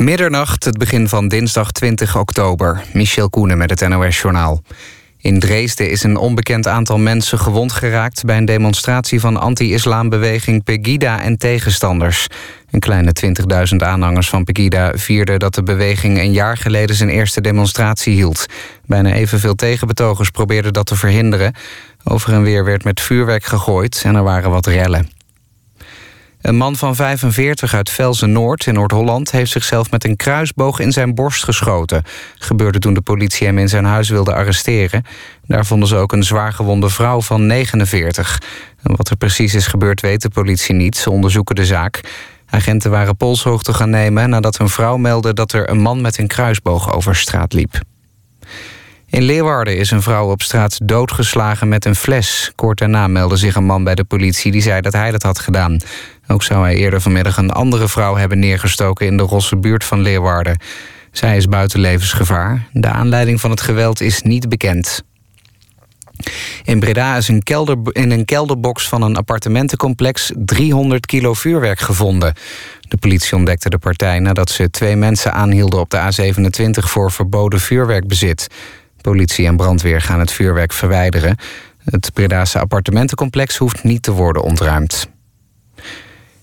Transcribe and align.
Middernacht, 0.00 0.64
het 0.64 0.78
begin 0.78 1.08
van 1.08 1.28
dinsdag 1.28 1.72
20 1.72 2.16
oktober. 2.16 2.82
Michel 2.92 3.30
Koenen 3.30 3.58
met 3.58 3.70
het 3.70 3.88
NOS-journaal. 3.88 4.62
In 5.18 5.40
Dresden 5.40 5.90
is 5.90 6.02
een 6.02 6.16
onbekend 6.16 6.66
aantal 6.66 6.98
mensen 6.98 7.38
gewond 7.38 7.72
geraakt... 7.72 8.24
bij 8.24 8.36
een 8.36 8.44
demonstratie 8.44 9.20
van 9.20 9.36
anti-islambeweging 9.36 10.64
Pegida 10.64 11.22
en 11.22 11.38
tegenstanders. 11.38 12.26
Een 12.70 12.80
kleine 12.80 13.12
20.000 13.72 13.76
aanhangers 13.76 14.28
van 14.28 14.44
Pegida 14.44 14.92
vierden 14.94 15.38
dat 15.38 15.54
de 15.54 15.62
beweging... 15.62 16.18
een 16.18 16.32
jaar 16.32 16.56
geleden 16.56 16.96
zijn 16.96 17.10
eerste 17.10 17.40
demonstratie 17.40 18.14
hield. 18.14 18.46
Bijna 18.86 19.12
evenveel 19.12 19.54
tegenbetogers 19.54 20.30
probeerden 20.30 20.72
dat 20.72 20.86
te 20.86 20.96
verhinderen. 20.96 21.54
Over 22.04 22.32
en 22.32 22.42
weer 22.42 22.64
werd 22.64 22.84
met 22.84 23.00
vuurwerk 23.00 23.44
gegooid 23.44 24.02
en 24.04 24.14
er 24.14 24.22
waren 24.22 24.50
wat 24.50 24.66
rellen. 24.66 25.19
Een 26.40 26.56
man 26.56 26.76
van 26.76 26.94
45 26.94 27.74
uit 27.74 27.90
Velzen-Noord 27.90 28.66
in 28.66 28.74
Noord-Holland... 28.74 29.30
heeft 29.30 29.50
zichzelf 29.50 29.90
met 29.90 30.04
een 30.04 30.16
kruisboog 30.16 30.78
in 30.78 30.92
zijn 30.92 31.14
borst 31.14 31.44
geschoten. 31.44 32.02
Gebeurde 32.38 32.78
toen 32.78 32.94
de 32.94 33.00
politie 33.00 33.46
hem 33.46 33.58
in 33.58 33.68
zijn 33.68 33.84
huis 33.84 34.08
wilde 34.08 34.34
arresteren. 34.34 35.04
Daar 35.46 35.66
vonden 35.66 35.88
ze 35.88 35.96
ook 35.96 36.12
een 36.12 36.22
zwaargewonde 36.22 36.88
vrouw 36.88 37.20
van 37.20 37.46
49. 37.46 38.42
En 38.82 38.96
wat 38.96 39.10
er 39.10 39.16
precies 39.16 39.54
is 39.54 39.66
gebeurd 39.66 40.00
weet 40.00 40.22
de 40.22 40.28
politie 40.28 40.74
niet. 40.74 40.96
Ze 40.96 41.10
onderzoeken 41.10 41.54
de 41.54 41.64
zaak. 41.64 42.00
Agenten 42.46 42.90
waren 42.90 43.16
polshoogte 43.16 43.72
gaan 43.72 43.90
nemen 43.90 44.30
nadat 44.30 44.58
een 44.58 44.68
vrouw 44.68 44.96
meldde... 44.96 45.32
dat 45.32 45.52
er 45.52 45.70
een 45.70 45.80
man 45.80 46.00
met 46.00 46.18
een 46.18 46.26
kruisboog 46.26 46.94
over 46.94 47.16
straat 47.16 47.52
liep. 47.52 47.80
In 49.10 49.22
Leeuwarden 49.22 49.76
is 49.76 49.90
een 49.90 50.02
vrouw 50.02 50.30
op 50.30 50.42
straat 50.42 50.78
doodgeslagen 50.82 51.68
met 51.68 51.84
een 51.84 51.94
fles. 51.94 52.52
Kort 52.54 52.78
daarna 52.78 53.06
meldde 53.06 53.36
zich 53.36 53.54
een 53.54 53.64
man 53.64 53.84
bij 53.84 53.94
de 53.94 54.04
politie 54.04 54.52
die 54.52 54.62
zei 54.62 54.80
dat 54.80 54.92
hij 54.92 55.10
dat 55.10 55.22
had 55.22 55.38
gedaan. 55.38 55.78
Ook 56.26 56.42
zou 56.42 56.62
hij 56.62 56.76
eerder 56.76 57.00
vanmiddag 57.00 57.36
een 57.36 57.50
andere 57.50 57.88
vrouw 57.88 58.16
hebben 58.16 58.38
neergestoken... 58.38 59.06
in 59.06 59.16
de 59.16 59.22
Rosse 59.22 59.56
buurt 59.56 59.84
van 59.84 60.00
Leeuwarden. 60.00 60.60
Zij 61.12 61.36
is 61.36 61.46
buiten 61.46 61.80
levensgevaar. 61.80 62.68
De 62.72 62.88
aanleiding 62.88 63.40
van 63.40 63.50
het 63.50 63.60
geweld 63.60 64.00
is 64.00 64.22
niet 64.22 64.48
bekend. 64.48 65.02
In 66.64 66.80
Breda 66.80 67.16
is 67.16 67.28
een 67.28 67.42
kelder, 67.42 67.78
in 67.92 68.10
een 68.10 68.24
kelderbox 68.24 68.88
van 68.88 69.02
een 69.02 69.16
appartementencomplex 69.16 70.32
300 70.34 71.06
kilo 71.06 71.34
vuurwerk 71.34 71.80
gevonden. 71.80 72.34
De 72.80 72.96
politie 72.96 73.36
ontdekte 73.36 73.70
de 73.70 73.78
partij 73.78 74.18
nadat 74.18 74.50
ze 74.50 74.70
twee 74.70 74.96
mensen 74.96 75.32
aanhielden 75.32 75.80
op 75.80 75.90
de 75.90 75.98
A27 75.98 76.70
voor 76.70 77.12
verboden 77.12 77.60
vuurwerkbezit. 77.60 78.46
Politie 79.00 79.46
en 79.46 79.56
brandweer 79.56 80.00
gaan 80.00 80.20
het 80.20 80.32
vuurwerk 80.32 80.72
verwijderen. 80.72 81.36
Het 81.84 82.10
Bredaanse 82.12 82.58
appartementencomplex 82.58 83.56
hoeft 83.56 83.84
niet 83.84 84.02
te 84.02 84.12
worden 84.12 84.42
ontruimd. 84.42 85.08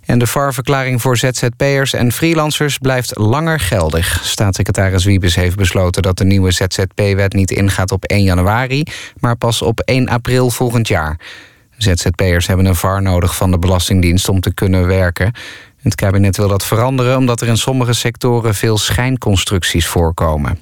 En 0.05 0.19
de 0.19 0.27
VAR-verklaring 0.27 1.01
voor 1.01 1.17
ZZP'ers 1.17 1.93
en 1.93 2.11
freelancers 2.11 2.77
blijft 2.77 3.17
langer 3.17 3.59
geldig. 3.59 4.19
Staatssecretaris 4.23 5.05
Wiebes 5.05 5.35
heeft 5.35 5.55
besloten 5.55 6.01
dat 6.01 6.17
de 6.17 6.25
nieuwe 6.25 6.51
ZZP-wet 6.51 7.33
niet 7.33 7.51
ingaat 7.51 7.91
op 7.91 8.03
1 8.03 8.23
januari... 8.23 8.83
maar 9.19 9.35
pas 9.35 9.61
op 9.61 9.79
1 9.79 10.07
april 10.07 10.49
volgend 10.49 10.87
jaar. 10.87 11.19
ZZP'ers 11.77 12.47
hebben 12.47 12.65
een 12.65 12.75
VAR 12.75 13.01
nodig 13.01 13.35
van 13.35 13.51
de 13.51 13.59
Belastingdienst 13.59 14.29
om 14.29 14.39
te 14.39 14.53
kunnen 14.53 14.87
werken. 14.87 15.33
Het 15.81 15.95
kabinet 15.95 16.37
wil 16.37 16.47
dat 16.47 16.65
veranderen 16.65 17.17
omdat 17.17 17.41
er 17.41 17.47
in 17.47 17.57
sommige 17.57 17.93
sectoren 17.93 18.55
veel 18.55 18.77
schijnconstructies 18.77 19.87
voorkomen. 19.87 20.59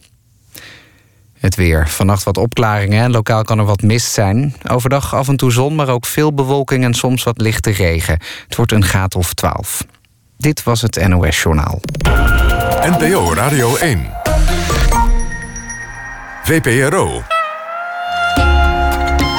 Het 1.45 1.55
weer. 1.55 1.89
Vannacht 1.89 2.23
wat 2.23 2.37
opklaringen 2.37 3.03
en 3.03 3.11
lokaal 3.11 3.43
kan 3.43 3.59
er 3.59 3.65
wat 3.65 3.81
mist 3.81 4.11
zijn. 4.11 4.55
Overdag 4.67 5.15
af 5.15 5.27
en 5.27 5.35
toe 5.35 5.51
zon, 5.51 5.75
maar 5.75 5.89
ook 5.89 6.05
veel 6.05 6.33
bewolking 6.33 6.83
en 6.83 6.93
soms 6.93 7.23
wat 7.23 7.41
lichte 7.41 7.71
regen. 7.71 8.19
Het 8.47 8.55
wordt 8.55 8.71
een 8.71 8.83
graad 8.83 9.15
of 9.15 9.33
12. 9.33 9.85
Dit 10.37 10.63
was 10.63 10.81
het 10.81 11.07
NOS 11.07 11.41
Journaal. 11.41 11.81
NPO 12.81 13.33
Radio 13.33 13.75
1. 13.75 14.09
VPRO. 16.43 17.21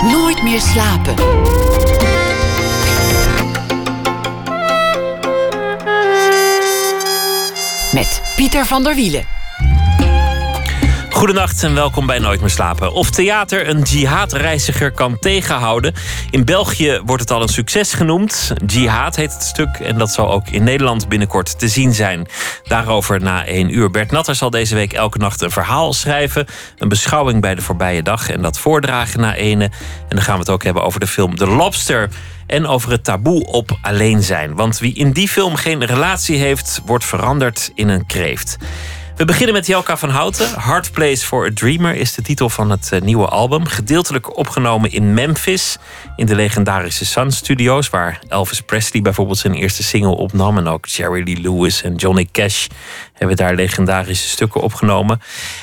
Nooit 0.03 0.43
meer 0.43 0.61
slapen. 0.61 1.15
Met 7.93 8.23
Pieter 8.37 8.67
van 8.67 8.83
der 8.83 8.95
Wielen. 8.95 9.36
Goedenacht 11.17 11.63
en 11.63 11.75
welkom 11.75 12.07
bij 12.07 12.19
Nooit 12.19 12.41
meer 12.41 12.51
slapen. 12.51 12.93
Of 12.93 13.11
theater 13.11 13.69
een 13.69 13.83
jihadreiziger 13.83 14.91
kan 14.91 15.19
tegenhouden. 15.19 15.95
In 16.31 16.45
België 16.45 17.01
wordt 17.05 17.23
het 17.23 17.31
al 17.31 17.43
een 17.43 17.49
succes 17.49 17.93
genoemd. 17.93 18.53
Jihad 18.67 19.17
heet 19.17 19.33
het 19.33 19.43
stuk 19.43 19.77
en 19.79 19.99
dat 19.99 20.11
zal 20.11 20.33
ook 20.33 20.49
in 20.49 20.65
Nederland 20.65 21.09
binnenkort 21.09 21.59
te 21.59 21.69
zien 21.69 21.95
zijn. 21.95 22.27
Daarover 22.63 23.21
na 23.21 23.47
één 23.47 23.75
uur. 23.75 23.91
Bert 23.91 24.11
Natter 24.11 24.35
zal 24.35 24.51
deze 24.51 24.75
week 24.75 24.93
elke 24.93 25.19
nacht 25.19 25.41
een 25.41 25.51
verhaal 25.51 25.93
schrijven. 25.93 26.47
Een 26.79 26.89
beschouwing 26.89 27.41
bij 27.41 27.55
de 27.55 27.63
voorbije 27.63 28.03
dag 28.03 28.31
en 28.31 28.43
dat 28.43 28.59
voordragen 28.59 29.21
na 29.21 29.35
ene. 29.35 29.65
En 29.65 30.17
dan 30.17 30.23
gaan 30.23 30.35
we 30.35 30.41
het 30.41 30.51
ook 30.51 30.65
hebben 30.65 30.83
over 30.83 31.01
de 31.01 31.07
film 31.07 31.37
The 31.37 31.47
Lobster 31.47 32.09
en 32.47 32.67
over 32.67 32.91
het 32.91 33.05
taboe 33.05 33.47
op 33.47 33.79
alleen 33.83 34.23
zijn. 34.23 34.55
Want 34.55 34.79
wie 34.79 34.95
in 34.95 35.13
die 35.13 35.29
film 35.29 35.57
geen 35.57 35.85
relatie 35.85 36.39
heeft, 36.39 36.81
wordt 36.85 37.05
veranderd 37.05 37.71
in 37.75 37.89
een 37.89 38.07
kreeft. 38.07 38.57
We 39.17 39.25
beginnen 39.25 39.55
met 39.55 39.67
Jelka 39.67 39.97
van 39.97 40.09
Houten. 40.09 40.49
Hard 40.61 40.93
Place 40.93 41.27
for 41.27 41.47
a 41.47 41.51
Dreamer 41.55 41.95
is 41.95 42.15
de 42.15 42.23
titel 42.23 42.49
van 42.49 42.71
het 42.71 42.93
eh, 42.93 43.01
nieuwe 43.01 43.27
album. 43.27 43.67
Gedeeltelijk 43.67 44.37
opgenomen 44.37 44.93
in 44.93 45.15
Memphis, 45.15 45.79
in 46.17 46.27
de 46.27 46.35
legendarische 46.35 47.05
Sun 47.05 47.33
Studios, 47.33 47.91
waar 47.91 48.19
Elvis 48.29 48.61
Presley 48.61 49.03
bijvoorbeeld 49.03 49.39
zijn 49.39 49.55
eerste 49.55 49.83
single 49.83 50.17
opnam. 50.17 50.59
En 50.59 50.67
ook 50.67 50.87
Jerry 50.87 51.23
Lee 51.25 51.41
Lewis 51.41 51.83
en 51.83 51.95
Johnny 51.95 52.29
Cash 52.33 52.67
hebben 53.19 53.37
daar 53.37 53.55
legendarische 53.55 54.29
stukken 54.29 54.61
opgenomen. 54.61 55.21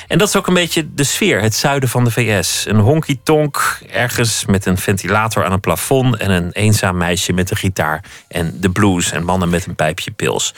En 0.08 0.18
dat 0.18 0.28
is 0.28 0.36
ook 0.36 0.48
een 0.48 0.54
beetje 0.54 0.94
de 0.94 1.04
sfeer, 1.04 1.42
het 1.42 1.56
zuiden 1.56 1.90
van 1.90 2.04
de 2.04 2.12
VS. 2.12 2.66
Een 2.68 2.80
honky-tonk, 2.80 3.80
ergens 3.92 4.46
met 4.46 4.66
een 4.66 4.78
ventilator 4.78 5.46
aan 5.46 5.52
een 5.52 5.60
plafond... 5.60 6.16
en 6.18 6.30
een 6.32 6.52
eenzaam 6.52 6.98
meisje 6.98 7.34
met 7.34 7.52
een 7.52 7.58
gitaar 7.58 8.04
en 8.28 8.58
de 8.60 8.70
blues... 8.70 9.12
en 9.12 9.24
mannen 9.24 9.50
met 9.50 9.66
een 9.66 9.76
pijpje 9.76 10.12
pils. 10.12 10.54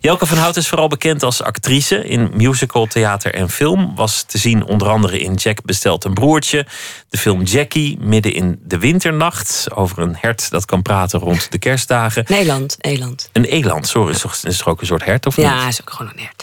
Jelke 0.00 0.26
van 0.26 0.38
Hout 0.38 0.56
is 0.56 0.68
vooral 0.68 0.88
bekend 0.88 1.22
als 1.22 1.42
actrice... 1.42 2.04
in 2.04 2.30
musical, 2.34 2.86
theater 2.86 3.34
en 3.34 3.50
film. 3.50 3.92
Was 3.94 4.22
te 4.22 4.38
zien 4.38 4.64
onder 4.64 4.88
andere 4.88 5.20
in 5.20 5.34
Jack 5.34 5.62
bestelt 5.64 6.04
een 6.04 6.14
broertje... 6.14 6.66
de 7.08 7.18
film 7.18 7.42
Jackie, 7.42 7.98
midden 8.00 8.32
in 8.34 8.60
de 8.62 8.78
winternacht... 8.78 9.66
over 9.74 9.98
een 9.98 10.16
hert 10.20 10.50
dat 10.50 10.64
kan 10.64 10.82
praten 10.82 11.20
rond 11.20 11.52
de 11.52 11.58
kerstdagen. 11.58 12.24
Nederland, 12.28 12.76
eland. 12.80 13.28
Een 13.32 13.44
eland, 13.44 13.86
sorry, 13.86 14.14
is 14.42 14.58
toch 14.58 14.68
ook 14.68 14.80
een 14.80 14.86
soort 14.86 15.04
hert 15.04 15.26
of 15.26 15.36
Ja, 15.36 15.58
niet? 15.58 15.68
is 15.68 15.80
ook 15.80 15.90
gewoon 15.90 16.12
een 16.12 16.18
hert. 16.22 16.33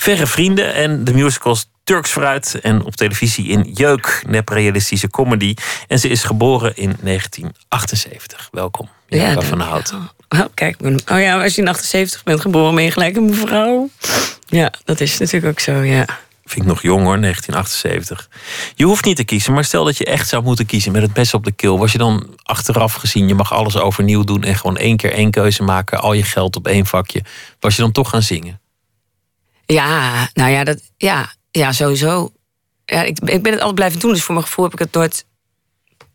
Verre 0.00 0.26
Vrienden 0.26 0.74
en 0.74 1.04
de 1.04 1.14
musicals 1.14 1.70
Turks 1.84 2.10
Fruit 2.10 2.60
en 2.60 2.84
op 2.84 2.96
televisie 2.96 3.48
in 3.48 3.70
Jeuk, 3.74 4.22
neprealistische 4.28 5.08
comedy. 5.08 5.54
En 5.88 5.98
ze 5.98 6.08
is 6.08 6.22
geboren 6.22 6.76
in 6.76 6.96
1978. 7.02 8.48
Welkom, 8.50 8.88
dank 9.08 9.42
van 9.42 9.60
Houten. 9.60 10.10
Oh, 10.28 10.44
kijk, 10.54 10.76
oh 10.82 11.20
ja, 11.20 11.42
als 11.42 11.54
je 11.54 11.60
in 11.60 11.68
78 11.68 12.22
bent 12.22 12.40
geboren, 12.40 12.74
ben 12.74 12.84
je 12.84 12.90
gelijk 12.90 13.16
een 13.16 13.24
mevrouw. 13.24 13.88
Ja, 14.46 14.72
dat 14.84 15.00
is 15.00 15.18
natuurlijk 15.18 15.52
ook 15.52 15.60
zo, 15.60 15.72
ja. 15.72 16.04
Vind 16.44 16.62
ik 16.62 16.68
nog 16.68 16.82
jong 16.82 17.04
hoor, 17.04 17.20
1978. 17.20 18.28
Je 18.74 18.84
hoeft 18.84 19.04
niet 19.04 19.16
te 19.16 19.24
kiezen, 19.24 19.52
maar 19.52 19.64
stel 19.64 19.84
dat 19.84 19.96
je 19.98 20.04
echt 20.04 20.28
zou 20.28 20.42
moeten 20.42 20.66
kiezen 20.66 20.92
met 20.92 21.02
het 21.02 21.16
mes 21.16 21.34
op 21.34 21.44
de 21.44 21.52
keel. 21.52 21.78
Was 21.78 21.92
je 21.92 21.98
dan 21.98 22.26
achteraf 22.42 22.94
gezien, 22.94 23.28
je 23.28 23.34
mag 23.34 23.52
alles 23.52 23.76
overnieuw 23.76 24.24
doen 24.24 24.42
en 24.42 24.56
gewoon 24.56 24.76
één 24.76 24.96
keer 24.96 25.12
één 25.12 25.30
keuze 25.30 25.62
maken, 25.62 26.00
al 26.00 26.12
je 26.12 26.22
geld 26.22 26.56
op 26.56 26.66
één 26.66 26.86
vakje. 26.86 27.22
Was 27.58 27.76
je 27.76 27.82
dan 27.82 27.92
toch 27.92 28.10
gaan 28.10 28.22
zingen? 28.22 28.59
Ja, 29.72 30.28
nou 30.34 30.50
ja, 30.50 30.64
dat, 30.64 30.80
ja, 30.96 31.32
ja 31.50 31.72
sowieso. 31.72 32.32
Ja, 32.84 33.02
ik, 33.02 33.18
ik 33.18 33.42
ben 33.42 33.52
het 33.52 33.60
altijd 33.60 33.74
blijven 33.74 34.00
doen, 34.00 34.12
dus 34.12 34.22
voor 34.22 34.34
mijn 34.34 34.46
gevoel 34.46 34.64
heb 34.64 34.72
ik 34.72 34.78
het 34.78 34.92
nooit 34.92 35.24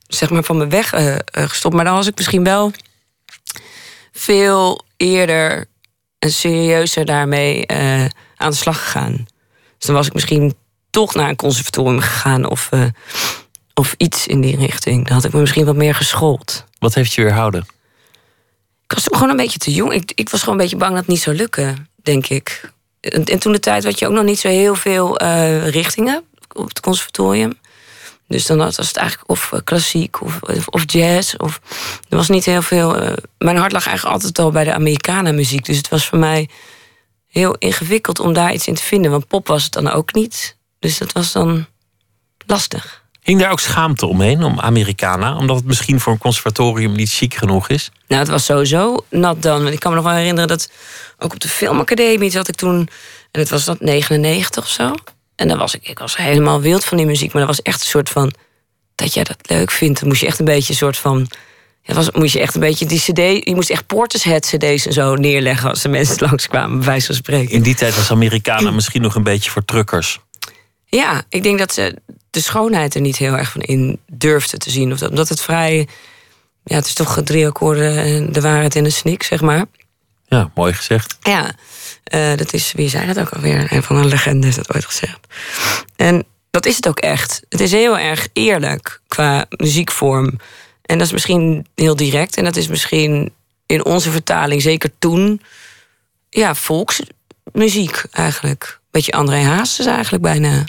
zeg 0.07 0.29
maar, 0.29 0.43
van 0.43 0.57
me 0.57 0.67
weg 0.67 0.93
eh, 0.93 1.15
eh, 1.15 1.19
gestopt. 1.31 1.75
Maar 1.75 1.85
dan 1.85 1.93
was 1.93 2.07
ik 2.07 2.15
misschien 2.15 2.43
wel 2.43 2.71
veel 4.11 4.85
eerder 4.97 5.65
en 6.19 6.31
serieuzer 6.31 7.05
daarmee 7.05 7.65
eh, 7.65 8.05
aan 8.35 8.49
de 8.49 8.55
slag 8.55 8.83
gegaan. 8.83 9.25
Dus 9.77 9.87
dan 9.87 9.95
was 9.95 10.07
ik 10.07 10.13
misschien 10.13 10.55
toch 10.89 11.13
naar 11.13 11.29
een 11.29 11.35
conservatorium 11.35 11.99
gegaan 11.99 12.49
of, 12.49 12.69
of 13.73 13.93
iets 13.97 14.27
in 14.27 14.41
die 14.41 14.57
richting. 14.57 15.05
Dan 15.05 15.15
had 15.15 15.25
ik 15.25 15.33
me 15.33 15.39
misschien 15.39 15.65
wat 15.65 15.75
meer 15.75 15.95
geschoold. 15.95 16.63
Wat 16.79 16.93
heeft 16.93 17.13
je 17.13 17.21
weerhouden? 17.23 17.65
Ik 18.83 18.91
was 18.91 19.03
toen 19.03 19.13
gewoon 19.13 19.29
een 19.29 19.43
beetje 19.43 19.59
te 19.59 19.73
jong. 19.73 19.93
Ik, 19.93 20.11
ik 20.15 20.29
was 20.29 20.39
gewoon 20.39 20.55
een 20.55 20.61
beetje 20.61 20.77
bang 20.77 20.91
dat 20.91 20.99
het 20.99 21.09
niet 21.09 21.21
zou 21.21 21.35
lukken, 21.35 21.89
denk 22.03 22.27
ik. 22.27 22.73
En, 23.09 23.23
en 23.23 23.39
toen 23.39 23.51
de 23.51 23.59
tijd 23.59 23.83
had 23.83 23.99
je 23.99 24.07
ook 24.07 24.13
nog 24.13 24.23
niet 24.23 24.39
zo 24.39 24.47
heel 24.47 24.75
veel 24.75 25.17
eh, 25.17 25.67
richtingen 25.67 26.23
op 26.53 26.67
het 26.67 26.79
conservatorium. 26.79 27.53
Dus 28.27 28.45
dan 28.45 28.57
was 28.57 28.77
het 28.77 28.97
eigenlijk 28.97 29.29
of 29.29 29.51
eh, 29.51 29.59
klassiek 29.63 30.21
of, 30.21 30.41
of, 30.41 30.67
of 30.67 30.83
jazz. 30.85 31.35
Of, 31.35 31.59
er 32.09 32.17
was 32.17 32.29
niet 32.29 32.45
heel 32.45 32.61
veel. 32.61 32.97
eh, 32.97 33.13
mijn 33.37 33.57
hart 33.57 33.71
lag 33.71 33.85
eigenlijk 33.87 34.15
altijd 34.15 34.39
al 34.39 34.51
bij 34.51 34.63
de 34.63 34.73
Americana 34.73 35.31
muziek. 35.31 35.65
Dus 35.65 35.77
het 35.77 35.89
was 35.89 36.05
voor 36.07 36.17
mij 36.17 36.49
heel 37.27 37.55
ingewikkeld 37.55 38.19
om 38.19 38.33
daar 38.33 38.53
iets 38.53 38.67
in 38.67 38.73
te 38.75 38.83
vinden. 38.83 39.11
Want 39.11 39.27
pop 39.27 39.47
was 39.47 39.63
het 39.63 39.71
dan 39.71 39.89
ook 39.89 40.13
niet. 40.13 40.57
Dus 40.79 40.97
dat 40.97 41.11
was 41.11 41.31
dan 41.31 41.65
lastig. 42.45 43.04
Hing 43.25 43.39
daar 43.39 43.51
ook 43.51 43.59
schaamte 43.59 44.05
omheen, 44.05 44.43
om 44.43 44.59
Americana? 44.59 45.35
Omdat 45.37 45.55
het 45.55 45.65
misschien 45.65 45.99
voor 45.99 46.13
een 46.13 46.19
conservatorium 46.19 46.91
niet 46.91 47.11
chic 47.11 47.33
genoeg 47.33 47.69
is? 47.69 47.91
Nou, 48.07 48.21
het 48.21 48.29
was 48.29 48.45
sowieso 48.45 49.05
nat 49.09 49.41
dan. 49.41 49.67
Ik 49.67 49.79
kan 49.79 49.91
me 49.91 49.97
nog 49.97 50.05
wel 50.05 50.15
herinneren 50.15 50.47
dat 50.47 50.71
ook 51.19 51.33
op 51.33 51.39
de 51.39 51.47
filmacademie 51.47 52.29
zat 52.29 52.47
ik 52.47 52.55
toen... 52.55 52.89
en 53.31 53.39
het 53.39 53.49
was 53.49 53.65
dat 53.65 53.79
99 53.79 54.63
of 54.63 54.69
zo. 54.69 54.93
En 55.35 55.47
dan 55.47 55.57
was 55.57 55.75
ik, 55.75 55.87
ik 55.87 55.99
was 55.99 56.17
helemaal 56.17 56.61
wild 56.61 56.85
van 56.85 56.97
die 56.97 57.05
muziek. 57.05 57.33
Maar 57.33 57.45
dat 57.45 57.55
was 57.55 57.61
echt 57.61 57.81
een 57.81 57.87
soort 57.87 58.09
van... 58.09 58.33
dat 58.95 59.13
jij 59.13 59.23
dat 59.23 59.37
leuk 59.41 59.71
vindt. 59.71 59.99
Dan 59.99 60.07
moest 60.07 60.21
je 60.21 60.27
echt 60.27 60.39
een 60.39 60.45
beetje 60.45 60.71
een 60.71 60.79
soort 60.79 60.97
van... 60.97 61.27
Ja, 61.81 61.93
was, 61.93 62.11
moest 62.11 62.33
je 62.33 62.39
echt 62.39 62.53
een 62.53 62.61
beetje 62.61 62.85
die 62.85 62.99
cd... 62.99 63.45
Je 63.47 63.55
moest 63.55 63.69
echt 63.69 63.85
Portishead 63.85 64.45
cd's 64.45 64.85
en 64.85 64.93
zo 64.93 65.15
neerleggen... 65.15 65.69
als 65.69 65.81
de 65.81 65.89
mensen 65.89 66.17
langskwamen, 66.27 66.77
bij 66.77 66.87
wijze 66.87 67.05
van 67.05 67.15
spreken. 67.15 67.53
In 67.53 67.61
die 67.61 67.75
tijd 67.75 67.95
was 67.95 68.11
Americana 68.11 68.71
misschien 68.79 69.01
nog 69.01 69.15
een 69.15 69.23
beetje 69.23 69.51
voor 69.51 69.65
truckers. 69.65 70.19
Ja, 70.85 71.23
ik 71.29 71.43
denk 71.43 71.59
dat 71.59 71.73
ze 71.73 71.95
de 72.35 72.41
schoonheid 72.41 72.95
er 72.95 73.01
niet 73.01 73.17
heel 73.17 73.37
erg 73.37 73.51
van 73.51 73.61
in 73.61 73.99
durfde 74.07 74.57
te 74.57 74.69
zien. 74.69 74.91
Of 74.91 74.99
dat, 74.99 75.09
omdat 75.09 75.29
het 75.29 75.41
vrij... 75.41 75.87
Ja, 76.63 76.75
het 76.75 76.85
is 76.85 76.93
toch 76.93 77.21
drie 77.23 77.47
akkoorden 77.47 77.97
en 77.97 78.31
de 78.31 78.41
waarheid 78.41 78.75
in 78.75 78.83
de 78.83 78.89
snik, 78.89 79.23
zeg 79.23 79.41
maar. 79.41 79.65
Ja, 80.27 80.51
mooi 80.55 80.73
gezegd. 80.73 81.17
Ja, 81.21 81.51
uh, 82.13 82.37
dat 82.37 82.53
is, 82.53 82.71
wie 82.75 82.89
zei 82.89 83.05
dat 83.05 83.19
ook 83.19 83.29
alweer? 83.29 83.73
Een 83.73 83.83
van 83.83 84.01
de 84.01 84.07
legenden 84.07 84.49
is 84.49 84.55
dat 84.55 84.73
ooit 84.73 84.85
gezegd. 84.85 85.19
En 85.95 86.23
dat 86.51 86.65
is 86.65 86.75
het 86.75 86.87
ook 86.87 86.99
echt. 86.99 87.41
Het 87.49 87.59
is 87.59 87.71
heel 87.71 87.97
erg 87.97 88.27
eerlijk 88.33 89.01
qua 89.07 89.45
muziekvorm. 89.49 90.39
En 90.81 90.97
dat 90.97 91.07
is 91.07 91.13
misschien 91.13 91.65
heel 91.75 91.95
direct. 91.95 92.37
En 92.37 92.43
dat 92.43 92.55
is 92.55 92.67
misschien 92.67 93.33
in 93.65 93.85
onze 93.85 94.11
vertaling, 94.11 94.61
zeker 94.61 94.91
toen, 94.99 95.41
ja, 96.29 96.55
volksmuziek 96.55 98.03
eigenlijk. 98.11 98.79
Beetje 98.91 99.11
André 99.11 99.41
Hazes 99.41 99.85
eigenlijk 99.85 100.23
bijna. 100.23 100.63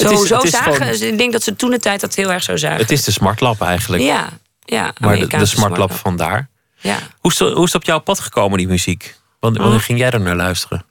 Zo, 0.00 0.22
is, 0.22 0.28
zo 0.28 0.46
zagen 0.46 0.74
gewoon... 0.74 1.02
Ik 1.02 1.18
denk 1.18 1.32
dat 1.32 1.42
ze 1.42 1.56
toen 1.56 1.70
de 1.70 1.78
tijd 1.78 2.00
dat 2.00 2.14
heel 2.14 2.32
erg 2.32 2.42
zo 2.42 2.56
zagen. 2.56 2.78
Het 2.78 2.90
is 2.90 3.04
de 3.04 3.10
smartlap 3.10 3.62
eigenlijk. 3.62 4.02
Ja, 4.02 4.28
ja. 4.64 4.92
Maar 5.00 5.18
de, 5.18 5.26
de 5.26 5.46
smartlap 5.46 5.92
vandaar. 5.92 6.48
Ja. 6.76 6.98
Hoe, 7.18 7.30
is 7.30 7.38
hoe 7.38 7.64
is 7.64 7.72
het 7.72 7.74
op 7.74 7.84
jouw 7.84 7.98
pad 7.98 8.20
gekomen, 8.20 8.58
die 8.58 8.68
muziek? 8.68 9.18
Wanneer, 9.40 9.62
wanneer 9.62 9.80
ging 9.80 9.98
jij 9.98 10.10
er 10.10 10.20
naar 10.20 10.36
luisteren? 10.36 10.84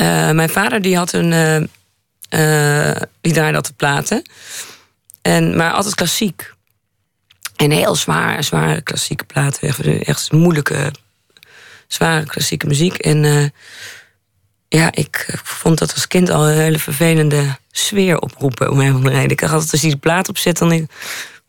Uh, 0.00 0.30
mijn 0.30 0.50
vader 0.50 0.82
die 0.82 0.96
had 0.96 1.12
een... 1.12 1.32
Uh, 1.32 1.56
uh, 1.56 2.96
die 3.20 3.32
draaide 3.32 3.56
altijd 3.56 3.76
platen. 3.76 4.22
En, 5.22 5.56
maar 5.56 5.72
altijd 5.72 5.94
klassiek. 5.94 6.52
En 7.56 7.70
heel 7.70 7.94
zwaar, 7.94 8.44
zware 8.44 8.80
klassieke 8.80 9.24
platen. 9.24 9.68
Echt, 9.68 9.80
echt 9.80 10.32
moeilijke, 10.32 10.92
zware 11.86 12.24
klassieke 12.24 12.66
muziek. 12.66 12.94
En 12.94 13.52
ja, 14.78 14.92
ik 14.92 15.40
vond 15.44 15.78
dat 15.78 15.94
als 15.94 16.06
kind 16.06 16.30
al 16.30 16.48
een 16.48 16.58
hele 16.58 16.78
vervelende 16.78 17.56
sfeer 17.70 18.18
oproepen. 18.18 18.70
Om 18.70 18.80
een 18.80 18.90
of 18.90 18.94
andere 18.94 19.14
reden. 19.14 19.30
Ik 19.30 19.40
had 19.40 19.50
altijd 19.50 19.72
als 19.72 19.80
hij 19.80 19.90
de 19.90 19.96
plaat 19.96 20.28
opzet, 20.28 20.58
dan 20.58 20.88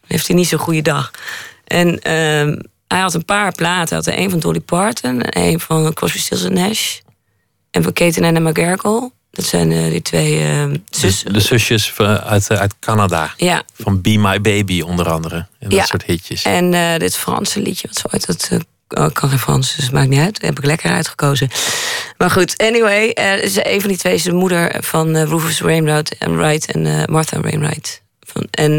heeft 0.07 0.27
hij 0.27 0.35
niet 0.35 0.47
zo'n 0.47 0.59
goede 0.59 0.81
dag. 0.81 1.11
En 1.63 2.01
ehm, 2.01 2.55
hij 2.87 2.99
had 2.99 3.13
een 3.13 3.25
paar 3.25 3.51
platen. 3.51 3.95
Hij 3.95 4.05
had 4.05 4.23
een 4.23 4.29
van 4.29 4.39
Dolly 4.39 4.59
Parton, 4.59 5.21
een 5.23 5.59
van 5.59 5.93
Crosby, 5.93 6.17
Stills 6.17 6.49
Nash 6.49 6.99
en 7.71 7.83
van 7.83 7.93
Kate 7.93 8.21
en 8.21 8.35
Anna 8.35 8.49
McGargle. 8.49 9.11
Dat 9.31 9.45
zijn 9.45 9.71
uh, 9.71 9.91
die 9.91 10.01
twee 10.01 10.39
uh, 10.39 10.73
zus. 10.89 11.23
De, 11.23 11.31
de, 11.31 11.39
zusjes 11.39 11.97
uit, 11.97 12.49
eh, 12.49 12.59
uit 12.59 12.75
Canada. 12.79 13.33
Ja. 13.37 13.63
Van 13.73 14.01
Be 14.01 14.17
My 14.17 14.41
Baby 14.41 14.81
onder 14.81 15.09
andere. 15.09 15.47
En 15.59 15.69
dat 15.69 15.87
soort 15.87 16.03
hitjes. 16.03 16.43
En 16.43 16.99
dit 16.99 17.17
Franse 17.17 17.61
liedje, 17.61 17.87
wat 17.87 17.97
zo 17.97 18.07
uit 18.09 18.25
dat... 18.25 18.61
Oh, 18.97 19.05
ik 19.05 19.13
kan 19.13 19.29
geen 19.29 19.39
Frans, 19.39 19.75
dus 19.75 19.85
het 19.85 19.93
maakt 19.93 20.09
niet 20.09 20.19
uit. 20.19 20.41
Heb 20.41 20.57
ik 20.57 20.65
lekker 20.65 20.91
uitgekozen. 20.91 21.49
Maar 22.17 22.29
goed, 22.29 22.57
anyway. 22.57 23.07
is 23.41 23.55
een 23.63 23.79
van 23.81 23.89
die 23.89 23.97
twee 23.97 24.13
is 24.13 24.23
de 24.23 24.33
moeder 24.33 24.77
van 24.83 25.17
Rufus 25.17 25.59
Wainwright 25.59 26.17
en, 26.17 26.37
Wright 26.37 26.71
en 26.71 27.11
Martha 27.11 27.39
Wainwright. 27.39 28.01
Van, 28.19 28.47
en, 28.51 28.77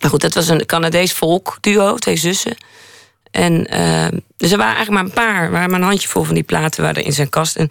maar 0.00 0.10
goed, 0.10 0.20
dat 0.20 0.34
was 0.34 0.48
een 0.48 0.66
Canadees 0.66 1.12
volkduo, 1.12 1.96
twee 1.96 2.16
zussen. 2.16 2.56
En 3.34 3.66
uh, 3.74 4.06
dus 4.36 4.52
er 4.52 4.58
waren 4.58 4.76
eigenlijk 4.76 4.90
maar 4.90 5.04
een 5.04 5.26
paar, 5.26 5.50
waren 5.50 5.70
maar 5.70 5.80
een 5.80 5.86
handjevol 5.86 6.22
van 6.22 6.34
die 6.34 6.42
platen 6.42 6.82
waren 6.82 7.04
in 7.04 7.12
zijn 7.12 7.28
kast. 7.28 7.56
En 7.56 7.70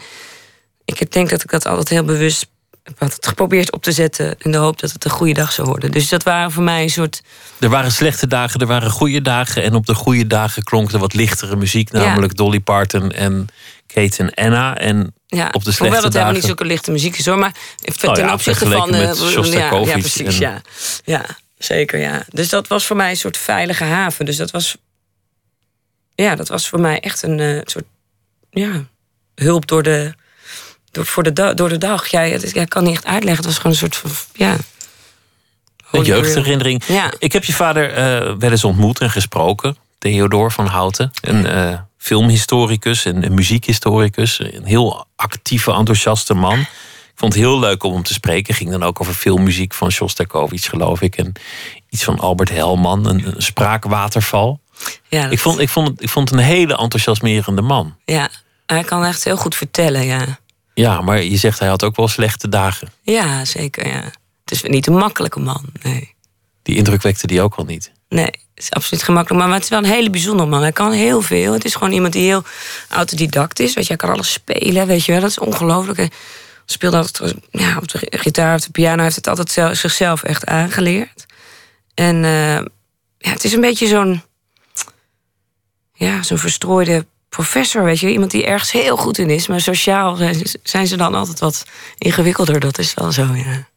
ik 0.85 1.11
denk 1.11 1.29
dat 1.29 1.43
ik 1.43 1.49
dat 1.49 1.65
altijd 1.65 1.89
heel 1.89 2.03
bewust 2.03 2.47
heb 2.83 3.13
geprobeerd 3.19 3.71
op 3.71 3.83
te 3.83 3.91
zetten 3.91 4.35
in 4.37 4.51
de 4.51 4.57
hoop 4.57 4.79
dat 4.79 4.91
het 4.91 5.05
een 5.05 5.11
goede 5.11 5.33
dag 5.33 5.51
zou 5.51 5.67
worden. 5.67 5.91
Dus 5.91 6.09
dat 6.09 6.23
waren 6.23 6.51
voor 6.51 6.63
mij 6.63 6.83
een 6.83 6.89
soort. 6.89 7.21
Er 7.59 7.69
waren 7.69 7.91
slechte 7.91 8.27
dagen, 8.27 8.59
er 8.59 8.67
waren 8.67 8.89
goede 8.89 9.21
dagen. 9.21 9.63
En 9.63 9.75
op 9.75 9.85
de 9.85 9.93
goede 9.93 10.27
dagen 10.27 10.63
klonk 10.63 10.91
er 10.91 10.99
wat 10.99 11.13
lichtere 11.13 11.55
muziek, 11.55 11.91
namelijk 11.91 12.35
Dolly 12.35 12.59
Parton 12.59 13.11
en 13.11 13.47
Kate 13.87 14.23
en 14.23 14.33
Anna. 14.33 14.77
En 14.77 15.13
ja, 15.27 15.49
op 15.51 15.63
de 15.63 15.71
slechte 15.71 15.83
hoewel 15.83 16.03
het 16.03 16.13
helemaal 16.13 16.33
niet 16.33 16.43
zulke 16.43 16.65
lichte 16.65 16.91
muziek 16.91 17.17
is 17.17 17.25
hoor. 17.25 17.37
Maar 17.37 17.55
oh 18.05 18.13
ten 18.13 18.25
ja, 18.25 18.33
opzichte 18.33 18.69
van. 18.69 18.89
Met 18.89 19.19
ja, 19.51 19.75
ja, 19.75 19.97
precies. 19.97 20.37
Ja. 20.37 20.61
ja, 21.03 21.25
zeker. 21.57 21.99
Ja. 21.99 22.25
Dus 22.29 22.49
dat 22.49 22.67
was 22.67 22.85
voor 22.85 22.95
mij 22.95 23.09
een 23.09 23.17
soort 23.17 23.37
veilige 23.37 23.83
haven. 23.83 24.25
Dus 24.25 24.37
dat 24.37 24.51
was 24.51 24.77
ja, 26.15 26.35
dat 26.35 26.47
was 26.47 26.69
voor 26.69 26.79
mij 26.79 26.99
echt 26.99 27.23
een 27.23 27.39
uh, 27.39 27.61
soort 27.63 27.85
ja, 28.49 28.85
hulp 29.35 29.67
door 29.67 29.83
de, 29.83 30.13
door, 30.93 31.05
voor 31.05 31.23
de, 31.23 31.53
door 31.53 31.69
de 31.69 31.77
dag. 31.77 32.07
Ja, 32.07 32.21
het, 32.21 32.55
ik 32.55 32.69
kan 32.69 32.83
niet 32.83 32.93
echt 32.93 33.05
uitleggen. 33.05 33.35
Het 33.35 33.45
was 33.45 33.55
gewoon 33.55 33.71
een 33.71 33.77
soort 33.77 33.95
van. 33.95 34.11
Ja, 34.33 34.57
een 35.91 36.03
jeugdherinnering. 36.03 36.83
Ja. 36.87 37.13
Ik 37.17 37.33
heb 37.33 37.43
je 37.43 37.53
vader 37.53 37.89
uh, 37.89 38.35
wel 38.39 38.51
eens 38.51 38.63
ontmoet 38.63 38.99
en 38.99 39.09
gesproken. 39.09 39.77
Theodor 39.97 40.51
van 40.51 40.65
Houten. 40.65 41.11
Een 41.21 41.45
uh, 41.45 41.79
filmhistoricus 41.97 43.05
en 43.05 43.25
een 43.25 43.33
muziekhistoricus. 43.33 44.39
Een 44.39 44.65
heel 44.65 45.05
actieve, 45.15 45.71
enthousiaste 45.71 46.33
man. 46.33 46.59
Ik 46.59 47.19
vond 47.19 47.33
het 47.33 47.41
heel 47.41 47.59
leuk 47.59 47.83
om 47.83 47.93
hem 47.93 48.03
te 48.03 48.13
spreken. 48.13 48.53
Ging 48.53 48.69
dan 48.69 48.83
ook 48.83 49.01
over 49.01 49.13
filmmuziek 49.13 49.73
van 49.73 49.91
Shostakovich, 49.91 50.65
geloof 50.65 51.01
ik. 51.01 51.17
En 51.17 51.33
iets 51.89 52.03
van 52.03 52.19
Albert 52.19 52.49
Helman, 52.49 53.07
een, 53.07 53.27
een 53.35 53.41
spraakwaterval. 53.41 54.59
Ja, 55.07 55.29
ik, 55.29 55.39
vond, 55.39 55.59
ik, 55.59 55.69
vond 55.69 55.87
het, 55.87 56.01
ik 56.01 56.09
vond 56.09 56.29
het 56.29 56.39
een 56.39 56.45
hele 56.45 56.77
enthousiasmerende 56.77 57.61
man. 57.61 57.95
Ja, 58.05 58.29
hij 58.65 58.83
kan 58.83 59.05
echt 59.05 59.23
heel 59.23 59.37
goed 59.37 59.55
vertellen, 59.55 60.05
ja. 60.05 60.39
Ja, 60.73 61.01
maar 61.01 61.23
je 61.23 61.37
zegt 61.37 61.59
hij 61.59 61.67
had 61.67 61.83
ook 61.83 61.95
wel 61.95 62.07
slechte 62.07 62.49
dagen. 62.49 62.91
Ja, 63.01 63.45
zeker, 63.45 63.87
ja. 63.87 64.01
Het 64.43 64.51
is 64.51 64.61
niet 64.61 64.87
een 64.87 64.97
makkelijke 64.97 65.39
man, 65.39 65.65
nee. 65.81 66.13
Die 66.63 66.75
indruk 66.75 67.01
wekte 67.01 67.27
die 67.27 67.41
ook 67.41 67.55
wel 67.55 67.65
niet. 67.65 67.91
Nee, 68.09 68.25
het 68.25 68.63
is 68.63 68.71
absoluut 68.71 69.03
gemakkelijk. 69.03 69.45
Maar, 69.45 69.53
het 69.53 69.63
is 69.63 69.69
wel 69.69 69.79
een 69.79 69.85
hele 69.85 70.09
bijzondere 70.09 70.49
man. 70.49 70.61
Hij 70.61 70.71
kan 70.71 70.91
heel 70.91 71.21
veel. 71.21 71.53
Het 71.53 71.65
is 71.65 71.73
gewoon 71.73 71.93
iemand 71.93 72.13
die 72.13 72.23
heel 72.23 72.43
autodidact 72.89 73.59
is. 73.59 73.73
Weet 73.73 73.83
je, 73.83 73.93
hij 73.93 73.97
kan 73.97 74.09
alles 74.09 74.31
spelen, 74.31 74.87
weet 74.87 75.05
je 75.05 75.11
wel. 75.11 75.21
Dat 75.21 75.29
is 75.29 75.39
ongelooflijk. 75.39 75.97
Hij 75.97 76.11
speelde 76.65 76.97
altijd 76.97 77.33
ja, 77.51 77.77
op 77.77 77.87
de 77.87 78.07
gitaar, 78.09 78.55
of 78.55 78.61
de 78.61 78.71
piano. 78.71 78.95
Hij 78.95 79.03
heeft 79.03 79.15
het 79.15 79.27
altijd 79.27 79.51
zelf, 79.51 79.77
zichzelf 79.77 80.23
echt 80.23 80.45
aangeleerd. 80.45 81.25
En 81.93 82.15
uh, 82.23 82.55
ja, 83.17 83.31
het 83.31 83.43
is 83.43 83.53
een 83.53 83.61
beetje 83.61 83.87
zo'n 83.87 84.23
ja, 85.93 86.23
zo'n 86.23 86.37
verstrooide 86.37 87.05
professor, 87.35 87.83
weet 87.83 87.99
je. 87.99 88.09
Iemand 88.11 88.31
die 88.31 88.45
ergens 88.45 88.71
heel 88.71 88.97
goed 88.97 89.17
in 89.17 89.29
is. 89.29 89.47
Maar 89.47 89.61
sociaal 89.61 90.17
zijn 90.63 90.87
ze 90.87 90.97
dan 90.97 91.15
altijd 91.15 91.39
wat 91.39 91.65
ingewikkelder. 91.97 92.59
Dat 92.59 92.77
is 92.77 92.93
wel 92.93 93.11
zo, 93.11 93.27
ja. 93.35 93.67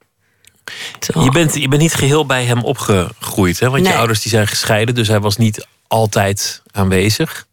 Je 1.23 1.31
bent, 1.31 1.55
je 1.55 1.69
bent 1.69 1.83
niet 1.83 1.95
geheel 1.95 2.27
bij 2.27 2.45
hem 2.45 2.63
opgegroeid, 2.65 3.61
hè? 3.61 3.71
Want 3.71 3.83
Nee. 3.83 3.93
je 3.93 3.99
ouders 3.99 4.21
die 4.23 4.31
zijn 4.31 4.47
gescheiden. 4.47 4.95
Dus 4.95 5.09
hij 5.09 5.21
was 5.21 5.37
niet 5.37 5.67
altijd 5.87 6.63
aanwezig 6.71 7.47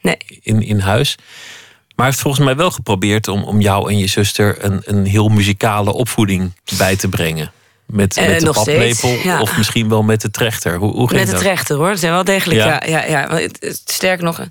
Nee, 0.00 0.16
in, 0.42 0.62
in 0.62 0.78
huis. 0.80 1.16
Maar 1.18 1.96
hij 1.96 2.06
heeft 2.06 2.20
volgens 2.20 2.44
mij 2.44 2.56
wel 2.56 2.70
geprobeerd 2.70 3.28
om, 3.28 3.42
om 3.44 3.60
jou 3.60 3.90
en 3.90 3.98
je 3.98 4.06
zuster... 4.06 4.64
een, 4.64 4.82
een 4.84 5.04
heel 5.06 5.28
muzikale 5.28 5.92
opvoeding 5.92 6.52
bij 6.78 6.96
te 6.96 7.08
brengen. 7.08 7.52
Met, 7.86 8.16
Eh, 8.16 8.26
met 8.26 8.40
de 8.40 8.50
paplepel 8.52 9.08
ja. 9.22 9.40
of 9.40 9.56
misschien 9.56 9.88
wel 9.88 10.02
met 10.02 10.20
de 10.20 10.30
trechter. 10.30 10.76
Hoe, 10.76 10.92
hoe 10.92 11.08
ging 11.08 11.20
met 11.20 11.28
het 11.32 11.36
dat? 11.42 11.46
rechter 11.46 11.76
hoor. 11.76 11.92
Ze 11.92 11.98
zijn 11.98 12.12
wel 12.12 12.24
degelijk, 12.24 12.60
Ja. 12.60 12.82
ja. 12.86 13.04
ja, 13.06 13.34
ja, 13.34 13.48
Sterker 13.84 14.24
nog, 14.24 14.46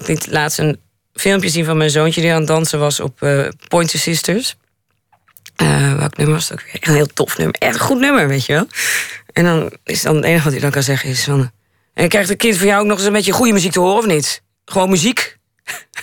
ik 0.00 0.06
liet 0.06 0.26
laatst 0.26 0.58
een 0.58 0.80
filmpje 1.14 1.48
zien 1.48 1.64
van 1.64 1.76
mijn 1.76 1.90
zoontje... 1.90 2.20
die 2.20 2.32
aan 2.32 2.38
het 2.38 2.46
dansen 2.46 2.78
was 2.78 3.00
op 3.00 3.22
eh 3.22 3.48
Pointer 3.68 3.98
Sisters. 3.98 4.56
Eh 5.56 5.94
welk 5.94 6.16
nummer 6.16 6.34
was 6.34 6.48
het 6.48 6.60
ook 6.60 6.66
weer? 6.72 6.88
Een 6.88 6.94
heel 6.94 7.06
tof 7.06 7.38
nummer. 7.38 7.56
Echt 7.58 7.74
een 7.74 7.80
goed 7.80 7.98
nummer, 7.98 8.28
weet 8.28 8.46
je 8.46 8.52
wel. 8.52 8.66
En 9.32 9.44
dan 9.44 9.72
is 9.84 10.02
dan 10.02 10.16
het 10.16 10.24
enige 10.24 10.44
wat 10.44 10.52
hij 10.52 10.60
dan 10.60 10.70
kan 10.70 10.82
zeggen 10.82 11.10
is 11.10 11.24
van... 11.24 11.50
En 11.94 12.08
krijgt 12.08 12.28
het 12.28 12.38
kind 12.38 12.56
van 12.56 12.66
jou 12.66 12.80
ook 12.80 12.86
nog 12.86 12.96
eens 12.96 13.06
een 13.06 13.12
beetje 13.12 13.32
goede 13.32 13.52
muziek 13.52 13.72
te 13.72 13.80
horen 13.80 13.98
of 13.98 14.06
niet? 14.06 14.42
Gewoon 14.64 14.90
muziek. 14.90 15.38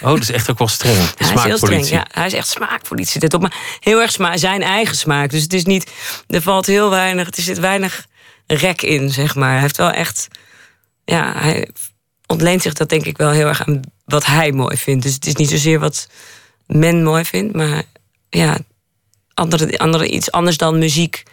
Oh, 0.01 0.10
dat 0.10 0.20
is 0.20 0.32
echt 0.32 0.50
ook 0.50 0.58
wel 0.58 0.68
streng. 0.68 0.96
Ja, 0.96 1.04
hij 1.18 1.34
is 1.36 1.44
heel 1.44 1.58
streng. 1.58 1.58
smaakpolitie. 1.58 1.94
Ja, 1.94 2.08
hij 2.12 2.25
is 2.25 2.34
echt 2.34 2.48
smaakpolitie. 2.48 3.20
Dit 3.20 3.34
op, 3.34 3.42
maar 3.42 3.56
heel 3.80 4.01
erg 4.01 4.12
sma 4.12 4.38
zijn 4.38 4.62
eigen 4.62 4.96
smaak. 4.96 5.30
Dus 5.30 5.42
het 5.42 5.54
is 5.54 5.66
niet. 5.66 5.92
Er 6.27 6.42
valt 6.42 6.66
heel 6.66 6.89
weinig. 6.89 7.27
Er 7.27 7.44
zit 7.44 7.60
weinig 7.60 8.06
rek 8.48 8.82
in, 8.82 9.12
zeg 9.12 9.36
maar. 9.36 9.51
Hij 9.51 9.62
heeft 9.62 9.77
wel 9.77 9.92
echt. 9.92 10.27
Ja, 11.06 11.34
hij 11.38 11.70
ontleent 12.27 12.62
zich 12.62 12.74
dat 12.74 12.89
denk 12.89 13.05
ik 13.05 13.17
wel 13.17 13.31
heel 13.31 13.48
erg 13.48 13.67
aan 13.67 13.81
wat 14.05 14.25
hij 14.25 14.51
mooi 14.51 14.77
vindt. 14.77 15.03
Dus 15.03 15.13
het 15.13 15.25
is 15.25 15.36
niet 15.36 15.50
zozeer 15.50 15.79
wat 15.79 16.07
men 16.65 17.03
mooi 17.03 17.25
vindt, 17.25 17.55
maar 17.55 17.84
ja, 18.29 18.57
andere, 19.34 19.77
andere, 19.77 20.07
iets 20.07 20.31
anders 20.31 20.57
dan 20.57 20.79
muziek. 20.79 21.24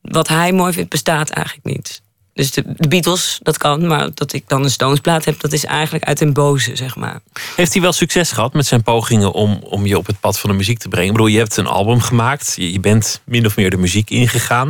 Wat 0.00 0.28
hij 0.28 0.52
mooi 0.52 0.72
vindt, 0.72 0.90
bestaat 0.90 1.30
eigenlijk 1.30 1.66
niet. 1.66 2.02
Dus 2.34 2.50
de, 2.50 2.64
de 2.76 2.88
Beatles, 2.88 3.38
dat 3.42 3.58
kan, 3.58 3.86
maar 3.86 4.10
dat 4.14 4.32
ik 4.32 4.48
dan 4.48 4.64
een 4.64 4.70
Stonesplaat 4.70 5.24
heb, 5.24 5.40
dat 5.40 5.52
is 5.52 5.64
eigenlijk 5.64 6.04
uit 6.04 6.20
een 6.20 6.32
boze, 6.32 6.76
zeg 6.76 6.96
maar. 6.96 7.20
Heeft 7.56 7.72
hij 7.72 7.82
wel 7.82 7.92
succes 7.92 8.32
gehad 8.32 8.52
met 8.52 8.66
zijn 8.66 8.82
pogingen 8.82 9.32
om, 9.32 9.60
om 9.62 9.86
je 9.86 9.98
op 9.98 10.06
het 10.06 10.20
pad 10.20 10.38
van 10.38 10.50
de 10.50 10.56
muziek 10.56 10.78
te 10.78 10.88
brengen? 10.88 11.08
Ik 11.08 11.12
bedoel, 11.12 11.30
je 11.30 11.38
hebt 11.38 11.56
een 11.56 11.66
album 11.66 12.00
gemaakt. 12.00 12.52
Je, 12.56 12.72
je 12.72 12.80
bent 12.80 13.20
min 13.24 13.46
of 13.46 13.56
meer 13.56 13.70
de 13.70 13.76
muziek 13.76 14.10
ingegaan. 14.10 14.68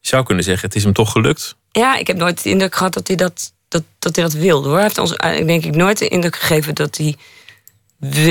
Je 0.00 0.08
zou 0.08 0.24
kunnen 0.24 0.44
zeggen, 0.44 0.66
het 0.66 0.76
is 0.76 0.84
hem 0.84 0.92
toch 0.92 1.12
gelukt. 1.12 1.56
Ja, 1.72 1.96
ik 1.96 2.06
heb 2.06 2.16
nooit 2.16 2.42
de 2.42 2.50
indruk 2.50 2.74
gehad 2.74 2.94
dat 2.94 3.06
hij 3.06 3.16
dat, 3.16 3.52
dat, 3.98 4.16
hij 4.16 4.24
dat 4.24 4.32
wilde 4.32 4.68
hoor. 4.68 4.76
Hij 4.76 4.84
heeft 4.84 4.98
ons 4.98 5.12
ik 5.12 5.46
denk 5.46 5.64
ik 5.64 5.74
nooit 5.74 5.98
de 5.98 6.08
indruk 6.08 6.36
gegeven 6.36 6.74
dat 6.74 6.96
hij, 6.96 7.16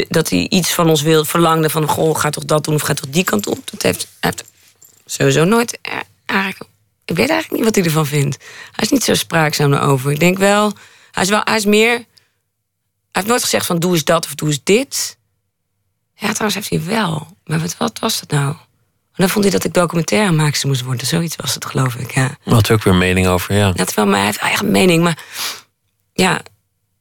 dat 0.07 0.29
hij 0.29 0.47
iets 0.49 0.73
van 0.73 0.89
ons 0.89 1.01
wilde, 1.01 1.25
verlangde 1.25 1.69
van 1.69 1.87
goh, 1.87 2.19
ga 2.19 2.29
toch 2.29 2.45
dat 2.45 2.63
doen 2.63 2.75
of 2.75 2.81
ga 2.81 2.93
toch 2.93 3.09
die 3.09 3.23
kant 3.23 3.47
op. 3.47 3.59
Dat 3.71 3.81
heeft, 3.81 4.07
hij 4.19 4.31
heeft 4.35 4.43
sowieso 5.05 5.43
nooit 5.43 5.79
eigenlijk. 6.25 6.71
Ik 7.05 7.15
weet 7.15 7.29
eigenlijk 7.29 7.51
niet 7.51 7.63
wat 7.63 7.75
hij 7.75 7.83
ervan 7.83 8.05
vindt. 8.05 8.37
Hij 8.71 8.83
is 8.83 8.89
niet 8.89 9.03
zo 9.03 9.13
spraakzaam 9.13 9.73
erover. 9.73 10.11
Ik 10.11 10.19
denk 10.19 10.37
wel, 10.37 10.73
hij 11.11 11.23
is 11.23 11.29
wel, 11.29 11.41
hij 11.43 11.55
is 11.55 11.65
meer. 11.65 11.93
Hij 11.93 12.05
heeft 13.23 13.27
nooit 13.27 13.43
gezegd 13.43 13.65
van 13.65 13.79
doe 13.79 13.93
eens 13.93 14.03
dat 14.03 14.25
of 14.25 14.35
doe 14.35 14.47
eens 14.47 14.63
dit. 14.63 15.17
Ja, 16.15 16.27
trouwens 16.31 16.55
heeft 16.55 16.69
hij 16.69 16.83
wel. 16.83 17.37
Maar 17.43 17.59
wat, 17.59 17.77
wat 17.77 17.99
was 17.99 18.19
dat 18.19 18.29
nou? 18.29 18.55
En 19.15 19.23
dan 19.23 19.29
vond 19.29 19.43
hij 19.43 19.53
dat 19.53 19.63
ik 19.63 19.73
documentairemaakster 19.73 20.67
moest 20.67 20.81
worden. 20.81 21.07
Zoiets 21.07 21.35
was 21.35 21.53
het, 21.53 21.65
geloof 21.65 21.95
ik. 21.95 22.11
Ja. 22.11 22.37
Had 22.43 22.71
ook 22.71 22.83
weer 22.83 22.93
een 22.93 22.99
mening 22.99 23.27
over, 23.27 23.55
ja. 23.55 23.71
Dat 23.71 23.93
wel, 23.93 24.05
maar 24.05 24.15
hij 24.15 24.25
heeft 24.25 24.37
eigen 24.37 24.71
mening. 24.71 25.03
Maar 25.03 25.23
ja, 26.13 26.41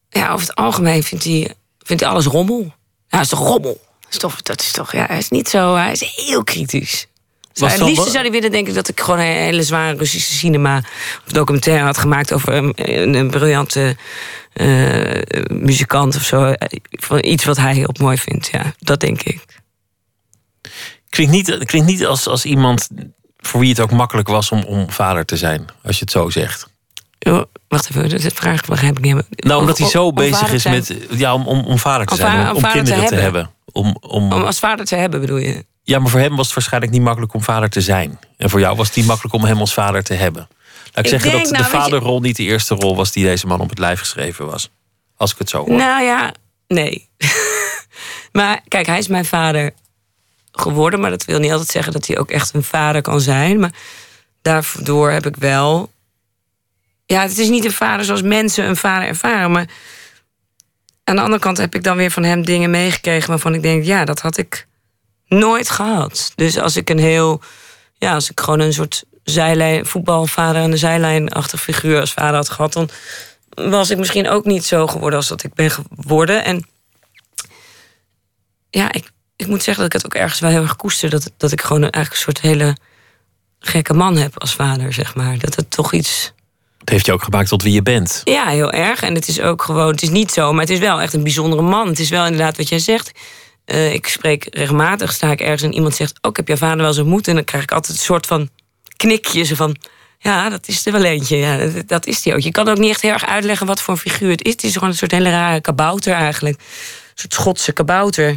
ja 0.09 0.33
over 0.33 0.47
het 0.47 0.54
algemeen 0.54 1.02
vindt 1.02 1.25
hij, 1.25 1.54
vindt 1.78 2.02
hij 2.02 2.11
alles 2.11 2.26
rommel. 2.26 2.62
Ja, 2.62 2.73
dat 3.09 3.21
is 3.21 3.28
toch 3.28 3.38
rommel? 3.49 3.80
Dat 4.00 4.12
is 4.12 4.18
toch, 4.18 4.42
dat 4.42 4.61
is 4.61 4.73
toch, 4.73 4.92
ja, 4.92 5.06
hij 5.06 5.18
is 5.18 5.28
niet 5.28 5.49
zo, 5.49 5.75
hij 5.75 5.92
is 5.92 6.12
heel 6.14 6.44
kritisch. 6.44 7.06
Was 7.54 7.73
het 7.73 7.83
liefste 7.83 8.11
zou 8.11 8.23
hij 8.23 8.33
willen, 8.33 8.50
denk 8.50 8.68
ik, 8.68 8.75
dat 8.75 8.88
ik 8.88 9.00
gewoon 9.00 9.18
een 9.18 9.26
hele 9.26 9.62
zware 9.62 9.97
Russische 9.97 10.35
cinema 10.35 10.83
of 11.26 11.33
documentaire 11.33 11.85
had 11.85 11.99
gemaakt 11.99 12.33
over 12.33 12.54
een, 12.54 13.14
een 13.14 13.30
briljante 13.30 13.97
uh, 14.54 15.23
muzikant 15.49 16.16
of 16.16 16.23
zo. 16.23 16.52
Van 16.90 17.25
iets 17.25 17.44
wat 17.44 17.56
hij 17.56 17.75
heel 17.75 17.94
mooi 18.00 18.18
vindt. 18.18 18.49
Ja, 18.52 18.75
dat 18.78 19.00
denk 19.00 19.23
ik. 19.23 19.44
Klinkt 21.14 21.33
niet, 21.33 21.64
klinkt 21.64 21.88
niet 21.88 22.06
als, 22.06 22.26
als 22.26 22.44
iemand 22.44 22.88
voor 23.37 23.61
wie 23.61 23.68
het 23.68 23.80
ook 23.80 23.90
makkelijk 23.90 24.28
was 24.28 24.50
om, 24.50 24.62
om 24.64 24.90
vader 24.90 25.25
te 25.25 25.37
zijn, 25.37 25.66
als 25.83 25.97
je 25.97 26.00
het 26.00 26.11
zo 26.11 26.30
zegt. 26.30 26.68
Oh, 27.21 27.42
wacht 27.68 27.90
even, 27.90 28.09
de 28.09 28.30
vraag 28.30 28.64
begrijp 28.64 28.99
ik 28.99 29.04
niet. 29.04 29.25
Nou, 29.37 29.61
omdat 29.61 29.78
hij 29.78 29.88
zo 29.88 30.12
bezig 30.12 30.52
is 30.52 30.64
met. 30.64 30.97
Ja, 31.11 31.35
om, 31.35 31.47
om, 31.47 31.64
om 31.64 31.78
vader 31.78 32.06
te 32.06 32.16
zijn, 32.16 32.50
om, 32.50 32.56
om 32.56 32.71
kinderen 32.71 33.06
te 33.06 33.14
hebben. 33.14 33.50
Om, 33.73 33.97
om, 34.00 34.33
om 34.33 34.42
als 34.42 34.59
vader 34.59 34.87
te 34.87 34.97
hebben, 34.97 35.21
bedoel 35.21 35.37
je? 35.37 35.64
Ja, 35.83 35.99
maar 35.99 36.11
voor 36.11 36.21
hem 36.21 36.37
was 36.37 36.47
het 36.47 36.54
waarschijnlijk 36.54 36.92
niet 36.92 37.02
makkelijk 37.02 37.35
om 37.35 37.42
vader 37.42 37.68
te 37.68 37.80
zijn. 37.80 38.18
En 38.37 38.50
voor 38.50 38.61
jou 38.61 38.76
was 38.76 38.87
het 38.87 38.97
niet 38.97 39.06
makkelijk 39.06 39.35
om 39.35 39.44
hem 39.44 39.59
als 39.59 39.73
vader 39.73 40.02
te 40.02 40.14
hebben. 40.14 40.49
Laat 40.92 41.04
ik, 41.04 41.11
zeggen 41.11 41.33
dat 41.33 41.50
nou, 41.50 41.62
de 41.62 41.68
vaderrol 41.68 42.21
niet 42.21 42.37
de 42.37 42.42
eerste 42.42 42.75
rol 42.75 42.97
was 42.97 43.12
die 43.12 43.25
deze 43.25 43.47
man 43.47 43.61
op 43.61 43.68
het 43.68 43.78
lijf 43.78 43.99
geschreven 43.99 44.47
was. 44.47 44.71
Als 45.16 45.33
ik 45.33 45.38
het 45.38 45.49
zo 45.49 45.59
hoor. 45.59 45.76
Nou 45.76 46.02
ja, 46.02 46.35
nee. 46.68 47.09
maar 48.33 48.61
kijk, 48.68 48.87
hij 48.87 48.99
is 48.99 49.09
mijn 49.09 49.25
vader 49.25 49.75
geworden. 50.54 51.00
Maar 51.00 51.11
dat 51.11 51.25
wil 51.25 51.38
niet 51.38 51.50
altijd 51.50 51.70
zeggen 51.70 51.92
dat 51.92 52.06
hij 52.06 52.18
ook 52.18 52.30
echt 52.30 52.54
een 52.54 52.62
vader 52.62 53.02
kan 53.02 53.20
zijn. 53.20 53.61
Maar 53.61 53.73
daardoor 54.42 55.11
heb 55.11 55.26
ik 55.26 55.37
wel. 55.37 55.92
Ja, 57.06 57.23
het 57.23 57.38
is 57.38 57.49
niet 57.49 57.64
een 57.64 57.73
vader 57.73 58.04
zoals 58.04 58.23
mensen 58.23 58.68
een 58.68 58.76
vader 58.76 59.08
ervaren. 59.08 59.50
Maar 59.50 59.68
aan 61.04 61.16
de 61.16 61.23
andere 61.23 61.40
kant 61.40 61.56
heb 61.56 61.75
ik 61.75 61.84
dan 61.84 61.96
weer 61.96 62.11
van 62.11 62.23
hem 62.23 62.44
dingen 62.44 62.70
meegekregen 62.70 63.28
waarvan 63.28 63.54
ik 63.54 63.62
denk, 63.62 63.84
ja, 63.84 64.04
dat 64.04 64.20
had 64.20 64.37
ik 64.37 64.66
nooit 65.26 65.70
gehad. 65.70 66.32
Dus 66.34 66.58
als 66.58 66.76
ik 66.76 66.90
een 66.90 66.99
heel. 66.99 67.42
Ja, 67.94 68.14
als 68.14 68.30
ik 68.30 68.40
gewoon 68.40 68.61
een 68.61 68.73
soort 68.73 69.04
zijlijn, 69.25 69.87
voetbalvader 69.87 70.62
aan 70.62 70.70
de 70.70 70.76
zijlijnachtig 70.76 71.61
figuur 71.62 72.00
als 72.00 72.12
vader 72.12 72.34
had 72.34 72.49
gehad, 72.49 72.73
dan 72.73 72.90
was 73.54 73.90
ik 73.90 73.99
misschien 73.99 74.28
ook 74.28 74.44
niet 74.44 74.64
zo 74.64 74.87
geworden 74.87 75.18
als 75.18 75.28
dat 75.28 75.42
ik 75.42 75.54
ben 75.54 75.70
geworden. 75.70 76.44
En 76.44 76.66
ja, 78.70 78.92
ik, 78.92 79.11
ik 79.36 79.46
moet 79.46 79.62
zeggen 79.62 79.84
dat 79.84 79.94
ik 79.94 80.02
het 80.02 80.04
ook 80.04 80.22
ergens 80.22 80.40
wel 80.40 80.50
heel 80.50 80.62
erg 80.62 80.76
koester. 80.76 81.10
Dat, 81.10 81.30
dat 81.36 81.52
ik 81.52 81.60
gewoon 81.60 81.82
eigenlijk 81.82 82.12
een 82.12 82.20
soort 82.20 82.40
hele 82.40 82.76
gekke 83.58 83.94
man 83.94 84.16
heb 84.16 84.40
als 84.40 84.54
vader, 84.54 84.92
zeg 84.92 85.14
maar. 85.14 85.38
Dat 85.38 85.54
het 85.54 85.70
toch 85.70 85.92
iets. 85.92 86.32
Het 86.78 86.88
heeft 86.88 87.06
je 87.06 87.12
ook 87.12 87.22
gemaakt 87.22 87.48
tot 87.48 87.62
wie 87.62 87.72
je 87.72 87.82
bent. 87.82 88.20
Ja, 88.24 88.46
heel 88.46 88.72
erg. 88.72 89.02
En 89.02 89.14
het 89.14 89.28
is 89.28 89.40
ook 89.40 89.62
gewoon, 89.62 89.90
het 89.90 90.02
is 90.02 90.08
niet 90.08 90.32
zo, 90.32 90.52
maar 90.52 90.60
het 90.60 90.70
is 90.70 90.78
wel 90.78 91.00
echt 91.00 91.12
een 91.12 91.22
bijzondere 91.22 91.62
man. 91.62 91.88
Het 91.88 91.98
is 91.98 92.08
wel 92.08 92.24
inderdaad 92.24 92.56
wat 92.56 92.68
jij 92.68 92.78
zegt. 92.78 93.10
Uh, 93.66 93.92
ik 93.92 94.06
spreek 94.06 94.46
regelmatig, 94.50 95.12
sta 95.12 95.30
ik 95.30 95.40
ergens 95.40 95.62
en 95.62 95.74
iemand 95.74 95.94
zegt: 95.94 96.18
Oh, 96.20 96.30
ik 96.30 96.36
heb 96.36 96.48
jouw 96.48 96.56
vader 96.56 96.76
wel 96.76 96.86
eens 96.86 96.98
ontmoet. 96.98 97.28
En 97.28 97.34
dan 97.34 97.44
krijg 97.44 97.62
ik 97.62 97.72
altijd 97.72 97.96
een 97.96 98.04
soort 98.04 98.26
van 98.26 98.48
knikje. 98.96 99.56
van: 99.56 99.76
Ja, 100.18 100.48
dat 100.48 100.68
is 100.68 100.86
er 100.86 100.92
wel 100.92 101.04
eentje. 101.04 101.36
Ja, 101.36 101.56
dat, 101.56 101.88
dat 101.88 102.06
is 102.06 102.22
die 102.22 102.34
ook. 102.34 102.40
Je 102.40 102.50
kan 102.50 102.68
ook 102.68 102.78
niet 102.78 102.90
echt 102.90 103.02
heel 103.02 103.12
erg 103.12 103.26
uitleggen 103.26 103.66
wat 103.66 103.80
voor 103.80 103.94
een 103.94 104.00
figuur 104.00 104.30
het 104.30 104.44
is. 104.44 104.52
Het 104.52 104.64
is 104.64 104.72
gewoon 104.72 104.88
een 104.88 104.96
soort 104.96 105.10
hele 105.10 105.30
rare 105.30 105.60
kabouter 105.60 106.14
eigenlijk. 106.14 106.58
Een 106.58 106.64
soort 107.14 107.34
Schotse 107.34 107.72
kabouter. 107.72 108.36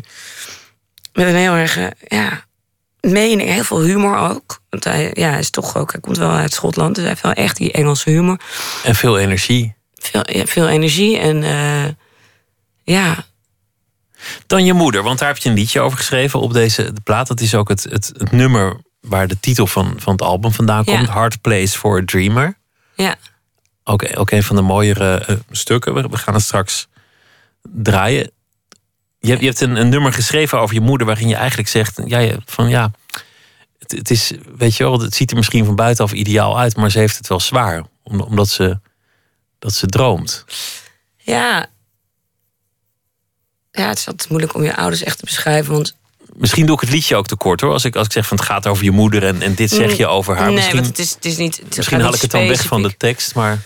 Met 1.17 1.27
een 1.27 1.35
heel 1.35 1.53
erg, 1.53 1.77
uh, 1.77 1.87
ja, 2.07 2.45
mening, 2.99 3.49
heel 3.49 3.63
veel 3.63 3.81
humor 3.81 4.17
ook. 4.17 4.61
Want 4.69 4.83
hij, 4.83 5.11
ja, 5.13 5.29
hij 5.29 5.39
is 5.39 5.49
toch 5.49 5.77
ook, 5.77 5.91
hij 5.91 6.01
komt 6.01 6.17
wel 6.17 6.31
uit 6.31 6.53
Schotland, 6.53 6.95
dus 6.95 7.03
hij 7.03 7.09
heeft 7.09 7.23
wel 7.23 7.31
echt 7.33 7.57
die 7.57 7.71
Engelse 7.71 8.09
humor. 8.09 8.39
En 8.83 8.95
veel 8.95 9.17
energie. 9.17 9.75
Veel, 9.95 10.21
ja, 10.31 10.45
veel 10.45 10.67
energie 10.67 11.17
en 11.17 11.43
uh, 11.43 11.85
ja, 12.83 13.25
dan 14.47 14.65
je 14.65 14.73
moeder, 14.73 15.03
want 15.03 15.19
daar 15.19 15.27
heb 15.27 15.37
je 15.37 15.49
een 15.49 15.55
liedje 15.55 15.79
over 15.79 15.97
geschreven 15.97 16.39
op 16.39 16.53
deze 16.53 16.93
de 16.93 17.01
plaat. 17.01 17.27
Dat 17.27 17.39
is 17.39 17.55
ook 17.55 17.69
het, 17.69 17.83
het, 17.83 18.11
het 18.17 18.31
nummer 18.31 18.81
waar 19.01 19.27
de 19.27 19.39
titel 19.39 19.67
van, 19.67 19.93
van 19.97 20.11
het 20.11 20.21
album 20.21 20.51
vandaan 20.51 20.85
komt. 20.85 21.07
Hard 21.07 21.41
Place 21.41 21.77
for 21.77 21.99
a 21.99 22.05
Dreamer. 22.05 22.57
Ja. 22.95 23.15
Ook, 23.83 24.19
ook 24.19 24.31
een 24.31 24.43
van 24.43 24.55
de 24.55 24.61
mooiere 24.61 25.25
uh, 25.29 25.35
stukken. 25.51 25.93
We, 25.93 26.01
we, 26.01 26.17
gaan 26.17 26.33
het 26.33 26.43
straks 26.43 26.87
draaien. 27.61 28.31
Je, 29.19 29.29
hebt, 29.29 29.39
je 29.41 29.47
hebt 29.47 29.61
een, 29.61 29.75
een, 29.75 29.89
nummer 29.89 30.13
geschreven 30.13 30.59
over 30.59 30.75
je 30.75 30.81
moeder 30.81 31.07
waarin 31.07 31.27
je 31.27 31.35
eigenlijk 31.35 31.69
zegt... 31.69 32.01
Ja, 32.05 32.37
van 32.45 32.69
ja, 32.69 32.91
het, 33.79 33.91
het, 33.91 34.09
is, 34.09 34.31
weet 34.57 34.75
je 34.75 34.83
wel, 34.83 35.01
het 35.01 35.15
ziet 35.15 35.31
er 35.31 35.37
misschien 35.37 35.65
van 35.65 35.75
buitenaf 35.75 36.11
ideaal 36.11 36.59
uit... 36.59 36.75
maar 36.75 36.91
ze 36.91 36.99
heeft 36.99 37.17
het 37.17 37.27
wel 37.27 37.39
zwaar, 37.39 37.83
omdat 38.03 38.49
ze, 38.49 38.79
dat 39.59 39.73
ze 39.73 39.85
droomt. 39.85 40.45
Ja, 41.17 41.69
ja, 43.71 43.87
het 43.87 43.97
is 43.97 44.07
altijd 44.07 44.29
moeilijk 44.29 44.53
om 44.53 44.63
je 44.63 44.75
ouders 44.75 45.03
echt 45.03 45.17
te 45.17 45.25
beschrijven. 45.25 45.73
Want 45.73 45.95
Misschien 46.33 46.65
doe 46.65 46.75
ik 46.75 46.81
het 46.81 46.89
liedje 46.89 47.15
ook 47.15 47.27
te 47.27 47.35
kort 47.35 47.61
hoor. 47.61 47.71
Als 47.71 47.85
ik, 47.85 47.95
als 47.95 48.05
ik 48.05 48.11
zeg 48.11 48.27
van 48.27 48.37
het 48.37 48.45
gaat 48.45 48.67
over 48.67 48.83
je 48.83 48.91
moeder 48.91 49.23
en, 49.23 49.41
en 49.41 49.55
dit 49.55 49.69
zeg 49.69 49.97
je 49.97 50.07
over 50.07 50.35
haar. 50.35 50.45
Nee, 50.45 50.55
misschien, 50.55 50.83
het 50.83 50.99
is, 50.99 51.13
het 51.13 51.25
is 51.25 51.37
niet. 51.37 51.57
Het 51.57 51.77
misschien 51.77 52.01
haal 52.01 52.13
ik 52.13 52.21
het 52.21 52.31
dan 52.31 52.47
weg 52.47 52.61
van 52.61 52.81
de 52.81 52.97
tekst. 52.97 53.35
Maar... 53.35 53.59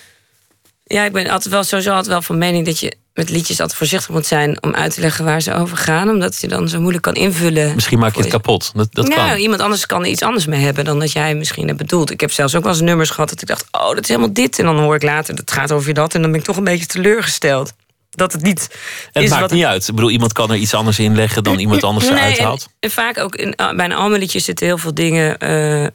Ja, 0.92 1.06
ik 1.06 1.12
ben 1.12 1.30
altijd 1.30 1.54
wel 1.54 1.64
sowieso 1.64 1.90
altijd 1.90 2.08
wel 2.08 2.22
van 2.22 2.38
mening 2.38 2.66
dat 2.66 2.80
je 2.80 2.96
met 3.14 3.30
liedjes 3.30 3.60
altijd 3.60 3.78
voorzichtig 3.78 4.10
moet 4.10 4.26
zijn 4.26 4.64
om 4.64 4.74
uit 4.74 4.94
te 4.94 5.02
leggen 5.02 5.26
waar 5.26 5.42
ze 5.42 5.54
over 5.54 5.78
gaan. 5.78 6.10
Omdat 6.10 6.42
je 6.42 6.48
dan 6.48 6.70
zo 6.70 6.80
moeilijk 6.80 7.04
kan 7.04 7.14
invullen. 7.14 7.76
Misschien 7.76 8.00
maak 8.00 8.16
je 8.16 8.22
het 8.22 8.30
kapot. 8.30 8.72
Dat, 8.76 8.88
dat 8.92 9.08
nou, 9.08 9.30
kan. 9.30 9.38
iemand 9.38 9.62
anders 9.62 9.86
kan 9.86 10.02
er 10.02 10.10
iets 10.10 10.22
anders 10.22 10.46
mee 10.46 10.62
hebben 10.62 10.86
dan 10.86 11.00
dat 11.00 11.12
jij 11.12 11.36
misschien 11.36 11.68
hebt 11.68 11.78
bedoeld. 11.78 12.12
Ik 12.12 12.22
heb 12.22 12.32
zelfs 12.32 12.56
ook 12.56 12.64
wel 12.64 12.72
eens 12.72 12.82
nummers 12.82 13.10
gehad 13.10 13.30
dat 13.30 13.42
ik 13.42 13.48
dacht, 13.48 13.66
oh, 13.72 13.88
dat 13.88 14.00
is 14.00 14.08
helemaal 14.08 14.34
dit. 14.34 14.60
En 14.60 14.66
dan 14.66 14.80
hoor 14.80 14.96
ik 14.96 15.04
later, 15.04 15.36
dat 15.36 15.52
gaat 15.52 15.72
over 15.72 15.94
dat. 15.94 16.14
En 16.16 16.22
dan 16.22 16.32
ben 16.32 16.40
ik 16.40 16.46
toch 16.46 16.58
een 16.58 16.64
beetje 16.64 16.86
teleurgesteld 16.86 17.74
dat 18.10 18.32
het 18.32 18.42
niet. 18.42 18.70
Het 19.12 19.24
is 19.24 19.30
maakt 19.30 19.42
wat 19.42 19.52
niet 19.52 19.64
uit. 19.64 19.88
Ik 19.88 19.96
bedoel, 19.96 20.10
iemand 20.10 20.34
kan 20.34 20.52
er 20.52 20.58
iets 20.58 20.74
anders 20.74 21.00
in 21.00 21.16
leggen 21.16 21.44
dan 21.44 21.60
iemand 21.60 21.84
anders 21.84 22.10
nee, 22.10 22.18
eruit 22.18 22.40
haalt. 22.40 22.68
En, 22.80 22.92
vaak 22.92 23.18
ook 23.18 23.36
in, 23.36 23.56
ah, 23.56 23.76
bij 23.76 23.86
een 23.86 23.94
ander 23.94 24.20
liedje 24.20 24.40
zitten 24.40 24.66
heel 24.66 24.78
veel 24.78 24.94
dingen. 24.94 25.38
Uh, 25.44 25.88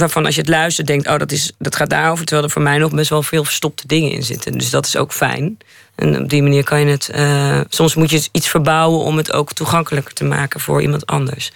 waarvan 0.00 0.26
als 0.26 0.34
je 0.34 0.40
het 0.40 0.50
luistert, 0.50 0.86
denkt: 0.86 1.08
oh, 1.08 1.18
dat, 1.18 1.32
is, 1.32 1.52
dat 1.58 1.76
gaat 1.76 1.90
daarover. 1.90 2.24
Terwijl 2.24 2.46
er 2.46 2.52
voor 2.52 2.62
mij 2.62 2.78
nog 2.78 2.90
best 2.90 3.10
wel 3.10 3.22
veel 3.22 3.44
verstopte 3.44 3.86
dingen 3.86 4.10
in 4.10 4.22
zitten. 4.22 4.52
Dus 4.52 4.70
dat 4.70 4.86
is 4.86 4.96
ook 4.96 5.12
fijn. 5.12 5.58
En 5.94 6.22
op 6.22 6.28
die 6.28 6.42
manier 6.42 6.64
kan 6.64 6.80
je 6.80 6.86
het. 6.86 7.10
Uh, 7.14 7.60
soms 7.68 7.94
moet 7.94 8.10
je 8.10 8.28
iets 8.32 8.48
verbouwen 8.48 9.00
om 9.00 9.16
het 9.16 9.32
ook 9.32 9.52
toegankelijker 9.52 10.14
te 10.14 10.24
maken 10.24 10.60
voor 10.60 10.82
iemand 10.82 11.06
anders. 11.06 11.52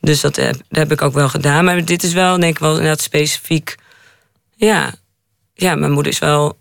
Dus 0.00 0.20
dat 0.20 0.36
heb, 0.36 0.52
dat 0.52 0.78
heb 0.78 0.92
ik 0.92 1.02
ook 1.02 1.12
wel 1.12 1.28
gedaan. 1.28 1.64
Maar 1.64 1.84
dit 1.84 2.02
is 2.02 2.12
wel, 2.12 2.38
denk 2.38 2.54
ik, 2.54 2.58
wel 2.58 2.70
inderdaad 2.70 3.00
specifiek. 3.00 3.76
Ja, 4.56 4.94
ja 5.54 5.74
mijn 5.74 5.92
moeder 5.92 6.12
is 6.12 6.18
wel. 6.18 6.58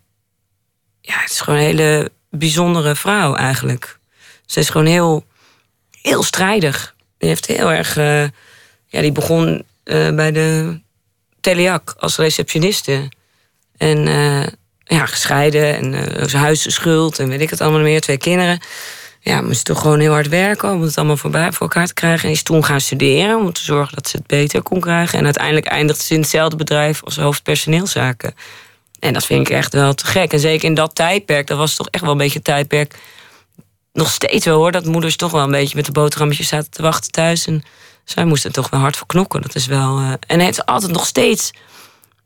Ja, 1.01 1.19
het 1.19 1.31
is 1.31 1.41
gewoon 1.41 1.59
een 1.59 1.65
hele 1.65 2.11
bijzondere 2.29 2.95
vrouw 2.95 3.35
eigenlijk. 3.35 3.99
Ze 4.45 4.59
is 4.59 4.69
gewoon 4.69 4.87
heel, 4.87 5.25
heel 6.01 6.23
strijdig. 6.23 6.95
Die 7.17 7.29
heeft 7.29 7.45
heel 7.45 7.71
erg. 7.71 7.97
Uh, 7.97 8.23
ja, 8.85 9.01
die 9.01 9.11
begon 9.11 9.63
uh, 9.85 10.15
bij 10.15 10.31
de 10.31 10.79
Teleac 11.41 11.95
als 11.99 12.17
receptioniste. 12.17 13.09
En 13.77 14.07
uh, 14.07 14.47
ja, 14.83 15.05
gescheiden 15.05 15.75
en 15.75 16.29
zijn 16.29 16.43
huisschuld 16.43 17.19
en 17.19 17.27
weet 17.27 17.41
ik 17.41 17.49
het 17.49 17.61
allemaal 17.61 17.81
meer. 17.81 18.01
Twee 18.01 18.17
kinderen. 18.17 18.59
Ja, 19.23 19.41
moest 19.41 19.65
toch 19.65 19.81
gewoon 19.81 19.99
heel 19.99 20.11
hard 20.11 20.27
werken 20.27 20.71
om 20.71 20.81
het 20.81 20.97
allemaal 20.97 21.17
voor 21.17 21.31
elkaar 21.59 21.87
te 21.87 21.93
krijgen. 21.93 22.25
En 22.25 22.31
is 22.31 22.43
toen 22.43 22.65
gaan 22.65 22.81
studeren 22.81 23.39
om 23.39 23.53
te 23.53 23.63
zorgen 23.63 23.95
dat 23.95 24.07
ze 24.07 24.17
het 24.17 24.27
beter 24.27 24.61
kon 24.61 24.79
krijgen. 24.79 25.19
En 25.19 25.25
uiteindelijk 25.25 25.65
eindigde 25.65 26.03
ze 26.03 26.13
in 26.13 26.19
hetzelfde 26.19 26.55
bedrijf 26.55 27.03
als 27.03 27.17
hoofdpersoneelszaken. 27.17 28.35
En 28.99 29.13
dat 29.13 29.25
vind 29.25 29.47
ik 29.47 29.55
echt 29.55 29.73
wel 29.73 29.93
te 29.93 30.05
gek. 30.05 30.33
En 30.33 30.39
zeker 30.39 30.67
in 30.67 30.73
dat 30.73 30.95
tijdperk, 30.95 31.47
dat 31.47 31.57
was 31.57 31.75
toch 31.75 31.87
echt 31.89 32.03
wel 32.03 32.11
een 32.11 32.17
beetje 32.17 32.37
een 32.37 32.43
tijdperk. 32.43 32.95
Nog 33.93 34.09
steeds 34.09 34.45
wel 34.45 34.57
hoor, 34.57 34.71
dat 34.71 34.85
moeders 34.85 35.15
toch 35.15 35.31
wel 35.31 35.43
een 35.43 35.51
beetje 35.51 35.75
met 35.75 35.85
de 35.85 35.91
boterhammetjes 35.91 36.47
zaten 36.47 36.71
te 36.71 36.81
wachten 36.81 37.11
thuis. 37.11 37.47
En 37.47 37.63
zij 38.03 38.25
moesten 38.25 38.51
toch 38.51 38.69
wel 38.69 38.79
hard 38.79 38.97
voor 38.97 39.07
knokken. 39.07 39.41
Dat 39.41 39.55
is 39.55 39.65
wel. 39.65 39.99
Uh, 39.99 40.13
en 40.27 40.39
het 40.39 40.49
is 40.49 40.65
altijd 40.65 40.91
nog 40.91 41.05
steeds 41.05 41.51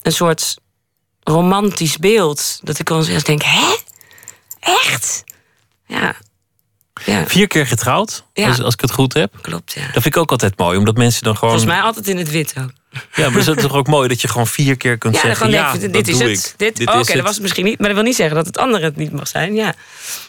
een 0.02 0.12
soort 0.12 0.58
romantisch 1.24 1.98
beeld. 1.98 2.60
Dat 2.64 2.80
ik 2.80 2.86
dan 2.86 3.06
denk: 3.24 3.42
hè? 3.44 3.76
Echt? 4.60 5.24
Ja. 5.88 6.16
ja. 7.06 7.28
Vier 7.28 7.48
keer 7.48 7.68
getrouwd, 7.68 8.24
ja. 8.34 8.48
als, 8.48 8.62
als 8.62 8.74
ik 8.74 8.82
het 8.82 8.92
goed 8.92 9.14
heb. 9.14 9.34
Klopt, 9.42 9.74
ja. 9.74 9.82
Dat 9.82 9.92
vind 9.92 10.06
ik 10.06 10.18
ook 10.18 10.32
altijd 10.32 10.58
mooi, 10.58 10.78
omdat 10.78 10.98
mensen 10.98 11.24
dan 11.24 11.38
gewoon. 11.38 11.50
Volgens 11.50 11.74
mij 11.74 11.82
altijd 11.82 12.08
in 12.08 12.18
het 12.18 12.30
wit 12.30 12.54
ook. 12.60 12.72
Ja, 13.14 13.30
maar 13.30 13.40
is 13.40 13.46
het 13.46 13.60
toch 13.60 13.74
ook 13.74 13.88
mooi 13.88 14.08
dat 14.08 14.22
je 14.22 14.28
gewoon 14.28 14.48
vier 14.48 14.78
keer 14.78 14.98
kunt 14.98 15.16
Ja, 15.16 15.22
zeggen... 15.22 15.50
Ja, 15.50 15.72
dat 15.78 15.94
dit 15.94 16.08
is 16.08 16.20
het. 16.20 16.54
Dit, 16.58 16.76
Dit 16.78 16.88
Oké, 16.88 17.14
dat 17.14 17.22
was 17.22 17.34
het 17.34 17.42
misschien 17.42 17.66
niet. 17.66 17.78
Maar 17.78 17.88
dat 17.88 17.98
wil 17.98 18.06
niet 18.06 18.16
zeggen 18.16 18.36
dat 18.36 18.46
het 18.46 18.58
andere 18.58 18.84
het 18.84 18.96
niet 18.96 19.12
mag 19.12 19.28
zijn. 19.28 19.56
Ja, 19.56 19.74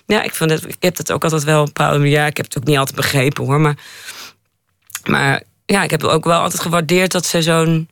ja 0.07 0.23
ik, 0.23 0.35
vond 0.35 0.51
het, 0.51 0.65
ik 0.69 0.77
heb 0.81 0.97
dat 0.97 1.13
ook 1.13 1.23
altijd 1.23 1.45
wel 1.45 1.59
een 1.59 1.65
bepaalde 1.65 1.99
manier... 1.99 2.13
Ja, 2.13 2.27
ik 2.27 2.37
heb 2.37 2.47
het 2.47 2.59
ook 2.59 2.65
niet 2.65 2.79
altijd 2.79 2.97
begrepen 2.97 3.45
hoor. 3.45 3.61
Maar, 3.61 3.77
maar 5.07 5.43
ja, 5.67 5.83
ik 5.83 5.91
heb 5.91 6.05
ook 6.05 6.25
wel 6.25 6.41
altijd 6.41 6.63
gewaardeerd 6.63 7.13
dat 7.13 7.27
ze 7.27 7.43
zo'n 7.43 7.89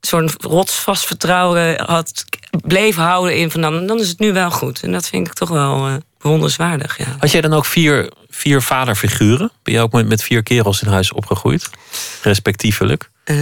zo'n 0.00 0.30
rotsvast 0.38 1.06
vertrouwen 1.06 1.80
had, 1.80 2.24
bleef 2.50 2.96
houden 2.96 3.36
in 3.36 3.50
van 3.50 3.60
dan, 3.60 3.86
dan 3.86 4.00
is 4.00 4.08
het 4.08 4.18
nu 4.18 4.32
wel 4.32 4.50
goed. 4.50 4.82
En 4.82 4.92
dat 4.92 5.08
vind 5.08 5.26
ik 5.26 5.32
toch 5.32 5.48
wel 5.48 5.86
eh 5.86 5.94
bewonderenswaardig. 6.24 6.98
Ja. 6.98 7.16
Had 7.18 7.30
jij 7.30 7.40
dan 7.40 7.52
ook 7.52 7.64
vier, 7.64 8.10
vier 8.28 8.62
vaderfiguren? 8.62 9.50
Ben 9.62 9.74
je 9.74 9.80
ook 9.80 9.92
met, 9.92 10.08
met 10.08 10.22
vier 10.22 10.42
kerels 10.42 10.82
in 10.82 10.88
huis 10.88 11.12
opgegroeid? 11.12 11.70
Respectievelijk. 12.22 13.10
Eh, 13.24 13.36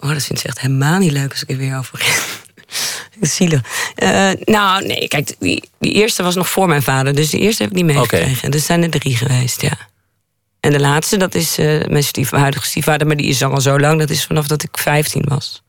oh, 0.00 0.10
dat 0.10 0.22
vind 0.22 0.38
ik 0.38 0.44
echt 0.44 0.60
helemaal 0.60 0.98
niet 0.98 1.12
leuk 1.12 1.30
als 1.30 1.42
ik 1.42 1.50
er 1.50 1.56
weer 1.56 1.78
over. 1.78 2.02
Zielig. 3.20 3.60
Eh, 3.94 4.30
nou, 4.44 4.86
nee, 4.86 5.08
kijk, 5.08 5.34
die, 5.38 5.70
die 5.78 5.92
eerste 5.92 6.22
was 6.22 6.34
nog 6.34 6.48
voor 6.48 6.68
mijn 6.68 6.82
vader. 6.82 7.14
Dus 7.14 7.30
die 7.30 7.40
eerste 7.40 7.62
heb 7.62 7.70
ik 7.70 7.76
niet 7.76 7.86
meegekregen. 7.86 8.50
Dus 8.50 8.64
zijn 8.64 8.82
er 8.82 8.90
drie 8.90 9.16
geweest, 9.16 9.60
ja. 9.60 9.78
En 10.60 10.70
de 10.72 10.80
laatste, 10.80 11.16
dat 11.16 11.34
is 11.34 11.58
eh, 11.58 11.84
mijn 11.86 12.04
stief, 12.04 12.30
huidige 12.30 12.66
stiefvader. 12.66 13.06
Maar 13.06 13.16
die 13.16 13.26
is 13.26 13.42
al 13.42 13.60
zo 13.60 13.78
lang. 13.78 13.98
Dat 13.98 14.10
is 14.10 14.24
vanaf 14.24 14.46
dat 14.46 14.62
ik 14.62 14.78
15 14.78 15.24
was. 15.28 15.62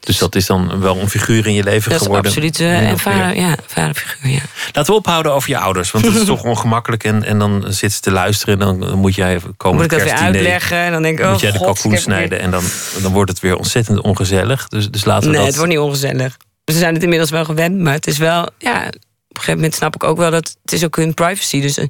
Dus 0.00 0.18
dat 0.18 0.34
is 0.34 0.46
dan 0.46 0.80
wel 0.80 0.96
een 0.98 1.08
figuur 1.10 1.46
in 1.46 1.52
je 1.54 1.62
leven 1.64 1.90
Dat 1.90 2.02
geworden. 2.02 2.26
absoluut 2.26 2.60
eh, 2.60 2.72
een 2.82 2.92
of 2.94 3.04
meer. 3.04 3.14
vader, 3.14 3.36
ja, 3.36 3.56
vaderfiguur, 3.66 4.30
ja. 4.30 4.40
Laten 4.72 4.92
we 4.92 4.98
ophouden 4.98 5.32
over 5.32 5.48
je 5.50 5.58
ouders. 5.58 5.90
Want 5.90 6.04
het 6.04 6.14
is 6.14 6.24
toch 6.34 6.42
ongemakkelijk. 6.42 7.04
En, 7.04 7.22
en 7.24 7.38
dan 7.38 7.64
zit 7.68 7.92
ze 7.92 8.00
te 8.00 8.10
luisteren. 8.10 8.60
En 8.60 8.78
dan, 8.78 8.98
moet 8.98 9.14
jij 9.14 9.40
komen 9.56 9.76
Moet 9.82 9.92
ik 9.92 9.98
dat 9.98 10.08
weer 10.08 10.18
uitleggen? 10.18 10.76
En 10.78 10.92
dan 10.92 11.02
denk 11.02 11.18
ik, 11.18 11.24
oh 11.24 11.30
moet 11.30 11.40
jij 11.40 11.50
de 11.52 11.58
kalkoen 11.58 11.90
weer- 11.90 12.00
snijden. 12.00 12.40
En 12.40 12.50
dan, 12.50 12.62
dan 13.02 13.12
wordt 13.12 13.30
het 13.30 13.40
weer 13.40 13.56
ontzettend 13.56 14.00
ongezellig. 14.00 14.68
Dus, 14.68 14.90
dus 14.90 15.04
laten 15.04 15.22
we 15.24 15.28
Nee, 15.28 15.36
dat... 15.38 15.46
het 15.46 15.56
wordt 15.56 15.72
niet 15.72 15.80
ongezellig. 15.82 16.36
Ze 16.64 16.78
zijn 16.78 16.94
het 16.94 17.02
inmiddels 17.02 17.30
wel 17.30 17.44
gewend, 17.44 17.78
maar 17.78 17.92
het 17.92 18.06
is 18.06 18.18
wel... 18.18 18.48
Ja, 18.58 18.76
op 18.86 19.36
een 19.36 19.44
gegeven 19.44 19.54
moment 19.54 19.74
snap 19.74 19.94
ik 19.94 20.04
ook 20.04 20.16
wel 20.16 20.30
dat... 20.30 20.56
Het 20.62 20.72
is 20.72 20.84
ook 20.84 20.96
hun 20.96 21.14
privacy. 21.14 21.60
Dus 21.60 21.76
eh, 21.76 21.86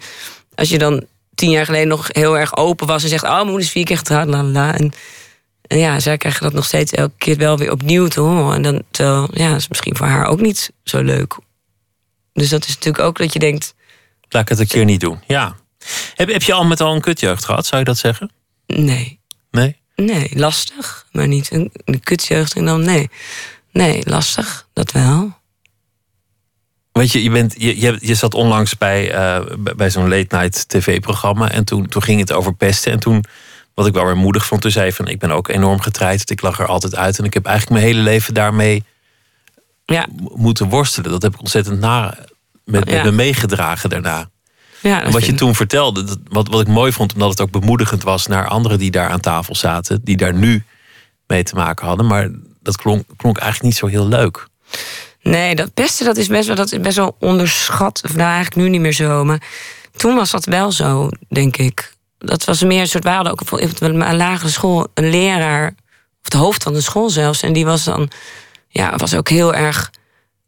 als 0.54 0.68
je 0.68 0.78
dan 0.78 1.04
tien 1.40 1.50
jaar 1.50 1.64
geleden 1.64 1.88
nog 1.88 2.06
heel 2.08 2.38
erg 2.38 2.56
open 2.56 2.86
was... 2.86 3.02
en 3.02 3.08
zegt, 3.08 3.24
oh, 3.24 3.30
mijn 3.30 3.46
moeder 3.46 3.64
is 3.64 3.70
vier 3.70 3.84
keer 3.84 3.96
getrouwd, 3.96 4.28
la, 4.28 4.42
la. 4.42 4.74
En, 4.74 4.92
en 5.62 5.78
ja, 5.78 6.00
zij 6.00 6.16
krijgen 6.16 6.42
dat 6.42 6.52
nog 6.52 6.64
steeds 6.64 6.92
elke 6.92 7.14
keer 7.18 7.36
wel 7.36 7.58
weer 7.58 7.70
opnieuw 7.72 8.08
te 8.08 8.20
horen. 8.20 8.54
En 8.54 8.62
dan, 8.62 8.82
terwijl, 8.90 9.28
ja, 9.32 9.54
is 9.54 9.68
misschien 9.68 9.96
voor 9.96 10.06
haar 10.06 10.26
ook 10.26 10.40
niet 10.40 10.70
zo 10.84 11.02
leuk. 11.02 11.38
Dus 12.32 12.48
dat 12.48 12.62
is 12.62 12.74
natuurlijk 12.74 13.04
ook 13.04 13.18
dat 13.18 13.32
je 13.32 13.38
denkt... 13.38 13.74
Laat 14.28 14.42
ik 14.42 14.48
het 14.48 14.58
een 14.58 14.66
keer 14.66 14.84
niet 14.84 15.00
doen. 15.00 15.20
Ja. 15.26 15.56
Heb, 16.14 16.28
heb 16.28 16.42
je 16.42 16.52
al 16.52 16.64
met 16.64 16.80
al 16.80 16.94
een 16.94 17.00
kutjeugd 17.00 17.44
gehad? 17.44 17.66
Zou 17.66 17.80
je 17.80 17.86
dat 17.86 17.98
zeggen? 17.98 18.30
Nee, 18.66 19.20
Nee? 19.50 19.76
nee, 19.96 20.30
lastig. 20.34 21.06
Maar 21.12 21.28
niet 21.28 21.52
een, 21.52 21.70
een 21.84 22.00
kutjeugd 22.00 22.56
en 22.56 22.64
dan 22.64 22.84
nee. 22.84 23.10
Nee, 23.72 24.02
lastig, 24.04 24.68
dat 24.72 24.92
wel. 24.92 25.39
Weet 26.92 27.12
je, 27.12 27.22
je, 27.22 27.30
bent, 27.30 27.54
je, 27.58 27.80
je, 27.80 27.96
je 28.00 28.14
zat 28.14 28.34
onlangs 28.34 28.78
bij, 28.78 29.12
eh, 29.12 29.40
bij- 29.58 29.74
bij 29.74 29.90
zo'n 29.90 30.08
late 30.08 30.36
night 30.36 30.68
tv-programma. 30.68 31.50
En 31.50 31.64
toen, 31.64 31.86
toen 31.86 32.02
ging 32.02 32.20
het 32.20 32.32
over 32.32 32.54
pesten. 32.54 32.92
En 32.92 32.98
toen, 32.98 33.24
wat 33.74 33.86
ik 33.86 33.92
wel 33.92 34.04
weer 34.04 34.16
moedig 34.16 34.46
vond, 34.46 34.60
toen 34.60 34.70
zei 34.70 34.86
je 34.86 34.92
van... 34.92 35.08
ik 35.08 35.18
ben 35.18 35.30
ook 35.30 35.48
enorm 35.48 35.80
getreid. 35.80 36.30
Ik 36.30 36.42
lag 36.42 36.58
er 36.60 36.66
altijd 36.66 36.96
uit. 36.96 37.18
En 37.18 37.24
ik 37.24 37.34
heb 37.34 37.46
eigenlijk 37.46 37.80
mijn 37.80 37.92
hele 37.92 38.04
leven 38.10 38.34
daarmee 38.34 38.84
Ja, 39.84 40.06
moeten 40.34 40.68
worstelen. 40.68 41.10
Dat 41.10 41.22
heb 41.22 41.34
ik 41.34 41.40
ontzettend 41.40 41.80
na, 41.80 42.14
met, 42.64 42.84
met 42.84 42.94
Ja. 42.94 43.02
me 43.04 43.10
meegedragen 43.10 43.90
daarna. 43.90 44.30
ja 44.80 45.02
En 45.02 45.12
wat 45.12 45.26
je 45.26 45.34
toen 45.34 45.54
vertelde, 45.54 46.04
dat, 46.04 46.18
wat, 46.28 46.48
wat 46.48 46.60
ik 46.60 46.68
mooi 46.68 46.92
vond... 46.92 47.12
omdat 47.12 47.30
het 47.30 47.40
ook 47.40 47.50
bemoedigend 47.50 48.02
was 48.02 48.26
naar 48.26 48.48
anderen 48.48 48.78
die 48.78 48.90
daar 48.90 49.08
aan 49.08 49.20
tafel 49.20 49.54
zaten... 49.54 50.00
die 50.04 50.16
daar 50.16 50.34
nu 50.34 50.64
mee 51.26 51.42
te 51.42 51.54
maken 51.54 51.86
hadden. 51.86 52.06
Maar 52.06 52.28
dat 52.62 52.76
klonk, 52.76 53.04
klonk 53.16 53.36
eigenlijk 53.38 53.68
niet 53.72 53.76
zo 53.80 53.86
heel 53.86 54.08
leuk. 54.08 54.48
Nee, 55.22 55.54
dat 55.54 55.74
beste 55.74 56.04
dat 56.04 56.16
is 56.16 56.26
best 56.26 56.46
wel, 56.46 56.56
dat 56.56 56.72
is 56.72 56.80
best 56.80 56.96
wel 56.96 57.16
onderschat. 57.18 58.00
Of 58.04 58.16
nou, 58.16 58.28
eigenlijk 58.28 58.56
nu 58.56 58.68
niet 58.68 58.80
meer 58.80 58.92
zo. 58.92 59.24
Maar 59.24 59.42
toen 59.96 60.14
was 60.14 60.30
dat 60.30 60.44
wel 60.44 60.72
zo, 60.72 61.08
denk 61.28 61.56
ik. 61.56 61.92
Dat 62.18 62.44
was 62.44 62.62
meer 62.62 62.80
een 62.80 62.86
soort... 62.86 63.04
We 63.04 63.10
hadden 63.10 63.32
ook 63.32 63.40
op 63.40 63.52
een 63.80 64.16
lagere 64.16 64.50
school 64.50 64.86
een 64.94 65.10
leraar... 65.10 65.74
of 66.22 66.28
de 66.28 66.36
hoofd 66.36 66.62
van 66.62 66.72
de 66.72 66.80
school 66.80 67.10
zelfs. 67.10 67.42
En 67.42 67.52
die 67.52 67.64
was 67.64 67.84
dan... 67.84 68.10
Ja, 68.68 68.96
was 68.96 69.14
ook 69.14 69.28
heel 69.28 69.54
erg 69.54 69.90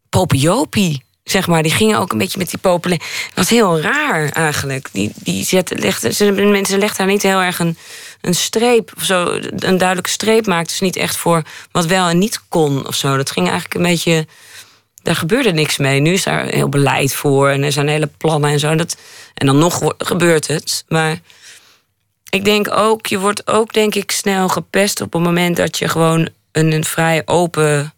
popiopie, 0.08 1.04
zeg 1.24 1.46
maar. 1.46 1.62
Die 1.62 1.72
gingen 1.72 1.98
ook 1.98 2.12
een 2.12 2.18
beetje 2.18 2.38
met 2.38 2.50
die 2.50 2.58
popelen. 2.58 2.98
Dat 2.98 3.34
was 3.34 3.48
heel 3.48 3.80
raar 3.80 4.28
eigenlijk. 4.28 4.88
Die, 4.92 5.12
die 5.14 5.44
zette, 5.44 5.78
legde, 5.78 6.12
ze, 6.12 6.30
mensen 6.32 6.78
legden 6.78 6.98
daar 6.98 7.06
niet 7.06 7.22
heel 7.22 7.40
erg 7.40 7.58
een, 7.58 7.76
een 8.20 8.34
streep 8.34 8.92
of 8.96 9.02
zo. 9.02 9.26
Een 9.56 9.78
duidelijke 9.78 10.10
streep 10.10 10.46
maakten 10.46 10.76
ze 10.76 10.84
niet 10.84 10.96
echt 10.96 11.16
voor 11.16 11.42
wat 11.70 11.86
wel 11.86 12.08
en 12.08 12.18
niet 12.18 12.40
kon 12.48 12.86
of 12.86 12.94
zo. 12.94 13.16
Dat 13.16 13.30
ging 13.30 13.46
eigenlijk 13.46 13.74
een 13.74 13.90
beetje 13.90 14.26
daar 15.02 15.16
gebeurde 15.16 15.52
niks 15.52 15.78
mee. 15.78 16.00
Nu 16.00 16.12
is 16.12 16.22
daar 16.22 16.46
heel 16.46 16.68
beleid 16.68 17.14
voor 17.14 17.48
en 17.48 17.62
er 17.62 17.72
zijn 17.72 17.88
hele 17.88 18.10
plannen 18.18 18.50
en 18.50 18.58
zo. 18.58 18.74
Dat, 18.74 18.96
en 19.34 19.46
dan 19.46 19.58
nog 19.58 19.94
gebeurt 19.98 20.46
het. 20.46 20.84
Maar 20.88 21.18
ik 22.30 22.44
denk 22.44 22.70
ook, 22.70 23.06
je 23.06 23.18
wordt 23.18 23.46
ook 23.46 23.72
denk 23.72 23.94
ik 23.94 24.10
snel 24.10 24.48
gepest 24.48 25.00
op 25.00 25.12
het 25.12 25.22
moment 25.22 25.56
dat 25.56 25.78
je 25.78 25.88
gewoon 25.88 26.28
een, 26.52 26.72
een 26.72 26.84
vrij 26.84 27.22
open 27.24 27.92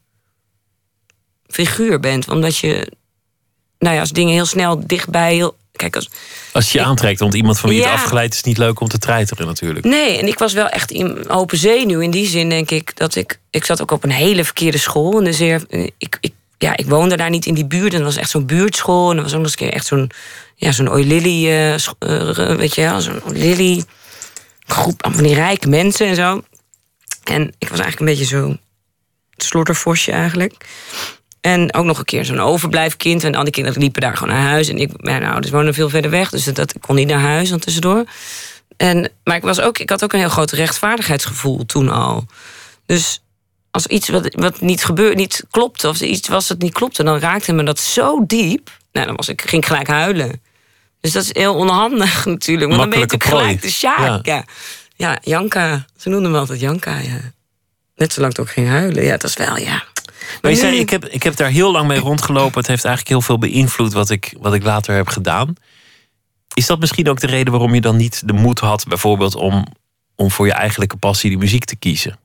figuur 1.47 2.01
bent. 2.01 2.29
Omdat 2.29 2.57
je, 2.57 2.93
nou 3.79 3.95
ja, 3.95 4.01
als 4.01 4.13
dingen 4.13 4.33
heel 4.33 4.47
snel 4.47 4.87
dichtbij. 4.87 5.35
Heel, 5.35 5.57
kijk, 5.73 5.97
als, 5.97 6.11
Als 6.53 6.73
je 6.73 6.79
je 6.79 6.85
aantrekt, 6.85 7.21
want 7.21 7.35
iemand 7.35 7.59
van 7.59 7.69
wie 7.71 7.79
Ja. 7.79 7.91
het 7.91 7.95
afgeleid 7.95 8.35
is 8.35 8.43
niet 8.43 8.59
leuk 8.59 8.81
om 8.81 8.89
te 8.89 8.99
treiteren 8.99 9.47
natuurlijk. 9.47 9.85
Nee, 9.85 10.19
en 10.19 10.27
ik 10.27 10.39
was 10.39 10.53
wel 10.53 10.69
echt 10.69 10.91
in 10.91 11.29
open 11.29 11.59
zenuw. 11.59 12.01
In 12.01 12.11
die 12.11 12.27
zin 12.27 12.49
denk 12.49 12.71
ik 12.71 12.97
dat 12.97 13.15
ik... 13.15 13.41
Ik 13.51 13.65
zat 13.65 13.83
ook 13.83 13.91
op 13.91 14.05
een 14.05 14.11
hele 14.11 14.45
verkeerde 14.45 14.79
school. 14.79 15.19
En 15.19 15.25
dus 15.25 15.41
ik, 15.41 16.19
ik, 16.21 16.33
ja, 16.59 16.77
ik 16.77 16.87
woonde 16.87 17.17
daar 17.17 17.31
niet 17.31 17.47
in 17.47 17.55
die 17.55 17.67
buurt. 17.67 17.93
En 17.93 17.99
dat 17.99 18.07
was 18.07 18.17
echt 18.17 18.31
zo'n 18.31 18.47
buurtschool. 18.47 19.11
En 19.11 19.17
dat 19.17 19.25
was 19.25 19.35
ook 19.35 19.41
nog 19.41 19.51
eens 19.51 19.61
een 19.61 19.67
keer 19.67 19.77
echt 19.77 19.87
zo'n... 19.87 20.11
Ja, 20.57 20.73
zo'n 20.73 20.91
Oilily, 20.91 21.51
eh, 21.51 21.77
scho- 21.77 21.97
eh, 21.99 22.57
weet 22.57 22.75
je 22.75 22.81
wel, 22.81 23.01
zo'n 23.01 23.23
Oilily 23.25 23.85
groep 24.67 25.09
van 25.13 25.23
die 25.23 25.35
rijke 25.35 25.69
mensen 25.69 26.07
en 26.07 26.15
zo. 26.15 26.43
En 27.25 27.53
ik 27.59 27.69
was 27.69 27.81
eigenlijk 27.81 28.01
een 28.01 28.07
beetje 28.07 28.37
zo'n 28.37 28.61
slortervosje 29.37 30.13
eigenlijk. 30.13 30.55
En 31.41 31.75
ook 31.75 31.85
nog 31.85 31.99
een 31.99 32.05
keer 32.05 32.25
zo'n 32.25 32.41
overblijfkind. 32.41 33.25
En 33.25 33.35
al 33.35 33.45
die 33.45 33.53
kinderen 33.53 33.81
liepen 33.81 34.01
daar 34.01 34.17
gewoon 34.17 34.35
naar 34.35 34.49
huis. 34.49 34.69
En 34.69 34.79
ik, 34.79 34.91
mijn 34.97 35.25
ouders 35.25 35.53
woonden 35.53 35.75
veel 35.75 35.89
verder 35.89 36.11
weg. 36.11 36.31
Dus 36.31 36.45
dat, 36.45 36.75
ik 36.75 36.81
kon 36.81 36.95
niet 36.95 37.09
naar 37.09 37.21
huis 37.21 37.49
dan 37.49 37.59
tussendoor. 37.59 38.05
En, 38.77 39.11
maar 39.25 39.37
ik, 39.37 39.43
was 39.43 39.61
ook, 39.61 39.79
ik 39.79 39.91
had 39.91 40.05
ook 40.05 40.13
een 40.13 40.19
heel 40.19 40.29
groot 40.29 40.51
rechtvaardigheidsgevoel 40.51 41.67
toen 41.67 41.89
al. 41.89 42.27
Dus 42.87 43.23
als 43.75 43.87
iets 43.87 44.09
wat, 44.09 44.35
wat 44.35 44.61
niet 44.61 44.85
gebeurde, 44.85 45.15
niet 45.15 45.45
klopte, 45.51 45.89
of 45.89 46.01
iets 46.01 46.29
was 46.29 46.47
dat 46.47 46.59
niet 46.59 46.73
klopte, 46.73 47.05
dan 47.05 47.19
raakte 47.19 47.53
me 47.53 47.63
dat 47.63 47.79
zo 47.79 48.27
diep. 48.27 48.79
Nou, 48.93 49.07
dan 49.07 49.17
was 49.17 49.29
ik, 49.29 49.41
ging 49.41 49.63
ik 49.63 49.69
gelijk 49.69 49.89
huilen. 49.89 50.43
Dus 51.01 51.13
dat 51.13 51.23
is 51.23 51.35
heel 51.35 51.55
onhandig 51.55 52.25
natuurlijk. 52.37 52.69
Want 52.69 52.81
dan 52.81 52.91
ben 52.91 52.99
je 52.99 53.29
gelijk 53.29 53.63
de 53.63 53.71
sjaak. 53.71 54.27
Ja. 54.27 54.45
ja, 54.97 55.19
Janka. 55.23 55.87
Ze 55.97 56.09
noemden 56.09 56.31
me 56.31 56.39
altijd 56.39 56.61
Janka, 56.61 56.99
ja. 56.99 57.21
Net 57.97 58.13
zolang 58.13 58.33
ik 58.33 58.41
ook 58.41 58.51
ging 58.51 58.69
huilen. 58.69 59.05
Ja, 59.05 59.17
dat 59.17 59.25
is 59.31 59.37
wel, 59.37 59.57
ja. 59.57 59.85
Maar 60.43 60.51
je 60.51 60.57
zei, 60.57 60.79
ik 60.79 60.91
heb, 60.91 61.05
ik 61.05 61.23
heb 61.23 61.37
daar 61.37 61.51
heel 61.51 61.73
lang 61.73 61.87
mee 61.89 61.99
rondgelopen. 61.99 62.59
Het 62.59 62.67
heeft 62.67 62.85
eigenlijk 62.85 63.09
heel 63.09 63.27
veel 63.27 63.39
beïnvloed 63.39 63.93
wat 63.93 64.11
ik, 64.11 64.35
wat 64.41 64.55
ik 64.55 64.63
later 64.63 64.95
heb 64.95 65.09
gedaan. 65.09 65.55
Is 66.55 66.67
dat 66.67 66.81
misschien 66.81 67.09
ook 67.09 67.21
de 67.21 67.27
reden 67.27 67.53
waarom 67.53 67.75
je 67.75 67.81
dan 67.81 67.97
niet 67.97 68.23
de 68.27 68.33
moed 68.33 68.59
had, 68.59 68.85
bijvoorbeeld 68.89 69.35
om, 69.35 69.67
om 70.15 70.31
voor 70.31 70.47
je 70.47 70.53
eigenlijke 70.53 70.97
passie 70.97 71.31
die 71.31 71.39
muziek 71.39 71.65
te 71.65 71.77
kiezen? 71.77 72.19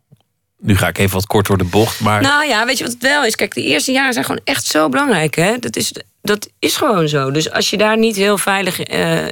Nu 0.60 0.78
ga 0.78 0.88
ik 0.88 0.98
even 0.98 1.14
wat 1.14 1.28
kort 1.28 1.48
door 1.48 1.58
de 1.58 1.64
bocht, 1.64 2.00
maar 2.00 2.22
Nou 2.22 2.46
ja, 2.46 2.66
weet 2.66 2.78
je 2.78 2.84
wat 2.84 2.94
het 2.94 3.02
wel 3.02 3.24
is? 3.24 3.36
Kijk, 3.36 3.54
de 3.54 3.64
eerste 3.64 3.92
jaren 3.92 4.14
zijn 4.14 4.26
gewoon 4.26 4.42
echt 4.44 4.66
zo 4.66 4.90
belangrijk. 4.90 5.36
Hè? 5.36 5.60
Dat, 5.60 5.76
is, 5.76 5.94
dat 6.22 6.50
is 6.60 6.76
gewoon 6.76 7.08
zo. 7.08 7.32
Dus 7.32 7.52
als 7.52 7.70
je 7.70 7.78
daar 7.78 7.98
niet 7.98 8.16
heel 8.16 8.38
veilig 8.38 8.80
eh, 8.80 9.28
eh, 9.28 9.32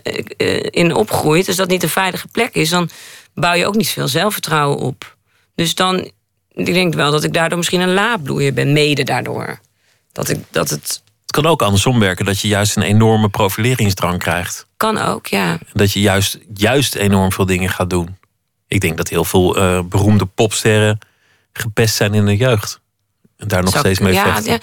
in 0.70 0.96
opgroeit, 0.96 1.48
als 1.48 1.56
dat 1.56 1.70
niet 1.70 1.84
een 1.84 1.90
veilige 1.90 2.28
plek 2.28 2.54
is, 2.54 2.70
dan 2.70 2.90
bouw 3.34 3.54
je 3.54 3.66
ook 3.66 3.76
niet 3.76 3.90
veel 3.90 4.08
zelfvertrouwen 4.08 4.78
op. 4.78 5.18
Dus 5.56 5.76
dan, 5.76 6.12
ik 6.54 6.66
denk 6.66 6.94
wel 6.94 7.12
dat 7.12 7.24
ik 7.24 7.34
daardoor 7.34 7.58
misschien 7.58 7.82
een 7.82 7.94
laadbloeier 7.94 8.54
ben, 8.54 8.74
mede 8.74 9.04
daardoor. 9.04 9.60
Dat, 10.12 10.30
ik, 10.30 10.40
dat 10.50 10.70
het 10.70 11.02
het 11.28 11.36
kan 11.36 11.46
ook 11.46 11.62
andersom 11.62 12.00
werken 12.00 12.26
dat 12.26 12.40
je 12.40 12.48
juist 12.48 12.76
een 12.76 12.84
enorme 12.84 13.30
profileringsdrang 13.30 14.20
krijgt. 14.20 14.68
kan 14.78 14.98
ook, 14.98 15.28
ja. 15.28 15.58
Dat 15.74 15.92
je 15.92 16.00
juist, 16.00 16.40
juist 16.54 16.96
enorm 16.96 17.32
veel 17.32 17.46
dingen 17.46 17.70
gaat 17.70 17.90
doen. 17.90 18.18
Ik 18.68 18.80
denk 18.82 18.98
dat 18.98 19.08
heel 19.08 19.24
veel 19.24 19.58
eh, 19.58 19.80
beroemde 19.82 20.26
popsterren 20.26 21.00
gepest 21.58 21.96
zijn 21.96 22.14
in 22.14 22.26
de 22.26 22.36
jeugd. 22.38 22.80
En 23.38 23.48
daar 23.48 23.62
nog 23.62 23.70
Zou- 23.72 23.84
steeds 23.84 24.00
mee 24.00 24.14
ja, 24.14 24.24
vechten. 24.34 24.52
ja, 24.52 24.60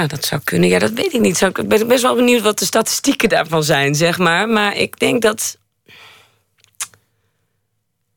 ja, 0.00 0.06
dat 0.06 0.24
zou 0.24 0.40
kunnen. 0.44 0.68
Ja, 0.68 0.78
dat 0.78 0.90
weet 0.92 1.12
ik 1.14 1.20
niet. 1.20 1.40
Ik 1.40 1.68
ben 1.68 1.88
best 1.88 2.02
wel 2.02 2.14
benieuwd 2.14 2.42
wat 2.42 2.58
de 2.58 2.64
statistieken 2.64 3.28
daarvan 3.28 3.64
zijn, 3.64 3.94
zeg 3.94 4.18
maar. 4.18 4.48
Maar 4.48 4.76
ik 4.76 4.98
denk 4.98 5.22
dat. 5.22 5.58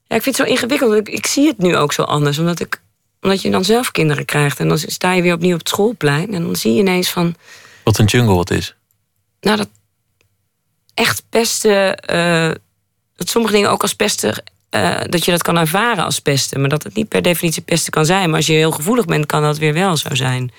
Ja, 0.08 0.16
ik 0.16 0.24
vind 0.24 0.38
het 0.38 0.48
zo 0.48 0.52
ingewikkeld. 0.54 0.94
Ik, 0.94 1.10
ik 1.10 1.26
zie 1.26 1.48
het 1.48 1.58
nu 1.58 1.76
ook 1.78 1.94
zo 1.94 2.02
anders. 2.04 2.38
Omdat, 2.40 2.60
ik, 2.60 2.82
omdat 3.22 3.42
je 3.42 3.50
dan 3.52 3.64
zelf 3.66 3.92
kinderen 3.92 4.26
krijgt. 4.26 4.60
En 4.60 4.68
dan 4.68 4.78
sta 4.78 5.14
je 5.14 5.22
weer 5.22 5.34
opnieuw 5.34 5.54
op 5.54 5.60
het 5.60 5.70
schoolplein. 5.70 6.34
En 6.34 6.44
dan 6.44 6.56
zie 6.56 6.74
je 6.74 6.80
ineens 6.80 7.10
van. 7.10 7.36
Wat 7.84 7.98
een 7.98 8.06
jungle 8.06 8.40
het 8.40 8.50
is. 8.52 8.76
Nou, 9.42 9.58
dat 9.58 9.70
echt 10.94 11.24
pesten. 11.30 11.98
eh, 12.00 12.52
dat 13.16 13.30
sommige 13.30 13.54
dingen 13.54 13.70
ook 13.70 13.82
als 13.82 13.94
pesten 13.94 14.44
eh, 14.74 15.00
dat 15.10 15.26
je 15.26 15.32
dat 15.32 15.42
kan 15.42 15.58
ervaren 15.58 16.04
als 16.04 16.20
pesten. 16.20 16.60
Maar 16.60 16.70
dat 16.70 16.84
het 16.84 16.96
niet 16.96 17.08
per 17.08 17.22
definitie 17.22 17.62
pesten 17.62 17.92
kan 17.92 18.06
zijn. 18.06 18.28
Maar 18.28 18.38
als 18.38 18.46
je 18.46 18.54
heel 18.54 18.72
gevoelig 18.72 19.06
bent, 19.06 19.26
kan 19.26 19.42
dat 19.42 19.58
weer 19.58 19.74
wel 19.74 19.98
zo 19.98 20.16
zijn. 20.16 20.52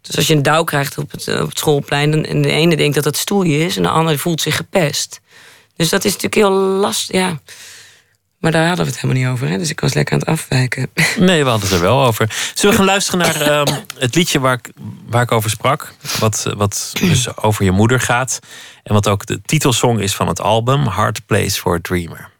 Dus 0.00 0.16
als 0.16 0.26
je 0.26 0.34
een 0.34 0.42
douw 0.42 0.64
krijgt 0.64 0.98
op 0.98 1.10
het, 1.10 1.28
op 1.40 1.48
het 1.48 1.58
schoolplein... 1.58 2.26
en 2.26 2.42
de 2.42 2.50
ene 2.50 2.76
denkt 2.76 2.94
dat 2.94 3.04
het 3.04 3.16
stoelje 3.16 3.58
is... 3.58 3.76
en 3.76 3.82
de 3.82 3.88
andere 3.88 4.18
voelt 4.18 4.40
zich 4.40 4.56
gepest. 4.56 5.20
Dus 5.76 5.88
dat 5.88 6.04
is 6.04 6.12
natuurlijk 6.12 6.34
heel 6.34 6.50
lastig, 6.60 7.16
ja... 7.16 7.38
Maar 8.38 8.52
daar 8.52 8.66
hadden 8.66 8.84
we 8.84 8.90
het 8.90 9.00
helemaal 9.00 9.22
niet 9.22 9.32
over. 9.32 9.48
Hè? 9.48 9.58
Dus 9.58 9.70
ik 9.70 9.80
was 9.80 9.94
lekker 9.94 10.14
aan 10.14 10.20
het 10.20 10.28
afwijken. 10.28 10.90
Nee, 11.16 11.44
we 11.44 11.50
hadden 11.50 11.68
het 11.68 11.78
er 11.78 11.84
wel 11.84 12.04
over. 12.04 12.50
Zullen 12.54 12.70
we 12.70 12.76
gaan 12.76 12.90
luisteren 12.90 13.20
naar 13.20 13.40
ehm, 13.40 13.74
het 13.98 14.14
liedje 14.14 14.40
waar 14.40 14.54
ik, 14.54 14.70
waar 15.06 15.22
ik 15.22 15.32
over 15.32 15.50
sprak? 15.50 15.94
Wat, 16.18 16.52
wat 16.56 16.92
dus 17.00 17.36
over 17.36 17.64
je 17.64 17.70
moeder 17.70 18.00
gaat. 18.00 18.38
En 18.82 18.94
wat 18.94 19.08
ook 19.08 19.26
de 19.26 19.40
titelsong 19.42 20.00
is 20.00 20.14
van 20.14 20.28
het 20.28 20.40
album: 20.40 20.86
Hard 20.86 21.26
Place 21.26 21.60
for 21.60 21.74
a 21.74 21.78
Dreamer. 21.82 22.30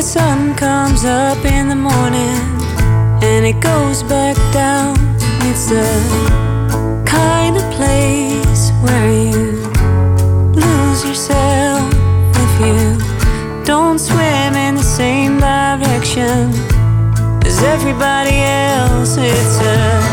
The 0.00 0.06
sun 0.06 0.54
comes 0.54 1.04
up 1.04 1.44
in 1.44 1.68
the 1.68 1.76
morning 1.76 2.40
and 3.22 3.44
it 3.44 3.60
goes 3.60 4.02
back 4.02 4.34
down. 4.50 4.96
It's 5.42 5.66
the 5.68 5.84
kind 5.90 5.98
of 6.04 6.20
place 6.20 6.29
where 8.82 9.12
you 9.12 9.52
lose 10.54 11.04
yourself 11.04 11.92
if 12.44 12.52
you 12.60 13.64
don't 13.64 13.98
swim 13.98 14.54
in 14.54 14.74
the 14.74 14.82
same 14.82 15.38
direction 15.38 16.50
as 17.44 17.62
everybody 17.62 18.36
else. 18.40 19.16
It's 19.18 19.58
a 19.60 20.09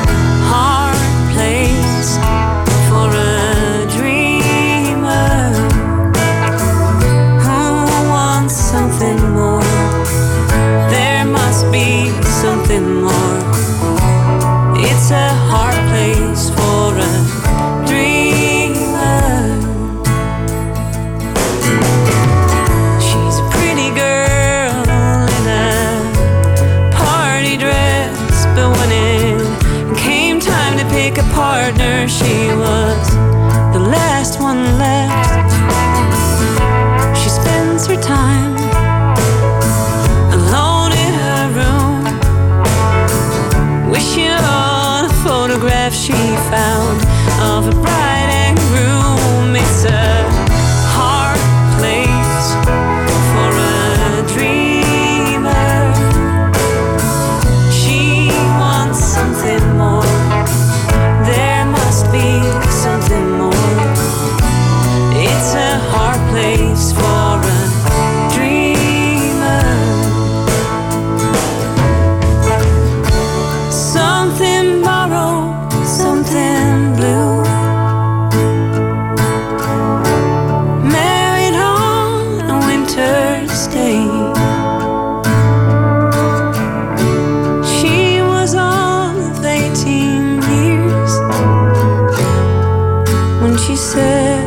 when 93.47 93.57
she 93.57 93.75
said, 93.75 94.45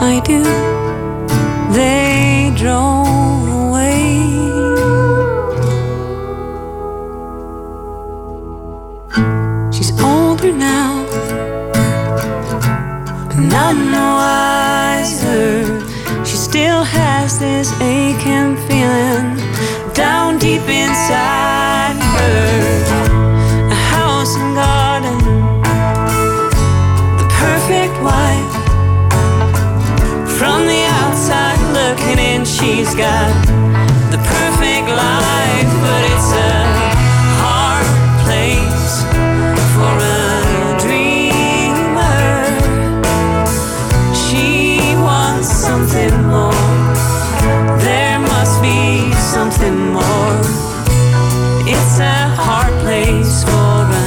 I 0.00 0.20
do. 0.24 0.42
They 1.74 2.52
drove 2.56 3.48
away. 3.64 4.02
She's 9.72 9.90
older 10.00 10.52
now, 10.52 11.04
but 13.28 13.40
not 13.54 13.74
no 13.96 14.06
wiser. 14.22 15.44
She 16.24 16.36
still 16.36 16.84
has 16.84 17.38
this 17.40 17.68
aching 17.80 18.56
feeling 18.68 19.30
down 19.94 20.38
deep 20.38 20.68
inside 20.68 21.81
got 32.94 33.32
the 34.10 34.18
perfect 34.18 34.88
life, 34.88 35.72
but 35.80 36.02
it's 36.12 36.32
a 36.32 36.52
hard 37.40 37.86
place 38.24 39.04
for 39.72 39.92
a 39.96 40.76
dreamer. 40.84 42.28
She 44.14 44.80
wants 45.00 45.48
something 45.48 46.14
more. 46.28 46.52
There 47.80 48.18
must 48.18 48.60
be 48.60 49.10
something 49.14 49.92
more. 49.92 50.40
It's 51.64 51.98
a 51.98 52.28
hard 52.44 52.74
place 52.84 53.44
for 53.44 53.86
a 54.02 54.06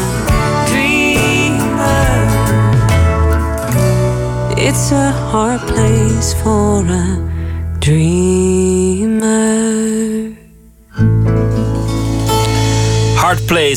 dreamer. 0.70 2.12
It's 4.58 4.92
a 4.92 5.12
hard 5.12 5.62
place 5.62 6.34
for 6.44 6.86
a 6.86 7.15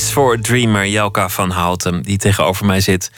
For 0.03 0.37
a 0.37 0.41
Dreamer, 0.41 0.87
Jelka 0.87 1.29
van 1.29 1.51
Houten, 1.51 2.03
die 2.03 2.19
tegenover 2.19 2.67
mij 2.67 2.81
zit. 2.81 3.11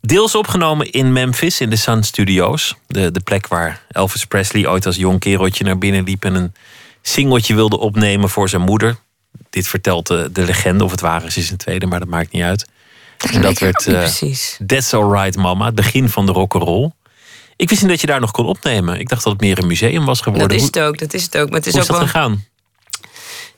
Deels 0.00 0.34
opgenomen 0.34 0.90
in 0.90 1.12
Memphis, 1.12 1.60
in 1.60 1.70
de 1.70 1.76
Sun 1.76 2.02
Studios. 2.02 2.74
De, 2.86 3.10
de 3.10 3.20
plek 3.20 3.46
waar 3.46 3.80
Elvis 3.88 4.24
Presley 4.24 4.68
ooit 4.68 4.86
als 4.86 4.96
jong 4.96 5.20
kereltje 5.20 5.64
naar 5.64 5.78
binnen 5.78 6.04
liep... 6.04 6.24
en 6.24 6.34
een 6.34 6.54
singeltje 7.02 7.54
wilde 7.54 7.78
opnemen 7.78 8.30
voor 8.30 8.48
zijn 8.48 8.62
moeder. 8.62 8.96
Dit 9.50 9.68
vertelt 9.68 10.06
de, 10.06 10.28
de 10.32 10.42
legende, 10.42 10.84
of 10.84 10.90
het 10.90 11.00
waar 11.00 11.24
is, 11.24 11.36
is 11.36 11.50
een 11.50 11.56
tweede, 11.56 11.86
maar 11.86 11.98
dat 11.98 12.08
maakt 12.08 12.32
niet 12.32 12.42
uit. 12.42 12.66
En 13.32 13.42
dat 13.42 13.58
werd 13.58 13.86
eh, 13.86 13.94
precies. 13.94 14.58
That's 14.66 14.94
Alright 14.94 15.36
Mama, 15.36 15.64
het 15.64 15.74
begin 15.74 16.08
van 16.08 16.26
de 16.26 16.32
rock'n'roll. 16.32 16.90
Ik 17.56 17.68
wist 17.68 17.80
niet 17.80 17.90
dat 17.90 18.00
je 18.00 18.06
daar 18.06 18.20
nog 18.20 18.30
kon 18.30 18.46
opnemen. 18.46 18.98
Ik 18.98 19.08
dacht 19.08 19.24
dat 19.24 19.32
het 19.32 19.42
meer 19.42 19.58
een 19.58 19.66
museum 19.66 20.04
was 20.04 20.20
geworden. 20.20 20.48
Dat 20.48 20.58
is 20.58 20.64
het 20.64 20.78
ook, 20.78 20.98
dat 20.98 21.14
is 21.14 21.22
het 21.22 21.36
ook. 21.36 21.48
Maar 21.48 21.58
het 21.58 21.66
is 21.66 21.72
hoe 21.72 21.82
is 21.82 21.90
ook 21.90 21.96
dat 21.96 22.12
wel... 22.12 22.22
gegaan? 22.22 22.44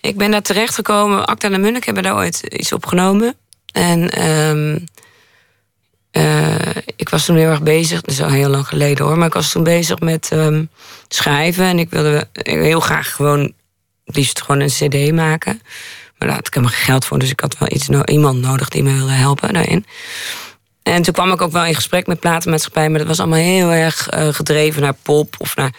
Ik 0.01 0.17
ben 0.17 0.31
daar 0.31 0.43
terechtgekomen. 0.43 1.27
Acta 1.27 1.51
en 1.51 1.61
Munnik 1.61 1.85
hebben 1.85 2.03
daar 2.03 2.17
ooit 2.17 2.43
iets 2.43 2.73
opgenomen. 2.73 3.37
En 3.73 4.11
ehm, 4.11 4.79
eh, 6.11 6.83
ik 6.97 7.09
was 7.09 7.25
toen 7.25 7.37
heel 7.37 7.51
erg 7.51 7.63
bezig. 7.63 8.01
Dat 8.01 8.11
is 8.11 8.23
al 8.23 8.31
heel 8.31 8.49
lang 8.49 8.69
geleden 8.69 9.05
hoor. 9.05 9.19
Maar 9.19 9.27
ik 9.27 9.35
was 9.35 9.53
toen 9.53 9.63
bezig 9.63 9.99
met 9.99 10.29
ehm, 10.33 10.65
schrijven. 11.09 11.65
En 11.65 11.79
ik 11.79 11.91
wilde 11.91 12.29
heel 12.33 12.81
graag 12.81 13.15
gewoon... 13.15 13.53
liefst 14.05 14.43
gewoon 14.43 14.61
een 14.61 14.69
cd 14.69 15.13
maken. 15.13 15.63
Maar 16.19 16.29
daar 16.29 16.37
had 16.37 16.47
ik 16.47 16.55
helemaal 16.55 16.77
geen 16.77 16.85
geld 16.85 17.05
voor. 17.05 17.19
Dus 17.19 17.31
ik 17.31 17.41
had 17.41 17.59
wel 17.59 17.73
iets 17.73 17.89
iemand 17.89 18.41
nodig 18.41 18.69
die 18.69 18.83
me 18.83 18.93
wilde 18.93 19.13
helpen 19.13 19.53
daarin. 19.53 19.87
En 20.83 21.03
toen 21.03 21.15
kwam 21.15 21.33
ik 21.33 21.41
ook 21.41 21.53
wel 21.53 21.65
in 21.65 21.75
gesprek 21.75 22.07
met 22.07 22.21
platenmaatschappij. 22.21 22.89
Maar 22.89 22.99
dat 22.99 23.09
was 23.09 23.21
allemaal 23.21 23.39
heel 23.39 23.71
erg 23.71 24.09
eh, 24.09 24.29
gedreven 24.29 24.83
naar 24.83 24.97
pop. 25.03 25.35
Of 25.39 25.57
naar... 25.57 25.73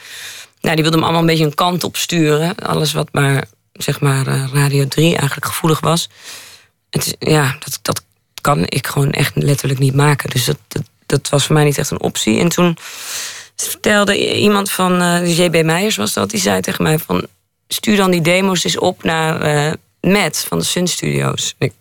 Nou, 0.61 0.75
die 0.75 0.83
wilde 0.83 0.97
me 0.97 1.03
allemaal 1.03 1.21
een 1.21 1.27
beetje 1.27 1.45
een 1.45 1.53
kant 1.53 1.83
op 1.83 1.97
sturen. 1.97 2.55
Alles 2.55 2.93
wat 2.93 3.09
maar, 3.11 3.45
zeg 3.77 3.99
maar, 3.99 4.27
eh, 4.27 4.47
Radio 4.53 4.87
3 4.87 5.15
eigenlijk 5.15 5.45
gevoelig 5.45 5.79
was. 5.79 6.09
Het 6.89 7.15
ja, 7.19 7.55
dat, 7.59 7.79
dat 7.81 8.03
kan 8.41 8.63
ik 8.65 8.87
gewoon 8.87 9.11
echt 9.11 9.35
letterlijk 9.35 9.79
niet 9.79 9.95
maken. 9.95 10.29
Dus 10.29 10.45
dat, 10.45 10.57
dat- 11.05 11.29
was 11.29 11.45
voor 11.45 11.55
mij 11.55 11.63
niet 11.63 11.77
echt 11.77 11.91
een 11.91 12.01
optie. 12.01 12.39
En 12.39 12.49
toen 12.49 12.77
vertelde 13.55 14.37
iemand 14.39 14.71
van 14.71 15.01
uh, 15.01 15.37
JB 15.37 15.63
Meijers 15.63 15.95
was 15.95 16.13
dat, 16.13 16.29
die 16.29 16.39
zei 16.39 16.61
tegen 16.61 16.83
mij 16.83 16.99
van 16.99 17.27
stuur 17.67 17.95
dan 17.97 18.11
die 18.11 18.21
demo's 18.21 18.63
eens 18.63 18.77
op 18.77 19.03
naar 19.03 19.65
uh, 19.67 19.73
Matt 20.01 20.45
van 20.47 20.57
de 20.57 20.63
Sun 20.63 20.87
Studios. 20.87 21.55
Ik 21.57 21.73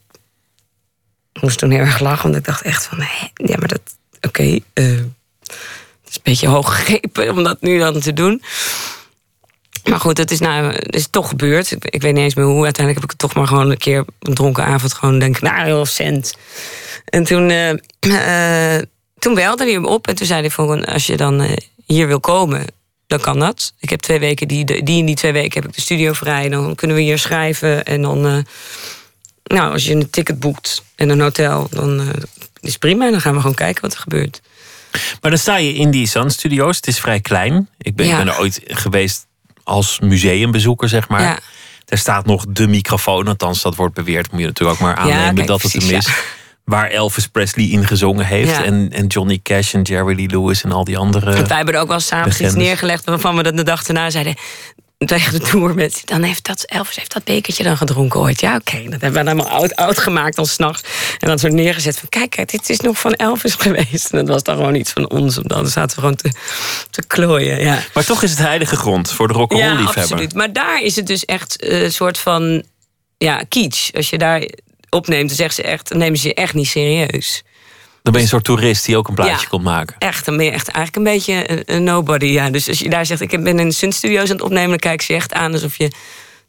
moest 1.40 1.59
toen 1.59 1.70
heel 1.70 1.80
erg 1.80 1.98
lachen, 2.00 2.22
want 2.22 2.37
ik 2.37 2.44
dacht 2.44 2.62
echt 2.62 2.87
van 2.87 2.98
ja, 3.35 3.56
maar 3.59 3.68
dat 3.68 3.80
oké. 4.20 4.42
Het 4.74 6.09
is 6.09 6.14
een 6.14 6.20
beetje 6.22 6.48
hoog 6.48 6.76
gegrepen 6.76 7.30
om 7.30 7.42
dat 7.42 7.61
nu 7.61 7.78
dan 7.78 8.00
te 8.00 8.12
doen. 8.12 8.42
Maar 9.88 10.01
goed, 10.01 10.18
het 10.18 10.31
is, 10.31 10.40
nou, 10.40 10.72
het 10.72 10.94
is 10.94 11.09
toch 11.11 11.29
gebeurd. 11.29 11.70
Ik, 11.70 11.85
ik, 11.85 12.03
weet 12.03 12.14
niet 12.14 12.22
eens 12.22 12.35
meer 12.35 12.44
hoe. 12.44 12.64
Uiteindelijk 12.64 12.94
heb 12.94 13.05
ik 13.05 13.11
het 13.11 13.18
toch 13.18 13.35
maar 13.35 13.46
gewoon 13.46 13.70
een 13.70 13.79
keer 13.79 14.05
een 14.18 14.35
dronken 14.35 14.64
avond 14.64 14.92
gewoon 14.92 15.18
denk 15.18 15.40
nou, 15.40 15.64
heel 15.64 15.87
cent. 15.87 16.35
En 17.05 17.25
toen, 17.25 17.51
uh, 17.51 17.72
uh, 18.01 18.83
toen 19.18 19.35
belde 19.35 19.64
hij 19.64 19.72
hem 19.72 19.85
op 19.85 20.07
en 20.09 20.14
toen 20.14 20.27
zei 20.27 20.40
hij 20.40 20.51
van 20.51 20.85
als 20.85 21.07
je 21.07 21.16
dan 21.16 21.42
uh, 21.42 21.51
hier 21.85 22.07
wil 22.07 22.20
komen, 22.20 22.64
dan 23.07 23.20
kan 23.20 23.38
dat. 23.38 23.72
Ik 23.79 23.90
heb 23.90 24.01
twee 24.01 24.18
weken, 24.18 24.49
die, 24.49 24.64
die 24.64 24.99
in 24.99 25.07
die 25.07 25.14
twee 25.14 25.33
weken 25.33 25.61
heb 25.61 25.70
ik 25.70 25.77
de 25.77 25.83
studio 25.83 26.12
vrij. 26.12 26.49
Dan 26.49 26.75
kunnen 26.75 26.96
we 26.96 27.03
hier 27.03 27.18
schrijven. 27.18 27.85
En 27.85 28.03
dan, 28.03 28.46
nou, 29.44 29.72
als 29.72 29.85
je 29.85 29.94
een 29.94 30.11
ticket 30.11 30.40
boekt 30.40 30.83
en 30.94 31.09
een 31.09 31.20
hotel, 31.20 31.66
dan 31.70 32.01
is 32.61 32.70
het 32.70 32.79
prima. 32.79 33.11
Dan 33.11 33.20
gaan 33.20 33.35
we 33.35 33.40
gewoon 33.40 33.55
kijken 33.55 33.83
wat 33.83 33.92
er 33.92 33.99
gebeurt. 33.99 34.40
Maar 35.20 35.31
dan 35.31 35.40
sta 35.40 35.57
je 35.57 35.75
in 35.75 35.90
die 35.90 36.07
Sun 36.07 36.31
Studios. 36.31 36.77
Het 36.77 36.87
is 36.87 37.01
vrij 37.01 37.20
klein. 37.20 37.68
Ik 37.79 37.96
ben, 37.96 38.07
ja. 38.07 38.16
ben 38.16 38.29
er 38.29 38.38
ooit 38.38 38.61
geweest 38.64 39.27
als 39.66 40.00
museumbezoeker, 40.00 40.88
zeg 40.88 41.09
maar. 41.09 41.22
Ja. 41.22 41.38
Er 41.87 41.98
staat 41.98 42.26
nog 42.26 42.44
de 42.48 42.66
microfoon, 42.66 43.29
althans 43.29 43.62
dat 43.62 43.76
wordt 43.76 43.94
beweerd. 43.94 44.31
Moet 44.31 44.40
je 44.40 44.46
natuurlijk 44.46 44.81
ook 44.81 44.87
maar 44.87 44.96
aannemen 44.96 45.22
Ja, 45.24 45.33
kijk, 45.33 45.46
dat 45.46 45.62
het 45.62 45.70
precies, 45.70 45.90
hem 45.90 45.98
is. 45.98 46.07
ja. 46.07 46.12
Waar 46.64 46.90
Elvis 46.90 47.26
Presley 47.26 47.64
in 47.66 47.87
gezongen 47.87 48.26
heeft. 48.26 48.62
En, 48.62 48.90
en 48.92 49.07
Johnny 49.07 49.40
Cash 49.42 49.74
en 49.74 49.83
Jerry 49.83 50.16
Lee 50.16 50.29
Lewis 50.29 50.62
en 50.62 50.72
al 50.72 50.85
die 50.85 50.98
andere. 50.98 51.31
Wij 51.31 51.57
hebben 51.57 51.74
er 51.74 51.81
ook 51.81 51.88
wel 51.88 52.00
samen 52.00 52.29
iets 52.29 52.55
neergelegd 52.55 53.05
waarvan 53.05 53.37
we 53.37 53.42
dat 53.42 53.57
de 53.57 53.62
dag 53.62 53.83
daarna 53.83 54.11
zeiden 54.11 54.35
tegen 54.98 55.32
de 55.32 55.38
tour 55.38 55.74
met 55.74 56.02
dan 56.04 56.22
heeft 56.22 56.44
dat 56.44 56.62
Elvis 56.62 56.96
heeft 56.96 57.12
dat 57.12 57.24
bekertje 57.24 57.62
dan 57.62 57.76
gedronken 57.76 58.20
ooit. 58.20 58.40
Ja, 58.40 58.54
oké. 58.54 58.82
Dat 58.82 59.00
hebben 59.00 59.11
we 59.12 59.24
dan 59.24 59.26
helemaal 59.26 59.48
oud, 59.48 59.76
oud 59.76 59.98
gemaakt 59.98 60.37
dan 60.37 60.46
s'nachts. 60.46 60.82
En 61.18 61.28
dan 61.28 61.38
zo 61.38 61.48
neergezet 61.48 61.98
van 61.98 62.09
kijk, 62.09 62.50
dit 62.50 62.70
is 62.70 62.80
nog 62.80 62.98
van 62.98 63.12
Elvis 63.12 63.54
geweest. 63.64 64.11
En 64.11 64.18
dat 64.18 64.28
was 64.28 64.42
dan 64.42 64.56
gewoon 64.56 64.74
iets 64.74 64.92
van 64.92 65.11
ons. 65.11 65.35
Want 65.35 65.48
dan 65.48 65.66
zaten 65.66 65.96
we 65.96 66.00
gewoon 66.00 66.16
te, 66.16 66.32
te 66.90 67.06
klooien. 67.06 67.61
Ja. 67.61 67.82
Maar 67.94 68.04
toch 68.04 68.22
is 68.22 68.30
het 68.30 68.38
heilige 68.38 68.76
grond 68.76 69.12
voor 69.12 69.28
de 69.28 69.35
rock'n'roll 69.35 69.64
Ja, 69.64 69.72
liefhebber. 69.74 70.02
absoluut. 70.02 70.35
Maar 70.35 70.52
daar 70.52 70.82
is 70.82 70.96
het 70.96 71.06
dus 71.06 71.24
echt 71.24 71.64
een 71.64 71.92
soort 71.92 72.18
van 72.18 72.64
ja, 73.18 73.44
kitsch. 73.48 73.92
Als 73.94 74.11
je 74.11 74.18
daar 74.18 74.48
opneemt, 74.90 75.28
dan, 75.28 75.37
zeggen 75.37 75.54
ze 75.54 75.62
echt, 75.62 75.88
dan 75.88 75.98
nemen 75.98 76.18
ze 76.18 76.28
je 76.28 76.35
echt 76.35 76.54
niet 76.54 76.68
serieus. 76.68 77.42
Dan 78.07 78.14
ben 78.14 78.25
je 78.25 78.31
een 78.31 78.40
soort 78.42 78.45
toerist 78.59 78.85
die 78.85 78.97
ook 78.97 79.09
een 79.09 79.14
plaatje 79.14 79.33
Ja. 79.42 79.49
komt 79.49 79.64
maken. 79.64 79.97
Echt, 79.99 80.25
dan 80.25 80.37
ben 80.37 80.45
je 80.45 80.51
echt 80.51 80.69
eigenlijk 80.69 80.97
een 81.07 81.12
beetje 81.14 81.51
een, 81.51 81.62
een 81.77 81.85
nobody. 81.85 82.27
Ja. 82.27 82.51
Dus 82.51 82.69
als 82.69 82.79
je 82.79 82.88
daar 82.88 83.07
zegt, 83.07 83.21
ik 83.21 83.45
ben 83.45 83.59
in 83.59 83.73
Sun 83.73 83.92
Studios 83.92 84.31
aan 84.31 84.37
het 84.37 84.45
opnemen... 84.45 84.69
dan 84.69 84.79
kijken 84.79 85.07
ze 85.07 85.12
je 85.12 85.19
echt 85.19 85.33
aan 85.33 85.53
alsof 85.53 85.77
je... 85.77 85.90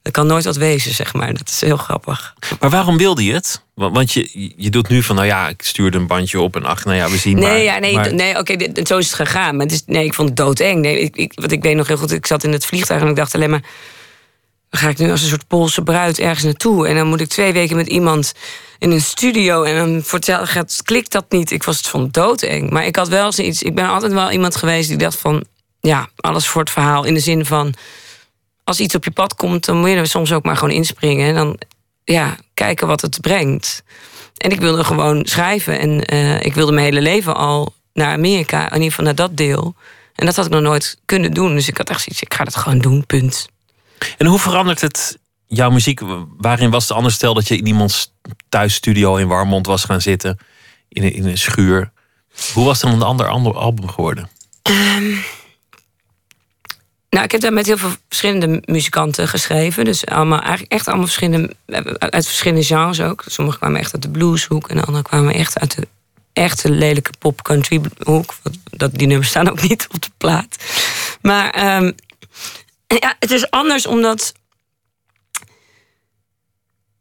Dat 0.02 0.14
kan 0.14 0.28
nooit 0.28 0.44
wat 0.46 0.56
wezen, 0.56 0.94
zeg 0.94 1.14
maar. 1.14 1.34
Dat 1.34 1.50
is 1.50 1.62
heel 1.62 1.78
grappig. 1.78 2.34
Maar 2.60 2.70
waarom 2.70 2.98
wilde 2.98 3.24
je 3.24 3.34
het? 3.34 3.62
Want 3.76 3.96
want 3.96 4.14
je, 4.14 4.54
je 4.58 4.70
doet 4.70 4.88
nu 4.90 5.04
van, 5.04 5.16
nou 5.16 5.28
ja, 5.28 5.48
ik 5.48 5.62
stuurde 5.62 5.98
een 5.98 6.08
bandje 6.08 6.40
op 6.40 6.56
en 6.56 6.66
ach, 6.66 6.86
nou 6.86 6.98
ja, 6.98 7.10
we 7.10 7.18
zien 7.18 7.40
maar. 7.40 7.50
Nee, 7.52 7.64
ja, 7.64 7.78
nee, 7.80 7.94
maar- 7.94 8.14
nee 8.14 8.38
oké, 8.38 8.56
zo 8.84 8.98
is 8.98 9.06
het 9.06 9.16
gegaan. 9.16 9.56
Maar 9.56 9.66
het 9.66 9.76
is, 9.76 9.84
nee, 9.86 10.06
ik 10.06 10.14
vond 10.14 10.28
het 10.28 10.38
doodeng. 10.38 10.82
Nee, 10.82 11.00
ik, 11.00 11.16
ik, 11.16 11.32
wat 11.36 11.52
ik 11.52 11.62
weet 11.62 11.76
nog 11.76 11.88
heel 11.88 11.98
goed, 11.98 12.12
ik 12.12 12.26
zat 12.26 12.44
in 12.44 12.52
het 12.52 12.66
vliegtuig 12.66 13.02
en 13.02 13.08
ik 13.08 13.16
dacht 13.16 13.36
alleen 13.36 13.50
maar... 13.50 13.64
dan 14.70 14.80
ga 14.80 14.90
ik 14.90 14.98
nu 14.98 15.12
als 15.12 15.22
een 15.22 15.28
soort 15.28 15.48
Poolse 15.48 15.82
bruid 15.82 16.20
ergens 16.20 16.44
naartoe... 16.44 16.88
en 16.88 16.96
dan 16.96 17.08
moet 17.08 17.22
ik 17.22 17.28
twee 17.28 17.54
weken 17.54 17.76
met 17.76 17.88
iemand 17.88 18.34
in 18.80 18.92
een 18.92 19.02
studio... 19.02 19.64
en 19.64 19.76
dan 19.76 20.04
vertel, 20.04 20.46
gaat, 20.46 20.82
klikt 20.84 21.12
dat 21.12 21.26
niet. 21.30 21.52
Ik 21.52 21.64
was 21.64 21.78
het 21.78 21.88
van 21.88 22.10
doodeng. 22.12 22.70
Maar 22.70 22.86
ik 22.86 22.96
had 22.96 23.08
wel 23.08 23.32
zoiets... 23.32 23.64
Ik 23.64 23.76
ben 23.76 23.88
altijd 23.88 24.12
wel 24.12 24.32
iemand 24.32 24.56
geweest 24.56 24.88
die 24.88 24.98
dacht 24.98 25.18
van... 25.20 25.44
ja, 25.80 26.10
alles 26.16 26.48
voor 26.48 26.62
het 26.62 26.70
verhaal. 26.70 27.04
In 27.04 27.14
de 27.14 27.20
zin 27.20 27.46
van, 27.46 27.74
als 28.64 28.80
iets 28.80 28.96
op 28.96 29.04
je 29.04 29.12
pad 29.12 29.36
komt... 29.36 29.66
dan 29.66 29.78
moet 29.78 29.90
je 29.90 29.96
er 29.96 30.08
soms 30.08 30.32
ook 30.32 30.44
maar 30.44 30.58
gewoon 30.58 30.74
inspringen. 30.74 31.28
En 31.28 31.36
dan 31.36 31.60
ja, 32.04 32.38
kijken 32.54 32.88
wat 32.88 33.02
het 33.02 33.22
brengt. 33.22 33.84
En 34.38 34.52
ik 34.52 34.60
wilde 34.60 34.84
gewoon 34.84 35.26
schrijven. 35.26 35.80
En 35.80 36.06
eh, 36.06 36.42
ik 36.42 36.54
wilde 36.54 36.72
mijn 36.72 36.86
hele 36.86 37.02
leven 37.02 37.36
al 37.36 37.74
naar 37.94 38.14
Amerika. 38.14 38.66
In 38.66 38.74
ieder 38.74 38.90
geval 38.90 39.06
naar 39.06 39.16
dat 39.16 39.38
deel. 39.38 39.76
En 40.16 40.26
dat 40.26 40.36
had 40.36 40.46
ik 40.46 40.52
nog 40.52 40.62
nooit 40.62 40.98
kunnen 41.06 41.34
doen. 41.34 41.54
Dus 41.54 41.68
ik 41.68 41.78
had 41.78 41.90
echt 41.90 42.02
zoiets, 42.02 42.22
ik 42.22 42.34
ga 42.34 42.44
dat 42.44 42.56
gewoon 42.56 42.80
doen, 42.80 43.06
punt. 43.06 43.48
En 44.18 44.26
hoe 44.26 44.40
verandert 44.40 44.82
het 44.82 45.18
jouw 45.48 45.70
muziek? 45.70 46.02
Waarin 46.38 46.70
was 46.70 46.88
het 46.88 46.98
anders? 46.98 47.16
Stel 47.16 47.34
dat 47.34 47.48
je 47.48 47.58
in 47.58 47.68
iemands 47.68 48.14
thuisstudio 48.50 49.16
in 49.16 49.28
Warmond 49.28 49.66
was 49.66 49.84
gaan 49.84 50.02
zitten. 50.02 50.38
In 50.90 51.04
een, 51.04 51.14
in 51.14 51.26
een 51.26 51.38
schuur. 51.38 51.92
Hoe 52.54 52.66
was 52.66 52.80
dan 52.80 52.92
een 52.92 53.02
ander, 53.02 53.56
album 53.56 53.90
geworden? 53.90 54.30
Nou, 57.10 57.26
ik 57.26 57.32
heb 57.32 57.42
daar 57.42 57.54
met 57.54 57.66
heel 57.66 57.78
veel 57.78 57.92
verschillende 58.08 58.62
muzikanten 58.66 59.28
geschreven. 59.28 59.86
Dus 59.86 60.06
allemaal, 60.06 60.40
eigenlijk 60.40 60.72
echt 60.72 60.88
allemaal 60.88 61.06
verschillende, 61.06 61.56
uit 62.00 62.26
verschillende 62.26 62.64
genres 62.64 63.02
ook. 63.02 63.24
Sommigen 63.26 63.60
kwamen 63.60 63.80
echt 63.80 63.94
uit 63.94 64.02
de 64.02 64.10
blueshoek 64.10 64.70
en 64.70 64.86
anderen 64.86 65.04
kwamen 65.04 65.34
echt 65.34 65.60
uit 65.60 65.76
de 65.76 65.88
echte 66.34 66.72
lelijke 66.72 67.12
pop-country 67.20 67.82
hoek. 68.04 68.36
Dat, 68.64 68.94
die 68.94 69.08
nummers 69.08 69.30
staan 69.30 69.50
ook 69.50 69.62
niet 69.62 69.88
op 69.94 70.02
de 70.02 70.10
plaat. 70.18 70.56
Maar 71.22 71.50
ehm, 71.50 71.92
ja, 72.88 73.16
het 73.20 73.32
is 73.32 73.50
anders 73.50 73.86
omdat... 73.86 74.34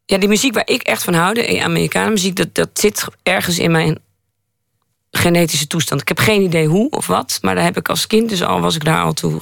Ja, 0.05 0.17
die 0.17 0.29
muziek 0.29 0.53
waar 0.53 0.67
ik 0.67 0.81
echt 0.81 1.03
van 1.03 1.13
hou, 1.13 1.33
de 1.33 1.63
Amerikaanse 1.63 2.11
muziek... 2.11 2.35
Dat, 2.35 2.55
dat 2.55 2.69
zit 2.73 3.05
ergens 3.23 3.59
in 3.59 3.71
mijn 3.71 3.99
genetische 5.11 5.67
toestand. 5.67 6.01
Ik 6.01 6.07
heb 6.07 6.19
geen 6.19 6.41
idee 6.41 6.67
hoe 6.67 6.89
of 6.89 7.07
wat, 7.07 7.39
maar 7.41 7.55
daar 7.55 7.63
heb 7.63 7.77
ik 7.77 7.89
als 7.89 8.07
kind, 8.07 8.29
dus 8.29 8.43
al 8.43 8.61
was 8.61 8.75
ik 8.75 8.83
daar 8.83 9.03
al 9.03 9.13
toe 9.13 9.41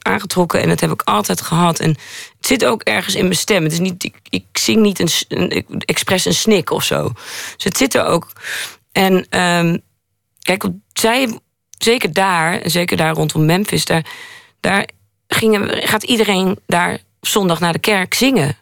aangetrokken 0.00 0.60
en 0.60 0.68
dat 0.68 0.80
heb 0.80 0.90
ik 0.90 1.02
altijd 1.02 1.40
gehad. 1.40 1.80
En 1.80 1.88
het 2.36 2.46
zit 2.46 2.64
ook 2.64 2.82
ergens 2.82 3.14
in 3.14 3.24
mijn 3.24 3.36
stem. 3.36 3.62
Het 3.62 3.72
is 3.72 3.78
niet, 3.78 4.04
ik, 4.04 4.16
ik 4.28 4.44
zing 4.52 4.80
niet 4.80 4.98
een, 4.98 5.08
een, 5.28 5.80
expres 5.80 6.24
een 6.24 6.34
snik 6.34 6.70
of 6.70 6.84
zo. 6.84 7.12
Dus 7.56 7.64
het 7.64 7.76
zit 7.76 7.94
er 7.94 8.04
ook. 8.04 8.32
En 8.92 9.26
ehm, 9.28 9.78
kijk, 10.42 10.64
zij, 10.92 11.38
zeker 11.78 12.12
daar, 12.12 12.60
zeker 12.64 12.96
daar 12.96 13.14
rondom 13.14 13.44
Memphis, 13.44 13.84
daar, 13.84 14.06
daar 14.60 14.88
gingen, 15.34 15.88
gaat 15.88 16.02
iedereen 16.02 16.58
daar 16.66 16.98
zondag 17.20 17.60
naar 17.60 17.72
de 17.72 17.78
kerk 17.78 18.14
zingen. 18.14 18.56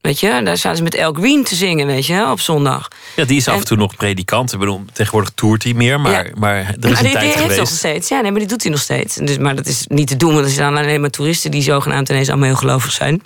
Weet 0.00 0.20
je, 0.20 0.40
daar 0.44 0.56
zaten 0.56 0.76
ze 0.76 0.82
met 0.82 0.94
El 0.94 1.12
Green 1.12 1.44
te 1.44 1.54
zingen, 1.54 1.86
weet 1.86 2.06
je, 2.06 2.30
op 2.30 2.40
zondag. 2.40 2.88
Ja, 3.16 3.24
die 3.24 3.36
is 3.36 3.48
af 3.48 3.54
En- 3.54 3.60
en 3.60 3.66
toe 3.66 3.76
nog 3.76 3.96
predikant. 3.96 4.52
Ik 4.52 4.58
bedoel, 4.58 4.84
tegenwoordig 4.92 5.30
toert 5.34 5.62
hij 5.64 5.72
meer, 5.72 6.00
maar, 6.00 6.26
Ja. 6.26 6.32
maar 6.38 6.56
er 6.56 6.66
is 6.68 6.74
Maar 6.80 6.90
een 6.90 7.02
die, 7.02 7.12
tijd 7.12 7.12
die 7.12 7.20
heeft 7.20 7.36
nog 7.36 7.52
geweest. 7.52 7.74
steeds. 7.74 8.08
Ja, 8.08 8.20
nee, 8.20 8.30
maar 8.30 8.40
die 8.40 8.48
doet 8.48 8.62
hij 8.62 8.70
nog 8.70 8.80
steeds. 8.80 9.14
Dus, 9.14 9.38
maar 9.38 9.54
dat 9.56 9.66
is 9.66 9.84
niet 9.88 10.08
te 10.08 10.16
doen, 10.16 10.32
want 10.34 10.44
er 10.46 10.50
zijn 10.52 10.76
alleen 10.76 11.00
maar 11.00 11.10
toeristen 11.10 11.50
die 11.50 11.62
zogenaamd 11.62 12.08
ineens 12.08 12.28
allemaal 12.28 12.46
heel 12.48 12.56
gelovig 12.56 12.92
zijn. 12.92 13.22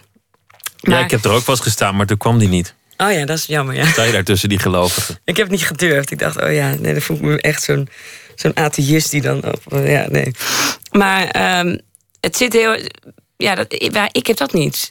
Ja, 0.76 0.98
ik 0.98 1.10
heb 1.10 1.24
er 1.24 1.30
ook 1.30 1.46
wel 1.46 1.54
eens 1.56 1.64
gestaan, 1.64 1.96
maar 1.96 2.06
toen 2.06 2.16
kwam 2.16 2.38
die 2.38 2.48
niet. 2.48 2.74
Oh 2.96 3.12
ja, 3.12 3.24
dat 3.26 3.38
is 3.38 3.46
jammer, 3.46 3.74
ja. 3.74 3.86
Sta 3.86 4.02
je 4.02 4.12
daar 4.12 4.24
tussen 4.24 4.48
die 4.48 4.58
gelovigen? 4.58 5.18
Ik 5.24 5.36
heb 5.36 5.46
het 5.50 5.56
niet 5.56 5.66
gedurfd. 5.66 6.10
Ik 6.10 6.18
dacht, 6.18 6.42
oh 6.42 6.52
ja, 6.52 6.74
nee, 6.78 6.92
dan 6.92 7.02
voel 7.02 7.16
ik 7.16 7.22
me 7.22 7.40
echt 7.40 7.62
zo'n 7.62 7.88
zo'n 8.34 8.56
atheïst 8.56 9.10
die 9.10 9.20
dan... 9.20 9.44
Op, 9.44 9.62
ja, 9.86 10.06
nee. 10.08 10.30
Maar 10.90 11.28
ehm, 11.28 11.76
het 12.24 12.36
zit 12.36 12.52
heel... 12.52 12.78
Ja, 13.36 13.54
dat, 13.54 13.66
ik 14.12 14.26
heb 14.26 14.36
dat 14.36 14.52
niet. 14.52 14.90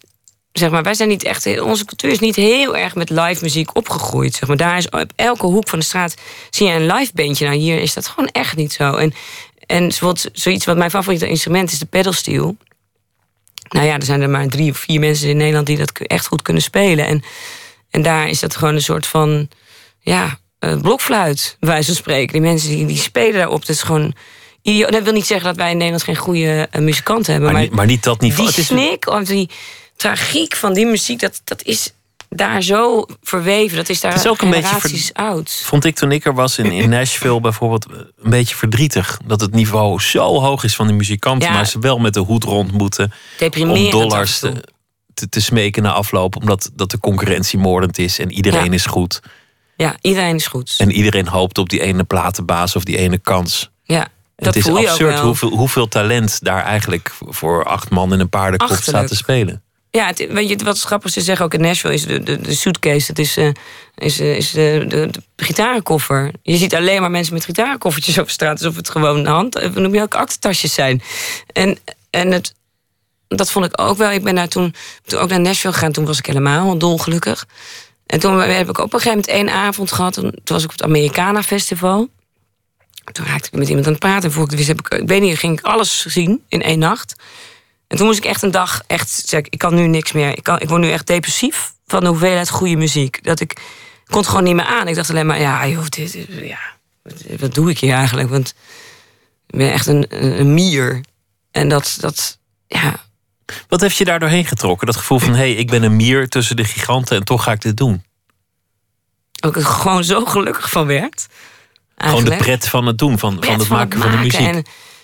Zeg 0.51 0.69
maar, 0.69 0.83
wij 0.83 0.93
zijn 0.93 1.09
niet 1.09 1.23
echt... 1.23 1.61
Onze 1.61 1.85
cultuur 1.85 2.11
is 2.11 2.19
niet 2.19 2.35
heel 2.35 2.77
erg 2.77 2.95
met 2.95 3.09
live 3.09 3.43
muziek 3.43 3.75
opgegroeid. 3.75 4.35
Zeg 4.35 4.47
maar. 4.47 4.57
Daar 4.57 4.77
is 4.77 4.89
op 4.89 5.11
elke 5.15 5.45
hoek 5.45 5.69
van 5.69 5.79
de 5.79 5.85
straat 5.85 6.15
zie 6.49 6.67
je 6.67 6.73
een 6.73 6.85
live 6.85 7.11
bandje. 7.13 7.45
Nou, 7.45 7.57
hier 7.57 7.81
is 7.81 7.93
dat 7.93 8.07
gewoon 8.07 8.29
echt 8.29 8.55
niet 8.55 8.73
zo. 8.73 8.95
En, 8.95 9.13
en 9.65 9.91
zoiets 10.31 10.65
wat 10.65 10.77
mijn 10.77 10.89
favoriete 10.89 11.27
instrument 11.27 11.71
is, 11.71 11.79
de 11.79 11.85
pedalsteel. 11.85 12.57
Nou 13.69 13.85
ja, 13.85 13.95
er 13.95 14.03
zijn 14.03 14.21
er 14.21 14.29
maar 14.29 14.47
drie 14.47 14.71
of 14.71 14.77
vier 14.77 14.99
mensen 14.99 15.29
in 15.29 15.37
Nederland 15.37 15.67
die 15.67 15.77
dat 15.77 15.91
echt 15.99 16.27
goed 16.27 16.41
kunnen 16.41 16.63
spelen. 16.63 17.05
En, 17.05 17.23
en 17.89 18.01
daar 18.01 18.27
is 18.27 18.39
dat 18.39 18.55
gewoon 18.55 18.75
een 18.75 18.81
soort 18.81 19.07
van, 19.07 19.49
ja, 19.99 20.39
eh, 20.59 20.81
blokfluit, 20.81 21.57
wijze 21.59 21.85
van 21.85 21.95
spreken. 21.95 22.33
Die 22.33 22.41
mensen 22.41 22.69
die, 22.69 22.85
die 22.85 22.97
spelen 22.97 23.33
daarop, 23.33 23.59
dat 23.59 23.75
is 23.75 23.81
gewoon... 23.81 24.13
idioot. 24.63 24.91
Dat 24.91 25.03
wil 25.03 25.13
niet 25.13 25.25
zeggen 25.25 25.45
dat 25.47 25.55
wij 25.55 25.69
in 25.69 25.75
Nederland 25.77 26.03
geen 26.03 26.15
goede 26.15 26.67
eh, 26.71 26.81
muzikanten 26.81 27.31
hebben. 27.31 27.51
Maar, 27.51 27.59
Maar, 27.59 27.67
niet, 27.69 27.77
maar 27.77 27.85
niet 27.85 28.03
dat 28.03 28.21
niveau. 28.21 28.49
die 28.49 28.57
is, 28.59 28.65
snik, 28.65 29.07
of 29.07 29.23
die 29.23 29.49
tragiek 29.95 30.55
van 30.55 30.73
die 30.73 30.85
muziek, 30.85 31.19
dat, 31.19 31.41
dat 31.43 31.63
is 31.63 31.93
daar 32.29 32.61
zo 32.63 33.05
verweven. 33.21 33.77
Dat 33.77 33.89
is 33.89 34.01
daar 34.01 34.11
Het 34.11 34.21
is 34.23 34.27
ook 34.29 34.41
een 34.41 34.49
beetje 34.49 35.09
oud. 35.13 35.61
vond 35.65 35.85
ik 35.85 35.95
toen 35.95 36.11
ik 36.11 36.25
er 36.25 36.33
was 36.33 36.57
in, 36.57 36.71
in 36.71 36.89
Nashville 36.89 37.39
bijvoorbeeld 37.39 37.85
een 38.21 38.29
beetje 38.29 38.55
verdrietig. 38.55 39.19
Dat 39.25 39.41
het 39.41 39.53
niveau 39.53 40.01
zo 40.01 40.39
hoog 40.41 40.63
is 40.63 40.75
van 40.75 40.87
die 40.87 40.95
muzikanten, 40.95 41.47
Ja. 41.47 41.53
maar 41.53 41.67
ze 41.67 41.79
wel 41.79 41.99
met 41.99 42.13
de 42.13 42.19
hoed 42.19 42.43
rond 42.43 42.71
moeten. 42.71 43.11
Om 43.59 43.89
dollars 43.89 44.39
te, 44.39 44.63
te, 45.13 45.29
te 45.29 45.41
smeken 45.41 45.83
na 45.83 45.91
afloop, 45.91 46.35
omdat 46.35 46.69
dat 46.73 46.91
de 46.91 46.99
concurrentie 46.99 47.59
moordend 47.59 47.97
is 47.97 48.19
en 48.19 48.31
iedereen 48.31 48.65
Ja. 48.65 48.71
is 48.71 48.85
goed. 48.85 49.19
Ja, 49.77 49.95
iedereen 50.01 50.35
is 50.35 50.47
goed. 50.47 50.73
En 50.77 50.91
iedereen 50.91 51.27
hoopt 51.27 51.57
op 51.57 51.69
die 51.69 51.81
ene 51.81 52.03
platenbaas 52.03 52.75
of 52.75 52.83
die 52.83 52.97
ene 52.97 53.17
kans. 53.17 53.71
Het 54.45 54.55
is 54.55 54.69
absurd 54.69 55.19
hoeveel, 55.19 55.49
hoeveel 55.49 55.87
talent 55.87 56.43
daar 56.43 56.63
eigenlijk 56.63 57.11
voor 57.19 57.65
acht 57.65 57.89
man 57.89 58.13
in 58.13 58.19
een 58.19 58.29
paardenkop 58.29 58.77
staat 58.81 59.07
te 59.07 59.15
spelen. 59.15 59.63
Ja, 59.95 60.05
het, 60.05 60.27
weet 60.27 60.49
je, 60.49 60.57
wat 60.63 60.81
grappig 60.81 61.07
is, 61.07 61.13
ze 61.13 61.21
zeggen 61.21 61.45
ook 61.45 61.53
in 61.53 61.61
Nashville 61.61 61.93
is 61.93 62.05
de, 62.05 62.23
de, 62.23 62.41
de 62.41 62.53
suitcase, 62.53 63.07
dat 63.07 63.17
is, 63.17 63.37
eh, 63.37 63.49
is, 63.95 64.19
eh, 64.19 64.35
is 64.35 64.51
de, 64.51 64.85
de, 64.87 65.07
de 65.11 65.43
gitarenkoffer. 65.43 66.31
Je 66.41 66.57
ziet 66.57 66.75
alleen 66.75 67.01
maar 67.01 67.11
mensen 67.11 67.33
met 67.33 67.45
gitarenkoffertjes 67.45 68.17
op 68.17 68.29
straat, 68.29 68.57
alsof 68.57 68.75
het 68.75 68.89
gewoon 68.89 69.25
hand, 69.25 69.55
eh, 69.55 69.69
noem 69.69 69.93
je 69.93 70.01
ook 70.01 70.15
aktentasjes 70.15 70.73
zijn. 70.73 71.01
En, 71.51 71.77
en 72.09 72.31
het, 72.31 72.53
dat 73.27 73.51
vond 73.51 73.65
ik 73.65 73.81
ook 73.81 73.97
wel. 73.97 74.11
Ik 74.11 74.23
ben 74.23 74.35
daar 74.35 74.47
toen, 74.47 74.75
toen 75.05 75.19
ook 75.19 75.29
naar 75.29 75.39
Nashville 75.39 75.73
gegaan, 75.73 75.91
toen 75.91 76.05
was 76.05 76.17
ik 76.17 76.25
helemaal 76.25 76.77
dolgelukkig. 76.77 77.45
En 78.05 78.19
toen 78.19 78.39
heb 78.39 78.69
ik 78.69 78.77
op 78.77 78.93
een 78.93 78.99
gegeven 78.99 79.09
moment 79.09 79.27
één 79.27 79.49
avond 79.49 79.91
gehad, 79.91 80.13
toen 80.13 80.33
was 80.43 80.63
ik 80.63 80.69
op 80.69 80.77
het 80.77 80.83
Americana 80.83 81.43
Festival. 81.43 82.09
Toen 83.11 83.25
raakte 83.25 83.49
ik 83.51 83.57
met 83.57 83.67
iemand 83.67 83.85
aan 83.85 83.91
het 83.91 84.01
praten. 84.01 84.23
En 84.23 84.31
voor 84.31 84.43
ik 84.43 84.49
het 84.49 84.57
wist, 84.57 84.69
heb 84.69 84.79
ik, 84.79 84.87
ik 84.93 85.07
weet 85.07 85.21
niet, 85.21 85.37
ging 85.37 85.59
ik 85.59 85.65
alles 85.65 86.05
zien 86.05 86.43
in 86.47 86.61
één 86.61 86.79
nacht. 86.79 87.15
En 87.87 87.97
toen 87.97 88.05
moest 88.05 88.17
ik 88.17 88.25
echt 88.25 88.41
een 88.41 88.51
dag 88.51 88.83
echt 88.87 89.09
zeggen, 89.09 89.51
ik 89.51 89.57
kan 89.57 89.75
nu 89.75 89.87
niks 89.87 90.11
meer. 90.11 90.37
Ik, 90.37 90.43
kan, 90.43 90.59
ik 90.59 90.69
word 90.69 90.81
nu 90.81 90.91
echt 90.91 91.07
depressief 91.07 91.73
van 91.87 91.99
de 91.99 92.07
hoeveelheid 92.07 92.49
goede 92.49 92.75
muziek. 92.75 93.23
Dat 93.23 93.39
ik, 93.39 93.51
ik 93.51 94.09
kon 94.09 94.17
het 94.17 94.27
gewoon 94.27 94.43
niet 94.43 94.55
meer 94.55 94.65
aan. 94.65 94.87
Ik 94.87 94.95
dacht 94.95 95.09
alleen 95.09 95.25
maar, 95.25 95.39
ja, 95.39 95.67
joh, 95.67 95.87
dit, 95.89 96.17
ja, 96.27 96.59
wat, 97.03 97.23
wat 97.39 97.53
doe 97.53 97.69
ik 97.69 97.79
hier 97.79 97.93
eigenlijk? 97.93 98.29
Want 98.29 98.55
ik 99.47 99.57
ben 99.57 99.71
echt 99.71 99.87
een, 99.87 100.05
een, 100.09 100.39
een 100.39 100.53
mier. 100.53 101.01
En 101.51 101.69
dat, 101.69 101.97
dat, 101.99 102.39
ja, 102.67 103.03
Wat 103.67 103.81
heeft 103.81 103.97
je 103.97 104.05
daar 104.05 104.19
doorheen 104.19 104.45
getrokken? 104.45 104.87
Dat 104.87 104.95
gevoel 104.95 105.19
van, 105.19 105.29
hé, 105.29 105.37
hey, 105.37 105.53
ik 105.53 105.69
ben 105.69 105.83
een 105.83 105.95
mier 105.95 106.29
tussen 106.29 106.55
de 106.55 106.63
giganten 106.65 107.17
en 107.17 107.23
toch 107.23 107.43
ga 107.43 107.51
ik 107.51 107.61
dit 107.61 107.77
doen. 107.77 108.03
ook 109.45 109.55
er 109.55 109.65
gewoon 109.65 110.03
zo 110.03 110.25
gelukkig 110.25 110.69
van 110.69 110.85
werd. 110.85 111.27
Gewoon 112.09 112.23
de 112.25 112.35
pret 112.35 112.67
van 112.69 112.85
het 112.85 112.97
doen, 112.97 113.19
van, 113.19 113.39
pret 113.39 113.51
van 113.51 113.59
het 113.59 113.69
maken 113.69 113.99
van 114.01 114.11
de 114.11 114.17
muziek. 114.17 114.39
En, 114.39 114.63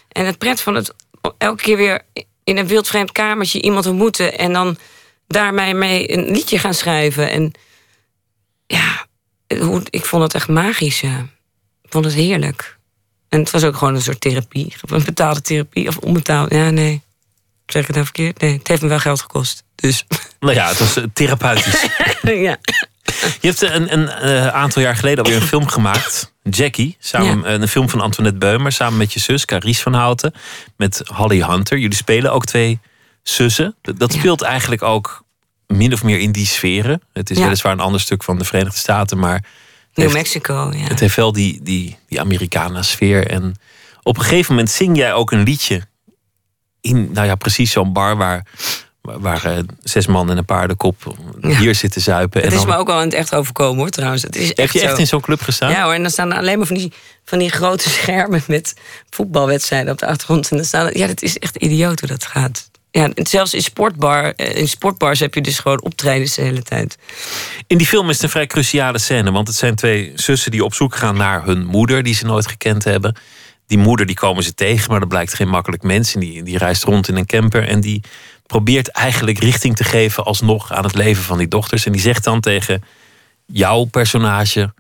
en 0.10 0.26
het 0.26 0.38
pret 0.38 0.62
van 0.62 0.76
het 0.76 0.94
elke 1.38 1.64
keer 1.64 1.78
weer 1.78 2.02
in 2.44 2.58
een 2.58 2.68
wildvreemd 2.68 3.12
kamertje 3.12 3.62
iemand 3.62 3.86
ontmoeten 3.86 4.38
en 4.38 4.54
dan 4.54 4.78
daarmee 5.28 5.74
mee 5.74 6.14
een 6.14 6.32
liedje 6.32 6.60
gaan 6.60 6.74
schrijven. 6.74 7.32
En 7.32 7.52
ja, 8.68 9.06
hoe- 9.60 9.84
ik 9.90 10.06
vond 10.06 10.24
het 10.24 10.34
echt 10.34 10.48
magisch. 10.48 11.00
Ja. 11.00 11.18
Ik 11.82 11.92
vond 11.92 12.06
het 12.06 12.14
heerlijk. 12.14 12.78
En 13.30 13.40
het 13.40 13.52
was 13.52 13.64
ook 13.64 13.76
gewoon 13.76 13.96
een 13.96 14.02
soort 14.02 14.22
therapie. 14.22 14.74
Een 14.88 15.04
betaalde 15.04 15.42
therapie 15.42 15.88
of 15.88 15.98
onbetaalde. 15.98 16.56
Ja, 16.56 16.70
nee. 16.70 17.02
Zeg 17.66 17.82
ik 17.82 17.88
het 17.88 17.96
nou 17.96 18.08
verkeerd? 18.08 18.42
Nee, 18.42 18.58
het 18.58 18.68
heeft 18.68 18.82
me 18.82 18.88
wel 18.88 19.00
geld 19.00 19.22
gekost. 19.22 19.64
Dus 19.76 20.06
Nou 20.40 20.54
ja, 20.54 20.68
het 20.68 20.80
was 20.80 20.96
eh, 20.98 21.04
therapeutisch. 21.14 21.86
ja. 22.22 22.58
Je 23.42 23.48
hebt 23.48 23.62
een, 23.62 23.94
een 23.94 24.10
eh, 24.10 24.48
aantal 24.48 24.82
jaar 24.82 24.96
geleden 24.96 25.24
alweer 25.24 25.42
een 25.42 25.48
film 25.48 25.68
gemaakt. 25.68 26.34
Jackie, 26.44 26.96
samen, 27.00 27.46
eh, 27.46 27.54
een 27.54 27.68
film 27.68 27.90
van 27.90 28.02
Antoinette 28.02 28.40
Beumer, 28.40 28.72
samen 28.72 28.98
met 28.98 29.14
je 29.14 29.20
zus 29.20 29.46
Carice 29.46 29.82
van 29.82 29.94
Houten, 29.94 30.34
met 30.78 31.02
Holly 31.14 31.42
Hunter. 31.44 31.78
Jullie 31.78 31.96
spelen 31.98 32.34
ook 32.34 32.46
twee 32.46 32.80
zussen. 33.24 33.76
Dat, 33.82 34.00
dat 34.00 34.14
speelt 34.14 34.42
eigenlijk 34.42 34.82
ook 34.84 35.24
min 35.68 35.94
of 35.94 36.04
meer 36.04 36.20
in 36.20 36.32
die 36.32 36.46
sferen. 36.48 37.02
Het 37.14 37.30
is 37.30 37.38
Ja. 37.38 37.44
weliswaar 37.44 37.72
een 37.72 37.80
ander 37.80 38.02
stuk 38.02 38.24
van 38.24 38.38
de 38.38 38.46
Verenigde 38.46 38.78
Staten, 38.80 39.18
maar 39.20 39.44
New 39.94 40.06
heeft- 40.06 40.14
Mexico, 40.14 40.72
ja. 40.76 40.84
het 40.88 41.00
heeft 41.00 41.16
wel 41.16 41.32
die, 41.32 41.60
die, 41.64 41.98
die 42.08 42.20
Americana-sfeer. 42.20 43.28
En 43.28 43.56
op 44.04 44.18
een 44.18 44.24
gegeven 44.24 44.54
moment 44.54 44.72
zing 44.72 44.98
jij 44.98 45.14
ook 45.14 45.32
een 45.32 45.44
liedje 45.44 45.82
in, 46.82 47.12
nou 47.12 47.28
ja, 47.28 47.36
precies 47.36 47.72
zo'n 47.72 47.94
bar 47.94 48.18
waar, 48.18 48.46
waar, 49.02 49.62
zes 49.84 50.08
man 50.08 50.30
en 50.30 50.38
een 50.38 50.46
paardenkop 50.46 51.16
Ja. 51.42 51.58
bier 51.60 51.76
zitten 51.76 52.02
zuipen. 52.02 52.42
Het 52.42 52.52
is 52.54 52.58
dan, 52.60 52.68
me 52.68 52.76
ook 52.76 52.88
wel 52.88 52.98
in 53.00 53.06
het 53.06 53.14
echt 53.14 53.36
overkomen 53.36 53.78
hoor 53.78 53.90
trouwens. 53.90 54.22
Het 54.22 54.36
is 54.36 54.48
heb 54.48 54.58
echt 54.58 54.74
je 54.74 54.82
echt 54.82 54.92
zo. 54.94 54.98
in 55.00 55.08
zo'n 55.08 55.22
club 55.22 55.42
gestaan? 55.42 55.72
Ja 55.72 55.84
hoor, 55.84 55.94
en 55.94 56.02
dan 56.02 56.12
staan 56.12 56.32
er 56.32 56.38
alleen 56.38 56.58
maar 56.58 56.68
van 56.68 56.76
die, 56.76 56.92
van 57.26 57.40
die 57.40 57.50
grote 57.50 57.90
schermen 58.00 58.44
met 58.48 58.74
voetbalwedstrijden 59.10 59.92
op 59.92 59.98
de 60.00 60.06
achtergrond. 60.08 60.50
En 60.52 60.58
dan 60.58 60.66
staan 60.66 60.86
er- 60.86 60.98
ja, 60.98 61.08
dat 61.08 61.22
is 61.22 61.38
echt 61.38 61.56
idioot 61.56 62.00
hoe 62.00 62.10
dat 62.10 62.26
gaat. 62.26 62.70
Ja, 62.92 63.10
zelfs 63.16 63.54
in, 63.54 63.62
sportbar, 63.62 64.34
eh, 64.36 64.56
in 64.56 64.68
sportbars 64.68 65.20
heb 65.20 65.34
je 65.34 65.42
dus 65.42 65.60
gewoon 65.60 65.82
optredens 65.82 66.36
de 66.36 66.42
hele 66.42 66.62
tijd. 66.64 66.98
In 67.68 67.78
die 67.78 67.88
film 67.88 68.08
is 68.10 68.14
het 68.16 68.24
een 68.24 68.30
vrij 68.30 68.48
cruciale 68.48 69.00
scène. 69.00 69.32
Want 69.32 69.48
het 69.48 69.58
zijn 69.58 69.76
twee 69.76 70.12
zussen 70.16 70.52
die 70.52 70.64
op 70.64 70.74
zoek 70.74 70.96
gaan 70.96 71.18
naar 71.18 71.46
hun 71.46 71.66
moeder, 71.66 72.04
die 72.04 72.14
ze 72.16 72.26
nooit 72.26 72.48
gekend 72.48 72.84
hebben. 72.84 73.16
Die 73.68 73.78
moeder 73.78 74.06
die 74.06 74.16
komen 74.16 74.44
ze 74.44 74.54
tegen, 74.54 74.90
maar 74.92 75.00
dat 75.00 75.10
blijkt 75.10 75.34
geen 75.34 75.48
makkelijk 75.48 75.84
mens. 75.84 76.14
En 76.14 76.20
die, 76.20 76.44
die 76.44 76.58
reist 76.58 76.84
rond 76.84 77.08
in 77.08 77.16
een 77.16 77.26
camper 77.26 77.68
en 77.68 77.80
die 77.82 78.04
probeert 78.50 78.88
eigenlijk 78.88 79.40
richting 79.40 79.76
te 79.76 79.84
geven 79.84 80.26
alsnog 80.26 80.72
aan 80.72 80.84
het 80.84 80.96
leven 80.96 81.24
van 81.24 81.38
die 81.38 81.48
dochters. 81.48 81.86
En 81.86 81.92
die 81.92 82.02
zegt 82.02 82.24
dan 82.24 82.40
tegen 82.40 82.84
jouw 83.46 83.84
personage: 83.84 84.74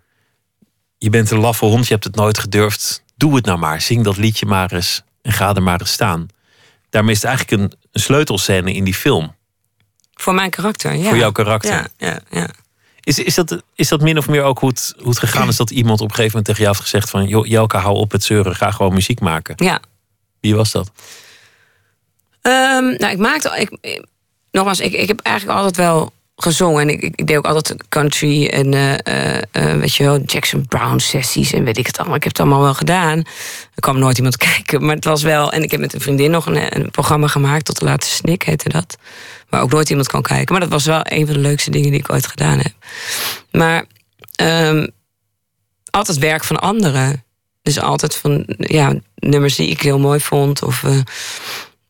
Je 0.97 1.10
bent 1.10 1.32
een 1.32 1.39
laffe 1.39 1.65
hond, 1.65 1.88
je 1.88 1.93
hebt 1.93 2.03
het 2.03 2.15
nooit 2.15 2.38
gedurfd. 2.38 3.03
Doe 3.15 3.36
het 3.36 3.45
nou 3.45 3.60
maar, 3.60 3.82
zing 3.82 4.03
dat 4.03 4.17
liedje 4.17 4.45
maar 4.45 4.71
eens 4.71 5.03
en 5.21 5.32
ga 5.32 5.55
er 5.55 5.63
maar 5.63 5.79
eens 5.79 5.91
staan. 5.91 6.27
Daarmee 6.89 7.12
is 7.12 7.21
het 7.21 7.27
eigenlijk 7.29 7.62
een, 7.62 7.79
een 7.91 8.01
sleutelscène 8.01 8.73
in 8.73 8.84
die 8.84 8.93
film. 8.93 9.36
Voor 10.13 10.34
mijn 10.34 10.49
karakter, 10.49 10.93
ja. 10.93 11.08
Voor 11.08 11.17
jouw 11.17 11.32
karakter. 11.32 11.71
Ja, 11.71 11.88
ja, 11.97 12.19
ja. 12.29 12.49
Is, 12.99 13.19
is, 13.19 13.36
dat, 13.36 13.63
is 13.75 13.88
dat 13.88 14.01
min 14.01 14.17
of 14.17 14.27
meer 14.27 14.43
ook 14.43 14.60
hoe 14.60 14.69
het, 14.69 14.93
hoe 14.97 15.10
het 15.10 15.19
gegaan 15.19 15.47
is 15.47 15.55
dat 15.55 15.69
iemand 15.69 16.01
op 16.01 16.10
een 16.10 16.15
gegeven 16.15 16.38
moment 16.38 16.45
tegen 16.45 16.62
jou 16.62 16.75
heeft 16.75 16.89
gezegd 16.89 17.10
van 17.10 17.27
joh, 17.27 17.45
Jelka, 17.45 17.79
hou 17.79 17.95
op 17.95 18.12
het 18.12 18.23
zeuren, 18.23 18.55
ga 18.55 18.71
gewoon 18.71 18.93
muziek 18.93 19.19
maken. 19.19 19.53
ja. 19.58 19.82
Wie 20.39 20.55
was 20.55 20.71
dat? 20.71 20.91
Ehm, 22.41 22.86
nou, 22.86 23.12
ik 23.12 23.17
maakte. 23.17 23.67
Ik, 23.82 23.99
nogmaals, 24.52 24.80
ik, 24.80 24.93
ik 24.93 25.08
heb 25.08 25.19
eigenlijk 25.19 25.58
altijd 25.58 25.78
wel 25.78 26.12
gezongen. 26.36 26.82
En 26.82 26.89
ik, 26.89 27.02
ik, 27.02 27.28
deed 27.28 27.38
ook 27.38 27.45
altijd 27.45 27.88
country 27.89 28.47
en 28.47 28.73
eh, 28.73 29.73
weet 29.73 29.95
je 29.95 30.04
wel, 30.04 30.19
Jackson 30.21 30.65
Brown 30.67 30.97
sessies 30.97 31.54
en 31.54 31.63
weet 31.63 31.78
ik 31.78 31.88
het 31.88 31.97
allemaal. 31.97 32.15
Ik 32.15 32.23
heb 32.23 32.32
het 32.32 32.41
allemaal 32.41 32.62
wel 32.62 32.73
gedaan. 32.73 33.17
Er 33.17 33.82
kwam 33.82 33.99
nooit 33.99 34.17
iemand 34.17 34.38
kijken, 34.52 34.86
maar 34.86 34.95
het 34.95 35.06
was 35.06 35.23
wel. 35.23 35.52
En 35.52 35.63
ik 35.63 35.71
heb 35.71 35.80
met 35.80 35.93
een 35.93 36.02
vriendin 36.02 36.32
nog 36.32 36.45
een, 36.45 36.78
een 36.78 36.91
programma 36.91 37.28
gemaakt, 37.28 37.65
tot 37.65 37.80
de 37.80 37.86
laatste 37.86 38.15
snik 38.15 38.43
heette 38.43 38.69
dat. 38.69 38.97
Waar 39.49 39.62
ook 39.62 39.71
nooit 39.71 39.89
iemand 39.89 40.08
kan 40.08 40.21
kijken. 40.21 40.52
Maar 40.52 40.62
dat 40.62 40.71
was 40.71 40.86
wel 40.86 41.02
een 41.04 41.25
van 41.25 41.36
de 41.36 41.41
leukste 41.41 41.71
dingen 41.71 41.91
die 41.91 41.99
ik 41.99 42.12
ooit 42.12 42.28
gedaan 42.28 42.58
heb. 42.58 42.73
Maar 43.52 43.86
ehm, 44.36 44.88
altijd 45.89 46.17
werk 46.17 46.43
van 46.43 46.60
anderen. 46.60 47.23
Dus 47.62 47.80
altijd 47.80 48.15
van 48.15 48.43
ja, 48.58 48.93
nummers 49.15 49.56
die 49.56 49.69
ik 49.69 49.82
heel 49.82 49.99
mooi 49.99 50.19
vond. 50.19 50.63
Of 50.63 50.84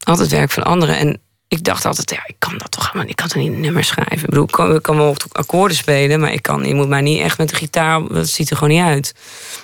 altijd 0.04 0.30
werk 0.30 0.52
van 0.52 0.64
anderen. 0.64 0.98
En 0.98 1.22
ik 1.48 1.64
dacht 1.64 1.86
altijd, 1.86 2.10
ja, 2.10 2.24
ik 2.26 2.36
kan 2.38 2.58
dat 2.58 2.72
toch 2.72 2.84
helemaal 2.84 3.04
niet. 3.04 3.12
Ik 3.12 3.18
kan 3.18 3.28
toch 3.28 3.38
niet 3.38 3.54
een 3.54 3.60
nummer 3.60 3.84
schrijven. 3.84 4.18
Ik 4.18 4.26
bedoel, 4.26 4.44
ik 4.44 4.52
kan, 4.52 4.76
ik 4.76 4.82
kan 4.82 4.98
wel 4.98 5.16
akkoorden 5.32 5.78
spelen, 5.78 6.20
maar 6.20 6.34
ik 6.34 6.42
kan, 6.42 6.66
je 6.66 6.76
moet 6.76 6.88
mij 6.88 7.02
niet 7.02 7.22
echt 7.22 7.38
met 7.38 7.50
de 7.50 7.56
gitaar, 7.56 8.08
dat 8.08 8.28
ziet 8.28 8.50
er 8.50 8.58
gewoon 8.58 8.74
niet 8.74 8.84
uit. 8.84 9.16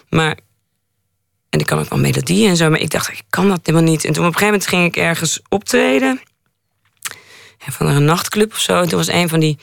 Maar, 0.09 0.37
en 1.49 1.59
ik 1.59 1.65
kan 1.65 1.79
ook 1.79 1.89
wel 1.89 1.99
melodieën 1.99 2.49
en 2.49 2.57
zo, 2.57 2.69
maar 2.69 2.79
ik 2.79 2.89
dacht, 2.89 3.11
ik 3.11 3.23
kan 3.29 3.49
dat 3.49 3.59
helemaal 3.63 3.89
niet. 3.89 4.05
En 4.05 4.13
toen 4.13 4.25
op 4.25 4.33
een 4.33 4.37
gegeven 4.37 4.53
moment 4.53 4.67
ging 4.67 4.85
ik 4.85 4.97
ergens 4.97 5.39
optreden. 5.49 6.21
Van 7.71 7.87
een 7.87 8.05
nachtclub 8.05 8.51
of 8.51 8.59
zo. 8.59 8.81
En 8.81 8.87
toen 8.87 8.97
was 8.97 9.07
een 9.07 9.29
van 9.29 9.39
die 9.39 9.57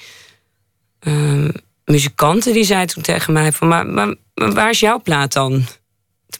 ehm, 1.00 1.50
muzikanten, 1.84 2.52
die 2.52 2.64
zei 2.64 2.86
toen 2.86 3.02
tegen 3.02 3.32
mij 3.32 3.52
van, 3.52 3.68
maar, 3.68 3.86
maar, 3.86 4.14
maar 4.34 4.52
waar 4.52 4.70
is 4.70 4.80
jouw 4.80 5.00
plaat 5.00 5.32
dan? 5.32 5.66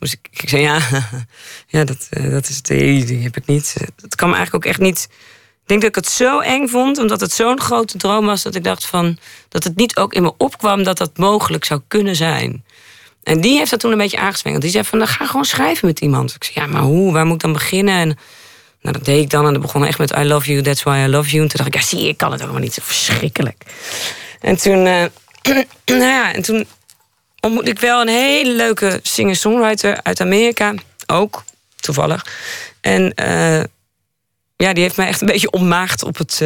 Moest 0.00 0.12
ik, 0.12 0.42
ik 0.42 0.48
zei, 0.48 0.62
ja, 0.62 0.78
ja 1.66 1.84
dat, 1.84 2.06
eh, 2.10 2.30
dat 2.30 2.48
is 2.48 2.62
de 2.62 2.74
die 3.06 3.22
heb 3.22 3.36
ik 3.36 3.46
niet. 3.46 3.74
Dat 3.96 4.20
me 4.20 4.34
eigenlijk 4.34 4.54
ook 4.54 4.64
echt 4.64 4.80
niet. 4.80 5.08
Ik 5.62 5.68
denk 5.68 5.80
dat 5.80 5.90
ik 5.90 6.04
het 6.04 6.08
zo 6.08 6.40
eng 6.40 6.68
vond, 6.68 6.98
omdat 6.98 7.20
het 7.20 7.32
zo'n 7.32 7.60
grote 7.60 7.98
droom 7.98 8.26
was, 8.26 8.42
dat 8.42 8.54
ik 8.54 8.64
dacht 8.64 8.86
van 8.86 9.18
dat 9.48 9.64
het 9.64 9.76
niet 9.76 9.96
ook 9.96 10.14
in 10.14 10.22
me 10.22 10.32
opkwam 10.36 10.82
dat 10.82 10.98
dat 10.98 11.16
mogelijk 11.16 11.64
zou 11.64 11.80
kunnen 11.88 12.16
zijn. 12.16 12.64
En 13.22 13.40
die 13.40 13.58
heeft 13.58 13.70
dat 13.70 13.80
toen 13.80 13.92
een 13.92 13.98
beetje 13.98 14.18
aangezwengeld. 14.18 14.62
Die 14.62 14.72
zei 14.72 14.84
van, 14.84 14.98
dan 14.98 15.08
ga 15.08 15.26
gewoon 15.26 15.44
schrijven 15.44 15.86
met 15.86 16.00
iemand. 16.00 16.34
Ik 16.34 16.44
zei, 16.44 16.66
ja, 16.66 16.72
maar 16.72 16.82
hoe? 16.82 17.12
Waar 17.12 17.24
moet 17.24 17.34
ik 17.34 17.40
dan 17.40 17.52
beginnen? 17.52 17.94
En 17.94 18.18
nou, 18.80 18.96
dat 18.96 19.04
deed 19.04 19.22
ik 19.22 19.30
dan. 19.30 19.46
En 19.46 19.52
dan 19.52 19.62
begon 19.62 19.84
echt 19.84 19.98
met 19.98 20.10
I 20.10 20.24
love 20.24 20.50
you, 20.50 20.62
that's 20.62 20.82
why 20.82 21.04
I 21.06 21.08
love 21.08 21.30
you. 21.30 21.42
En 21.42 21.48
toen 21.48 21.64
dacht 21.64 21.74
ik, 21.74 21.74
ja, 21.74 21.80
zie 21.80 22.08
ik 22.08 22.16
kan 22.16 22.30
het 22.30 22.40
helemaal 22.40 22.60
niet. 22.60 22.74
Zo 22.74 22.82
verschrikkelijk. 22.84 23.64
En 24.40 24.56
toen, 24.56 24.86
eh, 24.86 25.04
nou 25.84 26.00
ja, 26.00 26.32
en 26.32 26.42
toen 26.42 26.66
ontmoette 27.42 27.70
ik 27.70 27.78
wel 27.78 28.00
een 28.00 28.08
hele 28.08 28.52
leuke 28.52 29.00
singer-songwriter 29.02 30.02
uit 30.02 30.20
Amerika. 30.20 30.74
Ook, 31.06 31.44
toevallig. 31.80 32.26
En 32.80 33.14
eh, 33.14 33.62
ja, 34.56 34.72
die 34.72 34.82
heeft 34.82 34.96
mij 34.96 35.06
echt 35.06 35.20
een 35.20 35.26
beetje 35.26 35.50
ontmaagd 35.50 36.02
op 36.02 36.16
het, 36.16 36.42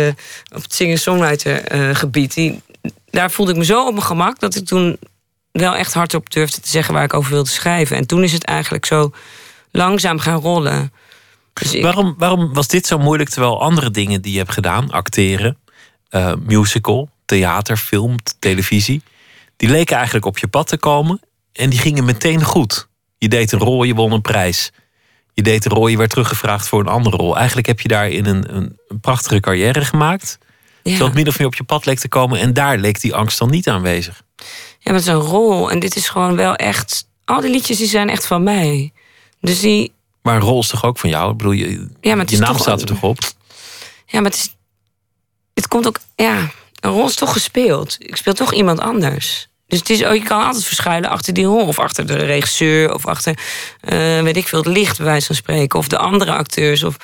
op 0.55 0.63
het 0.63 0.75
singer-songwriter 0.75 1.63
eh, 1.63 1.95
gebied. 1.95 2.35
Die, 2.35 2.63
daar 3.11 3.31
voelde 3.31 3.53
ik 3.53 3.59
me 3.59 3.65
zo 3.65 3.87
op 3.87 3.93
mijn 3.93 4.07
gemak 4.07 4.41
dat 4.41 4.55
ik 4.55 4.67
toen 4.67 4.99
wel 5.53 5.75
echt 5.75 5.93
hardop 5.93 6.31
durfde 6.31 6.61
te 6.61 6.69
zeggen 6.69 6.95
waar 6.95 7.05
ik 7.05 7.15
over 7.15 7.31
wilde 7.31 7.51
schrijven. 7.51 7.97
En 7.97 8.07
toen 8.07 8.23
is 8.23 8.33
het 8.33 8.45
eigenlijk 8.45 8.87
zo 8.87 9.13
langzaam 9.71 10.19
gaan 10.19 10.41
rollen. 10.41 10.93
Dus 11.53 11.81
Waarom, 11.81 12.15
waarom 12.19 12.53
was 12.53 12.69
dit 12.69 12.87
zo 12.87 12.99
moeilijk 12.99 13.31
terwijl 13.31 13.61
andere 13.61 13.91
dingen 13.91 14.23
die 14.23 14.33
je 14.33 14.39
hebt 14.39 14.53
gedaan, 14.53 14.91
acteren, 14.91 15.59
musical, 16.39 17.11
theater, 17.25 17.77
film, 17.77 18.17
televisie, 18.39 19.03
die 19.57 19.69
leken 19.69 19.97
eigenlijk 19.97 20.27
op 20.27 20.39
je 20.39 20.49
pad 20.49 20.67
te 20.67 20.77
komen 20.77 21.21
en 21.53 21.71
die 21.71 21.79
gingen 21.79 22.05
meteen 22.05 22.43
goed. 22.43 22.89
Je 23.19 23.29
deed 23.29 23.53
een 23.53 23.59
rol, 23.59 23.83
je 23.83 23.95
won 23.95 24.13
een 24.13 24.21
prijs. 24.21 24.71
Je 25.33 25.43
deed 25.43 25.65
een 25.65 25.71
rol, 25.73 25.87
je 25.87 25.97
werd 25.97 26.11
teruggevraagd 26.11 26.69
voor 26.69 26.81
een 26.81 26.87
andere 26.89 27.17
rol. 27.17 27.37
Eigenlijk 27.37 27.67
heb 27.67 27.81
je 27.81 27.89
daarin 27.89 28.27
een, 28.27 28.57
een, 28.57 28.79
een 28.89 29.01
prachtige 29.01 29.41
carrière 29.41 29.85
gemaakt. 29.85 30.39
ja. 30.83 31.05
Het 31.05 31.15
min 31.15 31.29
of 31.29 31.39
meer 31.39 31.47
op 31.47 31.55
je 31.55 31.65
pad 31.65 31.87
leek 31.87 31.99
te 31.99 32.09
komen 32.09 32.39
en 32.41 32.53
daar 32.53 32.79
leek 32.79 33.01
die 33.01 33.15
angst 33.15 33.39
dan 33.39 33.51
niet 33.51 33.69
aanwezig. 33.69 34.23
Ja, 34.37 34.45
maar 34.93 34.95
het 34.95 35.03
is 35.03 35.07
een 35.09 35.15
rol. 35.21 35.71
En 35.71 35.79
dit 35.79 35.97
is 35.97 36.09
gewoon 36.09 36.37
wel 36.37 36.55
echt. 36.57 37.09
Al 37.25 37.41
die 37.41 37.51
liedjes 37.51 37.79
die 37.79 37.87
zijn 37.87 38.11
echt 38.11 38.27
van 38.27 38.43
mij. 38.43 38.93
Dus 39.41 39.61
die. 39.61 39.93
Maar 40.23 40.35
een 40.35 40.41
rol 40.41 40.61
is 40.61 40.69
toch 40.69 40.85
ook 40.85 40.99
van 40.99 41.11
jou? 41.11 41.31
Ik 41.31 41.37
bedoel, 41.37 41.53
je, 41.53 41.89
Ja, 42.01 42.11
maar 42.15 42.25
het 42.25 42.31
je 42.31 42.39
naam 42.39 42.53
toch- 42.53 42.61
staat 42.61 42.81
er 42.81 42.87
toch 42.87 43.03
op? 43.03 43.19
Ja, 44.07 44.21
maar 44.21 44.31
het 44.31 44.35
is. 44.41 44.55
het 45.55 45.69
komt 45.69 45.87
ook, 45.87 45.99
ja, 46.17 46.51
een 46.87 46.93
rol 46.93 47.07
is 47.07 47.15
toch 47.15 47.33
gespeeld. 47.33 47.97
Ik 47.99 48.17
speel 48.17 48.33
toch 48.33 48.55
iemand 48.55 48.81
anders. 48.81 49.49
Dus 49.67 49.79
het 49.79 49.91
is, 49.91 49.99
je 49.99 50.23
kan 50.23 50.45
altijd 50.45 50.65
verschuilen 50.65 51.11
achter 51.11 51.33
die 51.33 51.45
rol. 51.45 51.67
Of 51.67 51.79
achter 51.79 52.07
de 52.07 52.17
regisseur. 52.17 52.95
Of 52.95 53.07
achter, 53.07 53.39
eh, 53.81 54.23
weet 54.23 54.37
ik 54.37 54.49
veel, 54.49 54.59
het 54.59 54.69
licht 54.69 54.97
bij 54.97 55.07
wijze 55.07 55.27
van 55.27 55.35
spreken. 55.35 55.79
Of 55.79 55.89
de 55.89 55.99
andere 55.99 56.33
acteurs. 56.33 56.83
Of 56.83 56.97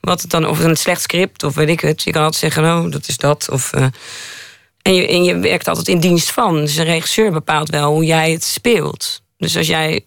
wat 0.00 0.22
het 0.22 0.30
dan, 0.30 0.46
of 0.46 0.58
een 0.58 0.76
slecht 0.76 1.02
script. 1.02 1.42
Of 1.42 1.54
weet 1.54 1.68
ik 1.68 1.80
het. 1.80 2.02
Je 2.02 2.10
kan 2.10 2.22
altijd 2.22 2.52
zeggen, 2.52 2.64
oh, 2.64 2.90
dat 2.90 3.08
is 3.08 3.16
dat. 3.16 3.48
Of, 3.50 3.72
eh, 3.72 3.86
en, 4.82 4.94
je, 4.94 5.06
en 5.06 5.24
je 5.24 5.38
werkt 5.38 5.68
altijd 5.68 5.88
in 5.88 6.00
dienst 6.00 6.30
van. 6.30 6.60
Dus 6.60 6.76
een 6.76 6.84
regisseur 6.84 7.32
bepaalt 7.32 7.68
wel 7.68 7.92
hoe 7.92 8.04
jij 8.04 8.32
het 8.32 8.44
speelt. 8.44 9.22
Dus 9.36 9.56
als 9.56 9.66
jij, 9.66 10.04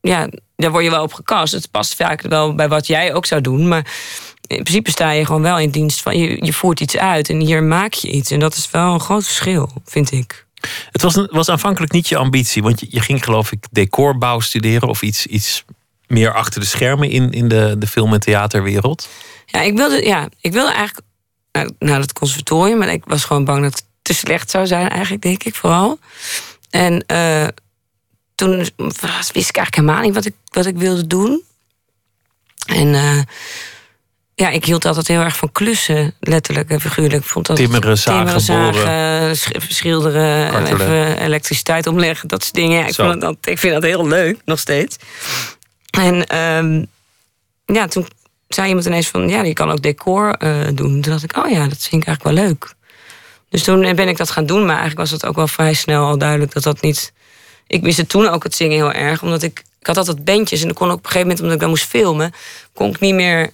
ja, 0.00 0.28
daar 0.56 0.70
word 0.70 0.84
je 0.84 0.90
wel 0.90 1.02
op 1.02 1.12
gekast. 1.12 1.52
Het 1.52 1.70
past 1.70 1.94
vaak 1.94 2.22
wel 2.22 2.54
bij 2.54 2.68
wat 2.68 2.86
jij 2.86 3.14
ook 3.14 3.26
zou 3.26 3.40
doen. 3.40 3.68
Maar 3.68 3.86
in 4.46 4.62
principe 4.62 4.90
sta 4.90 5.10
je 5.10 5.26
gewoon 5.26 5.42
wel 5.42 5.58
in 5.58 5.70
dienst 5.70 6.02
van. 6.02 6.18
Je, 6.18 6.44
je 6.44 6.52
voert 6.52 6.80
iets 6.80 6.96
uit 6.96 7.28
en 7.28 7.40
hier 7.40 7.62
maak 7.62 7.92
je 7.92 8.10
iets. 8.10 8.30
En 8.30 8.38
dat 8.38 8.56
is 8.56 8.70
wel 8.70 8.92
een 8.92 9.00
groot 9.00 9.24
verschil, 9.24 9.70
vind 9.84 10.12
ik. 10.12 10.46
Het 10.90 11.02
was, 11.02 11.26
was 11.30 11.48
aanvankelijk 11.48 11.92
niet 11.92 12.08
je 12.08 12.16
ambitie, 12.16 12.62
want 12.62 12.80
je, 12.80 12.86
je, 12.90 13.00
ging 13.00 13.24
geloof 13.24 13.52
ik 13.52 13.66
decorbouw 13.70 14.40
studeren 14.40 14.88
of 14.88 15.02
iets, 15.02 15.26
iets 15.26 15.64
meer 16.06 16.32
achter 16.32 16.60
de 16.60 16.66
schermen 16.66 17.10
in, 17.10 17.30
in 17.30 17.48
de, 17.48 17.76
de 17.78 17.86
film- 17.86 18.12
en 18.12 18.20
theaterwereld. 18.20 19.08
Ja, 19.46 19.60
ik 19.60 19.76
wilde, 19.76 20.04
ja, 20.04 20.28
ik 20.40 20.52
wilde 20.52 20.72
eigenlijk 20.72 21.06
naar 21.78 22.00
het 22.00 22.12
conservatorium, 22.12 22.78
maar 22.78 22.92
ik 22.92 23.04
was 23.04 23.24
gewoon 23.24 23.44
bang 23.44 23.62
dat 23.62 23.72
het 23.72 23.84
te 24.02 24.14
slecht 24.14 24.50
zou 24.50 24.66
zijn, 24.66 24.88
eigenlijk, 24.88 25.22
denk 25.22 25.44
ik 25.44 25.54
vooral. 25.54 25.98
En 26.70 27.04
uh, 27.12 27.46
toen 28.34 28.56
wist 28.56 28.78
ik 29.48 29.56
eigenlijk 29.56 29.74
helemaal 29.74 30.00
niet 30.00 30.14
wat 30.14 30.24
ik, 30.24 30.34
wat 30.50 30.66
ik 30.66 30.76
wilde 30.76 31.06
doen. 31.06 31.42
En 32.66 32.86
uh, 32.86 33.20
ja, 34.34 34.48
ik 34.48 34.64
hield 34.64 34.84
altijd 34.84 35.08
heel 35.08 35.20
erg 35.20 35.36
van 35.36 35.52
klussen, 35.52 36.14
letterlijk 36.20 36.70
en 36.70 36.80
figuurlijk. 36.80 37.22
Ik 37.22 37.28
vond 37.28 37.46
dat 37.46 37.56
timmeren, 37.56 37.98
zagen, 37.98 38.40
zagen 38.40 39.36
schilderen, 39.68 40.66
even 40.66 41.18
elektriciteit 41.18 41.86
omleggen, 41.86 42.28
dat 42.28 42.42
soort 42.42 42.54
dingen. 42.54 42.78
Ja, 42.78 42.86
ik, 42.86 42.94
vind 42.94 43.20
dat, 43.20 43.36
ik 43.40 43.58
vind 43.58 43.72
dat 43.74 43.82
heel 43.82 44.06
leuk, 44.06 44.38
nog 44.44 44.58
steeds. 44.58 44.96
En 45.90 46.38
um, 46.38 46.86
ja, 47.66 47.86
toen 47.86 48.06
zei 48.48 48.68
iemand 48.68 48.86
ineens 48.86 49.08
van, 49.08 49.28
ja, 49.28 49.42
je 49.42 49.52
kan 49.52 49.70
ook 49.70 49.82
decor 49.82 50.36
uh, 50.38 50.66
doen. 50.74 51.00
Toen 51.00 51.12
dacht 51.12 51.24
ik, 51.24 51.36
oh 51.36 51.50
ja, 51.50 51.68
dat 51.68 51.86
vind 51.88 52.02
ik 52.02 52.08
eigenlijk 52.08 52.22
wel 52.22 52.46
leuk. 52.46 52.74
Dus 53.48 53.62
toen 53.62 53.80
ben 53.80 54.08
ik 54.08 54.16
dat 54.16 54.30
gaan 54.30 54.46
doen, 54.46 54.60
maar 54.60 54.78
eigenlijk 54.78 54.98
was 54.98 55.10
het 55.10 55.26
ook 55.26 55.36
wel 55.36 55.48
vrij 55.48 55.74
snel 55.74 56.04
al 56.04 56.18
duidelijk 56.18 56.52
dat 56.52 56.62
dat 56.62 56.80
niet... 56.80 57.12
Ik 57.66 57.82
wist 57.82 57.96
het 57.96 58.08
toen 58.08 58.28
ook 58.28 58.42
het 58.42 58.54
zingen 58.54 58.76
heel 58.76 58.92
erg, 58.92 59.22
omdat 59.22 59.42
ik... 59.42 59.62
Ik 59.80 59.86
had 59.86 59.96
altijd 59.96 60.24
bandjes 60.24 60.60
en 60.60 60.66
dan 60.66 60.76
kon 60.76 60.90
ook 60.90 60.96
op 60.96 61.04
een 61.04 61.10
gegeven 61.10 61.26
moment, 61.26 61.40
omdat 61.40 61.54
ik 61.54 61.60
dan 61.60 61.70
moest 61.70 61.84
filmen, 61.84 62.32
kon 62.72 62.90
ik 62.90 63.00
niet 63.00 63.14
meer 63.14 63.50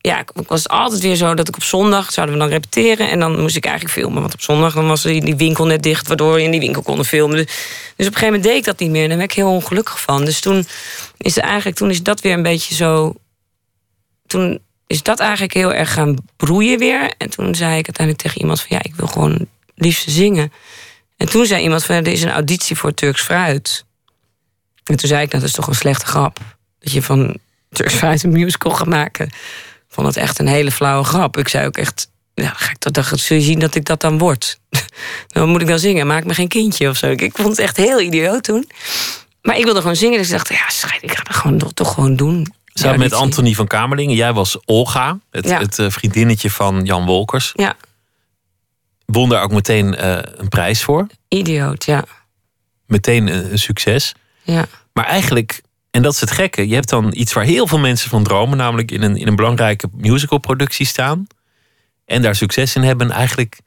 ja, 0.00 0.20
ik 0.20 0.30
was 0.46 0.68
altijd 0.68 1.02
weer 1.02 1.16
zo 1.16 1.34
dat 1.34 1.48
ik 1.48 1.56
op 1.56 1.62
zondag 1.62 2.12
zouden 2.12 2.34
we 2.34 2.40
dan 2.40 2.50
repeteren. 2.50 3.10
En 3.10 3.18
dan 3.18 3.40
moest 3.40 3.56
ik 3.56 3.64
eigenlijk 3.64 3.94
filmen. 3.94 4.20
Want 4.20 4.34
op 4.34 4.40
zondag 4.40 4.74
dan 4.74 4.86
was 4.86 5.02
die, 5.02 5.36
winkel 5.36 5.66
net 5.66 5.82
dicht, 5.82 6.08
waardoor 6.08 6.34
we 6.34 6.42
in 6.42 6.50
die 6.50 6.60
winkel 6.60 6.82
konden 6.82 7.04
filmen. 7.04 7.36
Dus, 7.36 7.46
dus 7.46 8.06
op 8.06 8.12
een 8.12 8.18
gegeven 8.18 8.26
moment 8.26 8.42
deed 8.42 8.56
ik 8.56 8.64
dat 8.64 8.78
niet 8.78 8.90
meer. 8.90 9.02
En 9.02 9.08
daar 9.08 9.18
werd 9.18 9.30
ik 9.30 9.36
heel 9.36 9.50
ongelukkig 9.50 10.00
van. 10.00 10.24
Dus 10.24 10.40
toen 10.40 10.66
is, 11.16 11.36
eigenlijk, 11.36 11.76
toen 11.76 11.90
is 11.90 12.02
dat 12.02 12.20
weer 12.20 12.32
een 12.32 12.42
beetje 12.42 12.74
zo. 12.74 13.14
Toen 14.26 14.60
is 14.86 15.02
dat 15.02 15.20
eigenlijk 15.20 15.54
heel 15.54 15.72
erg 15.72 15.92
gaan 15.92 16.16
broeien 16.36 16.78
weer. 16.78 17.12
En 17.18 17.30
toen 17.30 17.54
zei 17.54 17.78
ik 17.78 17.86
uiteindelijk 17.86 18.18
tegen 18.18 18.40
iemand 18.40 18.60
van 18.60 18.76
ja, 18.76 18.82
ik 18.82 18.94
wil 18.94 19.06
gewoon 19.06 19.46
liefst 19.74 20.10
zingen. 20.10 20.52
En 21.16 21.28
toen 21.28 21.46
zei 21.46 21.62
iemand 21.62 21.84
van 21.84 21.94
er 21.94 22.06
is 22.06 22.22
een 22.22 22.30
auditie 22.30 22.76
voor 22.76 22.94
Turks 22.94 23.22
fruit. 23.22 23.84
En 24.84 24.96
toen 24.96 25.08
zei 25.08 25.22
ik, 25.22 25.30
nou, 25.30 25.40
dat 25.40 25.50
is 25.50 25.56
toch 25.56 25.66
een 25.66 25.74
slechte 25.74 26.06
grap. 26.06 26.38
Dat 26.78 26.92
je 26.92 27.02
van 27.02 27.36
Turks 27.72 27.94
fruit 27.94 28.22
een 28.22 28.32
musical 28.32 28.72
gaat 28.72 28.86
maken 28.86 29.30
vond 29.98 30.14
het 30.14 30.24
echt 30.24 30.38
een 30.38 30.46
hele 30.46 30.70
flauwe 30.70 31.04
grap. 31.04 31.36
Ik 31.36 31.48
zei 31.48 31.66
ook 31.66 31.76
echt, 31.76 32.10
ja, 32.34 32.52
ga 32.56 32.70
ik 32.70 32.80
dat, 32.80 32.94
dan 32.94 33.04
zul 33.04 33.36
je 33.36 33.42
zien 33.42 33.58
dat 33.58 33.74
ik 33.74 33.84
dat 33.84 34.00
dan 34.00 34.18
word. 34.18 34.58
dan 35.32 35.48
moet 35.48 35.60
ik 35.60 35.66
dan 35.66 35.78
zingen, 35.78 36.06
maak 36.06 36.24
me 36.24 36.34
geen 36.34 36.48
kindje 36.48 36.88
of 36.88 36.96
zo. 36.96 37.06
Ik 37.06 37.32
vond 37.34 37.48
het 37.48 37.58
echt 37.58 37.76
heel 37.76 38.00
idioot 38.00 38.42
toen. 38.42 38.70
Maar 39.42 39.58
ik 39.58 39.64
wilde 39.64 39.80
gewoon 39.80 39.96
zingen, 39.96 40.18
dus 40.18 40.26
ik 40.26 40.32
dacht, 40.32 40.48
ja, 40.48 40.68
scheid, 40.68 41.02
ik 41.02 41.10
ga 41.10 41.22
dat 41.22 41.36
gewoon, 41.36 41.72
toch 41.74 41.94
gewoon 41.94 42.16
doen. 42.16 42.52
Samen 42.66 42.98
met 42.98 43.12
Anthony 43.12 43.54
van 43.54 43.66
Kamerlingen. 43.66 44.14
Jij 44.14 44.32
was 44.32 44.58
Olga, 44.64 45.18
het, 45.30 45.58
het 45.58 45.78
uh, 45.78 45.90
vriendinnetje 45.90 46.50
van 46.50 46.84
Jan 46.84 47.06
Wolkers. 47.06 47.52
Ja. 47.54 47.76
Won 49.04 49.28
daar 49.28 49.42
ook 49.42 49.52
meteen 49.52 49.94
uh, 49.94 50.18
een 50.22 50.48
prijs 50.48 50.82
voor. 50.82 51.06
Idioot, 51.28 51.84
ja. 51.84 52.04
Meteen 52.86 53.26
een, 53.26 53.52
een 53.52 53.58
succes. 53.58 54.14
Ja. 54.42 54.66
Maar 54.92 55.04
eigenlijk 55.04 55.62
en 55.90 56.02
dat 56.02 56.12
is 56.12 56.20
het 56.20 56.30
gekke. 56.30 56.68
Je 56.68 56.74
hebt 56.74 56.88
dan 56.88 57.12
iets 57.16 57.32
waar 57.32 57.44
heel 57.44 57.66
veel 57.66 57.78
mensen 57.78 58.10
van 58.10 58.22
dromen, 58.22 58.58
namelijk 58.58 58.90
in 58.90 59.02
een, 59.02 59.16
in 59.16 59.26
een 59.26 59.36
belangrijke 59.36 59.88
musicalproductie 59.92 60.86
staan. 60.86 61.26
En 62.04 62.22
daar 62.22 62.34
succes 62.34 62.74
in 62.74 62.82
hebben. 62.82 63.10
Eigenlijk 63.10 63.58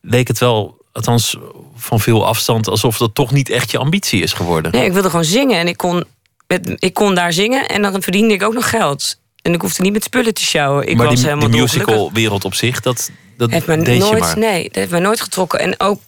leek 0.00 0.28
het 0.28 0.38
wel, 0.38 0.84
althans 0.92 1.36
van 1.76 2.00
veel 2.00 2.26
afstand, 2.26 2.68
alsof 2.68 2.98
dat 2.98 3.14
toch 3.14 3.32
niet 3.32 3.50
echt 3.50 3.70
je 3.70 3.78
ambitie 3.78 4.22
is 4.22 4.32
geworden. 4.32 4.72
Nee, 4.72 4.84
ik 4.84 4.92
wilde 4.92 5.10
gewoon 5.10 5.24
zingen 5.24 5.58
en 5.58 5.68
ik 5.68 5.76
kon, 5.76 6.04
met, 6.46 6.74
ik 6.78 6.94
kon 6.94 7.14
daar 7.14 7.32
zingen 7.32 7.68
en 7.68 7.82
dan 7.82 8.02
verdiende 8.02 8.34
ik 8.34 8.42
ook 8.42 8.54
nog 8.54 8.70
geld. 8.70 9.18
En 9.42 9.54
ik 9.54 9.60
hoefde 9.60 9.82
niet 9.82 9.92
met 9.92 10.04
spullen 10.04 10.34
te 10.34 10.42
sjouwen. 10.42 10.86
Ik 10.86 10.96
maar 10.96 11.06
was 11.06 11.14
die, 11.14 11.24
helemaal 11.24 11.50
die 11.50 11.60
musicalwereld 11.60 12.44
op 12.44 12.54
zich, 12.54 12.80
dat, 12.80 13.10
dat 13.36 13.50
heeft 13.50 13.66
me 13.66 13.82
deed 13.82 13.98
nooit, 13.98 14.12
je 14.12 14.18
maar. 14.18 14.38
Nee, 14.38 14.62
dat 14.62 14.74
heeft 14.74 14.90
mij 14.90 15.00
nooit 15.00 15.20
getrokken. 15.20 15.60
En 15.60 15.80
ook, 15.80 16.00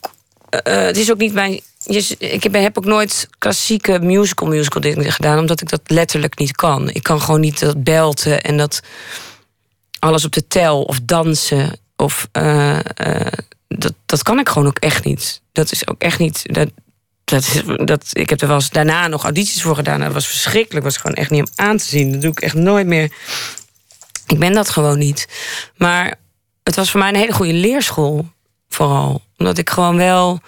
uh, 0.66 0.74
het 0.74 0.97
is 0.97 1.11
ook 1.11 1.18
niet 1.18 1.33
mijn 1.33 1.61
ik 2.18 2.43
heb 2.43 2.78
ook 2.78 2.85
nooit 2.85 3.28
klassieke 3.39 3.99
musical 3.99 4.49
musical 4.49 4.81
dingen 4.81 5.12
gedaan, 5.12 5.39
omdat 5.39 5.61
ik 5.61 5.68
dat 5.68 5.81
letterlijk 5.85 6.39
niet 6.39 6.57
kan. 6.57 6.91
Ik 6.91 7.03
kan 7.03 7.20
gewoon 7.20 7.41
niet 7.41 7.61
dat 7.61 7.85
belten 7.85 8.43
en 8.43 8.57
dat 8.57 8.81
alles 9.99 10.24
op 10.24 10.33
de 10.33 10.47
tel 10.47 10.83
of 10.83 11.01
dansen 11.03 11.78
of 11.97 12.28
uh, 12.33 12.78
uh, 13.07 13.26
dat, 13.68 13.95
dat 14.07 14.22
kan 14.22 14.39
ik 14.39 14.49
gewoon 14.49 14.68
ook 14.68 14.78
echt 14.78 15.05
niet. 15.05 15.43
Dat 15.53 15.72
is 15.72 15.89
ook 15.89 16.01
echt 16.01 16.18
niet. 16.18 16.43
Dat, 16.55 16.70
dat, 17.24 17.62
dat, 17.85 18.09
ik 18.12 18.31
heb 18.31 18.41
er 18.41 18.49
wel 18.49 18.62
daarna 18.70 19.07
nog 19.09 19.22
audities 19.22 19.62
voor 19.62 19.74
gedaan. 19.74 20.01
Dat 20.01 20.12
was 20.12 20.26
verschrikkelijk. 20.26 20.85
was 20.85 20.97
gewoon 20.97 21.16
echt 21.16 21.31
niet 21.31 21.41
om 21.41 21.53
aan 21.55 21.76
te 21.76 21.85
zien. 21.85 22.12
Dat 22.12 22.20
doe 22.20 22.31
ik 22.31 22.41
echt 22.41 22.55
nooit 22.55 22.87
meer. 22.87 23.12
Ik 24.26 24.39
ben 24.39 24.53
dat 24.53 24.70
gewoon 24.70 24.99
niet. 24.99 25.28
Maar 25.76 26.14
het 26.62 26.76
was 26.76 26.91
voor 26.91 27.01
mij 27.01 27.09
een 27.09 27.14
hele 27.14 27.33
goede 27.33 27.53
leerschool. 27.53 28.28
Vooral. 28.68 29.22
Omdat 29.37 29.59
ik 29.59 29.70
gewoon 29.70 29.97
wel 29.97 30.41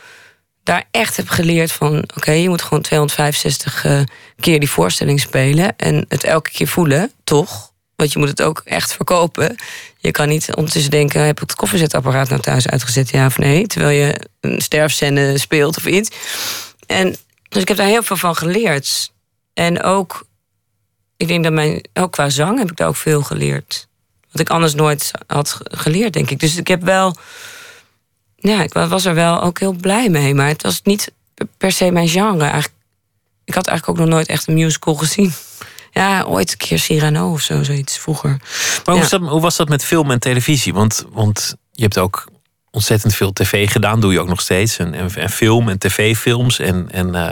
daar 0.62 0.84
echt 0.90 1.16
heb 1.16 1.28
geleerd 1.28 1.72
van... 1.72 2.04
oké, 2.16 2.32
je 2.32 2.48
moet 2.48 2.62
gewoon 2.62 2.82
265 2.82 3.84
uh, 3.84 4.00
keer 4.40 4.60
die 4.60 4.70
voorstelling 4.70 5.20
spelen... 5.20 5.76
en 5.76 6.04
het 6.08 6.24
elke 6.24 6.50
keer 6.50 6.68
voelen, 6.68 7.12
toch? 7.24 7.72
Want 7.96 8.12
je 8.12 8.18
moet 8.18 8.28
het 8.28 8.42
ook 8.42 8.62
echt 8.64 8.94
verkopen. 8.94 9.56
Je 9.98 10.10
kan 10.10 10.28
niet 10.28 10.54
ondertussen 10.54 10.90
denken... 10.90 11.24
heb 11.24 11.40
ik 11.40 11.48
het 11.48 11.54
koffiezetapparaat 11.54 12.28
nou 12.28 12.40
thuis 12.40 12.68
uitgezet, 12.68 13.10
ja 13.10 13.26
of 13.26 13.38
nee? 13.38 13.66
Terwijl 13.66 14.04
je 14.04 14.28
een 14.40 14.60
sterfscène 14.60 15.38
speelt 15.38 15.76
of 15.76 15.86
iets. 15.86 16.10
En, 16.86 17.16
dus 17.48 17.62
ik 17.62 17.68
heb 17.68 17.76
daar 17.76 17.86
heel 17.86 18.02
veel 18.02 18.16
van 18.16 18.36
geleerd. 18.36 19.12
En 19.54 19.82
ook, 19.82 20.26
ik 21.16 21.28
denk 21.28 21.44
dat 21.44 21.52
mijn... 21.52 21.88
ook 21.92 22.12
qua 22.12 22.28
zang 22.28 22.58
heb 22.58 22.70
ik 22.70 22.76
daar 22.76 22.88
ook 22.88 22.96
veel 22.96 23.22
geleerd. 23.22 23.88
Wat 24.30 24.40
ik 24.40 24.50
anders 24.50 24.74
nooit 24.74 25.10
had 25.26 25.58
geleerd, 25.62 26.12
denk 26.12 26.30
ik. 26.30 26.40
Dus 26.40 26.56
ik 26.56 26.68
heb 26.68 26.82
wel 26.82 27.16
ja, 28.42 28.62
ik 28.62 28.72
was 28.72 29.04
er 29.04 29.14
wel 29.14 29.42
ook 29.42 29.58
heel 29.58 29.72
blij 29.72 30.08
mee. 30.08 30.34
Maar 30.34 30.48
het 30.48 30.62
was 30.62 30.80
niet 30.82 31.12
per 31.56 31.72
se 31.72 31.90
mijn 31.90 32.08
genre. 32.08 32.42
Eigenlijk, 32.42 32.74
ik 33.44 33.54
had 33.54 33.66
eigenlijk 33.66 33.98
ook 33.98 34.06
nog 34.06 34.14
nooit 34.14 34.28
echt 34.28 34.48
een 34.48 34.54
musical 34.54 34.94
gezien. 34.94 35.32
Ja, 35.94 36.22
ooit 36.22 36.50
een 36.52 36.56
keer 36.56 36.78
Cyrano 36.78 37.32
of 37.32 37.40
zo, 37.40 37.62
zoiets 37.62 37.98
vroeger. 37.98 38.30
Maar 38.30 38.94
hoe, 38.94 38.98
was 38.98 39.10
dat, 39.10 39.20
hoe 39.20 39.40
was 39.40 39.56
dat 39.56 39.68
met 39.68 39.84
film 39.84 40.10
en 40.10 40.20
televisie? 40.20 40.72
Want, 40.72 41.06
want 41.10 41.54
je 41.72 41.82
hebt 41.82 41.98
ook 41.98 42.28
ontzettend 42.70 43.14
veel 43.14 43.32
tv 43.32 43.70
gedaan, 43.70 44.00
doe 44.00 44.12
je 44.12 44.20
ook 44.20 44.28
nog 44.28 44.40
steeds. 44.40 44.78
En, 44.78 44.94
en, 44.94 45.14
en 45.14 45.30
film 45.30 45.68
en 45.68 45.78
tv-films 45.78 46.58
en, 46.58 46.88
en 46.90 47.08
uh, 47.08 47.28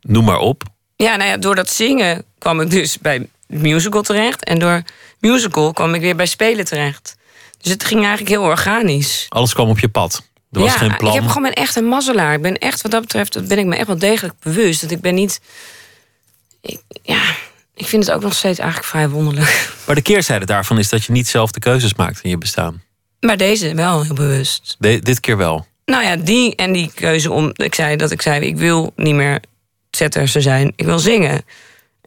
noem 0.00 0.24
maar 0.24 0.38
op. 0.38 0.62
Ja, 0.96 1.16
nou 1.16 1.30
ja, 1.30 1.36
door 1.36 1.54
dat 1.54 1.70
zingen 1.70 2.24
kwam 2.38 2.60
ik 2.60 2.70
dus 2.70 2.98
bij 2.98 3.28
musical 3.46 4.02
terecht. 4.02 4.44
En 4.44 4.58
door 4.58 4.82
musical 5.20 5.72
kwam 5.72 5.94
ik 5.94 6.00
weer 6.00 6.16
bij 6.16 6.26
spelen 6.26 6.64
terecht. 6.64 7.16
Dus 7.64 7.72
het 7.72 7.84
ging 7.84 8.00
eigenlijk 8.00 8.28
heel 8.28 8.42
organisch. 8.42 9.26
Alles 9.28 9.54
kwam 9.54 9.68
op 9.68 9.78
je 9.78 9.88
pad. 9.88 10.22
Er 10.50 10.60
was 10.60 10.72
ja, 10.72 10.78
geen 10.78 10.96
plan. 10.96 11.14
ik 11.14 11.20
heb 11.20 11.30
gewoon 11.30 11.52
echt 11.52 11.76
een 11.76 11.84
mazzelaar. 11.84 12.34
Ik 12.34 12.42
ben 12.42 12.58
echt, 12.58 12.82
wat 12.82 12.90
dat 12.90 13.00
betreft, 13.00 13.48
ben 13.48 13.58
ik 13.58 13.66
me 13.66 13.76
echt 13.76 13.86
wel 13.86 13.98
degelijk 13.98 14.34
bewust. 14.40 14.80
Dat 14.80 14.90
ik 14.90 15.00
ben 15.00 15.14
niet. 15.14 15.40
Ik, 16.60 16.80
ja, 17.02 17.22
ik 17.74 17.86
vind 17.86 18.06
het 18.06 18.14
ook 18.14 18.22
nog 18.22 18.34
steeds 18.34 18.58
eigenlijk 18.58 18.88
vrij 18.88 19.08
wonderlijk. 19.08 19.72
Maar 19.86 19.94
de 19.94 20.02
keerzijde 20.02 20.46
daarvan 20.46 20.78
is 20.78 20.88
dat 20.88 21.04
je 21.04 21.12
niet 21.12 21.28
zelf 21.28 21.50
de 21.50 21.60
keuzes 21.60 21.94
maakt 21.94 22.20
in 22.22 22.30
je 22.30 22.38
bestaan. 22.38 22.82
Maar 23.20 23.36
deze 23.36 23.74
wel 23.74 24.02
heel 24.02 24.14
bewust. 24.14 24.76
De, 24.78 24.98
dit 24.98 25.20
keer 25.20 25.36
wel. 25.36 25.66
Nou 25.84 26.04
ja, 26.04 26.16
die 26.16 26.56
en 26.56 26.72
die 26.72 26.92
keuze 26.94 27.32
om. 27.32 27.50
Ik 27.54 27.74
zei 27.74 27.96
dat 27.96 28.10
ik 28.10 28.22
zei, 28.22 28.46
ik 28.46 28.56
wil 28.56 28.92
niet 28.96 29.14
meer 29.14 29.42
zetters 29.90 30.32
zijn. 30.32 30.72
Ik 30.76 30.84
wil 30.84 30.98
zingen. 30.98 31.44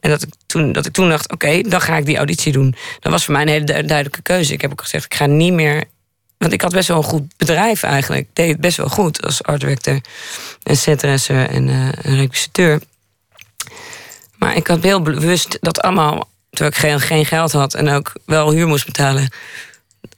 En 0.00 0.10
dat 0.10 0.22
ik 0.22 0.28
toen, 0.46 0.72
dat 0.72 0.86
ik 0.86 0.92
toen 0.92 1.08
dacht, 1.08 1.32
oké, 1.32 1.60
dan 1.60 1.80
ga 1.80 1.96
ik 1.96 2.06
die 2.06 2.16
auditie 2.16 2.52
doen. 2.52 2.74
Dat 3.00 3.12
was 3.12 3.24
voor 3.24 3.32
mij 3.32 3.42
een 3.42 3.48
hele 3.48 3.64
duidelijke 3.64 4.22
keuze. 4.22 4.52
Ik 4.52 4.60
heb 4.60 4.70
ook 4.70 4.80
gezegd, 4.80 5.04
ik 5.04 5.14
ga 5.14 5.26
niet 5.26 5.52
meer... 5.52 5.84
Want 6.38 6.52
ik 6.52 6.60
had 6.60 6.72
best 6.72 6.88
wel 6.88 6.96
een 6.96 7.02
goed 7.02 7.36
bedrijf 7.36 7.82
eigenlijk. 7.82 8.20
Ik 8.20 8.28
deed 8.32 8.50
het 8.50 8.60
best 8.60 8.76
wel 8.76 8.88
goed 8.88 9.22
als 9.22 9.42
art 9.42 9.60
director. 9.60 10.00
En 10.62 10.76
setdresser 10.76 11.48
en 11.48 11.68
uh, 11.68 11.88
een 12.02 12.16
regisseur. 12.16 12.80
Maar 14.36 14.56
ik 14.56 14.66
had 14.66 14.82
heel 14.82 15.02
bewust 15.02 15.58
dat 15.60 15.80
allemaal... 15.80 16.28
terwijl 16.50 16.70
ik 16.70 16.78
geen, 16.78 17.00
geen 17.00 17.26
geld 17.26 17.52
had 17.52 17.74
en 17.74 17.88
ook 17.88 18.12
wel 18.24 18.52
huur 18.52 18.66
moest 18.66 18.84
betalen... 18.84 19.32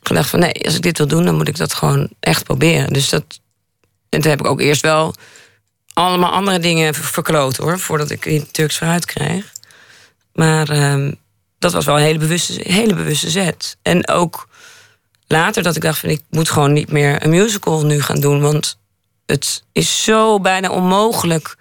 gedacht 0.02 0.30
van 0.30 0.38
nee, 0.38 0.64
als 0.64 0.74
ik 0.74 0.82
dit 0.82 0.98
wil 0.98 1.06
doen, 1.06 1.24
dan 1.24 1.36
moet 1.36 1.48
ik 1.48 1.56
dat 1.56 1.74
gewoon 1.74 2.08
echt 2.20 2.44
proberen. 2.44 2.92
Dus 2.92 3.08
dat. 3.08 3.40
En 4.08 4.20
toen 4.20 4.30
heb 4.30 4.40
ik 4.40 4.46
ook 4.46 4.60
eerst 4.60 4.82
wel 4.82 5.14
allemaal 5.92 6.32
andere 6.32 6.58
dingen 6.58 6.94
verkloot 6.94 7.56
hoor, 7.56 7.78
voordat 7.78 8.10
ik 8.10 8.24
in 8.24 8.50
Turks 8.50 8.78
vooruit 8.78 9.04
kreeg. 9.04 9.52
Maar 10.32 10.68
ehm, 10.68 11.12
dat 11.58 11.72
was 11.72 11.84
wel 11.84 11.96
een 11.96 12.02
hele 12.02 12.18
bewuste, 12.18 12.60
hele 12.62 12.94
bewuste 12.94 13.30
zet. 13.30 13.76
En 13.82 14.08
ook 14.08 14.48
later 15.26 15.62
dat 15.62 15.76
ik 15.76 15.82
dacht 15.82 15.98
van 15.98 16.08
ik 16.08 16.22
moet 16.30 16.50
gewoon 16.50 16.72
niet 16.72 16.92
meer 16.92 17.24
een 17.24 17.30
musical 17.30 17.84
nu 17.84 18.02
gaan 18.02 18.20
doen. 18.20 18.40
Want 18.40 18.78
het 19.26 19.64
is 19.72 20.04
zo 20.04 20.40
bijna 20.40 20.70
onmogelijk 20.70 21.56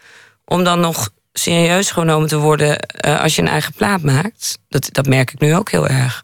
om 0.46 0.64
dan 0.64 0.80
nog 0.80 1.10
serieus 1.34 1.92
genomen 1.92 2.28
te 2.28 2.38
worden 2.38 2.80
eh, 2.80 3.22
als 3.22 3.36
je 3.36 3.42
een 3.42 3.48
eigen 3.48 3.74
plaat 3.74 4.02
maakt. 4.02 4.60
Dat, 4.70 4.90
dat 4.92 5.08
merk 5.08 5.32
ik 5.32 5.40
nu 5.40 5.56
ook 5.56 5.72
heel 5.72 5.88
erg. 5.88 6.24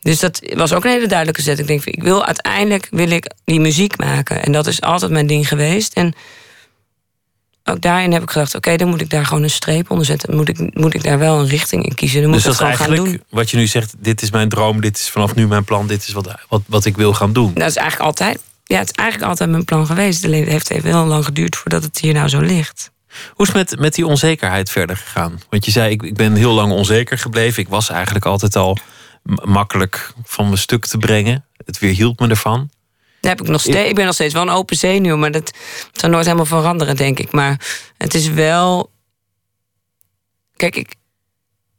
Dus 0.00 0.20
dat 0.20 0.40
was 0.54 0.72
ook 0.72 0.84
een 0.84 0.90
hele 0.90 1.06
duidelijke 1.06 1.42
zet. 1.42 1.58
Ik 1.58 1.66
denk, 1.66 1.84
ik 1.84 2.02
wil 2.02 2.24
uiteindelijk 2.24 2.88
wil 2.90 3.10
ik 3.10 3.30
die 3.44 3.60
muziek 3.60 3.96
maken. 3.96 4.42
En 4.42 4.52
dat 4.52 4.66
is 4.66 4.80
altijd 4.80 5.10
mijn 5.10 5.26
ding 5.26 5.48
geweest. 5.48 5.92
En 5.92 6.14
ook 7.70 7.80
daarin 7.80 8.12
heb 8.12 8.22
ik 8.22 8.30
gedacht, 8.30 8.54
oké, 8.54 8.76
dan 8.76 8.88
moet 8.88 9.00
ik 9.00 9.10
daar 9.10 9.26
gewoon 9.26 9.42
een 9.42 9.50
streep 9.50 9.90
onder 9.90 10.06
zetten. 10.06 10.36
Moet 10.36 10.48
ik, 10.48 10.76
moet 10.76 10.94
ik 10.94 11.02
daar 11.02 11.18
wel 11.18 11.40
een 11.40 11.48
richting 11.48 11.84
in 11.84 11.94
kiezen. 11.94 12.20
Dan 12.20 12.30
moet 12.30 12.42
dus 12.42 12.52
ik 12.52 12.58
dat 12.58 12.68
is 12.68 12.76
gewoon 12.76 12.86
gaan 12.86 12.94
eigenlijk 12.94 13.28
doen. 13.28 13.38
wat 13.38 13.50
je 13.50 13.56
nu 13.56 13.66
zegt, 13.66 13.94
dit 13.98 14.22
is 14.22 14.30
mijn 14.30 14.48
droom, 14.48 14.80
dit 14.80 14.96
is 14.96 15.10
vanaf 15.10 15.34
nu 15.34 15.46
mijn 15.46 15.64
plan, 15.64 15.86
dit 15.86 16.06
is 16.06 16.12
wat, 16.12 16.34
wat, 16.48 16.62
wat 16.66 16.84
ik 16.84 16.96
wil 16.96 17.14
gaan 17.14 17.32
doen. 17.32 17.54
Dat 17.54 17.68
is 17.68 17.76
eigenlijk 17.76 18.06
altijd, 18.06 18.42
ja, 18.64 18.78
het 18.78 18.90
is 18.90 18.96
eigenlijk 18.96 19.30
altijd 19.30 19.50
mijn 19.50 19.64
plan 19.64 19.86
geweest. 19.86 20.24
Alleen 20.24 20.40
het 20.40 20.50
heeft 20.50 20.70
even 20.70 20.90
heel 20.90 21.04
lang 21.04 21.24
geduurd 21.24 21.56
voordat 21.56 21.82
het 21.82 21.98
hier 21.98 22.14
nou 22.14 22.28
zo 22.28 22.40
ligt. 22.40 22.90
Hoe 23.32 23.46
is 23.46 23.52
het 23.52 23.70
met, 23.70 23.80
met 23.80 23.94
die 23.94 24.06
onzekerheid 24.06 24.70
verder 24.70 24.96
gegaan? 24.96 25.40
Want 25.50 25.64
je 25.64 25.70
zei, 25.70 25.90
ik, 25.90 26.02
ik 26.02 26.14
ben 26.14 26.34
heel 26.34 26.52
lang 26.52 26.72
onzeker 26.72 27.18
gebleven. 27.18 27.62
Ik 27.62 27.68
was 27.68 27.90
eigenlijk 27.90 28.24
altijd 28.24 28.56
al 28.56 28.78
makkelijk 29.44 30.12
van 30.24 30.44
mijn 30.44 30.58
stuk 30.58 30.86
te 30.86 30.98
brengen. 30.98 31.44
Het 31.64 31.78
weerhield 31.78 32.20
me 32.20 32.28
ervan. 32.28 32.70
Daar 33.20 33.30
heb 33.30 33.40
ik, 33.40 33.48
nog 33.48 33.60
steeds, 33.60 33.88
ik 33.88 33.94
ben 33.94 34.04
nog 34.04 34.14
steeds 34.14 34.34
wel 34.34 34.42
een 34.42 34.48
open 34.48 34.76
zenuw, 34.76 35.16
maar 35.16 35.30
dat 35.30 35.50
zal 35.92 36.10
nooit 36.10 36.24
helemaal 36.24 36.46
veranderen, 36.46 36.96
denk 36.96 37.18
ik. 37.18 37.32
Maar 37.32 37.60
het 37.96 38.14
is 38.14 38.28
wel. 38.28 38.90
Kijk, 40.56 40.76
ik, 40.76 40.94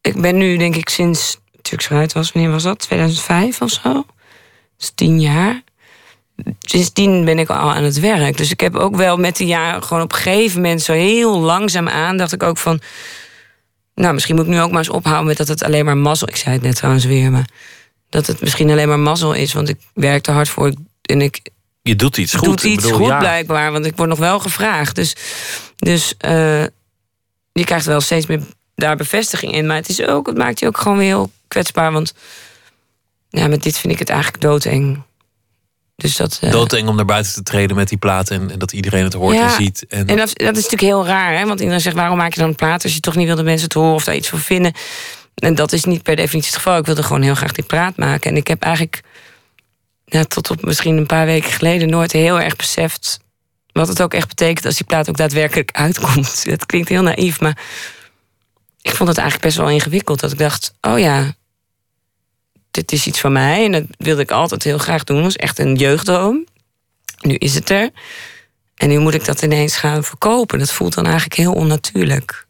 ik 0.02 0.22
ben 0.22 0.38
nu, 0.38 0.58
denk 0.58 0.76
ik, 0.76 0.90
sinds 0.90 1.38
Turks 1.62 1.86
vooruit 1.86 2.14
was, 2.14 2.32
wanneer 2.32 2.52
was 2.52 2.64
dat? 2.64 2.80
2005 2.80 3.62
of 3.62 3.70
zo? 3.70 4.06
Dus 4.78 4.92
tien 4.96 5.22
jaar. 5.22 5.62
Sindsdien 6.60 7.26
ben 7.26 7.40
ik 7.40 7.50
al 7.50 7.74
aan 7.74 7.84
het 7.84 8.00
werk. 8.00 8.38
Dus 8.38 8.52
ik 8.52 8.60
heb 8.60 8.76
ook 8.76 8.96
wel 8.96 9.18
met 9.18 9.38
de 9.38 9.46
jaren 9.46 9.84
gewoon 9.84 10.04
op 10.04 10.12
een 10.12 10.18
gegeven 10.18 10.62
moment 10.62 10.82
zo 10.82 10.94
heel 10.94 11.40
langzaam 11.40 11.88
aan, 11.88 12.18
dacht 12.18 12.34
ik 12.34 12.44
ook 12.44 12.58
van. 12.58 12.82
Nou, 13.96 14.14
misschien 14.14 14.36
moet 14.36 14.46
ik 14.46 14.52
nu 14.52 14.62
ook 14.62 14.70
maar 14.70 14.80
eens 14.80 14.90
ophouden 14.90 15.28
met 15.28 15.38
dat 15.38 15.48
het 15.48 15.64
alleen 15.64 15.86
maar 15.86 15.98
mazzel. 15.98 16.28
Ik 16.28 16.36
zei 16.36 16.54
het 16.54 16.64
net 16.64 16.76
trouwens 16.76 17.06
weer, 17.06 17.32
maar 17.32 17.50
dat 18.10 18.28
het 18.28 18.42
misschien 18.42 18.70
alleen 18.70 18.88
maar 18.88 19.00
mazzel 19.00 19.34
is, 19.34 19.54
want 19.54 19.70
ik 19.70 19.78
werk 19.94 20.28
er 20.28 20.34
hard 20.34 20.50
voor 20.50 20.74
en 21.10 21.22
ik 21.22 21.40
Je 21.82 21.96
doet 21.96 22.18
iets 22.18 22.34
goed. 22.34 22.48
doet 22.48 22.64
iets 22.64 22.84
bedoel, 22.84 22.98
goed 22.98 23.08
ja. 23.08 23.20
blijkbaar, 23.20 23.72
want 23.72 23.86
ik 23.86 23.96
word 23.96 24.10
nog 24.10 24.20
wel 24.20 24.40
gevraagd. 24.40 24.96
Dus, 24.96 25.16
dus 25.76 26.14
eh, 26.18 26.64
je 27.52 27.64
krijgt 27.64 27.86
wel 27.86 28.02
steeds 28.02 28.26
meer 28.26 28.42
daar 28.76 28.96
bevestiging 28.96 29.54
in. 29.54 29.68
Maar 29.68 29.76
het, 29.76 29.90
is 29.90 30.02
ook, 30.02 30.28
het 30.28 30.38
maakt 30.38 30.60
je 30.60 30.68
ook 30.68 30.78
gewoon 30.78 30.98
weer 30.98 31.08
heel 31.08 31.32
kwetsbaar. 31.48 31.92
Want 31.92 32.14
ja, 33.30 33.48
met 33.48 33.64
dit 33.64 33.78
vind 33.78 33.94
ik 33.94 34.00
het 34.00 34.10
eigenlijk 34.10 34.42
doodeng. 34.42 35.04
Dus 35.96 36.16
dat, 36.16 36.38
eh, 36.42 36.52
Doodeng 36.52 36.88
om 36.88 36.96
naar 36.96 37.06
buiten 37.06 37.34
te 37.34 37.44
treden 37.44 37.76
met 37.76 37.90
die 37.90 37.98
platen 37.98 38.42
en, 38.42 38.52
en 38.52 38.60
dat 38.60 38.72
iedereen 38.72 39.04
het 39.04 39.14
hoort 39.14 39.36
Ja, 39.36 39.44
en 39.44 39.52
ziet. 39.52 39.86
En, 39.88 40.08
En 40.08 40.18
dat, 40.18 40.32
dat 40.34 40.58
is 40.58 40.64
natuurlijk 40.64 40.82
heel 40.82 41.06
raar, 41.06 41.38
hè? 41.38 41.46
want 41.46 41.60
iedereen 41.60 41.82
zegt: 41.82 41.96
waarom 41.96 42.18
maak 42.18 42.34
je 42.34 42.40
dan 42.40 42.50
een 42.50 42.56
plaat 42.56 42.84
als 42.84 42.94
je 42.94 43.00
toch 43.00 43.16
niet 43.16 43.26
wil 43.26 43.36
dat 43.36 43.46
mensen 43.46 43.64
het 43.64 43.74
horen 43.74 43.94
of 43.94 44.04
daar 44.04 44.16
iets 44.16 44.28
van 44.28 44.40
vinden? 44.40 44.74
En 45.36 45.56
dat 45.56 45.72
is 45.72 45.84
niet 45.84 46.04
per 46.04 46.16
definitie 46.16 46.52
het 46.52 46.62
geval. 46.62 46.78
Ik 46.78 46.86
wilde 46.86 47.04
gewoon 47.04 47.22
heel 47.22 47.36
graag 47.36 47.52
die 47.52 47.64
plaat 47.64 47.98
maken. 47.98 48.32
En 48.32 48.38
ik 48.38 48.48
heb 48.48 48.64
eigenlijk 48.64 49.02
ja, 50.10 50.24
tot 50.24 50.50
op 50.50 50.62
misschien 50.62 50.98
een 50.98 51.06
paar 51.06 51.26
weken 51.26 51.52
geleden 51.52 51.90
nooit 51.90 52.12
heel 52.12 52.42
erg 52.42 52.56
beseft 52.56 53.20
wat 53.72 53.88
het 53.88 54.02
ook 54.02 54.14
echt 54.14 54.28
betekent 54.28 54.66
als 54.66 54.76
die 54.76 54.86
plaat 54.86 55.10
ook 55.10 55.18
daadwerkelijk 55.18 55.72
uitkomt. 55.72 56.44
Dat 56.50 56.66
klinkt 56.66 56.90
heel 56.90 57.02
naïef, 57.02 57.40
maar 57.40 57.58
ik 58.82 58.96
vond 58.96 59.10
het 59.10 59.18
eigenlijk 59.18 59.48
best 59.48 59.58
wel 59.58 59.70
ingewikkeld. 59.70 60.20
Dat 60.20 60.32
ik 60.32 60.38
dacht: 60.38 60.74
oh 60.82 61.00
ja, 61.00 61.34
dit 62.72 62.92
is 62.92 63.08
iets 63.08 63.20
van 63.20 63.32
mij 63.32 63.66
en 63.66 63.72
dat 63.72 63.84
wilde 63.98 64.22
ik 64.22 64.32
altijd 64.32 64.64
heel 64.64 64.78
graag 64.78 65.04
doen. 65.04 65.16
Dat 65.16 65.26
was 65.26 65.36
echt 65.36 65.60
een 65.60 65.76
jeugddroom. 65.76 66.46
Nu 67.22 67.36
is 67.36 67.56
het 67.56 67.70
er. 67.70 67.90
En 68.76 68.90
nu 68.90 69.00
moet 69.00 69.14
ik 69.14 69.26
dat 69.26 69.42
ineens 69.42 69.76
gaan 69.76 70.04
verkopen. 70.04 70.60
Dat 70.60 70.72
voelt 70.72 70.94
dan 70.94 71.06
eigenlijk 71.06 71.36
heel 71.36 71.54
onnatuurlijk. 71.54 72.48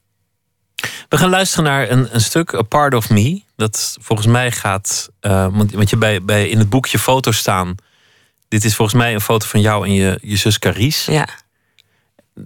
We 1.10 1.18
gaan 1.18 1.30
luisteren 1.30 1.64
naar 1.66 1.90
een, 1.90 2.08
een 2.16 2.22
stuk, 2.22 2.54
A 2.54 2.62
Part 2.62 2.94
of 2.94 3.10
Me. 3.10 3.42
Dat 3.56 3.98
volgens 4.02 4.28
mij 4.28 4.52
gaat. 4.52 5.10
eh, 5.20 5.48
want, 5.52 5.72
want 5.72 5.90
je 5.90 5.98
bij, 5.98 6.24
bij 6.24 6.50
in 6.50 6.58
het 6.58 6.70
boekje 6.70 7.00
foto's 7.00 7.38
staan. 7.38 7.76
Dit 8.48 8.64
is 8.64 8.76
volgens 8.76 8.98
mij 8.98 9.14
een 9.14 9.22
foto 9.22 9.48
van 9.48 9.62
jou 9.62 9.86
en 9.86 9.94
je, 9.94 10.20
je 10.22 10.36
zus 10.36 10.60
Carice. 10.60 11.12
Ja, 11.12 11.28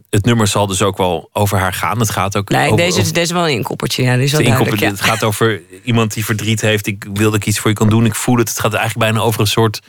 Het 0.09 0.25
nummer 0.25 0.47
zal 0.47 0.67
dus 0.67 0.81
ook 0.81 0.97
wel 0.97 1.29
over 1.34 1.57
haar 1.59 1.73
gaan. 1.73 1.99
Het 1.99 2.09
gaat 2.09 2.38
ook 2.38 2.49
nee, 2.49 2.65
over, 2.65 2.77
deze, 2.77 2.89
over- 2.91 3.01
is, 3.03 3.13
deze 3.13 3.34
wel 3.34 3.43
een 3.47 3.53
inkoppertje. 3.53 4.03
Ja, 4.03 4.15
die 4.15 4.23
is 4.23 4.31
wel 4.31 4.41
de 4.41 4.47
duidelijk, 4.47 4.81
ja. 4.81 4.89
Het 4.89 5.01
gaat 5.01 5.23
over 5.23 5.61
iemand 5.84 6.13
die 6.13 6.25
verdriet 6.25 6.61
heeft. 6.61 6.88
Ik 6.88 7.05
wil 7.13 7.31
dat 7.31 7.39
ik 7.39 7.45
iets 7.45 7.59
voor 7.59 7.69
je 7.69 7.75
kan 7.75 7.89
doen. 7.89 8.05
Ik 8.05 8.15
voel 8.15 8.38
het. 8.38 8.49
Het 8.49 8.59
gaat 8.59 8.73
eigenlijk 8.73 9.11
bijna 9.11 9.25
over 9.25 9.41
een 9.41 9.47
soort 9.47 9.79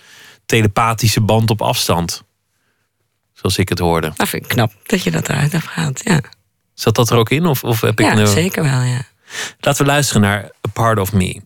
telepathische 0.47 1.20
band 1.20 1.51
op 1.51 1.62
afstand. 1.62 2.22
Zoals 3.32 3.59
ik 3.59 3.68
het 3.68 3.78
hoorde. 3.78 4.12
Dat 4.16 4.28
vind 4.28 4.42
ik 4.45 4.49
knap 4.49 4.72
dat 4.86 5.03
je 5.03 5.11
dat 5.11 5.28
eruit 5.28 5.53
hebt 5.53 5.66
gehaald. 5.66 6.01
Ja, 6.05 6.20
Zat 6.75 6.95
dat 6.95 7.11
er 7.11 7.16
ook 7.16 7.31
in? 7.31 7.47
Of, 7.47 7.64
of 7.64 7.81
heb 7.81 8.01
ik 8.01 8.07
ja 8.07 8.27
zeker 8.27 8.62
wel, 8.62 8.81
ja. 8.81 9.03
Laten 9.61 9.85
we 9.85 9.91
luisteren 9.91 10.22
naar 10.22 10.45
A 10.45 10.70
Part 10.72 10.99
of 10.99 11.12
Me. 11.12 11.41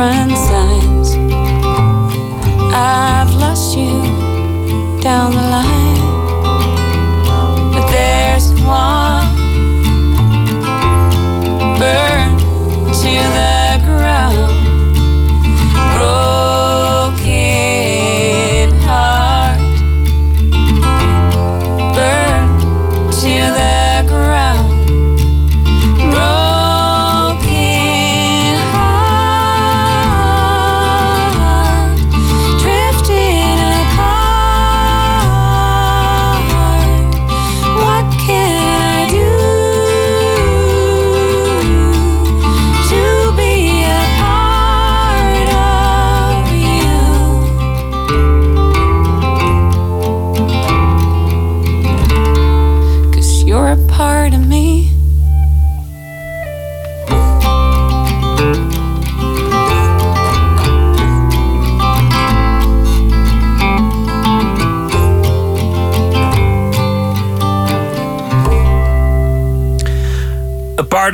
friends. 0.00 0.49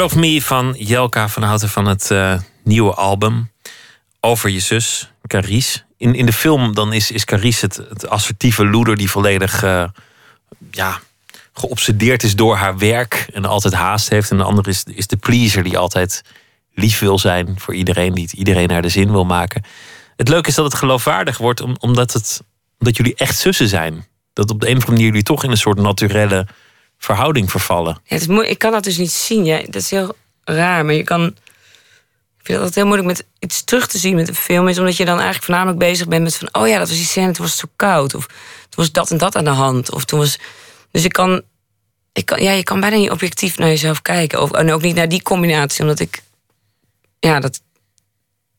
Of 0.07 0.17
Me 0.17 0.43
van 0.43 0.75
Jelka 0.79 1.29
van 1.29 1.43
Houten 1.43 1.69
van 1.69 1.87
het 1.87 2.11
eh, 2.11 2.39
nieuwe 2.65 2.95
album. 2.95 3.51
Over 4.21 4.51
je 4.51 4.61
zus, 4.61 5.11
Carice. 5.27 5.83
In, 5.97 6.15
in 6.15 6.27
de 6.27 6.33
film 6.33 6.75
dan 6.75 6.93
is, 6.93 7.11
is 7.11 7.25
Carice 7.25 7.65
het, 7.65 7.77
het 7.77 8.09
assertieve 8.09 8.67
loeder 8.67 8.97
die 8.97 9.11
volledig 9.11 9.65
uh, 9.65 9.85
ja, 10.71 11.01
geobsedeerd 11.53 12.23
is 12.23 12.37
door 12.37 12.57
haar 12.57 12.79
werk 12.79 13.27
en 13.33 13.45
altijd 13.45 13.75
haast 13.75 14.09
heeft. 14.09 14.31
En 14.31 14.37
de 14.37 14.43
andere 14.43 14.71
is, 14.71 14.85
is 14.85 15.07
de 15.07 15.17
pleaser 15.17 15.63
die 15.63 15.79
altijd 15.79 16.23
lief 16.75 16.99
wil 16.99 17.19
zijn 17.19 17.55
voor 17.61 17.75
iedereen, 17.75 18.13
die 18.13 18.29
iedereen 18.33 18.69
naar 18.69 18.83
de 18.83 18.89
zin 18.89 19.11
wil 19.11 19.25
maken. 19.25 19.65
Het 20.17 20.29
leuke 20.29 20.49
is 20.49 20.55
dat 20.55 20.65
het 20.65 20.75
geloofwaardig 20.75 21.39
wordt 21.39 21.61
omdat, 21.81 22.13
het, 22.13 22.43
omdat 22.79 22.97
jullie 22.97 23.15
echt 23.15 23.39
zussen 23.39 23.69
zijn. 23.69 24.07
Dat 24.33 24.51
op 24.51 24.61
de 24.61 24.67
een 24.67 24.77
of 24.77 24.81
andere 24.81 24.93
manier 24.93 25.07
jullie 25.07 25.23
toch 25.23 25.45
in 25.45 25.51
een 25.51 25.57
soort 25.57 25.79
naturele 25.79 26.47
verhouding 26.99 27.51
vervallen. 27.51 28.01
Ja, 28.05 28.17
het 28.17 28.29
is. 28.29 28.49
Ik 28.49 28.59
kan 28.59 28.73
dat 28.73 28.85
dus 28.85 28.97
niet 28.97 29.13
zien. 29.13 29.45
Ja, 29.45 29.57
dat 29.57 29.75
is 29.75 29.91
heel 29.91 30.17
raar. 30.45 30.85
Maar 30.85 30.95
je 30.95 31.03
kan. 31.03 31.27
Ik 32.39 32.53
vind 32.53 32.61
het 32.61 32.75
heel 32.75 32.87
moeilijk 32.87 33.09
met 33.09 33.27
iets 33.39 33.65
terug 33.65 33.87
te 33.87 33.99
zien 33.99 34.15
met 34.15 34.29
een 34.29 34.35
film. 34.35 34.69
Is 34.69 34.79
omdat 34.79 34.97
je 34.97 35.05
dan 35.05 35.15
eigenlijk 35.15 35.45
voornamelijk 35.45 35.79
bezig 35.79 36.09
bent 36.09 36.23
met 36.23 36.37
van. 36.37 36.49
Oh 36.53 36.69
ja, 36.69 36.79
dat 36.79 36.89
was 36.89 36.97
die 36.97 37.07
scène, 37.07 37.33
toen 37.33 37.45
was 37.45 37.51
het 37.51 37.61
zo 37.61 37.69
koud. 37.77 38.15
Of 38.15 38.27
toen 38.27 38.37
was 38.71 38.93
dat 38.93 39.11
en 39.11 39.19
dat 39.19 39.37
aan 39.37 39.45
de 39.45 39.51
hand. 39.51 39.93
Of 39.93 40.05
toen 40.05 40.19
was. 40.19 40.39
Dus 40.91 41.05
ik 41.05 41.13
kan. 41.13 41.43
Ik 42.13 42.27
kan 42.27 42.43
ja, 42.43 42.51
je 42.53 42.63
kan 42.63 42.81
bijna 42.81 42.97
niet 42.97 43.11
objectief 43.11 43.59
naar 43.59 43.69
jezelf 43.69 44.03
kijken. 44.03 44.43
Of, 44.43 44.53
en 44.53 44.73
ook 44.73 44.83
niet 44.83 44.95
naar 44.95 45.09
die 45.09 45.23
combinatie. 45.23 45.81
Omdat 45.83 46.01
ik. 46.01 46.23
Ja, 47.19 47.41
dat. 47.41 47.61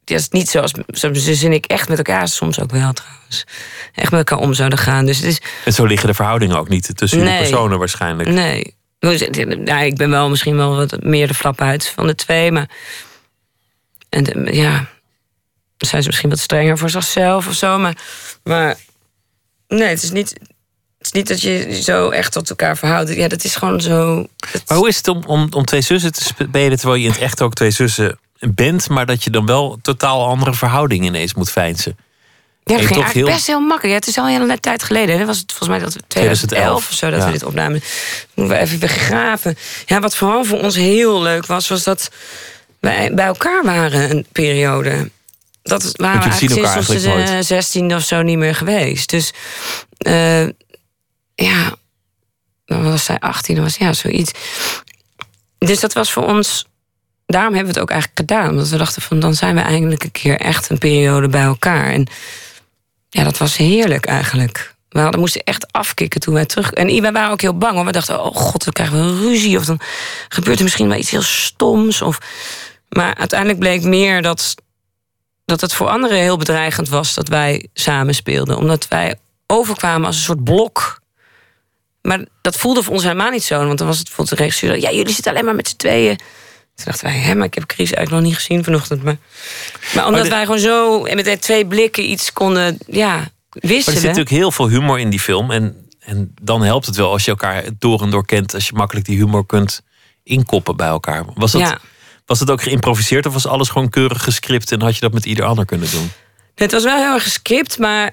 Ja, 0.09 0.15
is 0.15 0.29
niet 0.29 0.49
zoals 0.49 0.71
zus 1.11 1.43
en 1.43 1.53
ik 1.53 1.65
echt 1.65 1.89
met 1.89 1.97
elkaar 1.97 2.27
soms 2.27 2.59
ook 2.59 2.71
wel 2.71 2.93
trouwens. 2.93 3.45
Echt 3.93 4.11
met 4.11 4.19
elkaar 4.19 4.37
om 4.37 4.53
zouden 4.53 4.79
gaan. 4.79 5.05
Dus 5.05 5.17
het 5.17 5.25
is, 5.25 5.41
en 5.65 5.73
zo 5.73 5.85
liggen 5.85 6.07
de 6.07 6.13
verhoudingen 6.13 6.57
ook 6.57 6.69
niet 6.69 6.97
tussen 6.97 7.19
nee, 7.19 7.27
jullie 7.27 7.49
personen 7.49 7.79
waarschijnlijk. 7.79 8.29
Nee. 8.29 8.75
Ja, 9.65 9.79
ik 9.79 9.95
ben 9.95 10.09
wel 10.09 10.29
misschien 10.29 10.55
wel 10.55 10.75
wat 10.75 11.03
meer 11.03 11.27
de 11.27 11.33
flap 11.33 11.61
uit 11.61 11.87
van 11.87 12.07
de 12.07 12.15
twee. 12.15 12.51
Maar 12.51 12.69
en 14.09 14.53
ja, 14.53 14.89
zijn 15.77 16.01
ze 16.01 16.07
misschien 16.07 16.29
wat 16.29 16.39
strenger 16.39 16.77
voor 16.77 16.89
zichzelf 16.89 17.47
of 17.47 17.53
zo. 17.53 17.77
Maar, 17.77 17.97
maar 18.43 18.75
nee, 19.67 19.87
het 19.87 20.03
is 20.03 20.11
niet. 20.11 20.29
Het 20.97 21.05
is 21.05 21.11
niet 21.11 21.27
dat 21.27 21.41
je 21.41 21.81
zo 21.81 22.09
echt 22.09 22.31
tot 22.31 22.49
elkaar 22.49 22.77
verhoudt. 22.77 23.13
Ja, 23.13 23.27
dat 23.27 23.43
is 23.43 23.55
gewoon 23.55 23.81
zo. 23.81 24.27
Maar 24.67 24.77
hoe 24.77 24.87
is 24.87 24.97
het 24.97 25.07
om, 25.07 25.23
om, 25.25 25.47
om 25.51 25.65
twee 25.65 25.81
zussen 25.81 26.11
te 26.11 26.23
spelen 26.23 26.77
terwijl 26.77 26.99
je 26.99 27.05
in 27.05 27.11
het 27.11 27.21
echt 27.21 27.41
ook 27.41 27.53
twee 27.53 27.71
zussen 27.71 28.19
bent, 28.39 28.89
maar 28.89 29.05
dat 29.05 29.23
je 29.23 29.29
dan 29.29 29.45
wel 29.45 29.79
totaal 29.81 30.27
andere 30.27 30.53
verhoudingen 30.53 31.07
ineens 31.07 31.33
moet 31.33 31.51
fijnsen? 31.51 31.97
Ja, 32.63 32.77
dat 32.77 32.85
ging 32.85 33.01
eigenlijk 33.01 33.33
best 33.33 33.47
heel 33.47 33.59
makkelijk. 33.59 33.87
Ja, 33.87 33.99
het 33.99 34.07
is 34.07 34.17
al 34.17 34.25
een 34.25 34.41
hele 34.41 34.59
tijd 34.59 34.83
geleden. 34.83 35.17
Dat 35.17 35.27
was 35.27 35.37
het 35.37 35.51
volgens 35.51 35.69
mij 35.69 35.79
dat 35.79 35.97
2011 36.07 36.89
of 36.89 36.95
zo 36.95 37.09
dat 37.09 37.25
we 37.25 37.31
dit 37.31 37.43
opnamen. 37.43 37.81
Moeten 38.33 38.55
we 38.55 38.61
even 38.61 38.79
begraven. 38.79 39.57
Ja, 39.85 39.99
wat 39.99 40.15
vooral 40.15 40.43
voor 40.43 40.59
ons 40.59 40.75
heel 40.75 41.21
leuk 41.21 41.45
was, 41.45 41.67
was 41.67 41.83
dat 41.83 42.09
wij 42.79 43.13
bij 43.13 43.25
elkaar 43.25 43.63
waren 43.63 44.11
een 44.11 44.25
periode. 44.31 45.09
Dat 45.63 45.91
waren 45.95 46.21
we 46.21 46.29
eigenlijk 46.29 46.85
sinds 46.85 47.05
onze 47.05 47.41
zestiende 47.41 47.95
of 47.95 48.03
zo 48.03 48.21
niet 48.21 48.37
meer 48.37 48.55
geweest. 48.55 49.09
Dus 49.09 49.33
uh, 50.07 50.47
ja, 51.35 51.75
dan 52.65 52.83
was 52.83 53.05
zij 53.05 53.19
18, 53.19 53.55
dan 53.55 53.63
was 53.63 53.77
ja 53.77 53.93
zoiets. 53.93 54.31
Dus 55.57 55.79
dat 55.79 55.93
was 55.93 56.11
voor 56.11 56.25
ons 56.25 56.65
daarom 57.27 57.53
hebben 57.53 57.73
we 57.73 57.79
het 57.79 57.89
ook 57.89 57.95
eigenlijk 57.95 58.19
gedaan. 58.19 58.49
Omdat 58.49 58.69
we 58.69 58.77
dachten 58.77 59.01
van 59.01 59.19
dan 59.19 59.33
zijn 59.33 59.55
we 59.55 59.61
eindelijk 59.61 60.03
een 60.03 60.11
keer 60.11 60.39
echt 60.39 60.69
een 60.69 60.77
periode 60.77 61.27
bij 61.27 61.41
elkaar. 61.41 61.85
En 61.85 62.07
ja, 63.09 63.23
dat 63.23 63.37
was 63.37 63.57
heerlijk 63.57 64.05
eigenlijk. 64.05 64.75
We 64.89 64.99
hadden, 64.99 65.19
moesten 65.19 65.43
echt 65.43 65.71
afkicken 65.71 66.19
toen 66.19 66.33
wij 66.33 66.45
terug. 66.45 66.71
En 66.71 67.01
wij 67.01 67.11
waren 67.11 67.31
ook 67.31 67.41
heel 67.41 67.57
bang, 67.57 67.85
we 67.85 67.91
dachten: 67.91 68.23
oh 68.23 68.35
god, 68.35 68.63
dan 68.63 68.73
krijgen 68.73 68.95
we 68.95 69.01
een 69.01 69.19
ruzie. 69.19 69.57
Of 69.57 69.65
dan 69.65 69.79
gebeurt 70.29 70.57
er 70.57 70.63
misschien 70.63 70.87
wel 70.87 70.97
iets 70.97 71.11
heel 71.11 71.21
stoms. 71.21 72.01
Of... 72.01 72.17
Maar 72.89 73.15
uiteindelijk 73.15 73.59
bleek 73.59 73.83
meer 73.83 74.21
dat, 74.21 74.55
dat 75.45 75.61
het 75.61 75.73
voor 75.73 75.87
anderen 75.87 76.17
heel 76.17 76.37
bedreigend 76.37 76.89
was 76.89 77.13
dat 77.13 77.27
wij 77.27 77.67
samen 77.73 78.15
speelden. 78.15 78.57
Omdat 78.57 78.87
wij 78.87 79.15
overkwamen 79.47 80.07
als 80.07 80.15
een 80.15 80.23
soort 80.23 80.43
blok. 80.43 81.01
Maar 82.01 82.25
dat 82.41 82.57
voelde 82.57 82.83
voor 82.83 82.93
ons 82.93 83.03
helemaal 83.03 83.31
niet 83.31 83.43
zo. 83.43 83.65
Want 83.65 83.77
dan 83.77 83.87
was 83.87 83.97
het 83.97 84.05
bijvoorbeeld 84.05 84.37
de 84.37 84.43
regisseur: 84.43 84.79
ja, 84.79 84.91
jullie 84.91 85.13
zitten 85.13 85.31
alleen 85.31 85.45
maar 85.45 85.55
met 85.55 85.67
z'n 85.67 85.75
tweeën. 85.75 86.19
Toen 86.77 86.85
dachten 86.85 87.05
wij, 87.05 87.17
hè, 87.17 87.35
maar 87.35 87.45
ik 87.45 87.53
heb 87.53 87.63
Chris 87.67 87.91
eigenlijk 87.91 88.11
nog 88.11 88.21
niet 88.21 88.43
gezien 88.43 88.63
vanochtend. 88.63 89.03
Maar, 89.03 89.17
maar 89.95 90.07
omdat 90.07 90.27
wij 90.27 90.43
gewoon 90.43 90.59
zo 90.59 91.01
met 91.01 91.41
twee 91.41 91.65
blikken 91.65 92.09
iets 92.09 92.33
konden 92.33 92.77
ja, 92.87 93.29
wisselen. 93.49 93.83
Maar 93.85 93.93
er 93.93 93.99
zit 93.99 94.03
natuurlijk 94.03 94.29
heel 94.29 94.51
veel 94.51 94.67
humor 94.67 94.99
in 94.99 95.09
die 95.09 95.19
film. 95.19 95.51
En, 95.51 95.89
en 95.99 96.33
dan 96.41 96.63
helpt 96.63 96.85
het 96.85 96.95
wel 96.95 97.11
als 97.11 97.25
je 97.25 97.31
elkaar 97.31 97.63
door 97.79 98.01
en 98.01 98.09
door 98.09 98.25
kent. 98.25 98.53
Als 98.53 98.67
je 98.67 98.73
makkelijk 98.75 99.05
die 99.05 99.17
humor 99.17 99.45
kunt 99.45 99.81
inkoppen 100.23 100.75
bij 100.75 100.87
elkaar. 100.87 101.25
Was 101.33 101.51
dat, 101.51 101.77
was 102.25 102.39
dat 102.39 102.51
ook 102.51 102.61
geïmproviseerd 102.61 103.25
of 103.25 103.33
was 103.33 103.47
alles 103.47 103.69
gewoon 103.69 103.89
keurig 103.89 104.23
gescript... 104.23 104.71
en 104.71 104.81
had 104.81 104.95
je 104.95 105.01
dat 105.01 105.13
met 105.13 105.25
ieder 105.25 105.45
ander 105.45 105.65
kunnen 105.65 105.91
doen? 105.91 106.11
Het 106.55 106.71
was 106.71 106.83
wel 106.83 106.97
heel 106.97 107.13
erg 107.13 107.23
gescript, 107.23 107.77
maar 107.77 108.11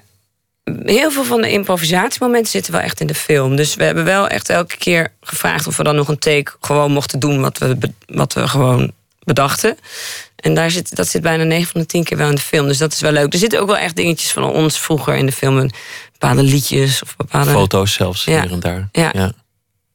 heel 0.85 1.11
veel 1.11 1.23
van 1.23 1.41
de 1.41 1.51
improvisatiemomenten 1.51 2.51
zitten 2.51 2.71
wel 2.71 2.81
echt 2.81 2.99
in 2.99 3.07
de 3.07 3.15
film. 3.15 3.55
Dus 3.55 3.75
we 3.75 3.83
hebben 3.83 4.03
wel 4.03 4.27
echt 4.27 4.49
elke 4.49 4.77
keer 4.77 5.11
gevraagd 5.21 5.67
of 5.67 5.77
we 5.77 5.83
dan 5.83 5.95
nog 5.95 6.07
een 6.07 6.19
take 6.19 6.51
gewoon 6.61 6.91
mochten 6.91 7.19
doen 7.19 7.41
wat 7.41 7.57
we, 7.57 7.77
wat 8.05 8.33
we 8.33 8.47
gewoon 8.47 8.91
bedachten. 9.23 9.77
En 10.35 10.53
daar 10.53 10.71
zit, 10.71 10.95
dat 10.95 11.07
zit 11.07 11.21
bijna 11.21 11.43
9 11.43 11.71
van 11.71 11.81
de 11.81 11.87
10 11.87 12.03
keer 12.03 12.17
wel 12.17 12.29
in 12.29 12.35
de 12.35 12.41
film. 12.41 12.67
Dus 12.67 12.77
dat 12.77 12.93
is 12.93 12.99
wel 12.99 13.11
leuk. 13.11 13.33
Er 13.33 13.39
zitten 13.39 13.59
ook 13.59 13.67
wel 13.67 13.77
echt 13.77 13.95
dingetjes 13.95 14.31
van 14.31 14.43
ons 14.43 14.79
vroeger 14.79 15.15
in 15.15 15.25
de 15.25 15.31
film. 15.31 15.69
Bepaalde 16.11 16.43
liedjes 16.43 17.01
of 17.01 17.15
bepaalde. 17.15 17.51
Foto's 17.51 17.93
zelfs 17.93 18.23
ja. 18.23 18.41
hier 18.41 18.51
en 18.51 18.59
daar. 18.59 18.89
Ja. 18.91 19.09
ja. 19.13 19.31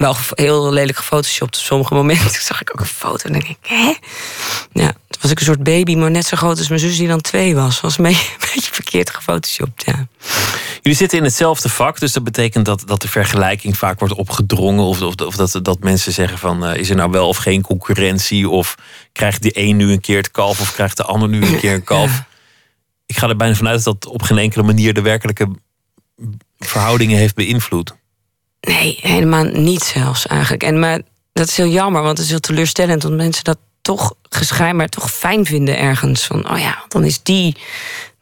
Wel 0.01 0.17
heel 0.35 0.73
lelijk 0.73 0.99
gefotoshopt 0.99 1.57
op 1.57 1.63
sommige 1.63 1.95
momenten. 1.95 2.43
zag 2.51 2.61
ik 2.61 2.71
ook 2.73 2.81
een 2.81 2.87
foto 2.87 3.27
en 3.27 3.33
denk 3.33 3.49
ik, 3.49 3.57
hè? 3.61 3.95
Ja, 4.73 4.93
was 5.21 5.31
ik 5.31 5.39
een 5.39 5.45
soort 5.45 5.63
baby, 5.63 5.97
maar 5.97 6.11
net 6.11 6.27
zo 6.27 6.37
groot 6.37 6.59
als 6.59 6.69
mijn 6.69 6.81
zus 6.81 6.97
die 6.97 7.09
dan 7.09 7.21
twee 7.21 7.55
was. 7.55 7.81
Was 7.81 7.99
een 7.99 8.05
beetje, 8.05 8.73
verkeerd 8.73 9.11
gefotoshopt, 9.11 9.83
ja. 9.87 10.07
Jullie 10.83 10.99
zitten 10.99 11.19
in 11.19 11.25
hetzelfde 11.25 11.69
vak, 11.69 12.01
dus 12.01 12.13
dat 12.13 12.25
betekent 12.25 12.65
dat, 12.65 12.83
dat 12.87 13.03
de 13.03 13.09
vergelijking 13.09 13.77
vaak 13.77 13.99
wordt 13.99 14.15
opgedrongen. 14.15 14.85
Of, 14.85 15.03
of, 15.03 15.15
of 15.15 15.37
dat, 15.37 15.59
dat 15.63 15.81
mensen 15.81 16.13
zeggen 16.13 16.39
van, 16.39 16.69
uh, 16.69 16.77
is 16.77 16.91
er 16.91 16.97
nou 16.97 17.11
wel 17.11 17.29
of 17.29 17.37
geen 17.37 17.63
concurrentie? 17.63 18.49
Of 18.49 18.75
krijgt 19.13 19.43
de 19.43 19.51
een 19.55 19.77
nu 19.77 19.93
een 19.93 20.01
keer 20.01 20.17
het 20.17 20.31
kalf 20.31 20.61
of 20.61 20.73
krijgt 20.73 20.97
de 20.97 21.05
ander 21.05 21.29
nu 21.29 21.47
een 21.47 21.59
keer 21.59 21.75
een 21.75 21.85
kalf? 21.95 22.23
Ik 23.07 23.17
ga 23.17 23.29
er 23.29 23.37
bijna 23.37 23.55
vanuit 23.55 23.85
dat 23.85 24.07
op 24.07 24.23
geen 24.23 24.39
enkele 24.39 24.65
manier 24.65 24.95
de 24.95 25.03
werkelijke 25.03 25.49
verhoudingen 26.59 27.19
heeft 27.19 27.35
beïnvloed. 27.35 27.99
Nee, 28.61 28.99
helemaal 29.01 29.45
niet 29.45 29.83
zelfs 29.83 30.27
eigenlijk. 30.27 30.63
En, 30.63 30.79
maar 30.79 31.01
dat 31.33 31.49
is 31.49 31.57
heel 31.57 31.69
jammer, 31.69 32.03
want 32.03 32.17
het 32.17 32.27
is 32.27 32.31
heel 32.31 32.41
teleurstellend... 32.41 33.03
dat 33.03 33.13
mensen 33.13 33.45
dat 33.45 33.59
toch 33.83 34.15
geschijnbaar 34.29 34.89
toch 34.89 35.11
fijn 35.11 35.47
vinden 35.47 35.79
ergens. 35.79 36.25
Van, 36.25 36.51
oh 36.51 36.59
ja, 36.59 36.85
dan 36.89 37.05
is 37.05 37.23
die 37.23 37.57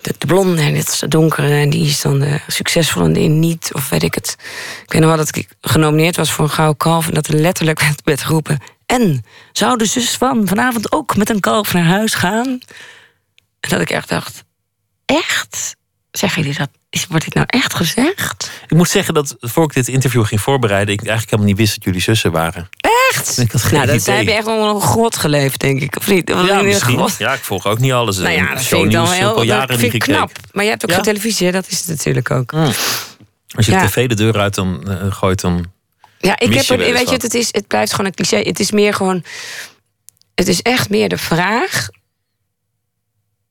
de, 0.00 0.14
de 0.18 0.26
blonde 0.26 0.62
en 0.62 0.74
dit 0.74 0.88
is 0.88 0.98
de 0.98 1.08
donkere... 1.08 1.60
en 1.60 1.70
die 1.70 1.86
is 1.86 2.00
dan 2.00 2.18
de 2.18 2.40
succesvolle 2.46 3.04
en 3.04 3.12
die 3.12 3.28
niet, 3.28 3.70
of 3.72 3.88
weet 3.88 4.02
ik 4.02 4.14
het. 4.14 4.36
Ik 4.82 4.92
weet 4.92 5.00
nog 5.00 5.10
wel 5.10 5.24
dat 5.24 5.36
ik 5.36 5.48
genomineerd 5.60 6.16
was 6.16 6.32
voor 6.32 6.44
een 6.44 6.50
gouden 6.50 6.76
kalf... 6.76 7.08
en 7.08 7.14
dat 7.14 7.26
er 7.26 7.34
letterlijk 7.34 7.80
werd, 7.80 8.00
werd 8.04 8.22
geroepen... 8.22 8.58
en 8.86 9.24
zou 9.52 9.78
de 9.78 9.86
zus 9.86 10.16
van 10.16 10.48
vanavond 10.48 10.92
ook 10.92 11.16
met 11.16 11.30
een 11.30 11.40
kalf 11.40 11.72
naar 11.72 11.84
huis 11.84 12.14
gaan? 12.14 12.60
En 13.60 13.68
dat 13.68 13.80
ik 13.80 13.90
echt 13.90 14.08
dacht, 14.08 14.44
echt? 15.04 15.76
Zeggen 16.18 16.42
jullie 16.42 16.58
dat? 16.58 16.68
Is, 16.90 17.06
wordt 17.06 17.24
dit 17.24 17.34
nou 17.34 17.46
echt 17.48 17.74
gezegd? 17.74 18.50
Ik 18.66 18.76
moet 18.76 18.88
zeggen 18.88 19.14
dat 19.14 19.36
voor 19.40 19.64
ik 19.64 19.72
dit 19.72 19.88
interview 19.88 20.24
ging 20.24 20.40
voorbereiden, 20.40 20.94
ik 20.94 21.00
eigenlijk 21.00 21.30
helemaal 21.30 21.50
niet 21.50 21.60
wist 21.60 21.74
dat 21.74 21.84
jullie 21.84 22.00
zussen 22.00 22.32
waren. 22.32 22.68
Echt? 23.10 23.38
Ik 23.38 23.52
had 23.52 23.62
geen 23.62 23.74
nou, 23.74 23.86
dat 23.86 24.00
idee. 24.00 24.14
heb 24.14 24.26
je 24.26 24.32
echt 24.32 24.46
onder 24.46 24.68
een 24.68 24.80
grot 24.80 25.16
geleefd, 25.16 25.60
denk 25.60 25.80
ik. 25.80 25.96
Of 25.96 26.08
niet? 26.08 26.28
ja, 26.28 26.62
misschien. 26.62 27.08
Ja, 27.18 27.32
ik 27.32 27.40
volg 27.40 27.66
ook 27.66 27.78
niet 27.78 27.92
alles. 27.92 28.16
Nou 28.16 28.30
ja, 28.30 28.54
dat 28.54 28.62
vind 28.62 28.84
ik 28.84 28.90
dan 28.90 29.10
heel 29.10 29.66
vind 29.66 29.94
ik 29.94 30.00
knap. 30.00 30.30
Maar 30.52 30.64
je 30.64 30.70
hebt 30.70 30.84
ook 30.84 30.92
geen 30.92 31.02
televisie, 31.02 31.52
dat 31.52 31.68
is 31.68 31.78
het 31.78 31.88
natuurlijk 31.88 32.30
ook. 32.30 32.50
Hmm. 32.50 32.72
Als 33.56 33.66
je 33.66 33.72
de 33.72 33.86
tv 33.86 34.08
de 34.08 34.14
deur 34.14 34.38
uit 34.38 34.54
dan 34.54 34.84
uh, 34.88 35.12
gooit, 35.12 35.40
dan. 35.40 35.64
Ja, 36.18 36.38
ik 36.38 36.54
heb 36.54 36.66
het, 36.66 36.78
weet 36.78 37.08
je, 37.08 37.16
het, 37.16 37.34
is, 37.34 37.48
het 37.50 37.66
blijft 37.66 37.90
gewoon 37.90 38.06
een 38.06 38.14
cliché. 38.14 38.36
Het 38.36 38.60
is 38.60 38.70
meer 38.70 38.94
gewoon. 38.94 39.24
Het 40.34 40.48
is 40.48 40.62
echt 40.62 40.90
meer 40.90 41.08
de 41.08 41.18
vraag. 41.18 41.88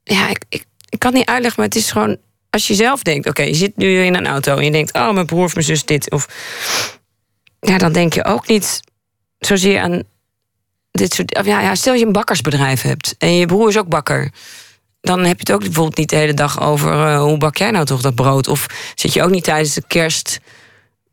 Ja, 0.03 0.29
ik, 0.29 0.43
ik, 0.49 0.65
ik 0.89 0.99
kan 0.99 1.13
niet 1.13 1.27
uitleggen, 1.27 1.61
maar 1.61 1.69
het 1.69 1.77
is 1.77 1.91
gewoon 1.91 2.17
als 2.57 2.67
je 2.67 2.73
zelf 2.73 3.01
denkt, 3.01 3.27
oké, 3.27 3.41
je 3.41 3.55
zit 3.55 3.77
nu 3.77 4.03
in 4.03 4.15
een 4.15 4.27
auto 4.27 4.57
en 4.57 4.63
je 4.63 4.71
denkt, 4.71 4.93
oh, 4.93 5.11
mijn 5.11 5.25
broer 5.25 5.43
of 5.43 5.53
mijn 5.53 5.65
zus 5.65 5.85
dit. 5.85 6.11
Of 6.11 6.27
ja, 7.59 7.77
dan 7.77 7.91
denk 7.91 8.13
je 8.13 8.25
ook 8.25 8.47
niet 8.47 8.79
zozeer 9.39 9.79
aan 9.79 10.03
dit 10.91 11.13
soort. 11.13 11.37
Of 11.37 11.45
ja, 11.45 11.61
ja, 11.61 11.75
stel 11.75 11.93
je 11.93 12.05
een 12.05 12.11
bakkersbedrijf 12.11 12.81
hebt 12.81 13.15
en 13.17 13.35
je 13.35 13.45
broer 13.45 13.69
is 13.69 13.77
ook 13.77 13.87
bakker. 13.87 14.31
Dan 15.01 15.19
heb 15.19 15.39
je 15.39 15.39
het 15.39 15.51
ook 15.51 15.59
bijvoorbeeld 15.59 15.97
niet 15.97 16.09
de 16.09 16.15
hele 16.15 16.33
dag 16.33 16.61
over 16.61 16.93
uh, 16.93 17.21
hoe 17.21 17.37
bak 17.37 17.57
jij 17.57 17.71
nou 17.71 17.85
toch 17.85 18.01
dat 18.01 18.15
brood? 18.15 18.47
Of 18.47 18.65
zit 18.95 19.13
je 19.13 19.23
ook 19.23 19.29
niet 19.29 19.43
tijdens 19.43 19.73
de 19.73 19.83
kerst 19.87 20.39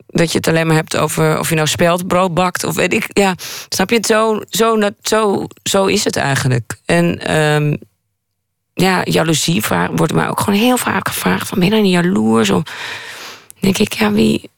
dat 0.07 0.31
je 0.31 0.37
het 0.37 0.47
alleen 0.47 0.67
maar 0.67 0.75
hebt 0.75 0.97
over 0.97 1.39
of 1.39 1.49
je 1.49 1.55
nou 1.55 1.67
speldbrood 1.67 2.33
bakt 2.33 2.63
of 2.63 2.75
weet 2.75 2.93
ik. 2.93 3.05
Ja, 3.07 3.35
snap 3.69 3.89
je 3.89 3.95
het? 3.95 4.05
Zo, 4.05 4.41
zo, 4.49 4.89
zo, 5.01 5.47
zo 5.63 5.85
is 5.85 6.03
het 6.03 6.15
eigenlijk. 6.15 6.77
En 6.85 7.35
um, 7.35 7.77
ja, 8.75 9.01
jaloezie 9.03 9.63
wordt 9.95 10.13
mij 10.13 10.29
ook 10.29 10.39
gewoon 10.39 10.59
heel 10.59 10.77
vaak 10.77 11.07
gevraagd: 11.07 11.47
van 11.47 11.57
ben 11.59 11.67
je 11.67 11.73
nou 11.73 11.83
niet 11.85 11.93
jaloers? 11.93 12.49
Of 12.49 12.63
denk 13.59 13.77
ik, 13.77 13.93
ja, 13.93 14.11
wie. 14.11 14.49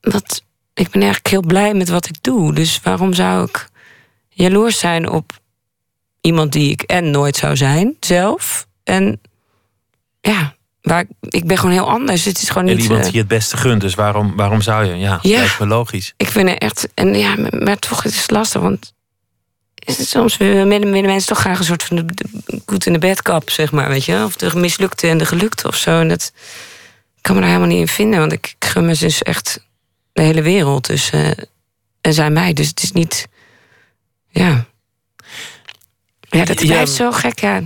Wat, 0.00 0.42
ik 0.74 0.90
ben 0.90 1.00
eigenlijk 1.02 1.28
heel 1.30 1.42
blij 1.46 1.74
met 1.74 1.88
wat 1.88 2.06
ik 2.08 2.22
doe. 2.22 2.54
Dus 2.54 2.80
waarom 2.82 3.14
zou 3.14 3.44
ik 3.48 3.68
jaloers 4.28 4.78
zijn 4.78 5.08
op 5.10 5.40
iemand 6.20 6.52
die 6.52 6.70
ik 6.70 6.82
en 6.82 7.10
nooit 7.10 7.36
zou 7.36 7.56
zijn 7.56 7.96
zelf. 8.00 8.66
En 8.84 9.20
ja, 10.20 10.54
waar 10.82 11.04
ik, 11.20 11.46
ben 11.46 11.58
gewoon 11.58 11.74
heel 11.74 11.88
anders. 11.90 12.24
Het 12.24 12.42
is 12.42 12.48
gewoon 12.48 12.68
En 12.68 12.74
niet. 12.74 12.82
iemand 12.82 12.98
eh, 13.00 13.04
die 13.06 13.14
je 13.14 13.20
het 13.20 13.28
beste 13.28 13.56
gunt, 13.56 13.80
dus 13.80 13.94
waarom, 13.94 14.36
waarom 14.36 14.60
zou 14.60 14.84
je? 14.84 14.94
Ja, 14.94 15.18
Ja. 15.22 15.38
lijkt 15.38 15.58
me 15.58 15.66
logisch. 15.66 16.14
Ik 16.16 16.28
vind 16.28 16.48
het 16.48 16.58
echt. 16.58 16.88
En 16.94 17.14
ja, 17.14 17.34
maar, 17.50 17.78
toch 17.78 18.02
het 18.02 18.12
is 18.12 18.30
lastig. 18.30 18.60
Want 18.60 18.92
soms 19.86 20.36
willen 20.36 20.68
mensen 20.90 21.28
toch 21.28 21.38
graag 21.38 21.58
een 21.58 21.64
soort 21.64 21.82
van 21.82 21.96
de, 21.96 22.14
goed 22.66 22.86
in 22.86 22.92
de 22.92 22.98
bedkap, 22.98 23.50
zeg 23.50 23.72
maar. 23.72 23.88
Weet 23.88 24.04
je? 24.04 24.22
Of 24.24 24.36
de 24.36 24.56
mislukte 24.56 25.08
en 25.08 25.18
de 25.18 25.26
gelukte 25.26 25.66
of 25.68 25.76
zo. 25.76 26.00
En 26.00 26.08
dat 26.08 26.32
ik 27.16 27.22
kan 27.22 27.34
me 27.34 27.40
daar 27.40 27.50
helemaal 27.50 27.70
niet 27.72 27.80
in 27.80 27.88
vinden. 27.94 28.18
Want 28.20 28.32
ik 28.32 28.54
ik 28.58 28.68
gun 28.68 28.86
me 28.86 28.96
dus 28.96 29.22
echt 29.22 29.66
de 30.12 30.22
hele 30.22 30.42
wereld. 30.42 30.86
Dus, 30.86 31.10
eh, 31.10 31.30
en 32.00 32.14
zij 32.14 32.30
mij. 32.30 32.52
Dus 32.52 32.66
het 32.68 32.82
is 32.82 32.92
niet. 32.92 33.28
Ja. 34.28 34.64
Ja, 36.20 36.44
dat 36.44 36.60
Ja. 36.60 36.66
blijft 36.66 36.92
zo 36.92 37.12
gek. 37.12 37.38
Ja. 37.40 37.62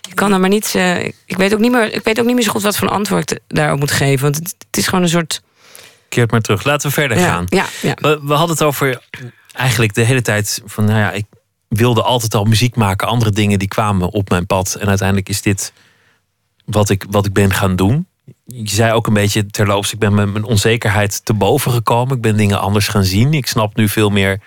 Je 0.00 0.14
kan 0.14 0.32
er 0.32 0.40
maar 0.40 0.48
niet. 0.48 0.74
eh, 0.74 1.04
ik, 1.04 1.36
weet 1.36 1.52
ook 1.54 1.60
niet 1.60 1.72
meer, 1.72 1.92
ik 1.94 2.04
weet 2.04 2.20
ook 2.20 2.26
niet 2.26 2.34
meer 2.34 2.44
zo 2.44 2.50
goed 2.50 2.62
wat 2.62 2.76
voor 2.76 2.88
een 2.88 2.94
antwoord 2.94 3.30
ik 3.30 3.38
daarop 3.48 3.78
moet 3.78 3.90
geven. 3.90 4.22
Want 4.22 4.36
het, 4.36 4.54
het 4.66 4.76
is 4.76 4.84
gewoon 4.86 5.02
een 5.02 5.08
soort. 5.10 5.42
Keert 6.08 6.30
maar 6.30 6.40
terug. 6.40 6.64
Laten 6.64 6.88
we 6.88 6.94
verder 6.94 7.18
Ja, 7.18 7.26
gaan. 7.26 7.44
ja, 7.48 7.66
ja. 7.82 7.94
We, 8.00 8.20
we 8.22 8.32
hadden 8.34 8.56
het 8.56 8.62
over 8.64 9.02
eigenlijk 9.52 9.94
de 9.94 10.02
hele 10.02 10.22
tijd 10.22 10.60
van, 10.64 10.84
nou 10.84 10.98
ja, 10.98 11.10
ik 11.12 11.24
wilde 11.72 12.02
altijd 12.02 12.34
al 12.34 12.44
muziek 12.44 12.76
maken. 12.76 13.08
Andere 13.08 13.30
dingen 13.30 13.58
die 13.58 13.68
kwamen 13.68 14.10
op 14.10 14.30
mijn 14.30 14.46
pad. 14.46 14.74
En 14.74 14.88
uiteindelijk 14.88 15.28
is 15.28 15.42
dit 15.42 15.72
wat 16.64 16.90
ik, 16.90 17.04
wat 17.10 17.26
ik 17.26 17.32
ben 17.32 17.52
gaan 17.52 17.76
doen. 17.76 18.06
Je 18.46 18.68
zei 18.68 18.92
ook 18.92 19.06
een 19.06 19.14
beetje 19.14 19.46
terloops, 19.46 19.92
ik 19.92 19.98
ben 19.98 20.14
met 20.14 20.32
mijn 20.32 20.44
onzekerheid 20.44 21.24
te 21.24 21.34
boven 21.34 21.72
gekomen. 21.72 22.16
Ik 22.16 22.22
ben 22.22 22.36
dingen 22.36 22.60
anders 22.60 22.88
gaan 22.88 23.04
zien. 23.04 23.34
Ik 23.34 23.46
snap 23.46 23.76
nu 23.76 23.88
veel 23.88 24.10
meer 24.10 24.40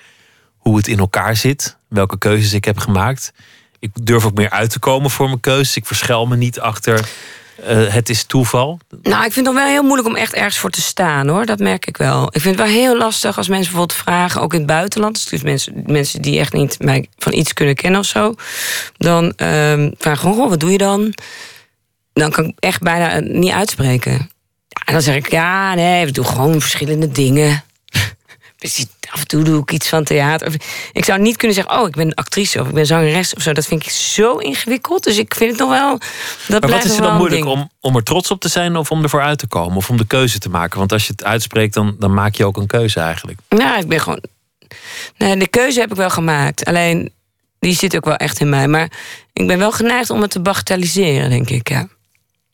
hoe 0.57 0.78
het 0.78 0.88
in 0.88 0.99
elkaar 0.99 1.36
zit. 1.36 1.78
Welke 1.88 2.17
keuzes 2.17 2.53
ik 2.53 2.65
heb 2.65 2.78
gemaakt. 2.78 3.34
Ik 3.80 3.91
durf 4.05 4.26
ook 4.26 4.34
meer 4.34 4.49
uit 4.49 4.69
te 4.69 4.80
komen 4.80 5.09
voor 5.09 5.28
mijn 5.28 5.39
keuzes. 5.39 5.76
Ik 5.76 5.86
verschuil 5.86 6.26
me 6.26 6.36
niet 6.36 6.59
achter 6.59 7.09
eh, 7.64 7.93
het 7.93 8.10
is 8.10 8.24
toeval. 8.24 8.80
Nou, 9.01 9.26
ik 9.26 9.32
vind 9.32 9.45
het 9.45 9.56
wel 9.56 9.66
heel 9.66 9.84
moeilijk 9.84 10.08
om 10.08 10.16
echt 10.16 10.34
ergens 10.34 10.58
voor 10.58 10.70
te 10.70 10.82
staan, 10.82 11.28
hoor. 11.28 11.45
Dat 11.45 11.60
merk 11.60 11.88
ik 11.88 11.97
wel. 11.97 12.26
Ik 12.26 12.41
vind 12.41 12.58
het 12.58 12.68
wel 12.68 12.76
heel 12.76 12.97
lastig 12.97 13.38
als 13.38 13.47
mensen 13.47 13.72
bijvoorbeeld 13.72 13.99
vragen, 13.99 14.41
ook 14.41 14.53
in 14.53 14.60
het 14.60 14.68
buitenland. 14.68 15.30
Dus 15.30 15.41
mensen, 15.41 15.84
mensen 15.86 16.22
die 16.22 16.39
echt 16.39 16.53
niet 16.53 16.80
mij 16.80 17.08
van 17.18 17.34
iets 17.34 17.53
kunnen 17.53 17.76
kennen 17.76 17.99
of 17.99 18.06
zo. 18.06 18.34
Dan 18.97 19.34
ehm 19.36 19.91
vragen 19.97 20.34
"Goh, 20.34 20.49
wat 20.49 20.60
doe 20.60 20.72
je 20.72 20.78
dan? 20.78 21.14
Dan 22.14 22.32
kan 22.32 22.45
ik 22.45 22.53
echt 22.60 22.82
bijna 22.82 23.12
eh, 23.12 23.22
niet 23.22 23.51
uitspreken. 23.51 24.30
En 24.86 24.93
dan 24.93 25.01
zeg 25.01 25.16
ik, 25.16 25.32
ja, 25.32 25.74
nee, 25.74 26.06
we 26.06 26.12
doen 26.12 26.26
gewoon 26.26 26.62
verschillende 26.62 27.12
dingen. 27.12 27.64
Af 29.12 29.20
en 29.20 29.28
toe 29.28 29.43
doe 29.43 29.62
ik 29.62 29.72
iets 29.72 29.89
van 29.89 30.03
theater. 30.03 30.53
Ik 30.91 31.06
zou 31.06 31.22
niet 31.22 31.38
kunnen 31.38 31.56
zeggen, 31.56 31.80
oh, 31.80 31.88
ik 31.88 31.95
ben 31.95 32.14
actrice 32.14 32.62
of 32.62 32.68
ik 32.68 32.74
ben 32.74 32.86
zangeres 32.86 33.34
of 33.34 33.41
zo. 33.41 33.53
Dat 33.53 33.66
vind 33.66 33.86
ik 33.86 33.91
zo 33.91 34.38
ingewikkeld. 34.38 35.03
Dus 35.03 35.18
ik 35.18 35.36
vind 35.36 35.51
het 35.51 35.60
nog 35.60 35.70
wel. 35.70 35.99
Dat 36.47 36.62
Maar 36.62 36.70
wat 36.70 36.84
is 36.84 36.95
er 36.95 37.01
dan 37.01 37.18
moeilijk 37.18 37.45
om, 37.45 37.70
om 37.80 37.95
er 37.95 38.03
trots 38.03 38.32
op 38.32 38.41
te 38.41 38.49
zijn 38.49 38.76
of 38.76 38.91
om 38.91 39.03
ervoor 39.03 39.22
uit 39.22 39.38
te 39.38 39.47
komen? 39.47 39.78
Of 39.78 39.89
om 39.89 39.97
de 39.97 40.08
keuze 40.08 40.39
te 40.39 40.49
maken? 40.49 40.80
Want 40.80 40.91
als 40.91 41.06
je 41.06 41.12
het 41.12 41.24
uitspreekt, 41.24 41.74
dan, 41.74 41.95
dan 41.99 42.14
maak 42.14 42.36
je 42.36 42.45
ook 42.45 42.58
een 42.58 42.68
keuze 42.68 42.99
eigenlijk. 42.99 43.39
Ja, 43.49 43.78
ik 43.78 43.88
ben 43.88 43.99
gewoon. 43.99 44.24
Nee, 45.18 45.38
de 45.38 45.47
keuze 45.47 45.80
heb 45.80 45.91
ik 45.91 45.97
wel 45.97 46.10
gemaakt. 46.10 46.66
Alleen 46.66 47.14
die 47.60 47.76
zit 47.76 47.95
ook 47.95 48.06
wel 48.06 48.16
echt 48.16 48.39
in 48.39 48.49
mij. 48.49 48.68
Maar 48.68 48.91
ik 49.34 49.47
ben 49.47 49.58
wel 49.58 49.72
geneigd 49.72 50.10
om 50.10 50.22
het 50.22 50.32
te 50.32 50.39
bagatelliseren, 50.39 51.30
denk 51.30 51.49
ik. 51.49 51.70
Ja. 51.70 51.88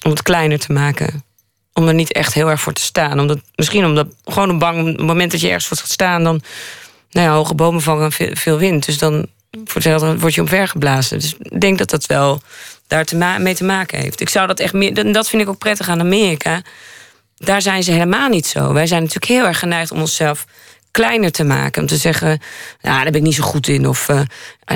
Om 0.03 0.11
het 0.11 0.21
kleiner 0.23 0.59
te 0.59 0.73
maken. 0.73 1.23
Om 1.73 1.87
er 1.87 1.93
niet 1.93 2.11
echt 2.11 2.33
heel 2.33 2.49
erg 2.49 2.61
voor 2.61 2.73
te 2.73 2.81
staan. 2.81 3.19
Omdat, 3.19 3.39
misschien 3.55 3.85
omdat 3.85 4.07
gewoon 4.25 4.49
een 4.49 4.59
bang 4.59 4.79
op 4.79 4.85
het 4.85 5.05
moment 5.05 5.31
dat 5.31 5.41
je 5.41 5.47
ergens 5.47 5.67
voor 5.67 5.77
gaat 5.77 5.89
staan, 5.89 6.23
dan. 6.23 6.41
Nou 7.11 7.27
ja, 7.27 7.33
hoge 7.33 7.53
bomen 7.53 7.81
vangen 7.81 8.11
veel, 8.11 8.35
veel 8.35 8.57
wind. 8.57 8.85
Dus 8.85 8.97
dan 8.97 9.27
voor 9.51 9.73
hetzelfde 9.73 10.19
word 10.19 10.33
je 10.33 10.41
omvergeblazen. 10.41 11.19
Dus 11.19 11.35
ik 11.39 11.61
denk 11.61 11.77
dat 11.77 11.89
dat 11.89 12.05
wel 12.05 12.41
daar 12.87 13.05
te 13.05 13.15
mee 13.15 13.55
te 13.55 13.63
maken 13.63 13.99
heeft. 13.99 14.21
Ik 14.21 14.29
zou 14.29 14.47
dat 14.47 14.59
echt 14.59 14.73
meer. 14.73 14.97
En 14.97 15.11
dat 15.11 15.29
vind 15.29 15.41
ik 15.41 15.49
ook 15.49 15.57
prettig 15.57 15.89
aan 15.89 15.99
Amerika 15.99 16.61
daar 17.45 17.61
zijn 17.61 17.83
ze 17.83 17.91
helemaal 17.91 18.29
niet 18.29 18.45
zo. 18.45 18.73
Wij 18.73 18.87
zijn 18.87 19.01
natuurlijk 19.01 19.31
heel 19.31 19.45
erg 19.45 19.59
geneigd 19.59 19.91
om 19.91 19.99
onszelf 19.99 20.45
kleiner 20.91 21.31
te 21.31 21.43
maken. 21.43 21.81
Om 21.81 21.87
te 21.87 21.97
zeggen, 21.97 22.41
nou, 22.81 22.95
daar 22.95 23.11
ben 23.11 23.15
ik 23.15 23.21
niet 23.21 23.35
zo 23.35 23.43
goed 23.43 23.67
in. 23.67 23.87
Of 23.87 24.09
eh, 24.09 24.21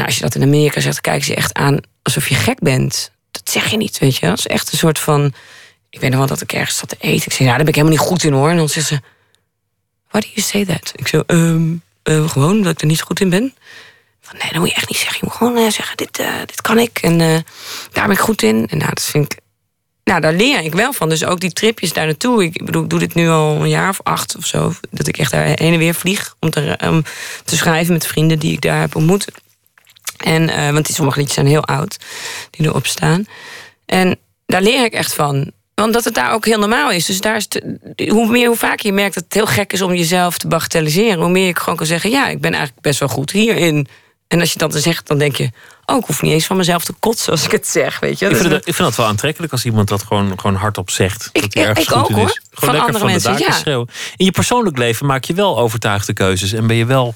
als 0.05 0.15
je 0.15 0.21
dat 0.21 0.35
in 0.35 0.41
Amerika 0.41 0.79
zegt, 0.79 1.01
kijken 1.01 1.25
ze 1.25 1.35
echt 1.35 1.53
aan 1.53 1.79
alsof 2.01 2.29
je 2.29 2.35
gek 2.35 2.59
bent. 2.59 3.11
Dat 3.31 3.49
zeg 3.49 3.67
je 3.67 3.77
niet, 3.77 3.97
weet 3.97 4.15
je. 4.15 4.25
Dat 4.25 4.37
is 4.37 4.47
echt 4.47 4.71
een 4.71 4.77
soort 4.77 4.99
van... 4.99 5.33
Ik 5.95 6.01
weet 6.01 6.09
nog 6.09 6.19
wel 6.19 6.27
dat 6.27 6.41
ik 6.41 6.53
ergens 6.53 6.77
zat 6.77 6.89
te 6.89 6.95
eten. 6.99 7.25
Ik 7.25 7.33
zei, 7.33 7.49
ja, 7.49 7.55
daar 7.55 7.57
ben 7.57 7.67
ik 7.67 7.75
helemaal 7.75 7.97
niet 7.97 8.07
goed 8.07 8.23
in, 8.23 8.33
hoor. 8.33 8.49
En 8.49 8.57
dan 8.57 8.69
zegt 8.69 8.87
ze, 8.87 8.99
why 10.09 10.19
do 10.19 10.27
you 10.33 10.41
say 10.41 10.65
that? 10.65 10.91
Ik 10.95 11.07
zo, 11.07 11.23
ehm, 11.27 11.73
eh, 12.03 12.29
gewoon 12.29 12.61
dat 12.61 12.71
ik 12.71 12.81
er 12.81 12.87
niet 12.87 13.01
goed 13.01 13.19
in 13.19 13.29
ben. 13.29 13.53
Van, 14.21 14.37
nee, 14.37 14.49
dat 14.51 14.59
moet 14.59 14.69
je 14.69 14.75
echt 14.75 14.89
niet 14.89 14.97
zeggen. 14.97 15.17
Je 15.19 15.25
moet 15.25 15.35
gewoon 15.35 15.57
eh, 15.57 15.71
zeggen, 15.71 15.97
dit, 15.97 16.19
eh, 16.19 16.39
dit 16.45 16.61
kan 16.61 16.77
ik. 16.77 16.97
En 16.97 17.17
daar 17.91 18.07
ben 18.07 18.11
ik 18.11 18.19
goed 18.19 18.41
in. 18.41 18.67
En 18.69 18.77
nou, 18.77 18.89
dat 18.93 19.03
vind 19.03 19.33
ik 19.33 19.39
nou, 20.03 20.21
daar 20.21 20.33
leer 20.33 20.59
ik 20.59 20.73
wel 20.73 20.93
van. 20.93 21.09
Dus 21.09 21.25
ook 21.25 21.39
die 21.39 21.53
tripjes 21.53 21.93
daar 21.93 22.05
naartoe. 22.05 22.43
Ik 22.43 22.65
bedoel, 22.65 22.83
ik 22.83 22.89
doe 22.89 22.99
dit 22.99 23.13
nu 23.13 23.29
al 23.29 23.61
een 23.61 23.69
jaar 23.69 23.89
of 23.89 23.99
acht 24.03 24.35
of 24.35 24.45
zo. 24.45 24.73
Dat 24.91 25.07
ik 25.07 25.17
echt 25.17 25.31
daar 25.31 25.45
heen 25.45 25.73
en 25.73 25.77
weer 25.77 25.95
vlieg 25.95 26.35
om 26.39 26.49
te, 26.49 27.03
te 27.43 27.57
schrijven 27.57 27.93
met 27.93 28.07
vrienden 28.07 28.39
die 28.39 28.51
ik 28.51 28.61
daar 28.61 28.79
heb 28.79 28.95
ontmoet. 28.95 29.27
En, 30.17 30.73
want 30.73 30.85
die 30.85 30.95
sommige 30.95 31.17
liedjes 31.17 31.35
zijn 31.35 31.47
heel 31.47 31.65
oud, 31.65 31.97
die 32.49 32.65
erop 32.65 32.85
staan. 32.85 33.25
En 33.85 34.19
daar 34.45 34.61
leer 34.61 34.85
ik 34.85 34.93
echt 34.93 35.13
van. 35.13 35.51
Want 35.75 35.93
dat 35.93 36.03
het 36.03 36.13
daar 36.13 36.31
ook 36.33 36.45
heel 36.45 36.59
normaal 36.59 36.91
is. 36.91 37.05
Dus 37.05 37.21
daar 37.21 37.35
is 37.35 37.45
het- 37.49 38.09
hoe 38.09 38.27
meer, 38.29 38.47
hoe 38.47 38.57
vaker 38.57 38.85
je 38.85 38.93
merkt 38.93 39.13
dat 39.15 39.23
het 39.23 39.33
heel 39.33 39.45
gek 39.45 39.73
is 39.73 39.81
om 39.81 39.93
jezelf 39.93 40.37
te 40.37 40.47
bagatelliseren, 40.47 41.19
hoe 41.19 41.29
meer 41.29 41.47
ik 41.47 41.57
gewoon 41.59 41.75
kan 41.75 41.87
zeggen: 41.87 42.09
ja, 42.09 42.27
ik 42.27 42.41
ben 42.41 42.51
eigenlijk 42.53 42.81
best 42.81 42.99
wel 42.99 43.09
goed 43.09 43.31
hierin. 43.31 43.87
En 44.27 44.39
als 44.39 44.53
je 44.53 44.59
dat 44.59 44.71
dan 44.71 44.81
zegt, 44.81 45.07
dan 45.07 45.17
denk 45.17 45.35
je: 45.35 45.49
oh, 45.85 45.97
ik 45.97 46.05
hoef 46.05 46.21
niet 46.21 46.31
eens 46.31 46.45
van 46.45 46.57
mezelf 46.57 46.83
te 46.85 46.93
kotsen 46.99 47.31
als 47.31 47.43
ik 47.45 47.51
het 47.51 47.67
zeg. 47.67 47.99
Weet 47.99 48.19
je? 48.19 48.29
Ik 48.29 48.35
vind, 48.35 48.67
ik 48.67 48.77
dat 48.77 48.95
wel 48.95 49.05
aantrekkelijk 49.05 49.51
als 49.51 49.65
iemand 49.65 49.87
dat 49.87 50.03
gewoon, 50.03 50.39
gewoon 50.39 50.55
hardop 50.55 50.89
zegt. 50.89 51.29
Ik- 51.31 51.41
dat 51.41 51.53
hij 51.53 51.63
ergens 51.65 51.85
ik 51.85 51.91
goed 51.91 52.01
ook, 52.01 52.09
hoor. 52.09 52.25
is. 52.27 52.33
Van 52.33 52.41
Gewoon 52.51 52.73
lekker 52.75 52.93
andere 52.93 52.97
van 52.99 53.07
mensen, 53.07 53.31
de 53.31 53.37
daken 53.37 53.53
ja. 53.53 53.59
schreeuwen. 53.59 53.87
In 54.15 54.25
je 54.25 54.31
persoonlijk 54.31 54.77
leven 54.77 55.05
maak 55.05 55.23
je 55.23 55.33
wel 55.33 55.57
overtuigde 55.59 56.13
keuzes. 56.13 56.53
En 56.53 56.67
ben 56.67 56.75
je 56.75 56.85
wel 56.85 57.15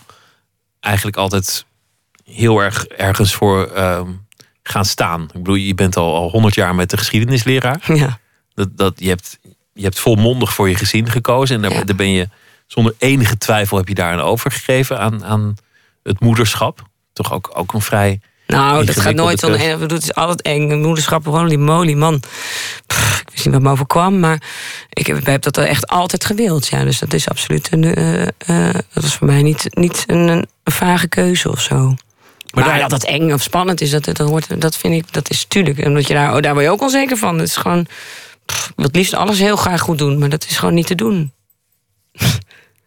eigenlijk 0.80 1.18
altijd 1.18 1.66
heel 2.24 2.60
erg 2.60 2.86
ergens 2.86 3.34
voor 3.34 3.66
ehm, 3.72 4.08
gaan 4.64 4.86
staan. 4.86 5.22
Ik 5.24 5.34
bedoel, 5.34 5.56
je 5.56 5.76
bent 5.76 5.98
al 5.98 6.16
al 6.16 6.30
honderd 6.30 6.56
jaar 6.56 6.76
met 6.76 6.90
de 6.90 6.98
geschiedenisleraar. 6.98 7.82
ja. 7.94 8.20
Dat, 8.60 8.78
dat, 8.78 8.94
je, 8.98 9.08
hebt, 9.10 9.40
je 9.74 9.84
hebt 9.84 10.00
volmondig 10.00 10.54
voor 10.54 10.70
je 10.70 10.76
gezin 10.76 11.10
gekozen. 11.10 11.56
En 11.56 11.62
daar, 11.62 11.72
Ja. 11.72 11.84
daar 11.84 11.96
ben 11.96 12.12
je 12.12 12.28
zonder 12.68 12.94
enige 12.98 13.38
twijfel 13.38 13.78
heb 13.78 13.88
je 13.88 13.94
daar 13.94 14.12
aan 14.14 14.20
overgegeven 14.22 15.00
aan, 15.00 15.26
aan 15.26 15.56
het 16.04 16.20
moederschap. 16.20 16.82
Toch 17.14 17.34
ook, 17.34 17.50
ook 17.54 17.74
een 17.74 17.82
vrij. 17.82 18.20
Nou, 18.48 18.86
dat 18.86 19.00
gaat 19.00 19.14
nooit 19.16 19.40
van. 19.40 19.52
Het 19.52 19.92
is 20.04 20.14
altijd 20.16 20.42
eng. 20.42 20.82
Moederschap, 20.82 21.26
holy 21.26 21.56
moly, 21.56 21.94
man. 21.94 22.20
Pff, 22.88 23.20
ik 23.22 23.30
wist 23.32 23.46
niet 23.46 23.54
wat 23.54 23.64
me 23.64 23.70
overkwam, 23.70 24.20
maar 24.20 24.42
ik 24.90 25.08
heb, 25.08 25.18
ik 25.18 25.26
heb 25.26 25.42
dat 25.42 25.58
echt 25.58 25.88
altijd 25.88 26.26
gewild. 26.26 26.68
Ja, 26.68 26.84
dus 26.84 27.00
dat 27.00 27.14
is 27.14 27.30
absoluut 27.30 27.68
een. 27.72 27.84
eh, 27.96 28.22
eh, 28.22 28.76
dat 28.94 29.04
is 29.04 29.14
voor 29.14 29.28
mij 29.28 29.42
niet, 29.42 29.66
niet 29.70 30.04
een, 30.08 30.28
een 30.28 30.48
vage 30.64 31.08
keuze 31.08 31.50
of 31.52 31.62
zo. 31.62 31.94
Maar, 32.54 32.64
daar- 32.64 32.80
dat 32.80 32.92
het 32.92 33.06
eng 33.06 33.32
of 33.32 33.42
spannend 33.42 33.82
is, 33.82 33.90
dat, 33.90 34.06
dat, 34.06 34.18
hoort, 34.18 34.62
dat 34.62 34.78
vind 34.78 34.94
ik, 34.94 35.14
dat 35.14 35.30
is 35.30 35.46
tuurlijk. 35.48 35.86
Omdat 35.86 36.08
je 36.08 36.14
daar, 36.14 36.36
oh, 36.36 36.42
daar 36.42 36.54
word 36.54 36.66
je 36.66 36.72
ook 36.72 36.82
onzeker 36.82 37.18
van. 37.18 37.38
Het 37.40 37.48
is 37.48 37.56
gewoon. 37.56 37.88
Pff, 38.50 38.70
ik 38.70 38.74
wil 38.76 38.86
het 38.86 38.96
liefst 38.96 39.14
alles 39.14 39.40
heel 39.40 39.56
graag 39.56 39.82
goed 39.82 39.98
doen, 39.98 40.20
maar 40.20 40.30
dat 40.30 40.46
is 40.50 40.58
gewoon 40.58 40.74
niet 40.74 40.88
te 40.88 40.96
doen. 40.96 41.34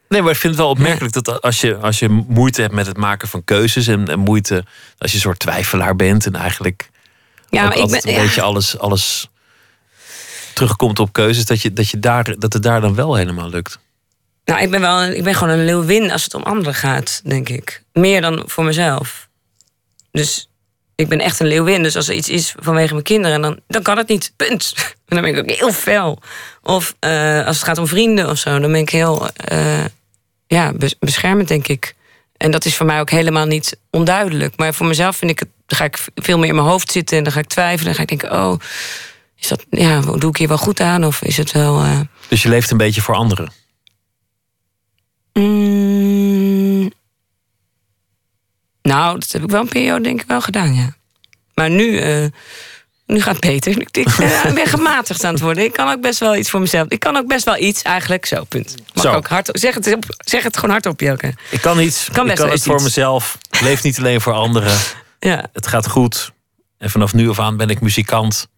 Nee, 0.08 0.22
maar 0.22 0.30
ik 0.30 0.38
vind 0.38 0.52
het 0.54 0.62
wel 0.62 0.72
opmerkelijk 0.72 1.12
dat 1.12 1.42
als 1.42 1.60
je, 1.60 1.76
als 1.76 1.98
je 1.98 2.08
moeite 2.08 2.60
hebt 2.60 2.74
met 2.74 2.86
het 2.86 2.96
maken 2.96 3.28
van 3.28 3.44
keuzes. 3.44 3.86
En, 3.86 4.08
en 4.08 4.18
moeite 4.18 4.64
als 4.98 5.10
je 5.10 5.16
een 5.16 5.22
soort 5.22 5.38
twijfelaar 5.38 5.96
bent. 5.96 6.26
En 6.26 6.34
eigenlijk 6.34 6.90
Ja, 7.50 7.62
maar 7.62 7.76
ik 7.76 7.90
ben. 7.90 8.08
een 8.08 8.12
ja. 8.12 8.20
beetje 8.20 8.42
alles, 8.42 8.78
alles 8.78 9.30
terugkomt 10.54 10.98
op 10.98 11.12
keuzes. 11.12 11.44
Dat, 11.44 11.62
je, 11.62 11.72
dat, 11.72 11.88
je 11.88 11.98
daar, 11.98 12.34
dat 12.38 12.52
het 12.52 12.62
daar 12.62 12.80
dan 12.80 12.94
wel 12.94 13.14
helemaal 13.14 13.48
lukt. 13.48 13.78
Nou, 14.44 14.60
ik 14.60 14.70
ben, 14.70 14.80
wel 14.80 15.04
ik 15.04 15.24
ben 15.24 15.34
gewoon 15.34 15.58
een 15.58 15.64
leeuwin 15.64 16.10
als 16.10 16.24
het 16.24 16.34
om 16.34 16.42
anderen 16.42 16.74
gaat, 16.74 17.20
denk 17.24 17.48
ik. 17.48 17.82
Meer 17.92 18.20
dan 18.20 18.42
voor 18.46 18.64
mezelf. 18.64 19.28
Dus 20.10 20.50
ik 21.02 21.08
ben 21.08 21.20
echt 21.20 21.40
een 21.40 21.46
leeuwin. 21.46 21.82
Dus 21.82 21.96
als 21.96 22.08
er 22.08 22.14
iets 22.14 22.28
is 22.28 22.54
vanwege 22.60 22.92
mijn 22.92 23.04
kinderen, 23.04 23.42
dan, 23.42 23.60
dan 23.68 23.82
kan 23.82 23.96
het 23.96 24.08
niet. 24.08 24.32
Punt. 24.36 24.72
En 24.76 25.16
dan 25.16 25.20
ben 25.22 25.34
ik 25.34 25.38
ook 25.38 25.58
heel 25.58 25.72
fel. 25.72 26.18
Of 26.62 26.94
eh, 26.98 27.46
als 27.46 27.56
het 27.56 27.64
gaat 27.64 27.78
om 27.78 27.86
vrienden 27.86 28.28
of 28.30 28.38
zo, 28.38 28.58
dan 28.58 28.72
ben 28.72 28.80
ik 28.80 28.90
heel 28.90 29.28
eh, 29.34 29.84
ja, 30.46 30.72
bes- 30.72 30.98
beschermend, 30.98 31.48
denk 31.48 31.68
ik. 31.68 31.94
En 32.36 32.50
dat 32.50 32.64
is 32.64 32.76
voor 32.76 32.86
mij 32.86 33.00
ook 33.00 33.10
helemaal 33.10 33.46
niet 33.46 33.78
onduidelijk. 33.90 34.56
Maar 34.56 34.74
voor 34.74 34.86
mezelf 34.86 35.16
vind 35.16 35.30
ik 35.30 35.38
het, 35.38 35.48
dan 35.66 35.78
ga 35.78 35.84
ik 35.84 36.04
veel 36.14 36.38
meer 36.38 36.48
in 36.48 36.54
mijn 36.54 36.66
hoofd 36.66 36.92
zitten 36.92 37.16
en 37.18 37.24
dan 37.24 37.32
ga 37.32 37.38
ik 37.38 37.46
twijfelen. 37.46 37.84
Dan 37.84 37.94
ga 37.94 38.02
ik 38.02 38.08
denken, 38.08 38.32
oh, 38.44 38.58
is 39.36 39.48
dat, 39.48 39.64
ja, 39.70 40.00
doe 40.00 40.30
ik 40.30 40.36
hier 40.36 40.48
wel 40.48 40.58
goed 40.58 40.80
aan? 40.80 41.04
Of 41.04 41.22
is 41.22 41.36
het 41.36 41.52
wel. 41.52 41.82
eh, 41.82 42.00
Dus 42.28 42.42
je 42.42 42.48
leeft 42.48 42.70
een 42.70 42.76
beetje 42.76 43.00
voor 43.00 43.14
anderen. 43.14 43.52
Mm, 45.32 46.31
nou, 48.94 49.18
dat 49.18 49.32
heb 49.32 49.42
ik 49.42 49.50
wel 49.50 49.60
een 49.60 49.68
periode 49.68 50.02
denk 50.02 50.20
ik 50.20 50.26
wel 50.28 50.40
gedaan, 50.40 50.74
ja. 50.74 50.94
Maar 51.54 51.70
nu, 51.70 51.98
eh, 51.98 52.24
nu 53.06 53.20
gaat 53.20 53.32
het 53.32 53.40
beter. 53.40 53.72
Ik, 53.80 53.96
ik, 53.96 54.08
ben- 54.18 54.48
ik 54.48 54.54
ben 54.54 54.66
gematigd 54.66 55.24
aan 55.24 55.32
het 55.32 55.42
worden. 55.42 55.64
Ik 55.64 55.72
kan 55.72 55.88
ook 55.92 56.00
best 56.00 56.18
wel 56.18 56.36
iets 56.36 56.50
voor 56.50 56.60
mezelf. 56.60 56.88
Ik 56.88 57.00
kan 57.00 57.16
ook 57.16 57.26
best 57.26 57.44
wel 57.44 57.56
iets, 57.58 57.82
eigenlijk. 57.82 58.26
Zo, 58.26 58.44
punt. 58.44 58.74
Mag 58.94 59.04
Zo. 59.04 59.12
ook 59.12 59.26
hard, 59.26 59.48
zeg, 59.52 59.74
het, 59.74 59.96
zeg 60.18 60.42
het 60.42 60.56
gewoon 60.56 60.70
hardop, 60.70 61.00
Jelke. 61.00 61.34
Ik 61.50 61.60
kan 61.60 61.80
iets. 61.80 62.08
Kan 62.12 62.22
ik 62.22 62.26
best 62.28 62.36
kan 62.38 62.46
wel 62.46 62.54
het 62.54 62.64
voor 62.64 62.74
iets. 62.74 62.84
mezelf. 62.84 63.38
Ik 63.50 63.60
Leef 63.60 63.82
niet 63.82 63.98
alleen 63.98 64.20
voor 64.20 64.32
anderen. 64.32 64.76
Ja. 65.18 65.46
Het 65.52 65.66
gaat 65.66 65.88
goed. 65.88 66.32
En 66.78 66.90
vanaf 66.90 67.14
nu 67.14 67.28
af 67.28 67.38
aan 67.38 67.56
ben 67.56 67.68
ik 67.68 67.80
muzikant. 67.80 68.48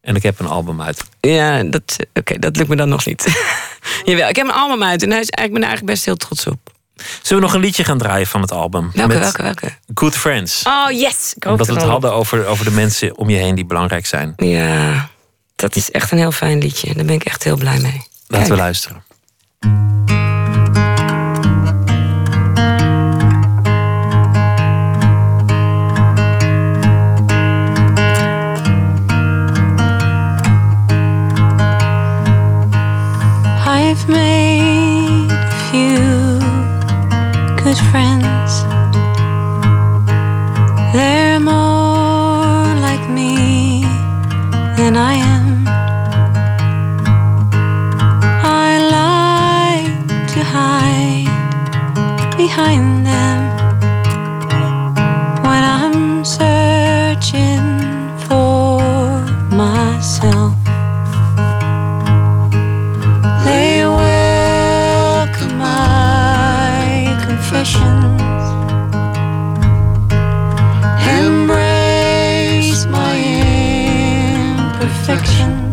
En 0.00 0.14
ik 0.14 0.22
heb 0.22 0.38
een 0.38 0.46
album 0.46 0.82
uit. 0.82 1.04
Ja, 1.20 1.62
dat, 1.62 1.96
oké, 2.14 2.38
dat 2.38 2.56
lukt 2.56 2.68
me 2.68 2.76
dan 2.76 2.88
nog 2.88 3.06
niet. 3.06 3.24
Jawel, 4.04 4.28
ik 4.28 4.36
heb 4.36 4.46
een 4.46 4.52
album 4.52 4.82
uit 4.82 5.02
en 5.02 5.08
daar 5.10 5.20
is, 5.20 5.28
ik 5.28 5.34
ben 5.36 5.46
er 5.46 5.52
eigenlijk 5.68 5.86
best 5.86 6.04
heel 6.04 6.16
trots 6.16 6.46
op. 6.46 6.58
Zullen 6.96 7.42
we 7.42 7.48
nog 7.48 7.54
een 7.54 7.60
liedje 7.60 7.84
gaan 7.84 7.98
draaien 7.98 8.26
van 8.26 8.40
het 8.40 8.52
album? 8.52 8.90
Welke, 8.94 9.12
Met 9.12 9.22
welke, 9.22 9.42
welke? 9.42 9.72
Good 9.94 10.16
Friends. 10.16 10.62
Oh, 10.66 10.90
yes! 10.90 11.32
Ik 11.36 11.44
hoop 11.44 11.52
Omdat 11.52 11.66
we 11.66 11.72
het 11.72 11.82
hadden 11.82 12.12
over, 12.12 12.46
over 12.46 12.64
de 12.64 12.70
mensen 12.70 13.16
om 13.16 13.30
je 13.30 13.36
heen 13.36 13.54
die 13.54 13.66
belangrijk 13.66 14.06
zijn. 14.06 14.32
Ja, 14.36 15.08
dat 15.56 15.76
is 15.76 15.90
echt 15.90 16.10
een 16.10 16.18
heel 16.18 16.32
fijn 16.32 16.58
liedje. 16.58 16.94
Daar 16.94 17.04
ben 17.04 17.14
ik 17.14 17.24
echt 17.24 17.44
heel 17.44 17.56
blij 17.56 17.78
mee. 17.80 18.06
Laten 18.26 18.50
we 18.50 18.56
luisteren. 18.56 19.04
I've 33.68 34.08
made 34.08 34.85
good 37.76 37.90
friends. 37.90 38.62
They're 40.94 41.40
more 41.40 42.74
like 42.86 43.08
me 43.10 43.82
than 44.76 44.96
I 44.96 45.14
am. 45.14 45.66
I 48.44 48.70
like 49.00 50.28
to 50.34 50.40
hide 50.44 52.36
behind 52.36 53.05
perfection. 75.04 75.65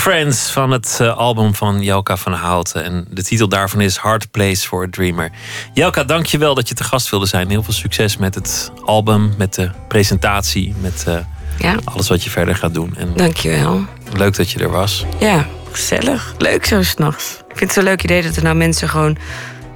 Friends 0.00 0.50
van 0.50 0.70
het 0.70 0.98
eh, 1.00 1.16
album 1.16 1.54
van 1.54 1.82
Jelka 1.82 2.16
van 2.16 2.32
Houten. 2.32 2.84
En 2.84 3.06
de 3.10 3.22
titel 3.22 3.48
daarvan 3.48 3.80
is 3.80 3.96
Hard 3.96 4.30
Place 4.30 4.66
for 4.68 4.84
a 4.84 4.86
Dreamer. 4.90 5.30
Jelka, 5.72 6.04
dank 6.04 6.26
je 6.26 6.38
wel 6.38 6.54
dat 6.54 6.68
je 6.68 6.74
te 6.74 6.84
gast 6.84 7.10
wilde 7.10 7.26
zijn. 7.26 7.48
Heel 7.50 7.62
veel 7.62 7.72
succes 7.72 8.16
met 8.16 8.34
het 8.34 8.70
album, 8.84 9.34
met 9.38 9.54
de 9.54 9.70
presentatie, 9.88 10.74
met 10.80 11.04
eh, 11.06 11.16
Ja, 11.58 11.74
alles 11.84 12.08
wat 12.08 12.24
je 12.24 12.30
verder 12.30 12.56
gaat 12.56 12.74
doen. 12.74 12.94
En 12.96 13.12
dankjewel. 13.16 13.84
leuk 14.12 14.36
dat 14.36 14.50
je 14.50 14.58
er 14.58 14.70
was. 14.70 15.04
Ja, 15.18 15.46
gezellig. 15.72 16.34
Leuk 16.38 16.64
zo 16.64 16.82
s'nachts. 16.82 17.30
Ik 17.32 17.44
vind 17.56 17.60
het 17.60 17.72
zo'n 17.72 17.84
leuk 17.84 18.02
idee 18.02 18.22
dat 18.22 18.36
er 18.36 18.42
nou 18.42 18.56
mensen 18.56 18.88
gewoon 18.88 19.16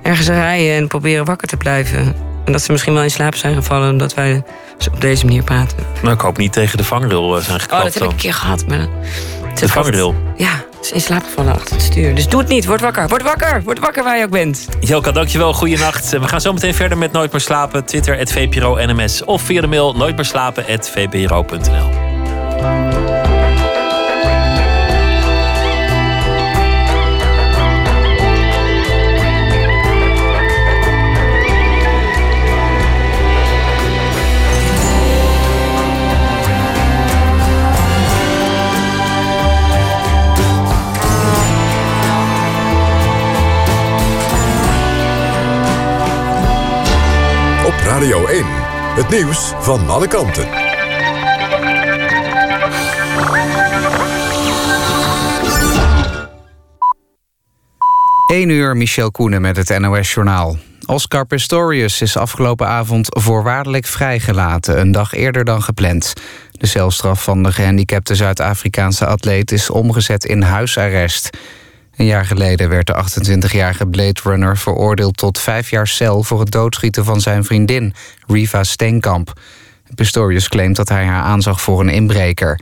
ergens 0.03 0.29
rijden 0.29 0.77
en 0.77 0.89
proberen 0.89 1.25
wakker 1.25 1.49
te 1.49 1.57
blijven. 1.57 2.15
En 2.45 2.53
dat 2.53 2.63
ze 2.63 2.73
misschien 2.73 2.95
wel 2.95 3.03
in 3.03 3.11
slaap 3.11 3.35
zijn 3.35 3.55
gevallen 3.55 3.91
omdat 3.91 4.15
wij 4.15 4.43
op 4.93 5.01
deze 5.01 5.25
manier 5.25 5.43
praten. 5.43 5.79
Nou, 6.03 6.15
ik 6.15 6.21
hoop 6.21 6.37
niet 6.37 6.53
tegen 6.53 6.79
de 6.79 6.85
vangrail 6.85 7.37
eh, 7.37 7.43
zijn 7.45 7.57
Oh, 7.57 7.63
geklapt 7.63 7.85
dat 7.85 7.95
heb 7.95 8.03
ik 8.03 8.11
een 8.11 8.17
keer 8.17 8.35
gehad. 8.35 8.67
Maar 8.67 8.89
De 9.61 9.69
vangrail. 9.69 10.15
Ja, 10.37 10.65
is 10.81 10.93
in 10.93 11.01
slaap 11.01 11.23
gevallen 11.23 11.53
achter 11.53 11.73
het 11.75 11.85
stuur. 11.85 12.15
Dus 12.15 12.29
doe 12.29 12.41
het 12.41 12.49
niet. 12.49 12.67
Word 12.67 12.81
wakker. 12.81 13.09
Word 13.09 13.23
wakker. 13.23 13.63
Word 13.63 13.79
wakker 13.79 14.05
waar 14.05 14.19
je 14.19 14.25
ook 14.25 14.31
bent. 14.31 14.69
Jelka, 14.81 15.13
dankjewel. 15.13 15.53
Goeienacht. 15.53 16.13
En 16.13 16.21
We 16.21 16.29
gaan 16.29 16.41
zo 16.41 16.53
meteen 16.53 16.75
verder 16.75 16.99
met 16.99 17.13
Nooit 17.13 17.33
meer 17.33 17.41
slapen. 17.41 17.85
Twitter, 17.85 18.17
het 18.19 18.33
VPRO 18.33 18.77
NMS. 18.77 19.25
Of 19.25 19.43
via 19.43 19.61
de 19.61 19.67
mail 19.67 19.93
nooit 19.93 20.17
Nieuws 49.11 49.53
van 49.59 49.89
alle 49.89 50.09
kanten. 50.09 50.49
1 58.27 58.49
uur, 58.49 58.77
Michel 58.77 59.11
Koenen 59.11 59.41
met 59.41 59.57
het 59.57 59.79
NOS-journaal. 59.79 60.57
Oscar 60.87 61.27
Pistorius 61.27 62.01
is 62.01 62.17
afgelopen 62.17 62.67
avond 62.67 63.07
voorwaardelijk 63.11 63.87
vrijgelaten... 63.87 64.81
een 64.81 64.93
dag 64.93 65.13
eerder 65.13 65.45
dan 65.45 65.63
gepland. 65.63 66.13
De 66.51 66.67
celstraf 66.67 67.23
van 67.23 67.43
de 67.43 67.53
gehandicapte 67.53 68.15
Zuid-Afrikaanse 68.15 69.07
atleet... 69.07 69.53
is 69.53 69.71
omgezet 69.71 70.25
in 70.25 70.43
huisarrest. 70.43 71.39
Een 71.97 72.07
jaar 72.07 72.25
geleden 72.27 72.69
werd 72.69 72.87
de 72.87 73.05
28-jarige 73.05 73.87
Blade 73.87 74.21
Runner 74.23 74.59
veroordeeld 74.59 75.17
tot 75.17 75.39
vijf 75.39 75.71
jaar 75.71 75.87
cel... 75.87 76.23
voor 76.23 76.41
het 76.41 76.51
doodschieten 76.51 77.05
van 77.05 77.21
zijn 77.21 77.45
vriendin, 77.45 77.95
Riva 78.27 78.65
Steenkamp. 78.65 79.41
Pistorius 79.95 80.49
claimt 80.49 80.77
dat 80.77 80.89
hij 80.89 81.05
haar 81.05 81.23
aanzag 81.23 81.61
voor 81.61 81.81
een 81.81 81.89
inbreker... 81.89 82.61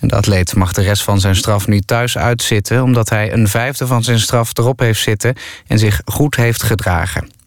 De 0.00 0.16
atleet 0.16 0.54
mag 0.54 0.72
de 0.72 0.82
rest 0.82 1.02
van 1.02 1.20
zijn 1.20 1.36
straf 1.36 1.66
nu 1.66 1.80
thuis 1.80 2.18
uitzitten... 2.18 2.82
omdat 2.82 3.08
hij 3.08 3.32
een 3.32 3.48
vijfde 3.48 3.86
van 3.86 4.02
zijn 4.02 4.18
straf 4.18 4.56
erop 4.58 4.78
heeft 4.78 5.00
zitten... 5.00 5.34
en 5.66 5.78
zich 5.78 6.00
goed 6.04 6.36
heeft 6.36 6.62
gedragen. 6.62 7.37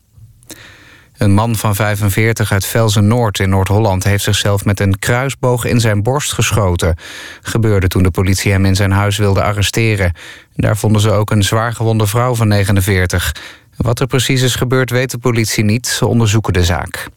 Een 1.22 1.34
man 1.34 1.55
van 1.55 1.76
45 1.76 2.51
uit 2.51 2.65
Velzen-Noord 2.65 3.39
in 3.39 3.49
Noord-Holland... 3.49 4.03
heeft 4.03 4.24
zichzelf 4.24 4.65
met 4.65 4.80
een 4.80 4.99
kruisboog 4.99 5.65
in 5.65 5.80
zijn 5.80 6.03
borst 6.03 6.34
geschoten. 6.34 6.95
Gebeurde 7.41 7.88
toen 7.88 8.03
de 8.03 8.11
politie 8.11 8.51
hem 8.51 8.65
in 8.65 8.76
zijn 8.76 8.91
huis 8.91 9.17
wilde 9.17 9.43
arresteren. 9.43 10.13
Daar 10.55 10.78
vonden 10.78 11.01
ze 11.01 11.11
ook 11.11 11.32
een 11.32 11.43
zwaargewonde 11.43 12.07
vrouw 12.07 12.36
van 12.36 12.47
49. 12.47 13.36
Wat 13.78 13.99
er 13.99 14.07
precies 14.07 14.41
is 14.41 14.55
gebeurd 14.55 14.89
weet 14.89 15.11
de 15.11 15.17
politie 15.17 15.63
niet. 15.63 15.88
Ze 15.88 16.05
onderzoeken 16.05 16.53
de 16.53 16.63
zaak. 16.63 17.07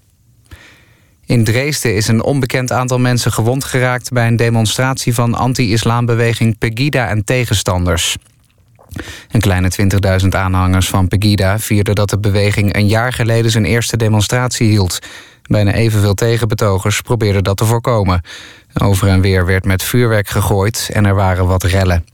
In 1.26 1.44
Dresden 1.44 1.94
is 1.94 2.08
een 2.08 2.22
onbekend 2.22 2.72
aantal 2.72 2.98
mensen 2.98 3.32
gewond 3.32 3.64
geraakt... 3.64 4.12
bij 4.12 4.26
een 4.26 4.36
demonstratie 4.36 5.14
van 5.14 5.34
anti-islambeweging 5.34 6.58
Pegida 6.58 7.08
en 7.08 7.24
tegenstanders. 7.24 8.16
Een 9.30 9.40
kleine 9.40 9.70
20.000 10.22 10.28
aanhangers 10.28 10.88
van 10.88 11.08
Pegida 11.08 11.58
vierden 11.58 11.94
dat 11.94 12.10
de 12.10 12.18
beweging... 12.18 12.76
een 12.76 12.88
jaar 12.88 13.12
geleden 13.12 13.50
zijn 13.50 13.64
eerste 13.64 13.96
demonstratie 13.96 14.68
hield. 14.68 14.98
Bijna 15.42 15.72
evenveel 15.72 16.14
tegenbetogers 16.14 17.00
probeerden 17.00 17.44
dat 17.44 17.56
te 17.56 17.64
voorkomen. 17.64 18.22
Over 18.82 19.08
en 19.08 19.20
weer 19.20 19.46
werd 19.46 19.64
met 19.64 19.82
vuurwerk 19.82 20.28
gegooid 20.28 20.90
en 20.92 21.06
er 21.06 21.14
waren 21.14 21.46
wat 21.46 21.62
rellen. 21.62 22.04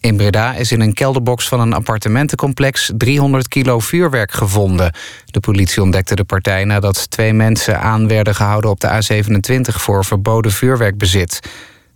In 0.00 0.16
Breda 0.16 0.54
is 0.54 0.72
in 0.72 0.80
een 0.80 0.92
kelderbox 0.92 1.48
van 1.48 1.60
een 1.60 1.72
appartementencomplex 1.72 2.90
300 2.96 3.48
kilo 3.48 3.78
vuurwerk 3.78 4.32
gevonden. 4.32 4.94
De 5.26 5.40
politie 5.40 5.82
ontdekte 5.82 6.14
de 6.14 6.24
partij 6.24 6.64
nadat 6.64 7.10
twee 7.10 7.32
mensen 7.32 7.80
aan 7.80 8.08
werden 8.08 8.34
gehouden 8.34 8.70
op 8.70 8.80
de 8.80 8.88
A27 8.88 9.74
voor 9.74 10.04
verboden 10.04 10.52
vuurwerkbezit. 10.52 11.40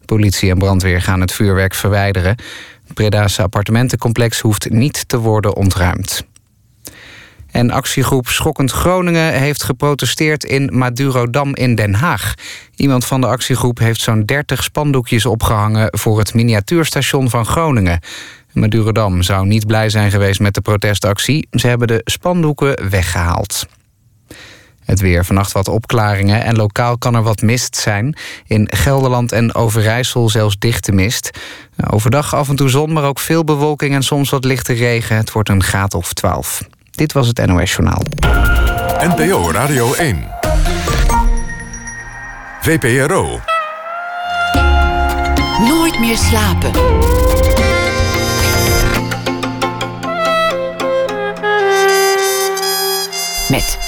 Politie 0.05 0.51
en 0.51 0.59
brandweer 0.59 1.03
gaan 1.03 1.21
het 1.21 1.33
vuurwerk 1.33 1.75
verwijderen. 1.75 2.37
Breda's 2.95 3.39
appartementencomplex 3.39 4.41
hoeft 4.41 4.71
niet 4.71 5.09
te 5.09 5.19
worden 5.19 5.57
ontruimd. 5.57 6.25
En 7.53 7.71
actiegroep 7.71 8.29
Schokkend 8.29 8.71
Groningen 8.71 9.33
heeft 9.33 9.63
geprotesteerd 9.63 10.45
in 10.45 10.71
Madurodam 10.73 11.55
in 11.55 11.75
Den 11.75 11.95
Haag. 11.95 12.35
Iemand 12.77 13.05
van 13.05 13.21
de 13.21 13.27
actiegroep 13.27 13.79
heeft 13.79 14.01
zo'n 14.01 14.25
30 14.25 14.63
spandoekjes 14.63 15.27
opgehangen... 15.27 15.89
voor 15.91 16.19
het 16.19 16.35
miniatuurstation 16.35 17.31
van 17.31 17.47
Groningen. 17.47 18.01
Madurodam 18.53 19.23
zou 19.23 19.47
niet 19.47 19.67
blij 19.67 19.89
zijn 19.89 20.11
geweest 20.11 20.41
met 20.41 20.55
de 20.55 20.61
protestactie. 20.61 21.49
Ze 21.51 21.67
hebben 21.67 21.89
de 21.89 22.01
spandoeken 22.05 22.91
weggehaald. 22.91 23.67
Het 24.85 25.01
weer. 25.01 25.25
Vannacht 25.25 25.53
wat 25.53 25.69
opklaringen 25.69 26.45
en 26.45 26.57
lokaal 26.57 26.99
kan 26.99 27.15
er 27.15 27.23
wat 27.23 27.43
mist 27.43 27.77
zijn. 27.77 28.17
In 28.47 28.69
Gelderland 28.71 29.33
en 29.33 29.55
Overijssel 29.55 30.29
zelfs 30.29 30.59
dichte 30.59 30.93
mist. 30.93 31.31
Overdag 31.91 32.35
af 32.35 32.49
en 32.49 32.57
toe 32.57 32.69
zon, 32.69 32.93
maar 32.93 33.05
ook 33.05 33.19
veel 33.19 33.45
bewolking 33.45 33.95
en 33.95 34.03
soms 34.03 34.31
wat 34.31 34.45
lichte 34.45 34.73
regen. 34.73 35.17
Het 35.17 35.33
wordt 35.33 35.49
een 35.49 35.63
graad 35.63 35.95
of 35.95 36.13
12. 36.13 36.63
Dit 36.91 37.13
was 37.13 37.27
het 37.27 37.47
NOS 37.47 37.73
Journaal. 37.73 38.03
NPO 38.99 39.51
Radio 39.51 39.95
1. 39.95 40.27
VPRO. 42.61 43.41
Nooit 45.59 46.01
meer 46.01 46.17
slapen. 46.17 46.71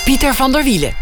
Pieter 0.04 0.34
van 0.34 0.52
der 0.52 0.64
Wielen. 0.64 0.92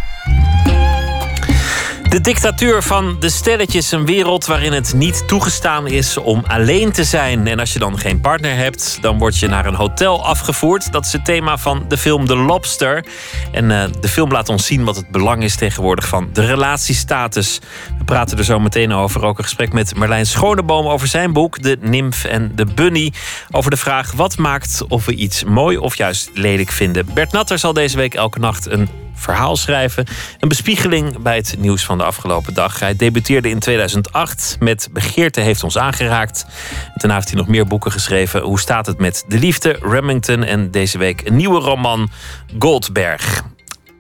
De 2.13 2.21
dictatuur 2.21 2.83
van 2.83 3.17
de 3.21 3.31
stelletjes, 3.31 3.93
een 3.93 4.07
wereld 4.07 4.47
waarin 4.47 4.73
het 4.73 4.95
niet 4.95 5.29
toegestaan 5.29 5.87
is 5.87 6.17
om 6.17 6.45
alleen 6.47 6.93
te 6.93 7.05
zijn. 7.05 7.47
En 7.47 7.59
als 7.59 7.73
je 7.73 7.79
dan 7.79 7.99
geen 7.99 8.21
partner 8.21 8.57
hebt, 8.57 8.99
dan 9.01 9.19
word 9.19 9.39
je 9.39 9.49
naar 9.49 9.67
een 9.67 9.75
hotel 9.75 10.25
afgevoerd. 10.25 10.93
Dat 10.93 11.07
is 11.07 11.13
het 11.13 11.25
thema 11.25 11.59
van 11.59 11.85
de 11.89 11.99
film 11.99 12.27
The 12.27 12.37
Lobster. 12.37 13.05
En 13.53 13.71
uh, 13.71 13.85
de 14.01 14.09
film 14.09 14.33
laat 14.33 14.49
ons 14.49 14.67
zien 14.67 14.85
wat 14.85 14.97
het 14.97 15.11
belang 15.11 15.43
is 15.43 15.57
tegenwoordig 15.57 16.09
van 16.09 16.29
de 16.33 16.47
relatiestatus. 16.47 17.61
We 17.99 18.05
praten 18.05 18.39
er 18.39 18.45
zo 18.45 18.61
meteen 18.61 18.93
over. 18.93 19.25
Ook 19.25 19.39
een 19.39 19.45
gesprek 19.45 19.73
met 19.73 19.97
Merlijn 19.97 20.27
Schoneboom 20.27 20.87
over 20.87 21.09
zijn 21.09 21.33
boek 21.33 21.63
De 21.63 21.79
Nimf 21.81 22.25
en 22.25 22.53
de 22.55 22.65
Bunny. 22.65 23.13
Over 23.51 23.71
de 23.71 23.77
vraag 23.77 24.13
wat 24.13 24.39
maakt 24.39 24.83
of 24.89 25.05
we 25.05 25.15
iets 25.15 25.45
mooi 25.45 25.77
of 25.77 25.97
juist 25.97 26.31
lelijk 26.35 26.71
vinden. 26.71 27.07
Bert 27.15 27.33
Natter 27.33 27.59
zal 27.59 27.73
deze 27.73 27.97
week 27.97 28.15
elke 28.15 28.39
nacht 28.39 28.67
een 28.71 28.89
verhaal 29.15 29.57
schrijven. 29.57 30.07
Een 30.41 30.49
bespiegeling 30.49 31.19
bij 31.19 31.37
het 31.37 31.55
nieuws 31.59 31.85
van 31.85 31.99
de 31.99 32.05
afgelopen 32.05 32.55
dag. 32.55 32.81
Hij 32.81 32.97
debuteerde 32.97 33.49
in 33.49 33.59
2008 33.59 34.57
met 34.61 34.89
Begeerte 34.93 35.41
heeft 35.41 35.65
ons 35.65 35.79
aangeraakt. 35.79 36.47
Daarna 36.95 37.15
heeft 37.15 37.29
hij 37.29 37.39
nog 37.39 37.49
meer 37.49 37.67
boeken 37.67 37.93
geschreven. 37.93 38.41
Hoe 38.41 38.61
staat 38.61 38.87
het 38.87 38.99
met 38.99 39.25
De 39.29 39.39
Liefde, 39.39 39.79
Remington 39.83 40.43
en 40.45 40.71
deze 40.71 40.99
week 40.99 41.21
een 41.27 41.37
nieuwe 41.37 41.61
roman 41.61 42.11
Goldberg. 42.59 43.43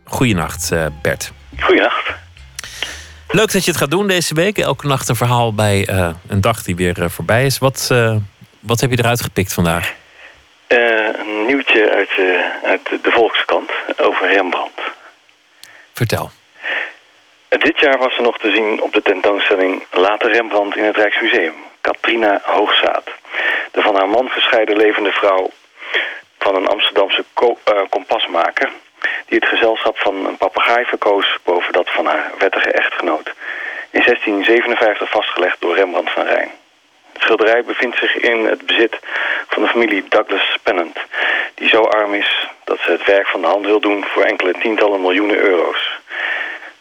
Goedenacht 0.04 0.70
uh, 0.72 0.86
Bert. 1.02 1.32
Goedenacht. 1.60 2.10
Leuk 3.28 3.52
dat 3.52 3.64
je 3.64 3.70
het 3.70 3.80
gaat 3.80 3.90
doen 3.90 4.06
deze 4.06 4.34
week. 4.34 4.58
Elke 4.58 4.86
nacht 4.86 5.08
een 5.08 5.16
verhaal 5.16 5.54
bij 5.54 5.88
uh, 5.90 6.08
een 6.28 6.40
dag 6.40 6.62
die 6.62 6.76
weer 6.76 6.98
uh, 6.98 7.08
voorbij 7.08 7.44
is. 7.44 7.58
Wat, 7.58 7.90
wat 8.60 8.80
heb 8.80 8.90
je 8.90 8.98
eruit 8.98 9.22
gepikt 9.22 9.52
vandaag? 9.52 9.92
een 10.68 11.46
nieuwtje 11.46 11.90
uit, 11.90 12.10
uit 12.64 13.02
de 13.02 13.10
Volkskrant 13.10 13.70
over 13.96 14.32
Rembrandt. 14.32 14.80
Dit 17.48 17.80
jaar 17.80 17.98
was 17.98 18.16
er 18.16 18.22
nog 18.22 18.38
te 18.38 18.50
zien 18.50 18.82
op 18.82 18.92
de 18.92 19.02
tentoonstelling 19.02 19.82
Later 19.90 20.32
Rembrandt 20.32 20.76
in 20.76 20.84
het 20.84 20.96
Rijksmuseum. 20.96 21.54
Katrina 21.80 22.40
Hoogzaad. 22.42 23.04
De 23.72 23.80
van 23.82 23.94
haar 23.94 24.08
man 24.08 24.28
gescheiden 24.28 24.76
levende 24.76 25.12
vrouw 25.12 25.50
van 26.38 26.54
een 26.54 26.66
Amsterdamse 26.66 27.24
uh, 27.42 27.80
kompasmaker... 27.88 28.70
die 29.26 29.38
het 29.38 29.48
gezelschap 29.48 29.98
van 29.98 30.26
een 30.26 30.36
papegaai 30.36 30.84
verkoos 30.84 31.38
boven 31.44 31.72
dat 31.72 31.90
van 31.90 32.06
haar 32.06 32.32
wettige 32.38 32.72
echtgenoot. 32.72 33.32
In 33.90 34.02
1657 34.02 35.10
vastgelegd 35.10 35.60
door 35.60 35.74
Rembrandt 35.74 36.10
van 36.10 36.24
Rijn. 36.24 36.50
Het 37.12 37.22
schilderij 37.22 37.64
bevindt 37.64 37.96
zich 37.96 38.16
in 38.16 38.46
het 38.46 38.66
bezit 38.66 38.98
van 39.48 39.62
de 39.62 39.68
familie 39.68 40.04
Douglas 40.08 40.56
Pennant... 40.62 40.98
die 41.54 41.68
zo 41.68 41.82
arm 41.82 42.14
is 42.14 42.48
dat 42.64 42.78
ze 42.80 42.90
het 42.90 43.04
werk 43.04 43.26
van 43.26 43.40
de 43.40 43.46
hand 43.46 43.64
wil 43.64 43.80
doen 43.80 44.04
voor 44.04 44.22
enkele 44.22 44.52
tientallen 44.52 45.00
miljoenen 45.00 45.36
euro's. 45.36 45.91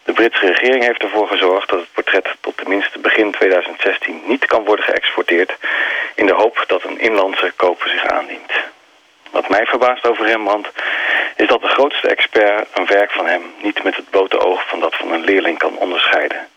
De 0.03 0.13
Britse 0.13 0.45
regering 0.45 0.83
heeft 0.83 1.01
ervoor 1.01 1.27
gezorgd 1.27 1.69
dat 1.69 1.79
het 1.79 1.93
portret 1.93 2.35
tot 2.39 2.57
tenminste 2.57 2.99
begin 2.99 3.31
2016 3.31 4.21
niet 4.25 4.45
kan 4.45 4.63
worden 4.63 4.85
geëxporteerd... 4.85 5.57
in 6.15 6.25
de 6.25 6.33
hoop 6.33 6.63
dat 6.67 6.83
een 6.83 6.99
inlandse 6.99 7.51
koper 7.55 7.89
zich 7.89 8.05
aandient. 8.05 8.51
Wat 9.31 9.49
mij 9.49 9.65
verbaast 9.65 10.07
over 10.07 10.25
Rembrandt 10.25 10.69
is 11.35 11.47
dat 11.47 11.61
de 11.61 11.67
grootste 11.67 12.07
expert 12.07 12.67
een 12.73 12.85
werk 12.85 13.11
van 13.11 13.27
hem 13.27 13.53
niet 13.61 13.83
met 13.83 13.95
het 13.95 14.09
blote 14.09 14.39
oog 14.39 14.67
van 14.67 14.79
dat 14.79 14.95
van 14.95 15.11
een 15.11 15.23
leerling 15.23 15.57
kan 15.57 15.77
onderscheiden. 15.77 16.47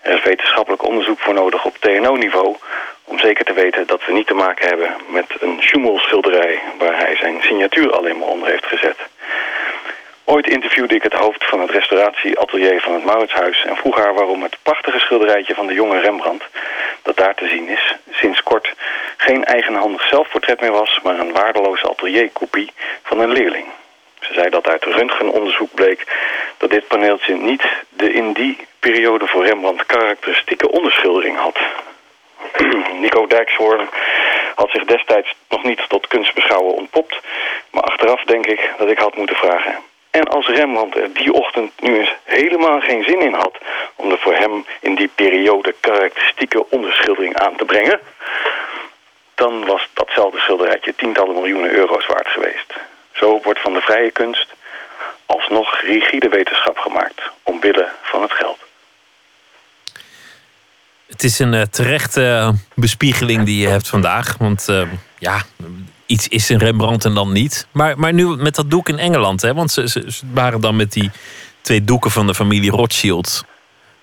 Er 0.00 0.14
is 0.16 0.22
wetenschappelijk 0.22 0.84
onderzoek 0.84 1.18
voor 1.18 1.34
nodig 1.34 1.64
op 1.64 1.76
TNO-niveau 1.78 2.56
om 3.04 3.18
zeker 3.18 3.44
te 3.44 3.52
weten 3.52 3.86
dat 3.86 4.04
we 4.06 4.12
niet 4.12 4.26
te 4.26 4.34
maken 4.34 4.68
hebben 4.68 4.96
met 5.08 5.26
een 5.40 5.56
Schummel-schilderij... 5.60 6.62
waar 6.78 6.98
hij 6.98 7.16
zijn 7.16 7.42
signatuur 7.42 7.92
alleen 7.92 8.18
maar 8.18 8.28
onder 8.28 8.48
heeft 8.48 8.66
gezet. 8.66 8.98
Ooit 10.28 10.48
interviewde 10.48 10.94
ik 10.94 11.02
het 11.02 11.12
hoofd 11.12 11.44
van 11.44 11.60
het 11.60 11.70
restauratieatelier 11.70 12.80
van 12.80 12.92
het 12.92 13.04
Mauritshuis... 13.04 13.64
en 13.64 13.76
vroeg 13.76 13.96
haar 13.96 14.14
waarom 14.14 14.42
het 14.42 14.56
prachtige 14.62 14.98
schilderijtje 14.98 15.54
van 15.54 15.66
de 15.66 15.74
jonge 15.74 16.00
Rembrandt... 16.00 16.44
dat 17.02 17.16
daar 17.16 17.34
te 17.34 17.48
zien 17.48 17.68
is, 17.68 17.94
sinds 18.10 18.42
kort 18.42 18.74
geen 19.16 19.44
eigenhandig 19.44 20.08
zelfportret 20.08 20.60
meer 20.60 20.72
was... 20.72 21.00
maar 21.02 21.18
een 21.18 21.32
waardeloze 21.32 21.90
atelierkopie 21.90 22.72
van 23.02 23.20
een 23.20 23.32
leerling. 23.32 23.66
Ze 24.20 24.32
zei 24.32 24.50
dat 24.50 24.68
uit 24.68 24.84
röntgenonderzoek 24.84 25.74
bleek 25.74 26.06
dat 26.56 26.70
dit 26.70 26.88
paneeltje 26.88 27.34
niet 27.34 27.62
de 27.88 28.12
in 28.12 28.32
die 28.32 28.66
periode 28.80 29.26
voor 29.26 29.46
Rembrandt 29.46 29.86
karakteristieke 29.86 30.70
onderschildering 30.70 31.38
had. 31.38 31.58
Nico 33.00 33.26
Dijkshoorn 33.26 33.88
had 34.54 34.70
zich 34.70 34.84
destijds 34.84 35.34
nog 35.48 35.62
niet 35.62 35.88
tot 35.88 36.06
kunstbeschouwer 36.06 36.72
ontpopt. 36.72 37.20
Maar 37.70 37.82
achteraf 37.82 38.22
denk 38.24 38.46
ik 38.46 38.70
dat 38.78 38.90
ik 38.90 38.98
had 38.98 39.16
moeten 39.16 39.36
vragen... 39.36 39.74
En 40.10 40.28
als 40.28 40.46
Rembrandt 40.46 40.96
er 40.96 41.12
die 41.12 41.32
ochtend 41.32 41.72
nu 41.80 41.98
eens 41.98 42.14
helemaal 42.24 42.80
geen 42.80 43.04
zin 43.04 43.20
in 43.20 43.34
had... 43.34 43.58
om 43.94 44.08
de 44.08 44.16
voor 44.18 44.34
hem 44.34 44.64
in 44.80 44.94
die 44.94 45.10
periode 45.14 45.74
karakteristieke 45.80 46.70
onderschildering 46.70 47.36
aan 47.36 47.56
te 47.56 47.64
brengen... 47.64 48.00
dan 49.34 49.64
was 49.64 49.88
datzelfde 49.94 50.38
schilderijtje 50.38 50.94
tientallen 50.96 51.34
miljoenen 51.34 51.70
euro's 51.70 52.06
waard 52.06 52.28
geweest. 52.28 52.74
Zo 53.12 53.40
wordt 53.42 53.60
van 53.60 53.72
de 53.72 53.80
vrije 53.80 54.10
kunst 54.10 54.54
alsnog 55.26 55.80
rigide 55.80 56.28
wetenschap 56.28 56.78
gemaakt... 56.78 57.20
omwille 57.42 57.88
van 58.02 58.22
het 58.22 58.32
geld. 58.32 58.58
Het 61.06 61.22
is 61.22 61.38
een 61.38 61.52
uh, 61.52 61.62
terechte 61.62 62.20
uh, 62.20 62.48
bespiegeling 62.74 63.44
die 63.44 63.60
je 63.60 63.68
hebt 63.68 63.88
vandaag. 63.88 64.36
Want 64.38 64.66
uh, 64.70 64.82
ja, 65.18 65.42
iets 66.06 66.28
is 66.28 66.48
een 66.48 66.58
Rembrandt 66.58 67.04
en 67.04 67.14
dan 67.14 67.32
niet. 67.32 67.66
Maar, 67.70 67.98
maar 67.98 68.12
nu 68.12 68.26
met 68.26 68.54
dat 68.54 68.70
doek 68.70 68.88
in 68.88 68.98
Engeland, 68.98 69.42
hè? 69.42 69.54
want 69.54 69.72
ze 69.72 70.12
waren 70.32 70.60
dan 70.60 70.76
met 70.76 70.92
die 70.92 71.10
twee 71.60 71.84
doeken 71.84 72.10
van 72.10 72.26
de 72.26 72.34
familie 72.34 72.70
Rothschild 72.70 73.44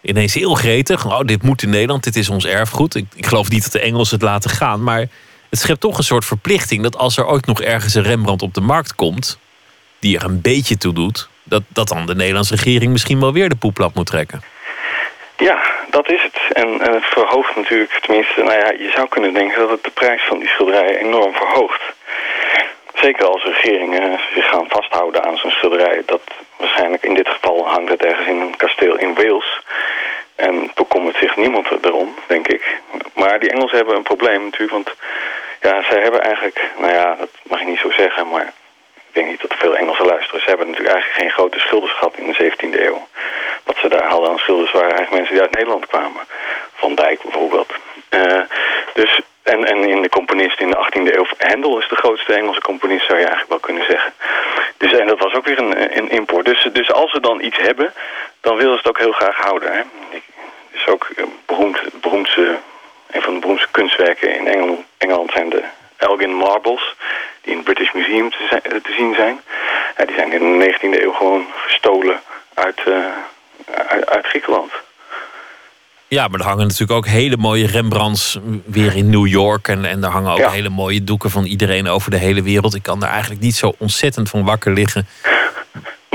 ineens 0.02 0.34
heel 0.34 0.54
gretig. 0.54 1.06
Oh, 1.06 1.20
dit 1.26 1.44
moet 1.44 1.64
in 1.64 1.70
Nederland, 1.70 2.04
dit 2.04 2.16
is 2.16 2.30
ons 2.30 2.46
erfgoed. 2.46 2.96
Ik, 2.96 3.06
ik 3.16 3.26
geloof 3.26 3.50
niet 3.50 3.64
dat 3.64 3.72
de 3.72 3.80
Engelsen 3.80 4.16
het 4.16 4.24
laten 4.24 4.50
gaan, 4.50 4.84
maar 4.84 5.08
het 5.50 5.60
schept 5.60 5.80
toch 5.80 5.98
een 5.98 6.04
soort 6.04 6.26
verplichting 6.26 6.84
dat 6.84 6.98
als 6.98 7.18
er 7.18 7.26
ooit 7.26 7.46
nog 7.46 7.62
ergens 7.62 7.94
een 7.94 8.04
Rembrandt 8.04 8.42
op 8.42 8.54
de 8.54 8.62
markt 8.62 8.96
komt, 8.96 9.38
die 10.00 10.18
er 10.18 10.24
een 10.24 10.42
beetje 10.42 10.78
toe 10.78 10.94
doet, 10.94 11.30
dat, 11.44 11.64
dat 11.68 11.88
dan 11.88 12.06
de 12.06 12.16
Nederlandse 12.16 12.56
regering 12.56 12.92
misschien 12.92 13.20
wel 13.20 13.34
weer 13.34 13.50
de 13.50 13.56
poeplap 13.56 13.96
moet 13.96 14.06
trekken. 14.06 14.42
Ja, 15.44 15.62
dat 15.90 16.10
is 16.10 16.24
het. 16.24 16.38
En, 16.54 16.82
en, 16.82 16.94
het 16.94 17.06
verhoogt 17.06 17.56
natuurlijk, 17.56 17.92
tenminste, 17.92 18.44
nou 18.44 18.60
ja, 18.60 18.72
je 18.72 18.92
zou 18.96 19.08
kunnen 19.08 19.34
denken 19.34 19.60
dat 19.60 19.70
het 19.70 19.84
de 19.84 19.90
prijs 19.90 20.24
van 20.24 20.40
die 20.40 20.48
schilderijen 20.48 20.98
enorm 20.98 21.34
verhoogt. 21.34 21.82
Zeker 22.94 23.26
als 23.26 23.44
regeringen 23.44 24.20
zich 24.34 24.50
gaan 24.50 24.66
vasthouden 24.68 25.24
aan 25.24 25.38
zo'n 25.38 25.52
schilderij. 25.52 26.02
Dat 26.06 26.22
waarschijnlijk 26.58 27.04
in 27.04 27.14
dit 27.14 27.28
geval 27.28 27.68
hangt 27.68 27.90
het 27.90 28.06
ergens 28.06 28.28
in 28.28 28.40
een 28.40 28.56
kasteel 28.56 28.98
in 28.98 29.14
Wales. 29.14 29.62
En 30.36 30.72
bekommert 30.76 31.18
zich 31.18 31.36
niemand 31.36 31.68
erom, 31.82 32.16
denk 32.28 32.48
ik. 32.48 32.80
Maar 33.14 33.40
die 33.40 33.50
Engelsen 33.52 33.78
hebben 33.78 33.96
een 33.96 34.04
probleem 34.04 34.44
natuurlijk, 34.44 34.72
want 34.72 34.96
ja, 35.62 35.84
zij 35.90 36.02
hebben 36.02 36.22
eigenlijk, 36.22 36.70
nou 36.78 36.94
ja, 36.94 37.16
dat 37.16 37.30
mag 37.44 37.62
ik 37.62 37.68
niet 37.68 37.80
zo 37.80 37.92
zeggen, 37.92 38.30
maar 38.30 38.54
ik 39.14 39.20
denk 39.20 39.32
niet 39.32 39.50
dat 39.50 39.60
veel 39.60 39.76
Engelsen 39.76 40.06
luisteren. 40.06 40.42
Ze 40.42 40.50
hebben 40.50 40.68
natuurlijk 40.68 40.96
eigenlijk 40.96 41.22
geen 41.22 41.32
grote 41.38 41.60
schilders 41.60 41.92
gehad 41.92 42.18
in 42.18 42.28
de 42.28 42.52
17e 42.52 42.82
eeuw. 42.82 43.08
Wat 43.64 43.78
ze 43.78 43.88
daar 43.90 44.08
hadden 44.08 44.30
aan 44.30 44.38
schilders 44.38 44.72
waren 44.72 44.96
eigenlijk 44.96 45.18
mensen 45.18 45.34
die 45.34 45.44
uit 45.44 45.56
Nederland 45.56 45.88
kwamen. 45.88 46.22
Van 46.74 46.96
Dijk 46.96 47.22
bijvoorbeeld. 47.22 47.74
Uh, 48.10 48.42
dus, 48.94 49.22
en, 49.44 49.66
en 49.66 49.90
in 49.90 50.02
de 50.02 50.10
componist 50.10 50.60
in 50.60 50.70
de 50.70 50.86
18e 50.86 51.16
eeuw, 51.16 51.26
Hendel 51.38 51.80
is 51.80 51.88
de 51.88 51.96
grootste 51.96 52.34
Engelse 52.34 52.62
componist, 52.62 53.06
zou 53.06 53.20
je 53.20 53.26
eigenlijk 53.26 53.50
wel 53.50 53.60
kunnen 53.60 53.86
zeggen. 53.86 54.14
Dus, 54.78 54.92
en 54.92 55.08
dat 55.08 55.20
was 55.20 55.34
ook 55.34 55.46
weer 55.46 55.60
een, 55.60 55.98
een 55.98 56.10
import. 56.10 56.46
Dus, 56.46 56.68
dus 56.74 56.92
als 56.92 57.12
ze 57.12 57.20
dan 57.20 57.42
iets 57.42 57.58
hebben, 57.58 57.94
dan 58.42 58.56
willen 58.56 58.72
ze 58.72 58.78
het 58.78 58.88
ook 58.88 59.00
heel 59.00 59.12
graag 59.12 59.36
houden. 59.36 59.74
Hè? 59.74 59.82
Is 60.72 60.88
ook 60.88 61.08
beroemd, 61.46 61.80
beroemdste, 62.02 62.58
een 63.12 63.22
van 63.22 63.34
de 63.34 63.40
beroemdste 63.40 63.72
kunstwerken 63.72 64.36
in 64.36 64.48
Engeland 64.98 65.32
zijn 65.32 65.50
de 65.50 65.64
Elgin 66.04 66.34
Marbles, 66.34 66.96
die 67.42 67.52
in 67.52 67.58
het 67.58 67.66
British 67.66 67.94
Museum 67.94 68.30
te, 68.30 68.46
zijn, 68.50 68.62
te 68.62 68.94
zien 68.98 69.14
zijn. 69.14 69.42
Ja, 69.98 70.06
die 70.06 70.16
zijn 70.16 70.32
in 70.32 70.60
de 70.60 70.78
19e 70.80 71.02
eeuw 71.02 71.12
gewoon 71.12 71.46
gestolen 71.68 72.20
uit, 72.54 72.82
uh, 72.88 72.96
uit, 73.88 74.10
uit, 74.10 74.26
Griekenland. 74.26 74.72
Ja, 76.08 76.28
maar 76.28 76.40
er 76.40 76.46
hangen 76.46 76.68
natuurlijk 76.68 76.92
ook 76.92 77.08
hele 77.08 77.38
mooie 77.38 77.68
Rembrandts 77.68 78.40
weer 78.66 78.96
in 78.96 79.10
New 79.10 79.28
York. 79.28 79.68
En, 79.68 79.86
en 79.86 80.04
er 80.04 80.10
hangen 80.10 80.32
ook 80.32 80.38
ja. 80.38 80.50
hele 80.50 80.70
mooie 80.70 81.04
doeken 81.04 81.30
van 81.30 81.46
iedereen 81.46 81.88
over 81.88 82.12
de 82.12 82.18
hele 82.18 82.42
wereld. 82.42 82.76
Ik 82.76 82.84
kan 82.84 83.00
daar 83.00 83.10
eigenlijk 83.10 83.42
niet 83.42 83.56
zo 83.56 83.74
ontzettend 83.78 84.30
van 84.30 84.44
wakker 84.44 84.74
liggen. 84.74 85.08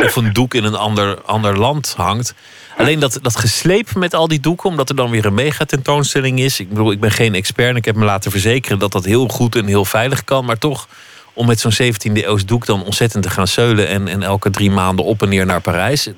Of 0.05 0.17
een 0.17 0.33
doek 0.33 0.55
in 0.55 0.65
een 0.65 0.75
ander, 0.75 1.23
ander 1.23 1.59
land 1.59 1.95
hangt. 1.97 2.35
Alleen 2.77 2.99
dat, 2.99 3.19
dat 3.23 3.37
gesleep 3.37 3.95
met 3.95 4.15
al 4.15 4.29
die 4.29 4.41
doeken, 4.41 4.71
omdat 4.71 4.89
er 4.89 4.97
dan 4.97 5.11
weer 5.11 5.25
een 5.25 5.35
megatentoonstelling 5.35 6.41
is. 6.41 6.61
Ik 6.61 6.69
bedoel, 6.69 6.93
ik 6.93 7.01
ben 7.01 7.11
geen 7.11 7.35
expert 7.35 7.69
en 7.69 7.77
ik 7.77 7.85
heb 7.85 7.95
me 7.95 8.05
laten 8.05 8.31
verzekeren 8.31 8.79
dat 8.79 8.93
dat 8.93 9.05
heel 9.05 9.29
goed 9.29 9.57
en 9.57 9.67
heel 9.67 9.85
veilig 9.85 10.25
kan. 10.25 10.45
Maar 10.45 10.59
toch, 10.59 10.89
om 11.33 11.47
met 11.47 11.61
zo'n 11.61 11.73
17e 11.73 12.25
eeuws 12.25 12.45
doek 12.47 12.67
dan 12.67 12.85
ontzettend 12.85 13.23
te 13.23 13.31
gaan 13.31 13.47
zeulen 13.47 13.89
en, 13.89 14.09
en 14.09 14.23
elke 14.23 14.51
drie 14.51 14.71
maanden 14.71 15.05
op 15.05 15.23
en 15.23 15.29
neer 15.29 15.47
naar 15.47 15.61
Parijs. 15.61 16.11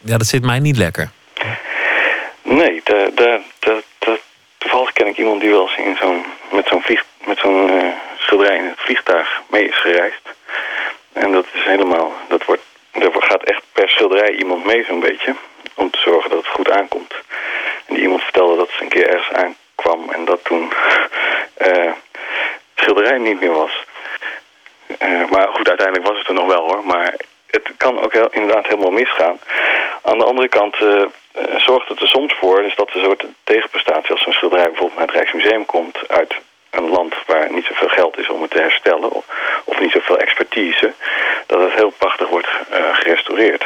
Ja, 0.00 0.18
dat 0.18 0.26
zit 0.26 0.42
mij 0.42 0.58
niet 0.58 0.76
lekker. 0.76 1.10
Nee, 2.42 2.80
de, 2.84 3.12
de, 3.14 3.40
de, 3.98 4.20
toevallig 4.58 4.92
ken 4.92 5.06
ik 5.06 5.18
iemand 5.18 5.40
die 5.40 5.50
wel 5.50 5.68
eens 5.68 5.86
in 5.86 5.96
zo'n, 6.00 6.24
met 6.52 6.66
zo'n, 6.68 6.82
met 7.26 7.38
zo'n 7.38 7.70
uh, 7.70 7.84
schilderij 8.18 8.56
in 8.56 8.64
het 8.64 8.80
vliegtuig 8.80 9.40
mee 9.50 9.68
is 9.68 9.80
gereisd. 9.80 10.22
En 11.12 11.32
dat 11.32 11.46
is 11.52 11.64
helemaal, 11.64 12.12
dat 12.28 12.44
wordt, 12.44 12.62
er 12.92 13.22
gaat 13.22 13.42
echt 13.42 13.62
per 13.72 13.88
schilderij 13.88 14.32
iemand 14.32 14.64
mee 14.64 14.84
zo'n 14.84 15.00
beetje 15.00 15.34
om 15.74 15.90
te 15.90 15.98
zorgen 15.98 16.30
dat 16.30 16.38
het 16.38 16.54
goed 16.54 16.70
aankomt. 16.70 17.14
En 17.86 17.94
die 17.94 18.02
iemand 18.02 18.22
vertelde 18.22 18.56
dat 18.56 18.70
ze 18.70 18.82
een 18.82 18.88
keer 18.88 19.08
ergens 19.08 19.32
aankwam 19.32 20.10
en 20.10 20.24
dat 20.24 20.44
toen 20.44 20.72
uh, 21.66 21.92
schilderij 22.80 23.18
niet 23.18 23.40
meer 23.40 23.52
was. 23.54 23.84
Uh, 25.02 25.30
maar 25.30 25.48
goed, 25.48 25.68
uiteindelijk 25.68 26.08
was 26.08 26.18
het 26.18 26.28
er 26.28 26.34
nog 26.34 26.46
wel 26.46 26.68
hoor. 26.68 26.84
Maar 26.84 27.14
het 27.46 27.70
kan 27.76 28.00
ook 28.00 28.12
heel, 28.12 28.28
inderdaad 28.30 28.66
helemaal 28.66 28.90
misgaan. 28.90 29.40
Aan 30.02 30.18
de 30.18 30.24
andere 30.24 30.48
kant 30.48 30.80
uh, 30.80 31.02
zorgt 31.56 31.88
het 31.88 32.00
er 32.00 32.08
soms 32.08 32.34
voor... 32.34 32.62
Dus 32.62 32.74
dat 32.74 32.90
een 32.94 33.04
soort 33.04 33.24
tegenprestatie 33.44 34.10
als 34.10 34.26
een 34.26 34.32
schilderij 34.32 34.66
bijvoorbeeld 34.66 34.98
naar 34.98 35.06
het 35.06 35.16
Rijksmuseum 35.16 35.66
komt... 35.66 36.08
uit 36.08 36.34
een 36.70 36.88
land 36.88 37.14
waar 37.26 37.52
niet 37.52 37.64
zoveel 37.64 37.88
geld 37.88 38.18
is 38.18 38.28
om 38.28 38.42
het 38.42 38.50
te 38.50 38.60
herstellen... 38.60 39.10
of, 39.64 39.80
niet 39.80 39.92
zoveel 39.92 40.18
expertise... 40.18 40.92
dat 41.46 41.60
het 41.60 41.72
heel 41.72 41.90
prachtig 41.90 42.28
wordt 42.28 42.48
gerestaureerd. 42.92 43.64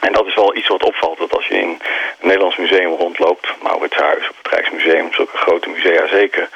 En 0.00 0.12
dat 0.12 0.26
is 0.26 0.34
wel 0.34 0.56
iets 0.56 0.68
wat 0.68 0.82
opvalt, 0.82 1.18
dat 1.18 1.36
als 1.36 1.46
je 1.46 1.58
in 1.58 1.68
een 1.68 1.80
Nederlands 2.20 2.56
museum 2.56 2.94
rondloopt, 2.94 3.46
Mauritshuis 3.62 4.28
of 4.28 4.36
het 4.42 4.52
Rijksmuseum, 4.52 5.12
zulke 5.12 5.36
grote 5.36 5.68
musea 5.68 6.06
zeker, 6.06 6.48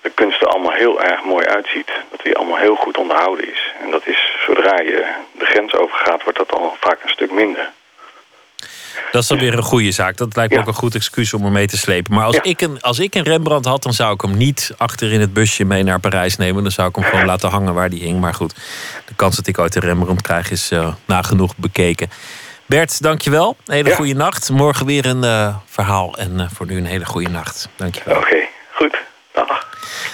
de 0.00 0.10
kunst 0.10 0.40
er 0.40 0.48
allemaal 0.48 0.72
heel 0.72 1.02
erg 1.02 1.24
mooi 1.24 1.46
uitziet. 1.46 1.90
Dat 2.10 2.20
die 2.22 2.36
allemaal 2.36 2.58
heel 2.58 2.74
goed 2.74 2.98
onderhouden 2.98 3.52
is. 3.52 3.72
En 3.80 3.90
dat 3.90 4.06
is, 4.06 4.36
zodra 4.46 4.80
je 4.80 5.04
de 5.32 5.44
grens 5.44 5.74
overgaat, 5.74 6.22
wordt 6.22 6.38
dat 6.38 6.52
al 6.52 6.76
vaak 6.80 7.02
een 7.02 7.08
stuk 7.08 7.30
minder. 7.30 7.72
Dat 9.12 9.22
is 9.22 9.28
dan 9.28 9.38
weer 9.38 9.54
een 9.54 9.62
goede 9.62 9.90
zaak. 9.90 10.16
Dat 10.16 10.36
lijkt 10.36 10.50
me 10.50 10.56
ja. 10.56 10.62
ook 10.62 10.68
een 10.68 10.78
goed 10.78 10.94
excuus 10.94 11.34
om 11.34 11.42
hem 11.42 11.52
mee 11.52 11.66
te 11.66 11.76
slepen. 11.76 12.14
Maar 12.14 12.24
als, 12.24 12.34
ja. 12.34 12.42
ik 12.42 12.60
een, 12.60 12.80
als 12.80 12.98
ik 12.98 13.14
een 13.14 13.22
Rembrandt 13.22 13.66
had, 13.66 13.82
dan 13.82 13.92
zou 13.92 14.14
ik 14.14 14.20
hem 14.20 14.36
niet 14.36 14.74
achter 14.76 15.12
in 15.12 15.20
het 15.20 15.32
busje 15.32 15.64
mee 15.64 15.82
naar 15.82 16.00
Parijs 16.00 16.36
nemen. 16.36 16.62
Dan 16.62 16.72
zou 16.72 16.88
ik 16.88 16.94
hem 16.94 17.04
gewoon 17.04 17.24
laten 17.26 17.50
hangen 17.50 17.74
waar 17.74 17.90
die 17.90 18.02
hing. 18.02 18.20
Maar 18.20 18.34
goed, 18.34 18.54
de 19.04 19.14
kans 19.16 19.36
dat 19.36 19.46
ik 19.46 19.58
ooit 19.58 19.74
een 19.74 19.82
Rembrandt 19.82 20.22
krijg 20.22 20.50
is 20.50 20.72
uh, 20.72 20.94
nagenoeg 21.04 21.56
bekeken. 21.56 22.10
Bert, 22.66 23.02
dankjewel. 23.02 23.56
Een 23.66 23.74
hele 23.74 23.88
ja. 23.88 23.94
goede 23.94 24.14
nacht. 24.14 24.50
Morgen 24.50 24.86
weer 24.86 25.06
een 25.06 25.24
uh, 25.24 25.56
verhaal. 25.66 26.16
En 26.16 26.32
uh, 26.34 26.46
voor 26.54 26.66
nu 26.66 26.76
een 26.76 26.86
hele 26.86 27.04
goede 27.04 27.28
nacht. 27.28 27.68
Dankjewel. 27.76 28.16
Oké, 28.16 28.26
okay, 28.26 28.48
goed. 28.72 28.96
Dag. 29.32 29.68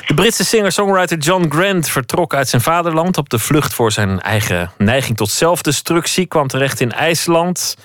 De 0.07 0.15
Britse 0.15 0.45
singer-songwriter 0.45 1.19
John 1.19 1.47
Grant 1.49 1.89
vertrok 1.89 2.35
uit 2.35 2.49
zijn 2.49 2.63
vaderland 2.63 3.19
op 3.19 3.29
de 3.29 3.39
vlucht 3.39 3.75
voor 3.75 3.93
zijn 3.93 4.21
eigen 4.21 4.73
neiging 4.79 5.17
tot 5.17 5.31
zelfdestructie. 5.31 6.27
Kwam 6.27 6.47
terecht 6.47 6.81
in 6.81 6.93
IJsland. 6.93 7.77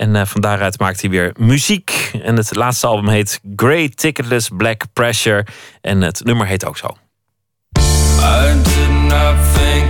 En 0.00 0.14
uh, 0.14 0.24
van 0.24 0.40
daaruit 0.40 0.78
maakt 0.78 1.00
hij 1.00 1.10
weer 1.10 1.32
muziek. 1.38 2.10
En 2.22 2.36
het 2.36 2.54
laatste 2.54 2.86
album 2.86 3.08
heet 3.08 3.40
Grey 3.56 3.88
Ticketless 3.88 4.48
Black 4.56 4.82
Pressure. 4.92 5.46
En 5.80 6.00
het 6.00 6.24
nummer 6.24 6.46
heet 6.46 6.64
ook 6.64 6.76
zo. 6.76 6.88
I 8.20 9.89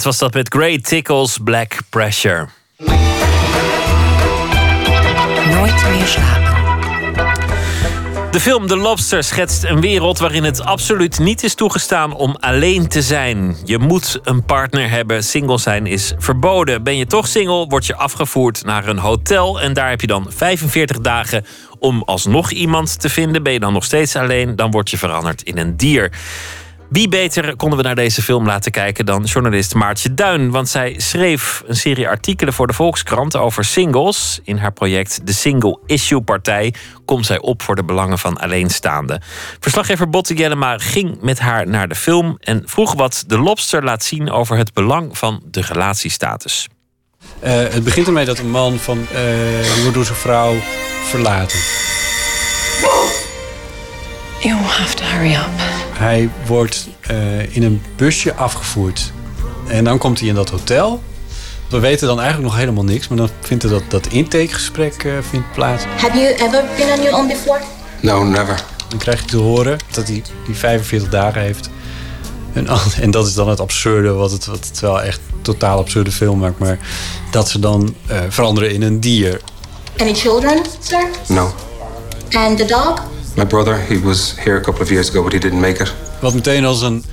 Was 0.00 0.18
dat 0.18 0.34
met 0.34 0.54
Great 0.54 0.84
Tickles 0.84 1.38
Black 1.44 1.78
Pressure. 1.88 2.48
Nooit 5.50 5.84
meer 5.90 6.06
slapen. 6.06 6.52
De 8.30 8.40
film 8.40 8.66
The 8.66 8.76
Lobster 8.76 9.24
schetst 9.24 9.64
een 9.64 9.80
wereld 9.80 10.18
waarin 10.18 10.44
het 10.44 10.60
absoluut 10.60 11.18
niet 11.18 11.42
is 11.42 11.54
toegestaan 11.54 12.14
om 12.14 12.36
alleen 12.40 12.88
te 12.88 13.02
zijn. 13.02 13.56
Je 13.64 13.78
moet 13.78 14.20
een 14.22 14.44
partner 14.44 14.90
hebben. 14.90 15.24
Single 15.24 15.58
zijn 15.58 15.86
is 15.86 16.12
verboden. 16.18 16.82
Ben 16.82 16.96
je 16.96 17.06
toch 17.06 17.26
single, 17.26 17.66
word 17.66 17.86
je 17.86 17.96
afgevoerd 17.96 18.64
naar 18.64 18.88
een 18.88 18.98
hotel. 18.98 19.60
En 19.60 19.72
daar 19.72 19.90
heb 19.90 20.00
je 20.00 20.06
dan 20.06 20.26
45 20.28 21.00
dagen 21.00 21.44
om 21.78 22.02
alsnog 22.02 22.50
iemand 22.50 23.00
te 23.00 23.08
vinden. 23.08 23.42
Ben 23.42 23.52
je 23.52 23.60
dan 23.60 23.72
nog 23.72 23.84
steeds 23.84 24.16
alleen, 24.16 24.56
dan 24.56 24.70
word 24.70 24.90
je 24.90 24.98
veranderd 24.98 25.42
in 25.42 25.58
een 25.58 25.76
dier. 25.76 26.12
Wie 26.92 27.08
beter 27.08 27.56
konden 27.56 27.78
we 27.78 27.84
naar 27.84 27.94
deze 27.94 28.22
film 28.22 28.46
laten 28.46 28.72
kijken 28.72 29.06
dan 29.06 29.24
journalist 29.24 29.74
Maartje 29.74 30.14
Duin? 30.14 30.50
Want 30.50 30.68
zij 30.68 30.94
schreef 30.96 31.62
een 31.66 31.76
serie 31.76 32.08
artikelen 32.08 32.54
voor 32.54 32.66
de 32.66 32.72
Volkskrant 32.72 33.36
over 33.36 33.64
singles. 33.64 34.40
In 34.44 34.56
haar 34.56 34.72
project 34.72 35.26
De 35.26 35.32
Single 35.32 35.78
Issue 35.86 36.20
Partij 36.20 36.74
komt 37.04 37.26
zij 37.26 37.38
op 37.38 37.62
voor 37.62 37.74
de 37.74 37.84
belangen 37.84 38.18
van 38.18 38.36
alleenstaanden. 38.36 39.22
Verslaggever 39.60 40.08
Botte 40.08 40.34
Jellema 40.34 40.78
ging 40.78 41.20
met 41.20 41.38
haar 41.38 41.68
naar 41.68 41.88
de 41.88 41.94
film 41.94 42.36
en 42.40 42.62
vroeg 42.64 42.94
wat 42.94 43.24
de 43.26 43.38
lobster 43.38 43.84
laat 43.84 44.04
zien 44.04 44.30
over 44.30 44.56
het 44.56 44.72
belang 44.72 45.18
van 45.18 45.42
de 45.50 45.60
relatiestatus. 45.60 46.68
Eh, 47.40 47.52
het 47.52 47.84
begint 47.84 48.06
ermee 48.06 48.24
dat 48.24 48.38
een 48.38 48.50
man 48.50 48.78
van, 48.78 49.06
eh, 49.12 49.80
wordt 49.80 49.94
door 49.94 50.04
zijn 50.04 50.18
vrouw 50.18 50.54
verlaten. 51.04 51.58
You 54.40 54.54
have 54.54 54.94
to 54.94 55.04
hurry 55.04 55.34
up. 55.34 55.71
Hij 56.02 56.30
wordt 56.46 56.88
eh, 57.00 57.56
in 57.56 57.62
een 57.62 57.82
busje 57.96 58.34
afgevoerd. 58.34 59.12
En 59.66 59.84
dan 59.84 59.98
komt 59.98 60.18
hij 60.18 60.28
in 60.28 60.34
dat 60.34 60.50
hotel. 60.50 61.02
We 61.68 61.78
weten 61.78 62.06
dan 62.06 62.20
eigenlijk 62.20 62.48
nog 62.48 62.58
helemaal 62.58 62.84
niks. 62.84 63.08
Maar 63.08 63.18
dan 63.18 63.28
vindt 63.40 63.64
er 63.64 63.70
dat, 63.70 63.82
dat 63.88 64.06
intakegesprek 64.06 65.04
eh, 65.04 65.12
vindt 65.30 65.52
plaats. 65.52 65.84
Have 65.96 66.18
you 66.18 66.32
ever 66.32 66.64
been 66.76 66.98
on 66.98 67.02
your 67.02 67.14
own 67.18 67.28
before? 67.28 67.60
No, 68.00 68.24
never. 68.24 68.64
Dan 68.88 68.98
krijg 68.98 69.20
je 69.20 69.26
te 69.26 69.36
horen 69.36 69.78
dat 69.90 70.06
hij 70.06 70.22
die 70.46 70.54
45 70.54 71.08
dagen 71.08 71.40
heeft. 71.40 71.70
En, 72.52 72.66
en 73.00 73.10
dat 73.10 73.26
is 73.26 73.34
dan 73.34 73.48
het 73.48 73.60
absurde, 73.60 74.12
wat 74.12 74.30
het, 74.30 74.46
wat 74.46 74.66
het 74.66 74.80
wel 74.80 75.02
echt 75.02 75.20
totaal 75.42 75.78
absurde 75.78 76.12
film 76.12 76.38
maakt. 76.38 76.58
Maar 76.58 76.78
dat 77.30 77.48
ze 77.48 77.58
dan 77.58 77.94
eh, 78.06 78.18
veranderen 78.28 78.72
in 78.72 78.82
een 78.82 79.00
dier. 79.00 79.40
Any 79.96 80.14
children, 80.14 80.62
sir? 80.80 81.08
No. 81.28 81.54
And 82.32 82.58
the 82.58 82.64
dog? 82.64 83.10
My 83.36 83.44
brother, 83.46 83.76
he 83.88 83.98
was 84.00 84.34
here 84.44 84.56
a 84.56 84.60
couple 84.60 84.82
of 84.82 84.90
years 84.90 85.08
ago, 85.08 85.22
but 85.22 85.32
he 85.32 85.38
didn't 85.38 85.60
make 85.60 85.82
it. 85.82 85.92
Wat 86.20 86.34
meteen 86.34 86.64
als 86.64 86.82
een, 86.82 87.04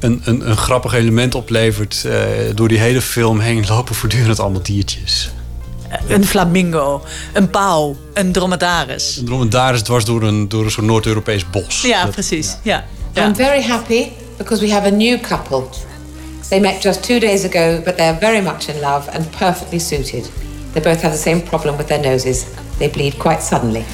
een, 0.00 0.20
een, 0.24 0.48
een 0.50 0.56
grappig 0.56 0.92
element 0.94 1.34
oplevert. 1.34 2.04
eh, 2.04 2.12
door 2.54 2.68
die 2.68 2.78
hele 2.78 3.00
film 3.02 3.40
heen 3.40 3.64
lopen 3.68 3.94
voortdurend 3.94 4.40
allemaal 4.40 4.62
diertjes. 4.62 5.30
Een 6.08 6.24
flamingo, 6.26 7.02
een 7.32 7.50
pauw, 7.50 7.96
een 8.14 8.32
dromedaris. 8.32 9.16
Een 9.16 9.24
dromedaris 9.24 9.82
dwars 9.82 10.04
door 10.04 10.22
een, 10.22 10.48
door 10.48 10.64
een 10.64 10.70
soort 10.70 10.86
Noord-Europees 10.86 11.50
bos. 11.50 11.82
Ja, 11.82 12.02
Dat- 12.04 12.12
precies. 12.12 12.56
Ja. 12.62 12.84
I'm 13.16 13.34
very 13.34 13.62
happy 13.62 14.06
because 14.36 14.64
we 14.66 14.72
have 14.72 14.86
a 14.86 14.90
new 14.90 15.20
couple. 15.20 15.62
They 16.48 16.60
met 16.60 16.82
just 16.82 17.02
two 17.02 17.18
days 17.18 17.44
ago, 17.44 17.80
but 17.84 17.96
they're 17.96 18.16
very 18.20 18.40
much 18.42 18.66
in 18.68 18.80
love 18.80 19.10
and 19.10 19.30
perfectly 19.38 19.78
suited. 19.78 20.30
They 20.72 20.82
both 20.82 21.02
have 21.02 21.14
the 21.16 21.22
same 21.22 21.40
problem 21.40 21.76
with 21.76 21.86
their 21.86 22.00
noses. 22.12 22.44
They 22.78 22.90
bleed 22.90 23.16
quite 23.16 23.42
suddenly. 23.42 23.84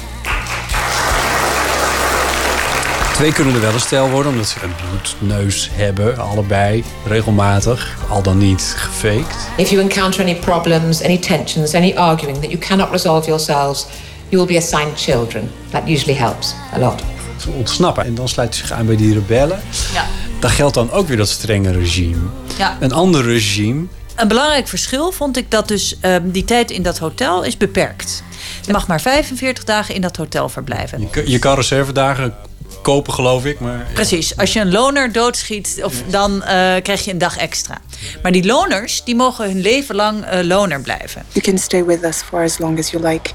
Twee 3.15 3.33
kunnen 3.33 3.53
er 3.55 3.61
wel 3.61 3.73
een 3.73 3.79
stijl 3.79 4.09
worden, 4.09 4.31
omdat 4.31 4.47
ze 4.47 4.57
een 4.63 4.71
bloedneus 4.75 5.69
hebben, 5.73 6.17
allebei, 6.17 6.83
regelmatig, 7.05 7.97
al 8.09 8.21
dan 8.21 8.37
niet 8.37 8.73
gefaked. 8.77 9.35
If 9.57 9.69
you 9.69 9.81
encounter 9.81 10.21
any 10.21 10.35
problems, 10.35 11.03
any 11.03 11.17
tensions, 11.17 11.73
any 11.73 11.93
arguing 11.95 12.37
that 12.37 12.49
you 12.51 12.57
cannot 12.57 12.91
resolve 12.91 13.27
yourselves, 13.27 13.85
you 14.29 14.45
will 14.45 14.55
be 14.55 14.57
assigned 14.63 14.99
children. 14.99 15.51
That 15.71 15.81
usually 15.87 16.17
helps 16.19 16.53
a 16.73 16.79
lot. 16.79 17.01
Ze 17.41 17.49
ontsnappen 17.49 18.05
en 18.05 18.15
dan 18.15 18.27
sluiten 18.29 18.59
ze 18.59 18.65
zich 18.67 18.75
aan 18.77 18.85
bij 18.85 18.95
die 18.95 19.13
rebellen. 19.13 19.59
Ja. 19.93 20.05
Dan 20.39 20.49
geldt 20.49 20.73
dan 20.73 20.91
ook 20.91 21.07
weer 21.07 21.17
dat 21.17 21.29
strenge 21.29 21.71
regime. 21.71 22.21
Ja. 22.57 22.77
Een 22.79 22.93
ander 22.93 23.23
regime, 23.23 23.85
Een 24.15 24.27
belangrijk 24.27 24.67
verschil 24.67 25.11
vond 25.11 25.37
ik 25.37 25.51
dat 25.51 25.67
dus 25.67 25.97
ehm, 25.99 26.21
die 26.29 26.43
tijd 26.45 26.71
in 26.71 26.81
dat 26.83 26.97
hotel 26.97 27.43
is 27.43 27.57
beperkt. 27.57 28.23
Je 28.65 28.71
mag 28.71 28.87
maar 28.87 29.01
45 29.01 29.63
dagen 29.63 29.95
in 29.95 30.01
dat 30.01 30.15
hotel 30.17 30.49
verblijven. 30.49 30.99
je, 30.99 31.07
kan- 31.09 31.27
je 31.29 31.39
kan 31.39 31.55
reservedagen 31.55 32.33
kopen 32.81 33.13
geloof 33.13 33.45
ik, 33.45 33.59
maar 33.59 33.87
Precies. 33.93 34.37
Als 34.37 34.53
je 34.53 34.59
een 34.59 34.71
loner 34.71 35.11
doodschiet, 35.11 35.79
of, 35.83 35.93
dan 36.07 36.43
eh, 36.43 36.47
krijg 36.81 37.05
je 37.05 37.11
een 37.11 37.17
dag 37.17 37.37
extra. 37.37 37.81
Maar 38.21 38.31
die 38.31 38.45
loners, 38.45 39.03
die 39.03 39.15
mogen 39.15 39.45
hun 39.45 39.61
leven 39.61 39.95
lang 39.95 40.25
eh, 40.25 40.43
loner 40.43 40.81
blijven. 40.81 41.25
You 41.31 41.45
can 41.45 41.57
stay 41.57 41.83
with 41.83 42.03
us 42.03 42.21
for 42.21 42.43
as 42.43 42.57
long 42.57 42.79
as 42.79 42.89
you 42.89 43.07
like. 43.07 43.31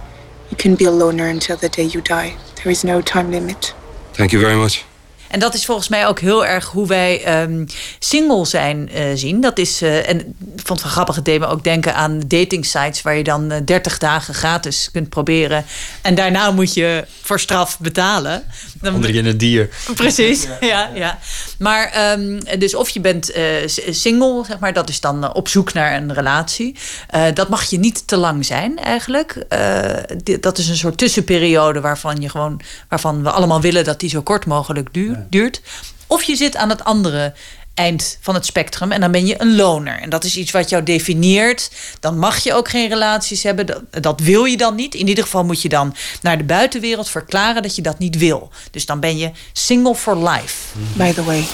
You 0.49 0.57
can 0.57 0.75
be 0.75 0.87
a 0.87 1.05
loner 1.05 1.29
until 1.29 1.57
the 1.57 1.69
day 1.69 1.87
you 1.87 2.03
die. 2.03 2.35
There 2.55 2.71
is 2.71 2.83
no 2.83 3.01
time 3.01 3.31
limit. 3.31 3.75
Thank 4.13 4.31
you 4.31 4.43
very 4.43 4.57
much. 4.57 4.90
En 5.31 5.41
dat 5.41 5.55
is 5.55 5.65
volgens 5.65 5.89
mij 5.89 6.07
ook 6.07 6.21
heel 6.21 6.47
erg 6.47 6.67
hoe 6.67 6.87
wij 6.87 7.25
ehm, 7.25 7.67
single 7.99 8.47
zijn 8.47 8.91
eh, 8.91 9.05
zien. 9.15 9.41
Dat 9.41 9.59
is, 9.59 9.83
eh, 9.83 10.09
en 10.09 10.21
ik 10.21 10.27
vond 10.65 10.69
het 10.69 10.83
wel 10.83 10.93
grappig, 10.93 11.15
het 11.15 11.27
me 11.27 11.47
ook 11.47 11.65
denken 11.65 11.95
aan 11.95 12.21
dating 12.27 12.67
sites... 12.67 13.03
waar 13.03 13.17
je 13.17 13.25
dan 13.25 13.51
eh, 13.51 13.61
30 13.65 13.99
dagen 13.99 14.35
gratis 14.35 14.89
kunt 14.93 15.09
proberen. 15.09 15.65
En 16.03 16.15
daarna 16.15 16.51
moet 16.51 16.75
je 16.75 17.05
voor 17.23 17.41
straf 17.41 17.79
betalen. 17.79 18.45
Dan, 18.81 18.95
onder 18.95 19.15
in 19.15 19.27
een 19.27 19.39
dier. 19.39 19.69
Precies, 19.95 20.47
ja, 20.61 20.91
ja. 20.95 21.19
Maar 21.59 21.91
ehm, 21.91 22.59
dus 22.59 22.75
of 22.75 22.89
je 22.89 23.01
bent 23.01 23.31
eh, 23.31 23.45
single, 23.91 24.45
zeg 24.47 24.59
maar, 24.59 24.73
dat 24.73 24.89
is 24.89 25.01
dan 25.01 25.25
eh, 25.25 25.31
op 25.33 25.49
zoek 25.49 25.73
naar 25.73 25.95
een 25.97 26.15
relatie. 26.15 26.77
Eh, 27.09 27.25
dat 27.35 27.49
mag 27.49 27.65
je 27.65 27.79
niet 27.79 28.07
te 28.07 28.17
lang 28.17 28.45
zijn, 28.45 28.79
eigenlijk. 28.79 29.45
Eh, 29.49 29.95
dat 30.41 30.59
is 30.59 30.69
een 30.69 30.77
soort 30.77 30.99
tussenperiode 30.99 31.81
waarvan 31.81 32.21
je 32.21 32.29
gewoon, 32.29 32.61
waarvan 32.89 33.23
we 33.23 33.31
allemaal 33.31 33.61
willen 33.61 33.85
dat 33.85 34.01
die 34.01 34.11
zo 34.11 34.23
kort 34.23 34.47
mogelijk 34.47 34.89
duur- 35.29 35.41
duurt. 35.43 35.61
Of 36.07 36.23
je 36.23 36.37
zit 36.37 36.57
aan 36.57 36.69
het 36.69 36.85
andere 36.85 37.33
eind 37.75 38.19
van 38.21 38.35
het 38.35 38.47
spectrum 38.47 38.93
en 38.93 39.01
dan 39.01 39.11
ben 39.11 39.27
je 39.27 39.41
een 39.41 39.57
loner. 39.57 40.01
En 40.01 40.11
dat 40.11 40.25
is 40.25 40.37
iets 40.37 40.51
wat 40.51 40.69
jou 40.69 40.83
definieert. 40.83 41.71
Dan 42.01 42.19
mag 42.19 42.39
je 42.39 42.55
ook 42.55 42.69
geen 42.69 42.89
relaties 42.89 43.43
hebben. 43.43 43.67
Dat, 43.67 43.83
dat 43.91 44.21
wil 44.21 44.45
je 44.45 44.57
dan 44.57 44.75
niet. 44.75 44.95
In 44.95 45.09
ieder 45.09 45.25
geval 45.25 45.45
moet 45.45 45.63
je 45.63 45.69
dan 45.69 45.95
naar 46.23 46.39
de 46.39 46.45
buitenwereld 46.45 47.11
verklaren 47.11 47.63
dat 47.63 47.77
je 47.77 47.83
dat 47.83 47.99
niet 47.99 48.17
wil. 48.19 48.51
Dus 48.71 48.87
dan 48.87 49.01
ben 49.01 49.19
je 49.19 49.31
single 49.53 49.95
for 49.95 50.29
life. 50.29 50.55
By 50.93 51.13
the 51.13 51.25
way, 51.25 51.45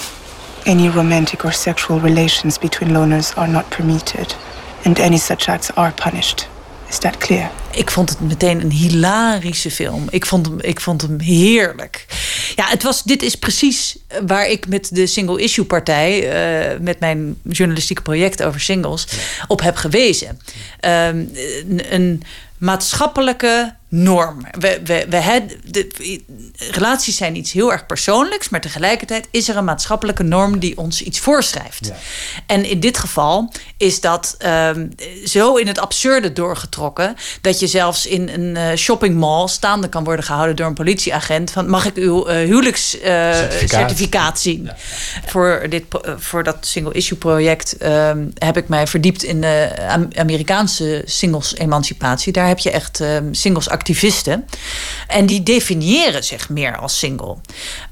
any 0.64 0.88
romantic 0.88 1.44
or 1.44 1.52
sexual 1.52 2.00
relations 2.00 2.58
between 2.58 2.92
loners 2.92 3.34
are 3.34 3.48
not 3.48 3.68
permitted, 3.68 4.36
and 4.84 5.00
any 5.00 5.18
such 5.18 5.48
acts 5.48 5.74
are 5.74 5.92
punished. 5.92 6.48
Is 6.88 6.98
that 6.98 7.16
clear? 7.16 7.50
Ik 7.70 7.90
vond 7.90 8.08
het 8.08 8.20
meteen 8.20 8.60
een 8.60 8.70
hilarische 8.70 9.70
film. 9.70 10.06
Ik 10.10 10.26
vond 10.26 10.46
hem, 10.46 10.60
ik 10.60 10.80
vond 10.80 11.02
hem 11.02 11.20
heerlijk. 11.20 12.06
Ja, 12.54 12.68
het 12.68 12.82
was, 12.82 13.02
dit 13.02 13.22
is 13.22 13.34
precies 13.34 13.98
waar 14.26 14.48
ik 14.48 14.68
met 14.68 14.88
de 14.92 15.06
Single 15.06 15.40
Issue 15.42 15.64
Partij, 15.64 16.30
eh, 16.30 16.78
met 16.80 17.00
mijn 17.00 17.36
journalistieke 17.42 18.02
project 18.02 18.42
over 18.42 18.60
singles, 18.60 19.06
op 19.46 19.60
heb 19.60 19.76
gewezen. 19.76 20.40
Ehm, 20.80 21.24
een, 21.68 21.94
een 21.94 22.22
maatschappelijke 22.58 23.74
norm. 23.88 24.46
We, 24.58 24.80
we, 24.84 25.06
we 25.08 25.16
had, 25.22 25.42
de, 25.64 26.20
relaties 26.70 27.16
zijn 27.16 27.36
iets 27.36 27.52
heel 27.52 27.72
erg 27.72 27.86
persoonlijks, 27.86 28.48
maar 28.48 28.60
tegelijkertijd 28.60 29.28
is 29.30 29.48
er 29.48 29.56
een 29.56 29.64
maatschappelijke 29.64 30.22
norm 30.22 30.58
die 30.58 30.78
ons 30.78 31.02
iets 31.02 31.18
voorschrijft. 31.18 31.92
En 32.46 32.64
in 32.64 32.80
dit 32.80 32.98
geval 32.98 33.52
is 33.76 34.00
dat 34.00 34.34
ehm, 34.38 34.86
zo 35.24 35.56
in 35.56 35.66
het 35.66 35.78
absurde 35.78 36.32
doorgetrokken 36.32 37.14
dat 37.40 37.60
je 37.60 37.66
zelfs 37.66 38.06
in 38.06 38.28
een 38.28 38.56
eh, 38.56 38.76
shoppingmall 38.76 39.48
staande 39.48 39.88
kan 39.88 40.04
worden 40.04 40.24
gehouden 40.24 40.56
door 40.56 40.66
een 40.66 40.74
politieagent 40.74 41.50
van 41.50 41.68
mag 41.68 41.84
ik 41.84 41.96
uw 41.96 42.26
eh, 42.26 42.36
huwelijkscertificaat 42.36 43.70
certificaat 43.70 44.40
zien? 44.40 44.70
Voor, 45.26 45.66
dit, 45.68 45.84
eh, 46.02 46.12
voor 46.16 46.42
dat 46.42 46.56
single 46.60 46.92
issue 46.92 47.18
project 47.18 47.76
ehm, 47.76 48.26
heb 48.34 48.56
ik 48.56 48.68
mij 48.68 48.86
verdiept 48.86 49.22
in 49.22 49.40
de 49.40 49.74
Am- 49.88 50.08
Amerikaanse 50.14 51.02
singles 51.04 51.56
emancipatie. 51.56 52.32
Daar 52.32 52.48
heb 52.48 52.58
je 52.58 52.70
echt 52.70 53.00
ehm, 53.00 53.32
singles 53.32 53.68
activisten. 53.76 54.44
En 55.06 55.26
die 55.26 55.42
definiëren 55.42 56.24
zich 56.24 56.48
meer 56.48 56.76
als 56.76 56.98
single. 56.98 57.36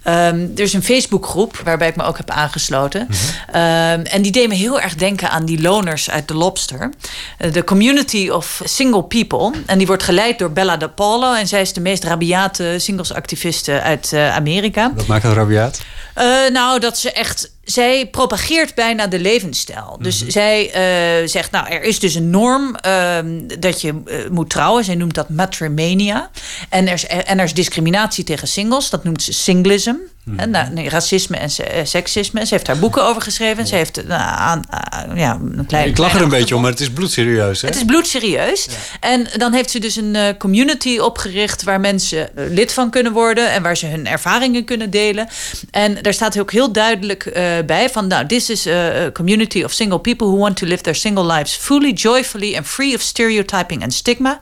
Ehm, 0.02 0.46
er 0.56 0.62
is 0.62 0.72
een 0.72 0.82
Facebookgroep 0.82 1.60
waarbij 1.64 1.88
ik 1.88 1.96
me 1.96 2.02
ook 2.02 2.16
heb 2.16 2.30
aangesloten. 2.30 3.08
Ehm, 3.52 4.00
en 4.00 4.22
die 4.22 4.32
deed 4.32 4.48
me 4.48 4.54
heel 4.54 4.80
erg 4.80 4.94
denken 4.94 5.30
aan 5.30 5.44
die 5.44 5.60
loners 5.60 6.10
uit 6.10 6.26
The 6.26 6.34
Lobster. 6.34 6.90
Eh, 7.38 7.52
De 7.52 7.64
Community 7.64 8.28
of 8.28 8.60
Single 8.64 9.02
People. 9.04 9.50
En 9.66 9.78
die 9.78 9.86
wordt 9.86 10.02
geleid 10.02 10.38
door 10.38 10.52
Bella 10.52 10.76
De 10.76 10.88
Paulo. 10.88 11.34
En 11.34 11.48
zij 11.48 11.60
is 11.60 11.72
de 11.72 11.80
meest 11.80 12.04
rabiate 12.04 12.76
singlesactiviste 12.78 13.80
uit 13.80 14.12
eh, 14.12 14.34
Amerika. 14.34 14.92
Dat 14.96 15.06
maakt 15.06 15.22
het 15.22 15.32
rabiaat. 15.32 15.80
Eh, 16.14 16.26
nou, 16.52 16.80
dat 16.80 16.98
ze 16.98 17.12
echt. 17.12 17.52
Zij 17.64 18.06
propageert 18.06 18.74
bijna 18.74 19.06
de 19.06 19.18
levensstijl. 19.18 19.98
Dus 20.00 20.26
zij 20.26 20.70
eh, 20.72 21.28
zegt, 21.28 21.50
nou, 21.50 21.68
er 21.68 21.82
is 21.82 21.98
dus 21.98 22.14
een 22.14 22.30
norm 22.30 22.74
ehm, 22.74 23.46
dat 23.58 23.80
je 23.80 24.02
eh, 24.06 24.30
moet 24.30 24.50
trouwen. 24.50 24.84
Zij 24.84 24.94
noemt 24.94 25.14
dat 25.14 25.28
matrimania. 25.28 26.30
En 26.68 26.86
er, 26.86 26.94
is, 26.94 27.06
en 27.06 27.38
er 27.38 27.44
is 27.44 27.54
discriminatie 27.54 28.24
tegen 28.24 28.48
singles. 28.48 28.90
Dat 28.90 29.04
noemt 29.04 29.22
ze 29.22 29.32
singlism. 29.32 29.94
En, 30.36 30.50
nou, 30.50 30.88
racisme 30.88 31.36
en 31.36 31.48
eh, 31.56 31.84
seksisme. 31.84 32.46
Ze 32.46 32.54
heeft 32.54 32.66
daar 32.66 32.78
boeken 32.78 33.04
over 33.04 33.22
geschreven. 33.22 33.66
Ze 33.66 33.74
heeft 33.74 34.06
nou, 34.06 34.22
aan, 34.22 34.62
aan- 34.68 35.16
ja, 35.16 35.38
een 35.56 35.66
klein. 35.66 35.88
Ik 35.88 35.98
lach 35.98 36.14
er 36.14 36.22
een 36.22 36.28
beetje 36.28 36.54
om, 36.54 36.60
maar 36.62 36.70
het 36.70 36.80
is 36.80 36.90
bloedserieus. 36.90 37.60
Hè? 37.60 37.68
het 37.68 37.76
is 37.76 37.84
bloedserieus. 37.84 38.68
En 39.00 39.26
dan 39.36 39.52
heeft 39.52 39.70
ze 39.70 39.78
dus 39.78 39.96
een 39.96 40.16
eh, 40.16 40.36
community 40.38 40.98
opgericht 40.98 41.62
waar 41.62 41.80
mensen 41.80 42.36
eh, 42.36 42.44
lid 42.48 42.72
van 42.72 42.90
kunnen 42.90 43.12
worden 43.12 43.50
en 43.50 43.62
waar 43.62 43.76
ze 43.76 43.86
hun 43.86 44.06
ervaringen 44.06 44.64
kunnen 44.64 44.90
delen. 44.90 45.28
En 45.70 45.98
daar 46.02 46.14
staat 46.14 46.38
ook 46.38 46.52
heel 46.52 46.72
duidelijk 46.72 47.26
eh, 47.26 47.42
bij 47.66 47.90
van, 47.90 48.06
nou, 48.06 48.26
this 48.26 48.50
is 48.50 48.66
a 48.66 49.10
community 49.12 49.62
of 49.62 49.72
single 49.72 49.98
people 49.98 50.26
who 50.26 50.36
want 50.38 50.56
to 50.56 50.66
live 50.66 50.82
their 50.82 50.96
single 50.96 51.32
lives 51.32 51.54
fully, 51.54 51.92
joyfully 51.92 52.56
and 52.56 52.66
free 52.66 52.94
of 52.94 53.00
stereotyping 53.00 53.82
and 53.82 53.94
stigma. 53.94 54.40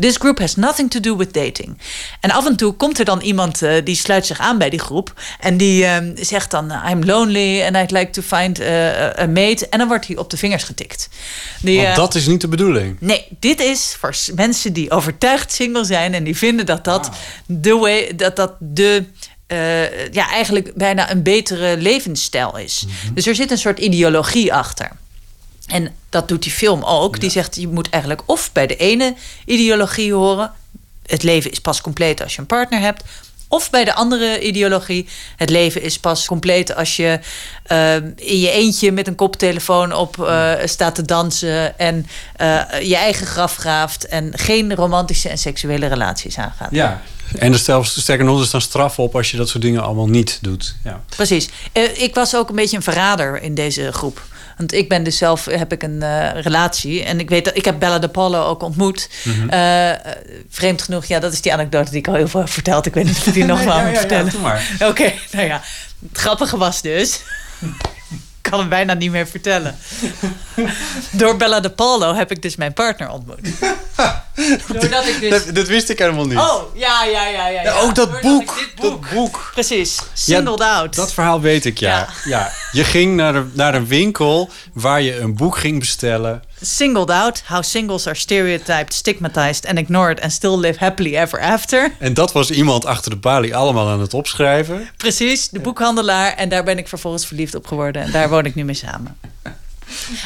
This 0.00 0.16
group 0.16 0.38
has 0.38 0.56
nothing 0.56 0.90
to 0.90 1.00
do 1.00 1.16
with 1.16 1.32
dating. 1.32 1.78
En 2.20 2.30
af 2.30 2.46
en 2.46 2.56
toe 2.56 2.72
komt 2.72 2.98
er 2.98 3.04
dan 3.04 3.20
iemand 3.20 3.62
eh, 3.62 3.84
die 3.84 3.96
sluit 3.96 4.26
zich 4.26 4.38
aan 4.38 4.58
bij 4.58 4.70
die 4.70 4.78
groep. 4.78 5.12
En 5.40 5.56
die 5.56 5.84
eh, 5.84 5.96
zegt 6.14 6.50
dan: 6.50 6.72
I'm 6.90 7.04
lonely 7.04 7.62
and 7.62 7.76
I'd 7.76 7.90
like 7.90 8.10
to 8.10 8.22
find 8.22 8.58
eh, 8.58 8.68
a 9.18 9.26
mate. 9.26 9.68
En 9.68 9.78
dan 9.78 9.88
wordt 9.88 10.06
hij 10.06 10.16
op 10.16 10.30
de 10.30 10.36
vingers 10.36 10.64
getikt. 10.64 11.08
Die, 11.60 11.76
Want 11.76 11.88
eh, 11.88 11.96
dat 11.96 12.14
is 12.14 12.26
niet 12.26 12.40
de 12.40 12.48
bedoeling. 12.48 12.96
Nee, 13.00 13.26
dit 13.40 13.60
is 13.60 13.96
voor 13.98 14.14
mensen 14.34 14.72
die 14.72 14.90
overtuigd 14.90 15.52
single 15.52 15.84
zijn 15.84 16.14
en 16.14 16.24
die 16.24 16.36
vinden 16.36 16.66
dat 16.66 16.84
dat 16.84 17.10
de 17.46 17.76
way, 17.76 18.16
dat 18.16 18.36
dat 18.36 18.52
de 18.58 19.04
eh, 19.46 20.08
ja, 20.12 20.30
eigenlijk 20.30 20.74
bijna 20.74 21.10
een 21.10 21.22
betere 21.22 21.76
levensstijl 21.76 22.56
is. 22.58 22.86
Dus 23.14 23.26
er 23.26 23.34
zit 23.34 23.50
een 23.50 23.58
soort 23.58 23.78
ideologie 23.78 24.54
achter. 24.54 24.90
En 25.68 25.94
dat 26.08 26.28
doet 26.28 26.42
die 26.42 26.52
film 26.52 26.82
ook. 26.84 27.20
Die 27.20 27.30
zegt, 27.30 27.56
je 27.56 27.68
moet 27.68 27.90
eigenlijk 27.90 28.22
of 28.26 28.52
bij 28.52 28.66
de 28.66 28.76
ene 28.76 29.14
ideologie 29.44 30.12
horen... 30.12 30.52
het 31.06 31.22
leven 31.22 31.50
is 31.50 31.60
pas 31.60 31.80
compleet 31.80 32.22
als 32.22 32.34
je 32.34 32.40
een 32.40 32.46
partner 32.46 32.80
hebt... 32.80 33.04
of 33.48 33.70
bij 33.70 33.84
de 33.84 33.94
andere 33.94 34.40
ideologie... 34.40 35.08
het 35.36 35.50
leven 35.50 35.82
is 35.82 35.98
pas 35.98 36.26
compleet 36.26 36.74
als 36.74 36.96
je 36.96 37.20
eh, 37.62 37.94
in 38.16 38.40
je 38.40 38.50
eentje... 38.50 38.92
met 38.92 39.06
een 39.06 39.14
koptelefoon 39.14 39.92
op 39.92 40.22
eh, 40.22 40.52
staat 40.64 40.94
te 40.94 41.02
dansen... 41.02 41.78
en 41.78 42.06
eh, 42.36 42.60
je 42.82 42.96
eigen 42.96 43.26
graf 43.26 43.56
graaft... 43.56 44.06
en 44.06 44.32
geen 44.38 44.74
romantische 44.74 45.28
en 45.28 45.38
seksuele 45.38 45.86
relaties 45.86 46.38
aangaat. 46.38 46.70
Ja. 46.70 47.02
En 47.38 47.52
er 47.52 47.58
zelfs, 47.58 48.00
sterker 48.00 48.24
nog, 48.24 48.40
er 48.40 48.46
staan 48.46 48.60
straffen 48.60 49.04
op 49.04 49.16
als 49.16 49.30
je 49.30 49.36
dat 49.36 49.48
soort 49.48 49.62
dingen 49.62 49.82
allemaal 49.82 50.08
niet 50.08 50.38
doet. 50.40 50.74
Ja. 50.84 51.02
Precies. 51.08 51.48
Ik 51.94 52.14
was 52.14 52.36
ook 52.36 52.48
een 52.48 52.54
beetje 52.54 52.76
een 52.76 52.82
verrader 52.82 53.42
in 53.42 53.54
deze 53.54 53.92
groep. 53.92 54.22
Want 54.58 54.72
ik 54.72 54.88
ben 54.88 55.02
dus 55.02 55.16
zelf, 55.16 55.44
heb 55.44 55.72
ik 55.72 55.82
een 55.82 56.02
eh, 56.02 56.42
relatie. 56.42 57.04
En 57.04 57.20
ik 57.20 57.28
weet 57.28 57.44
dat, 57.44 57.56
ik 57.56 57.64
heb 57.64 57.78
Bella 57.78 57.98
de 57.98 58.08
Paulo 58.08 58.44
ook 58.44 58.62
ontmoet. 58.62 59.08
Eh, 59.48 59.90
vreemd 60.50 60.82
genoeg, 60.82 61.04
ja, 61.04 61.18
dat 61.18 61.32
is 61.32 61.40
die 61.40 61.52
anekdote 61.52 61.90
die 61.90 61.98
ik 61.98 62.08
al 62.08 62.14
heel 62.14 62.28
veel 62.28 62.40
heb 62.40 62.50
verteld. 62.50 62.86
Ik 62.86 62.94
weet 62.94 63.04
niet 63.04 63.16
of 63.16 63.26
ik 63.26 63.32
die 63.32 63.44
nog 63.54 63.64
wel 63.64 63.76
Ja, 63.76 63.84
moet 63.84 63.92
ja, 63.92 63.98
vertellen. 63.98 64.32
Oké, 64.90 65.12
nou 65.32 65.46
ja. 65.46 65.62
Het 66.08 66.18
grappige 66.18 66.56
was 66.56 66.82
dus... 66.82 67.20
ik 68.42 68.50
kan 68.50 68.58
hem 68.58 68.68
bijna 68.68 68.94
niet 68.94 69.10
meer 69.10 69.26
vertellen. 69.26 69.76
Door 71.10 71.36
Bella 71.36 71.60
de 71.60 71.70
Paulo 71.70 72.14
heb 72.14 72.30
ik 72.30 72.42
dus 72.42 72.56
mijn 72.56 72.72
partner 72.72 73.08
ontmoet. 73.08 73.40
Doordat 74.80 75.06
ik 75.06 75.20
dus... 75.20 75.30
Dat, 75.30 75.54
dat 75.54 75.66
wist 75.66 75.88
ik 75.88 75.98
helemaal 75.98 76.26
niet. 76.26 76.38
Oh, 76.38 76.76
ja, 76.76 77.04
ja, 77.04 77.26
ja, 77.26 77.48
ja. 77.48 77.48
Ja, 77.48 77.62
ja. 77.62 77.80
ook 77.80 77.94
dat 77.94 78.20
boek. 78.20 78.54
dit 78.58 78.82
Dat 78.82 79.10
boek. 79.10 79.50
Precies. 79.52 79.98
Singled 80.12 80.60
out. 80.60 80.94
Dat 80.94 81.12
verhaal 81.12 81.40
weet 81.40 81.64
ik, 81.64 81.78
ja. 81.78 82.08
ja. 82.24 82.52
Je 82.72 82.84
ging 82.84 83.16
naar, 83.16 83.32
de, 83.32 83.46
naar 83.52 83.74
een 83.74 83.86
winkel 83.86 84.50
waar 84.72 85.02
je 85.02 85.18
een 85.18 85.34
boek 85.34 85.58
ging 85.58 85.78
bestellen. 85.78 86.42
Singled 86.60 87.10
out, 87.10 87.42
how 87.46 87.62
singles 87.62 88.06
are 88.06 88.16
stereotyped, 88.16 88.92
stigmatized 88.92 89.66
and 89.66 89.78
ignored 89.78 90.20
and 90.20 90.32
still 90.32 90.58
live 90.58 90.78
happily 90.78 91.16
ever 91.16 91.40
after. 91.40 91.92
En 91.98 92.14
dat 92.14 92.32
was 92.32 92.50
iemand 92.50 92.84
achter 92.84 93.10
de 93.10 93.16
balie 93.16 93.56
allemaal 93.56 93.88
aan 93.88 94.00
het 94.00 94.14
opschrijven. 94.14 94.88
Precies, 94.96 95.48
de 95.48 95.60
boekhandelaar. 95.60 96.32
En 96.32 96.48
daar 96.48 96.64
ben 96.64 96.78
ik 96.78 96.88
vervolgens 96.88 97.26
verliefd 97.26 97.54
op 97.54 97.66
geworden. 97.66 98.02
En 98.02 98.10
daar 98.10 98.28
woon 98.28 98.44
ik 98.44 98.54
nu 98.54 98.64
mee 98.64 98.74
samen. 98.74 99.18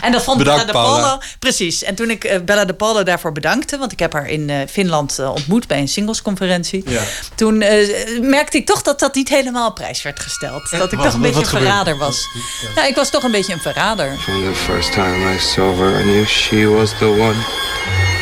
En 0.00 0.12
dat 0.12 0.22
vond 0.22 0.38
Bedankt, 0.38 0.66
Bella 0.66 0.72
de 0.72 0.86
Paula. 0.86 1.02
Paulo. 1.06 1.22
Precies. 1.38 1.82
En 1.82 1.94
toen 1.94 2.10
ik 2.10 2.24
eh, 2.24 2.40
Bella 2.40 2.64
de 2.64 2.74
Paulo 2.74 3.02
daarvoor 3.02 3.32
bedankte, 3.32 3.78
want 3.78 3.92
ik 3.92 3.98
heb 3.98 4.12
haar 4.12 4.28
in 4.28 4.50
eh, 4.50 4.56
Finland 4.70 5.18
eh, 5.18 5.30
ontmoet 5.30 5.66
bij 5.66 5.78
een 5.78 5.88
singlesconferentie. 5.88 6.82
Ja. 6.86 7.02
Toen 7.34 7.60
eh, 7.62 8.20
merkte 8.20 8.56
ik 8.56 8.66
toch 8.66 8.82
dat 8.82 8.98
dat 9.00 9.14
niet 9.14 9.28
helemaal 9.28 9.68
op 9.68 9.74
prijs 9.74 10.02
werd 10.02 10.20
gesteld. 10.20 10.70
Dat 10.70 10.92
ik 10.92 10.98
wat- 10.98 11.06
toch 11.06 11.14
een 11.14 11.20
beetje 11.20 11.40
een 11.40 11.46
verrader 11.46 11.98
was. 11.98 12.26
Nou, 12.74 12.88
ik 12.88 12.94
was 12.94 13.10
toch 13.10 13.22
een 13.22 13.30
beetje 13.30 13.52
een 13.52 13.60
verrader. 13.60 14.16
From 14.18 14.52
the 14.52 14.54
first 14.58 14.92
time 14.92 15.34
I 15.34 15.38
saw 15.38 15.78
her, 15.78 16.00
I 16.00 16.02
knew 16.02 16.26
she 16.26 16.66
was 16.68 16.90
the 16.98 17.06
one. 17.06 17.34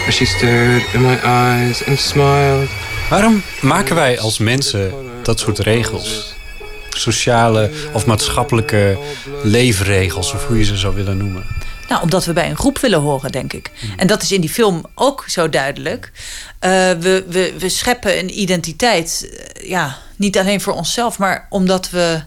As 0.08 0.14
she 0.14 0.24
stared 0.26 0.82
in 0.92 1.00
my 1.02 1.18
eyes 1.24 1.84
and 1.86 1.98
smiled. 2.00 2.68
Waarom 3.10 3.42
maken 3.60 3.94
wij 3.94 4.20
als 4.20 4.38
mensen 4.38 4.94
dat 5.22 5.38
soort 5.40 5.58
regels? 5.58 6.34
Sociale 6.90 7.70
of 7.92 8.06
maatschappelijke 8.06 8.98
leefregels, 9.42 10.32
of 10.32 10.46
hoe 10.46 10.58
je 10.58 10.64
ze 10.64 10.76
zou 10.76 10.94
willen 10.94 11.16
noemen. 11.16 11.44
Nou, 11.88 12.02
omdat 12.02 12.24
we 12.24 12.32
bij 12.32 12.50
een 12.50 12.56
groep 12.56 12.78
willen 12.78 13.00
horen, 13.00 13.32
denk 13.32 13.52
ik. 13.52 13.70
En 13.96 14.06
dat 14.06 14.22
is 14.22 14.32
in 14.32 14.40
die 14.40 14.50
film 14.50 14.84
ook 14.94 15.24
zo 15.28 15.48
duidelijk. 15.48 16.12
Eh, 16.58 16.70
we, 16.70 17.24
we, 17.28 17.54
we 17.58 17.68
scheppen 17.68 18.18
een 18.18 18.40
identiteit, 18.40 19.30
eh, 19.30 19.68
ja, 19.68 19.98
niet 20.16 20.38
alleen 20.38 20.60
voor 20.60 20.72
onszelf, 20.72 21.18
maar 21.18 21.46
omdat 21.48 21.90
we 21.90 22.22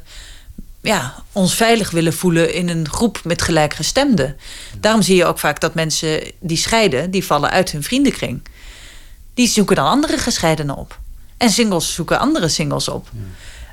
ja, 0.82 1.16
ons 1.32 1.56
veilig 1.56 1.92
willen 1.92 2.14
voelen 2.14 2.54
in 2.54 2.70
een 2.70 2.90
groep 2.90 3.22
met 3.24 3.42
gelijkgestemden. 3.42 4.38
Daarom 4.80 5.02
zie 5.02 5.16
je 5.16 5.26
ook 5.26 5.40
vaak 5.40 5.60
dat 5.60 5.74
mensen 5.74 6.22
die 6.40 6.58
scheiden, 6.58 7.12
die 7.12 7.26
vallen 7.26 7.50
uit 7.50 7.72
hun 7.72 7.84
vriendenkring. 7.84 8.42
Die 9.34 9.48
zoeken 9.48 9.76
dan 9.76 9.86
andere 9.86 10.18
gescheidenen 10.18 10.78
op. 10.78 11.00
En 11.38 11.50
singles 11.50 11.94
zoeken 11.94 12.20
andere 12.20 12.48
singles 12.48 12.88
op. 12.88 13.10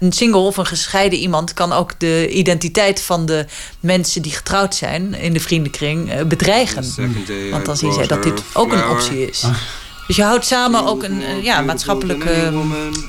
Een 0.01 0.13
single 0.13 0.41
of 0.41 0.57
een 0.57 0.67
gescheiden 0.67 1.19
iemand 1.19 1.55
kan 1.55 1.73
ook 1.73 1.93
de 1.99 2.29
identiteit 2.29 3.03
van 3.03 3.27
de 3.27 3.47
mensen 3.81 4.23
die 4.23 4.33
getrouwd 4.33 4.75
zijn 4.75 5.15
in 5.15 5.33
de 5.33 5.41
vriendenkring 5.41 6.13
eh, 6.13 6.25
bedreigen. 6.25 6.85
Want 7.51 7.67
dan 7.67 7.77
zien 7.77 7.93
zij 7.93 8.07
dat 8.07 8.23
dit 8.23 8.43
ook 8.53 8.73
een 8.73 8.89
optie 8.89 9.29
is. 9.29 9.45
Dus 10.07 10.17
je 10.17 10.23
houdt 10.23 10.47
samen 10.47 10.87
ook 10.87 11.03
een 11.03 11.23
eh, 11.23 11.43
ja, 11.43 11.61
maatschappelijke 11.61 12.53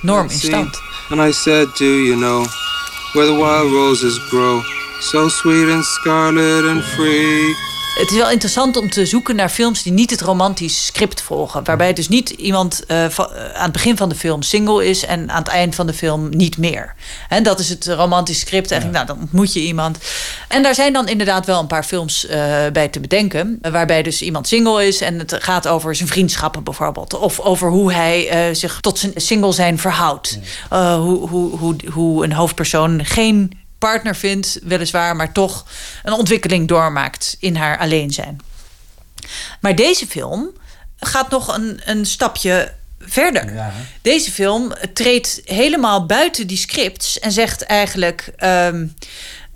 norm 0.02 0.30
in 0.30 0.40
stand. 0.40 0.80
And 1.10 1.22
I 1.22 1.34
said, 1.34 1.78
Do 1.78 1.86
you 1.86 2.16
know 2.16 2.46
where 3.14 3.28
the 3.28 3.36
wild 3.36 3.72
roses 3.72 4.18
grow? 4.30 4.64
So 5.00 5.30
sweet 5.30 5.70
and 5.70 5.86
scarlet 5.86 6.66
and 6.66 6.84
free. 6.84 7.71
Het 7.96 8.12
is 8.12 8.18
wel 8.18 8.32
interessant 8.32 8.78
om 8.78 8.90
te 8.90 9.06
zoeken 9.06 9.36
naar 9.36 9.50
films 9.50 9.84
die 9.84 9.92
niet 9.92 10.10
het 10.10 10.22
romantisch 10.22 10.86
script 10.86 11.22
volgen. 11.22 11.64
Waarbij 11.64 11.94
dus 11.94 12.08
niet 12.08 12.30
iemand 12.30 12.86
eh, 12.86 13.06
eh, 13.06 13.18
aan 13.54 13.64
het 13.64 13.72
begin 13.72 13.98
van 13.98 14.10
de 14.10 14.16
film 14.16 14.42
single 14.42 14.90
is 14.90 15.06
en 15.06 15.32
aan 15.32 15.40
het 15.40 15.48
eind 15.48 15.76
van 15.76 15.88
de 15.88 15.94
film 15.94 16.30
niet 16.30 16.58
meer. 16.58 16.96
En 17.30 17.44
dat 17.44 17.60
is 17.60 17.70
het 17.70 17.88
romantisch 17.88 18.40
script. 18.40 18.72
Eigenlijk, 18.72 19.06
nou, 19.06 19.18
dan 19.18 19.26
ontmoet 19.26 19.54
je 19.54 19.60
iemand. 19.60 19.98
En 20.48 20.64
daar 20.64 20.76
zijn 20.76 20.94
dan 20.94 21.08
inderdaad 21.08 21.46
wel 21.46 21.60
een 21.60 21.68
paar 21.68 21.84
films 21.84 22.26
eh, 22.26 22.38
bij 22.74 22.88
te 22.88 23.00
bedenken. 23.00 23.60
Waarbij 23.62 24.04
dus 24.04 24.22
iemand 24.22 24.48
single 24.48 24.88
is 24.88 25.02
en 25.02 25.20
het 25.20 25.36
gaat 25.40 25.68
over 25.68 25.96
zijn 25.96 26.10
vriendschappen 26.10 26.64
bijvoorbeeld. 26.64 27.14
Of 27.14 27.40
over 27.40 27.70
hoe 27.70 27.94
hij 27.94 28.50
zich 28.54 28.80
tot 28.80 29.00
zijn 29.00 29.14
single 29.16 29.52
zijn 29.52 29.80
verhoudt. 29.80 30.40
Hoe, 30.70 31.28
hoe, 31.30 31.58
hoe, 31.58 31.76
hoe 31.92 32.24
een 32.24 32.34
hoofdpersoon 32.34 33.06
geen 33.06 33.61
partner 33.82 34.16
vindt, 34.16 34.60
weliswaar, 34.64 35.16
maar 35.16 35.32
toch 35.32 35.66
een 36.04 36.14
ontwikkeling 36.14 36.68
doormaakt 36.68 37.38
in 37.40 37.56
haar 37.56 37.78
alleen 37.78 38.12
zijn. 38.12 38.40
Maar 39.60 39.76
deze 39.76 40.08
film 40.08 40.50
gaat 41.00 41.30
nog 41.30 41.56
een, 41.56 41.82
een 41.86 42.06
stapje 42.06 42.74
verder. 43.00 43.74
Deze 44.02 44.32
film 44.32 44.74
treedt 44.94 45.42
helemaal 45.46 46.06
buiten 46.06 46.48
die 46.48 46.58
scripts 46.58 47.20
en 47.20 47.32
zegt 47.32 47.62
eigenlijk: 47.62 48.32
ehm, 48.36 48.88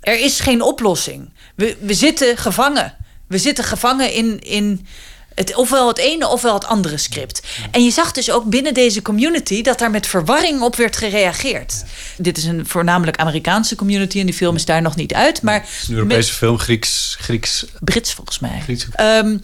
er 0.02 0.20
is 0.20 0.40
geen 0.40 0.62
oplossing. 0.62 1.30
We, 1.56 1.78
we 1.80 1.94
zitten 1.94 2.38
gevangen. 2.38 2.94
We 3.28 3.38
zitten 3.38 3.64
gevangen 3.64 4.14
in, 4.14 4.40
in 4.40 4.88
het, 5.36 5.56
ofwel 5.56 5.88
het 5.88 5.98
ene 5.98 6.28
ofwel 6.28 6.54
het 6.54 6.66
andere 6.66 6.98
script. 6.98 7.42
En 7.72 7.84
je 7.84 7.92
zag 7.92 8.12
dus 8.12 8.32
ook 8.32 8.46
binnen 8.46 8.74
deze 8.74 9.02
community 9.02 9.62
dat 9.62 9.80
daar 9.80 9.92
met 9.92 10.08
verwarring 10.08 10.62
op 10.62 10.76
werd 10.76 10.98
gereageerd. 10.98 11.84
Dit 12.18 12.38
is 12.38 12.44
een 12.44 12.68
voornamelijk 12.68 13.18
Amerikaanse 13.18 13.76
community 13.76 14.20
en 14.20 14.26
die 14.26 14.36
film 14.36 14.56
is 14.56 14.66
daar 14.66 14.82
nog 14.82 14.96
niet 14.96 15.14
uit. 15.14 15.42
Maar 15.42 15.62
Het 15.62 15.70
is 15.82 15.88
een 15.88 15.96
Europese 15.96 16.34
film, 16.34 16.58
Grieks, 16.58 17.16
Grieks, 17.20 17.66
Brits 17.80 18.14
volgens 18.14 18.40
mij. 18.40 18.60
Grieks. 18.64 18.88
Ehm, 18.92 19.38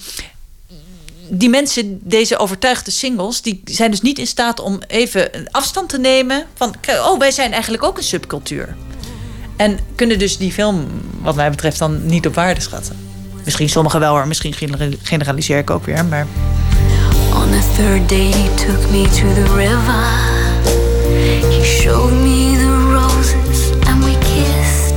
die 1.29 1.49
mensen, 1.49 1.99
deze 2.03 2.37
overtuigde 2.37 2.91
singles, 2.91 3.41
die 3.41 3.61
zijn 3.65 3.91
dus 3.91 4.01
niet 4.01 4.19
in 4.19 4.27
staat 4.27 4.59
om 4.59 4.79
even 4.87 5.37
een 5.37 5.51
afstand 5.51 5.89
te 5.89 5.99
nemen 5.99 6.45
van, 6.53 6.75
oh, 6.87 7.19
wij 7.19 7.31
zijn 7.31 7.51
eigenlijk 7.51 7.83
ook 7.83 7.97
een 7.97 8.03
subcultuur. 8.03 8.75
En 9.55 9.79
kunnen 9.95 10.19
dus 10.19 10.37
die 10.37 10.51
film, 10.51 10.87
wat 11.21 11.35
mij 11.35 11.49
betreft, 11.49 11.79
dan 11.79 12.05
niet 12.05 12.27
op 12.27 12.35
waarde 12.35 12.61
schatten. 12.61 13.10
Misschien 13.43 13.69
sommigen 13.69 13.99
wel 13.99 14.13
hoor, 14.13 14.27
misschien 14.27 14.53
genera- 14.53 14.95
generaliseer 15.03 15.57
ik 15.57 15.69
ook 15.69 15.85
weer, 15.85 16.05
maar. 16.05 16.27
On 17.33 17.49
the 17.51 17.63
third 17.75 18.09
day, 18.09 18.31
he 18.31 18.49
took 18.65 18.89
me 18.91 19.03
to 19.03 19.33
the 19.43 19.53
river. 19.55 20.03
He 21.49 21.63
showed 21.63 22.11
me 22.11 22.55
the 22.57 22.91
roses 22.93 23.87
and 23.89 24.03
we 24.03 24.17
kissed. 24.19 24.93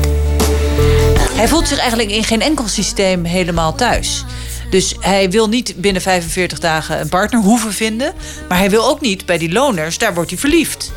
Hij 1.37 1.49
voelt 1.49 1.69
zich 1.69 1.79
eigenlijk 1.79 2.11
in 2.11 2.25
geen 2.25 2.41
enkel 2.41 2.69
systeem 2.69 3.25
helemaal 3.25 3.75
thuis. 3.75 4.25
Dus 4.71 4.95
hij 5.01 5.31
wil 5.31 5.49
niet 5.49 5.75
binnen 5.77 6.03
45 6.03 6.59
dagen 6.59 7.01
een 7.01 7.09
partner 7.09 7.41
hoeven 7.43 7.73
vinden. 7.73 8.13
Maar 8.49 8.59
hij 8.59 8.71
wil 8.71 8.85
ook 8.89 9.01
niet 9.01 9.27
bij 9.27 9.39
die 9.39 9.53
loners, 9.53 9.99
daar 9.99 10.15
wordt 10.15 10.31
hij 10.31 10.39
verliefd. 10.39 10.93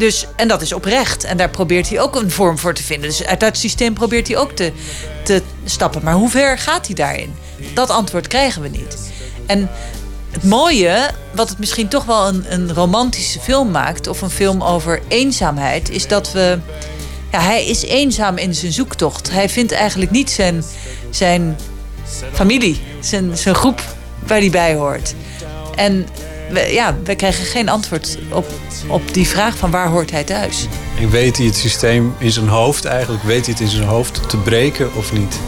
Dus, 0.00 0.26
en 0.36 0.48
dat 0.48 0.62
is 0.62 0.72
oprecht. 0.72 1.24
En 1.24 1.36
daar 1.36 1.50
probeert 1.50 1.88
hij 1.88 2.00
ook 2.00 2.16
een 2.16 2.30
vorm 2.30 2.58
voor 2.58 2.74
te 2.74 2.82
vinden. 2.82 3.08
Dus 3.08 3.24
uit 3.24 3.40
dat 3.40 3.56
systeem 3.56 3.94
probeert 3.94 4.28
hij 4.28 4.36
ook 4.36 4.52
te, 4.52 4.72
te 5.24 5.42
stappen. 5.64 6.04
Maar 6.04 6.14
hoe 6.14 6.30
ver 6.30 6.58
gaat 6.58 6.86
hij 6.86 6.94
daarin? 6.94 7.34
Dat 7.74 7.90
antwoord 7.90 8.26
krijgen 8.26 8.62
we 8.62 8.68
niet. 8.68 8.96
En 9.46 9.70
het 10.30 10.44
mooie, 10.44 11.10
wat 11.34 11.48
het 11.48 11.58
misschien 11.58 11.88
toch 11.88 12.04
wel 12.04 12.28
een, 12.28 12.44
een 12.48 12.74
romantische 12.74 13.40
film 13.40 13.70
maakt... 13.70 14.06
of 14.06 14.22
een 14.22 14.30
film 14.30 14.62
over 14.62 15.00
eenzaamheid... 15.08 15.90
is 15.90 16.06
dat 16.06 16.32
we... 16.32 16.58
Ja, 17.32 17.40
hij 17.40 17.66
is 17.66 17.82
eenzaam 17.82 18.36
in 18.36 18.54
zijn 18.54 18.72
zoektocht. 18.72 19.30
Hij 19.30 19.48
vindt 19.48 19.72
eigenlijk 19.72 20.10
niet 20.10 20.30
zijn, 20.30 20.64
zijn 21.10 21.58
familie, 22.32 22.80
zijn, 23.00 23.36
zijn 23.36 23.54
groep 23.54 23.82
waar 24.26 24.38
hij 24.38 24.50
bij 24.50 24.74
hoort. 24.74 25.14
En 25.76 26.06
we, 26.52 26.72
ja, 26.72 26.96
we 27.04 27.14
krijgen 27.14 27.44
geen 27.44 27.68
antwoord 27.68 28.18
op, 28.28 28.46
op 28.86 29.14
die 29.14 29.28
vraag 29.28 29.56
van 29.56 29.70
waar 29.70 29.88
hoort 29.88 30.10
hij 30.10 30.24
thuis. 30.24 30.66
En 31.00 31.10
weet 31.10 31.36
hij 31.36 31.46
het 31.46 31.56
systeem 31.56 32.14
in 32.18 32.30
zijn 32.30 32.48
hoofd 32.48 32.84
eigenlijk? 32.84 33.22
Weet 33.22 33.44
hij 33.44 33.54
het 33.54 33.62
in 33.62 33.68
zijn 33.68 33.88
hoofd 33.88 34.28
te 34.28 34.36
breken 34.36 34.94
of 34.94 35.12
niet? 35.12 35.38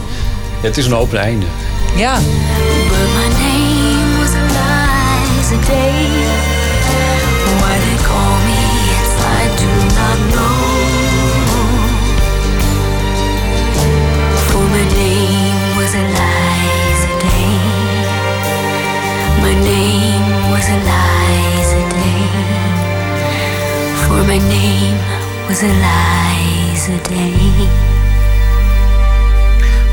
Ja, 0.61 0.67
het 0.67 0.77
is 0.77 0.85
een 0.85 0.95
open 0.95 1.19
einde. 1.19 1.45
Ja. 1.95 2.19
My 24.33 24.39
name 24.39 24.97
was 25.47 25.61
Eliza 25.61 27.09
Day. 27.09 27.67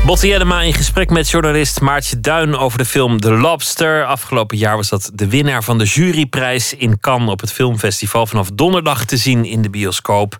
Botte 0.05 0.27
Jellema 0.27 0.61
in 0.61 0.73
gesprek 0.73 1.09
met 1.09 1.29
journalist 1.29 1.81
Maartje 1.81 2.19
Duin 2.19 2.55
over 2.55 2.77
de 2.77 2.85
film 2.85 3.19
The 3.19 3.31
Lobster. 3.31 4.05
Afgelopen 4.05 4.57
jaar 4.57 4.75
was 4.75 4.89
dat 4.89 5.11
de 5.13 5.27
winnaar 5.27 5.63
van 5.63 5.77
de 5.77 5.83
juryprijs 5.83 6.73
in 6.73 6.99
Cannes 6.99 7.29
op 7.29 7.41
het 7.41 7.51
filmfestival. 7.51 8.27
Vanaf 8.27 8.49
donderdag 8.53 9.05
te 9.05 9.17
zien 9.17 9.45
in 9.45 9.61
de 9.61 9.69
bioscoop. 9.69 10.37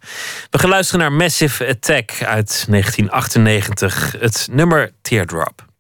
We 0.49 0.59
gaan 0.59 0.69
luisteren 0.69 1.01
naar 1.01 1.13
Massive 1.13 1.67
Attack 1.67 2.11
uit 2.11 2.65
1998. 2.69 4.15
Het 4.19 4.47
nummer 4.51 4.91
Teardrop. 5.01 5.70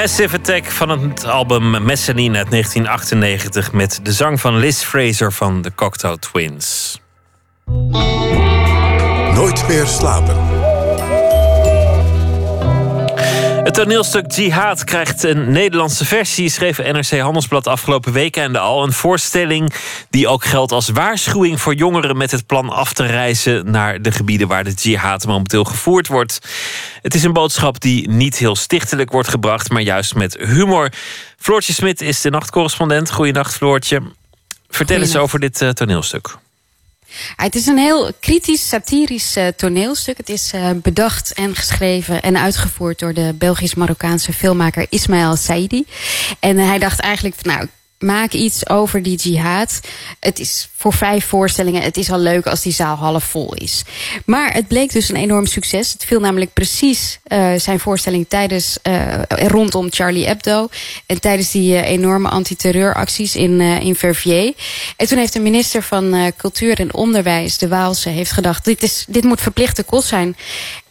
Massive 0.00 0.36
Attack 0.36 0.64
van 0.64 0.88
het 0.88 1.24
album 1.24 1.84
Mezzanine 1.84 2.38
uit 2.38 2.50
1998 2.50 3.72
met 3.72 4.00
de 4.02 4.12
zang 4.12 4.40
van 4.40 4.56
Liz 4.56 4.82
Fraser 4.82 5.32
van 5.32 5.62
de 5.62 5.74
Cocteau 5.74 6.16
Twins. 6.18 7.00
Nooit 9.34 9.68
meer 9.68 9.86
slapen. 9.86 10.59
Het 13.70 13.78
toneelstuk 13.78 14.32
Jihad 14.32 14.84
krijgt 14.84 15.22
een 15.22 15.52
Nederlandse 15.52 16.04
versie, 16.04 16.48
schreef 16.48 16.78
NRC 16.78 17.18
Handelsblad 17.18 17.66
afgelopen 17.66 18.12
weekend 18.12 18.56
al. 18.56 18.82
Een 18.82 18.92
voorstelling 18.92 19.74
die 20.08 20.28
ook 20.28 20.44
geldt 20.44 20.72
als 20.72 20.88
waarschuwing 20.88 21.60
voor 21.60 21.74
jongeren 21.74 22.16
met 22.16 22.30
het 22.30 22.46
plan 22.46 22.68
af 22.68 22.92
te 22.92 23.06
reizen 23.06 23.70
naar 23.70 24.02
de 24.02 24.12
gebieden 24.12 24.48
waar 24.48 24.64
de 24.64 24.72
jihad 24.72 25.26
momenteel 25.26 25.64
gevoerd 25.64 26.06
wordt. 26.06 26.38
Het 27.02 27.14
is 27.14 27.24
een 27.24 27.32
boodschap 27.32 27.80
die 27.80 28.08
niet 28.08 28.38
heel 28.38 28.56
stichtelijk 28.56 29.10
wordt 29.10 29.28
gebracht, 29.28 29.70
maar 29.70 29.82
juist 29.82 30.14
met 30.14 30.36
humor. 30.38 30.92
Floortje 31.36 31.72
Smit 31.72 32.00
is 32.00 32.20
de 32.20 32.30
nachtcorrespondent. 32.30 33.10
Goeienacht, 33.10 33.54
Floortje. 33.54 34.02
Vertel 34.68 35.00
eens 35.00 35.16
over 35.16 35.40
dit 35.40 35.62
eh, 35.62 35.68
toneelstuk. 35.68 36.36
Ah, 37.36 37.44
Het 37.44 37.54
is 37.54 37.66
een 37.66 37.78
heel 37.78 38.12
kritisch, 38.20 38.68
satirisch 38.68 39.36
eh, 39.36 39.46
toneelstuk. 39.46 40.16
Het 40.16 40.28
is 40.28 40.52
eh, 40.52 40.70
bedacht 40.74 41.32
en 41.32 41.54
geschreven 41.54 42.22
en 42.22 42.36
uitgevoerd 42.36 42.98
door 42.98 43.14
de 43.14 43.34
Belgisch-Marokkaanse 43.38 44.32
filmmaker 44.32 44.86
Ismaël 44.88 45.36
Saidi. 45.36 45.84
En 46.40 46.56
hij 46.56 46.78
dacht 46.78 47.00
eigenlijk, 47.00 47.34
van, 47.42 47.52
nou, 47.52 47.68
maak 47.98 48.32
iets 48.32 48.68
over 48.68 49.02
die 49.02 49.16
jihad. 49.16 49.80
Het 50.20 50.38
is 50.38 50.68
voor 50.80 50.92
vijf 50.92 51.24
voorstellingen, 51.24 51.82
het 51.82 51.96
is 51.96 52.10
al 52.10 52.18
leuk 52.18 52.46
als 52.46 52.62
die 52.62 52.72
zaal 52.72 52.96
half 52.96 53.24
vol 53.24 53.54
is. 53.54 53.84
Maar 54.24 54.52
het 54.52 54.68
bleek 54.68 54.92
dus 54.92 55.08
een 55.08 55.16
enorm 55.16 55.46
succes. 55.46 55.92
Het 55.92 56.04
viel 56.04 56.20
namelijk 56.20 56.52
precies 56.52 57.18
eh, 57.22 57.52
zijn 57.56 57.80
voorstelling 57.80 58.26
tijdens, 58.28 58.78
eh, 58.82 59.22
rondom 59.28 59.86
Charlie 59.90 60.26
Hebdo. 60.26 60.68
En 61.06 61.20
tijdens 61.20 61.50
die 61.50 61.76
eh, 61.76 61.90
enorme 61.90 62.28
antiterreuracties 62.28 63.36
in, 63.36 63.60
in 63.60 63.94
Verviers. 63.94 64.52
En 64.96 65.06
toen 65.06 65.18
heeft 65.18 65.32
de 65.32 65.40
minister 65.40 65.82
van 65.82 66.32
Cultuur 66.36 66.80
en 66.80 66.94
Onderwijs, 66.94 67.58
de 67.58 67.68
Waalse, 67.68 68.08
heeft 68.08 68.32
gedacht: 68.32 68.64
dit, 68.64 68.82
is, 68.82 69.04
dit 69.08 69.24
moet 69.24 69.40
verplichte 69.40 69.82
kost 69.82 70.08
zijn. 70.08 70.36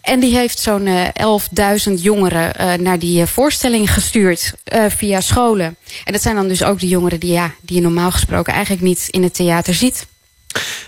En 0.02 0.20
die 0.20 0.36
heeft 0.36 0.60
zo'n 0.60 0.88
eh 0.88 1.88
11.000 1.88 1.94
jongeren 1.94 2.84
naar 2.84 3.00
die 3.00 3.26
voorstelling 3.26 3.94
gestuurd 3.94 4.54
via 4.90 5.22
scholen. 5.22 5.78
En 6.04 6.14
dat 6.14 6.22
zijn 6.22 6.36
dan 6.36 6.48
dus 6.48 6.64
ook 6.64 6.80
de 6.80 6.88
jongeren 6.88 7.20
die, 7.20 7.32
ja, 7.32 7.54
die 7.62 7.82
normaal 7.82 8.12
gesproken 8.12 8.54
eigenlijk 8.54 8.84
niet 8.84 9.06
in 9.10 9.24
het 9.24 9.34
theater 9.34 9.74
ziet. 9.80 10.08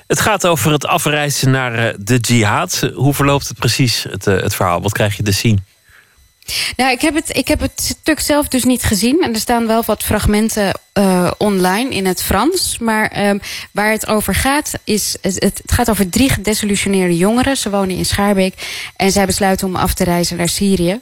Het 0.08 0.20
gaat 0.20 0.48
over 0.48 0.72
het 0.72 0.86
afreizen 0.86 1.52
naar 1.52 1.88
eh, 1.88 1.94
de 2.00 2.18
jihad. 2.18 2.92
Hoe 2.94 3.14
verloopt 3.14 3.48
het 3.48 3.58
precies, 3.58 4.06
het, 4.10 4.28
eh, 4.28 4.42
het 4.42 4.56
verhaal? 4.56 4.82
Wat 4.82 4.92
krijg 4.94 5.18
je 5.18 5.24
te 5.24 5.32
zien? 5.32 5.64
Nou, 6.76 6.92
ik 6.92 7.02
heb, 7.02 7.16
het, 7.16 7.38
ik 7.38 7.48
heb 7.48 7.60
het 7.60 7.82
stuk 7.82 8.20
zelf 8.20 8.48
dus 8.48 8.64
niet 8.64 8.84
gezien. 8.84 9.22
En 9.22 9.34
er 9.34 9.40
staan 9.40 9.68
wel 9.68 9.84
wat 9.86 10.04
fragmenten 10.04 10.80
eh, 10.94 11.32
online 11.38 11.90
in 11.90 12.06
het 12.06 12.24
Frans. 12.24 12.78
Maar 12.80 13.08
ehm, 13.08 13.38
waar 13.72 13.92
het 13.92 14.08
over 14.08 14.36
gaat, 14.36 14.74
is. 14.84 15.16
Het, 15.22 15.36
het 15.44 15.62
gaat 15.66 15.90
over 15.90 16.10
drie 16.10 16.30
gedesillusioneerde 16.30 17.18
jongeren. 17.18 17.58
Ze 17.58 17.70
wonen 17.70 17.96
in 17.96 18.06
Schaarbeek. 18.06 18.54
En 18.96 19.12
zij 19.12 19.26
besluiten 19.26 19.68
om 19.68 19.76
af 19.76 19.94
te 19.94 20.04
reizen 20.04 20.38
naar 20.38 20.50
Syrië. 20.50 21.00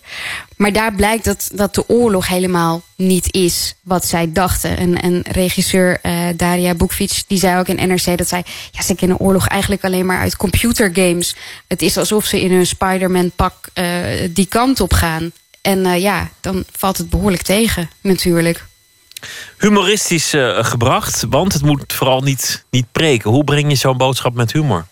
Maar 0.60 0.73
daar 0.73 0.94
blijkt 0.94 1.23
dat, 1.23 1.49
dat 1.53 1.76
de 1.76 1.90
oorlog 1.90 2.27
helemaal 2.27 2.81
niet 2.95 3.34
is 3.34 3.76
wat 3.84 4.06
zij 4.06 4.31
dachten. 4.31 4.98
En, 5.02 5.22
regisseur 5.22 5.99
eh, 6.02 6.27
Daria 6.36 6.73
Bukvic 6.73 7.23
die 7.27 7.38
zei 7.38 7.60
ook 7.60 7.68
in 7.68 7.88
NRC 7.88 8.18
dat 8.18 8.27
zij... 8.27 8.44
Ja, 8.72 8.81
ze 8.81 8.95
kennen 8.95 9.19
oorlog 9.19 9.48
eigenlijk 9.48 9.84
alleen 9.84 10.06
maar 10.06 10.19
uit 10.19 10.36
computergames. 10.36 11.36
Het 11.68 11.81
is 11.81 11.98
alsof 11.98 12.26
ze 12.26 12.41
in 12.41 12.52
hun 12.52 12.65
Spider-Man 12.65 13.31
pak 13.36 13.69
eh, 13.73 13.86
die 14.30 14.45
kant 14.45 14.80
op 14.80 14.94
gaan. 14.94 15.31
En 15.61 15.86
eh, 15.86 16.02
ja, 16.02 16.30
dan 16.41 16.64
valt 16.72 16.98
het 16.98 17.10
behoorlijk 17.10 17.44
tegen 17.44 17.90
natuurlijk. 18.02 18.65
Humoristisch 19.57 20.34
gebracht, 20.60 21.26
want 21.30 21.53
het 21.53 21.61
moet 21.61 21.94
vooral 21.94 22.22
niet, 22.22 22.65
niet 22.69 22.91
preken. 22.91 23.30
Hoe 23.30 23.44
breng 23.44 23.69
je 23.69 23.76
zo'n 23.76 23.98
boodschap 23.98 24.34
met 24.34 24.52
humor? 24.52 24.88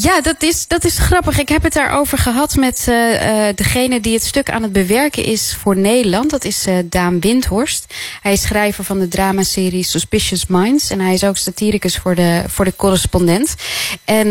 Ja, 0.00 0.20
dat 0.20 0.42
is, 0.42 0.66
dat 0.66 0.84
is 0.84 0.98
grappig. 0.98 1.38
Ik 1.38 1.48
heb 1.48 1.62
het 1.62 1.72
daarover 1.72 2.18
gehad 2.18 2.56
met 2.56 2.86
eh, 2.88 3.48
eh, 3.48 3.56
degene 3.56 4.00
die 4.00 4.12
het 4.12 4.22
stuk 4.22 4.50
aan 4.50 4.62
het 4.62 4.72
bewerken 4.72 5.24
is 5.24 5.56
voor 5.56 5.76
Nederland. 5.76 6.30
Dat 6.30 6.44
is 6.44 6.66
eh, 6.66 6.78
Daan 6.84 7.20
Windhorst. 7.20 7.94
Hij 8.22 8.32
is 8.32 8.42
schrijver 8.42 8.84
van 8.84 8.98
de 8.98 9.08
dramaserie 9.08 9.82
Suspicious 9.82 10.46
Minds. 10.46 10.90
En 10.90 11.00
hij 11.00 11.12
is 11.12 11.24
ook 11.24 11.36
satiricus 11.36 11.98
voor 11.98 12.14
de, 12.14 12.44
voor 12.46 12.64
de 12.64 12.76
correspondent. 12.76 13.56
En 14.04 14.28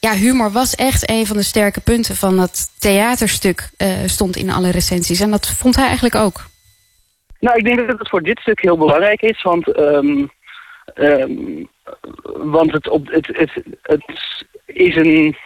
ja, 0.00 0.12
humor 0.14 0.50
was 0.50 0.74
echt 0.74 1.10
een 1.10 1.26
van 1.26 1.36
de 1.36 1.42
sterke 1.42 1.80
punten 1.80 2.16
van 2.16 2.36
dat 2.36 2.70
theaterstuk. 2.78 3.70
stond 4.06 4.36
in 4.36 4.50
alle 4.50 4.70
recensies. 4.70 5.20
En 5.20 5.30
dat 5.30 5.46
vond 5.46 5.76
hij 5.76 5.84
eigenlijk 5.84 6.14
ook. 6.14 6.44
Nou, 7.40 7.56
ik 7.56 7.64
denk 7.64 7.88
dat 7.88 7.98
het 7.98 8.08
voor 8.08 8.22
dit 8.22 8.38
stuk 8.38 8.60
heel 8.60 8.78
belangrijk 8.78 9.22
is, 9.22 9.42
want, 9.42 9.72
ehm, 9.72 10.26
ehm, 10.94 11.64
want 12.22 12.72
het, 12.72 12.88
op, 12.88 13.06
het, 13.06 13.26
het, 13.26 13.50
het 13.82 14.02
is 14.72 14.96
een... 14.96 15.36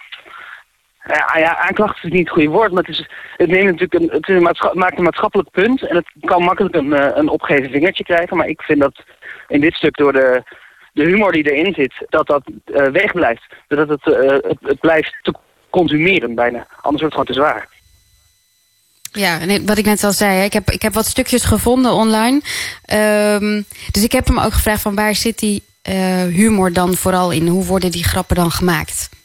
Ja, 1.07 1.39
ja, 1.39 1.57
aanklacht 1.57 2.05
is 2.05 2.11
niet 2.11 2.21
het 2.21 2.29
goede 2.29 2.49
woord, 2.49 2.73
maar 2.73 2.83
het, 2.83 2.99
is, 2.99 3.09
het, 3.37 3.49
neemt 3.49 3.81
natuurlijk 3.81 3.95
een, 3.95 4.39
het 4.39 4.75
maakt 4.75 4.99
een 4.99 5.05
maatschappelijk 5.05 5.51
punt 5.51 5.83
en 5.83 5.97
het 5.97 6.07
kan 6.21 6.43
makkelijk 6.43 6.75
een, 6.75 6.93
eh, 6.93 7.11
een 7.15 7.71
vingertje 7.71 8.05
krijgen, 8.05 8.37
maar 8.37 8.49
ik 8.49 8.63
vind 8.63 8.81
dat 8.81 9.03
in 9.49 9.61
dit 9.61 9.75
stuk 9.75 9.97
door 9.97 10.13
de, 10.13 10.43
de 10.95 11.05
humor 11.05 11.33
die 11.33 11.53
erin 11.53 11.75
zit, 11.75 11.95
dat 12.09 12.27
dat 12.27 12.43
eh, 12.65 12.87
wegblijft. 12.87 13.55
Dat 13.69 13.89
het, 13.89 14.07
eh, 14.07 14.51
het, 14.61 14.81
blijft 14.81 15.15
te 15.23 15.35
consumeren 15.71 16.35
bijna, 16.35 16.67
anders 16.81 17.03
wordt 17.03 17.03
het 17.03 17.13
gewoon 17.13 17.27
te 17.27 17.33
zwaar. 17.33 17.69
Ja, 19.13 19.41
en 19.41 19.67
wat 19.67 19.79
ik 19.79 19.85
net 19.85 20.05
al 20.05 20.13
zei, 20.13 20.45
ik 20.45 20.53
heb, 20.53 20.71
ik 20.71 20.83
heb 20.83 20.93
wat 20.93 21.07
stukjes 21.07 21.45
gevonden 21.45 21.93
online. 21.93 22.41
Ehm, 22.85 23.63
dus 23.91 24.05
ik 24.05 24.13
heb 24.13 24.27
hem 24.27 24.39
ook 24.39 24.53
gevraagd 24.53 24.83
van 24.83 24.95
waar 24.95 25.15
zit 25.15 25.39
die 25.39 25.63
eh, 25.63 25.74
humor 26.29 26.73
dan 26.73 26.95
vooral 26.95 27.33
in? 27.33 27.47
Hoe 27.47 27.65
worden 27.65 27.91
die 27.91 28.05
grappen 28.05 28.37
dan 28.37 28.51
gemaakt? 28.51 29.23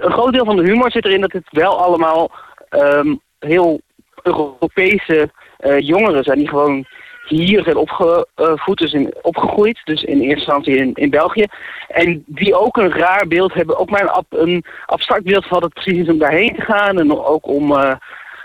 een 0.00 0.12
groot 0.12 0.32
deel 0.32 0.44
van 0.44 0.56
de 0.56 0.62
humor 0.62 0.90
zit 0.90 1.04
erin 1.04 1.20
dat 1.20 1.32
het 1.32 1.46
wel 1.50 1.82
allemaal 1.82 2.30
ehm, 2.68 3.14
heel 3.38 3.80
Europese 4.22 5.30
eh, 5.56 5.78
jongeren 5.78 6.24
zijn 6.24 6.38
die 6.38 6.48
gewoon 6.48 6.84
hier 7.26 7.62
zijn 7.62 7.76
opgevoed, 7.76 8.78
dus 8.78 8.92
in, 8.92 9.14
opgegroeid, 9.22 9.80
dus 9.84 10.02
in 10.02 10.20
eerste 10.20 10.34
instantie 10.34 10.76
in, 10.76 10.94
in 10.94 11.10
België. 11.10 11.46
En 11.88 12.24
die 12.26 12.54
ook 12.54 12.76
een 12.76 12.92
raar 12.92 13.26
beeld 13.26 13.54
hebben, 13.54 13.78
ook 13.78 13.90
maar 13.90 14.24
een, 14.28 14.40
een 14.40 14.64
abstract 14.86 15.22
beeld 15.22 15.46
van 15.46 15.62
het 15.62 15.72
precies 15.72 15.98
is 15.98 16.08
om 16.08 16.18
daarheen 16.18 16.54
te 16.54 16.60
gaan. 16.60 16.98
En 16.98 17.18
ook 17.18 17.46
om... 17.46 17.72
eh, 17.76 17.94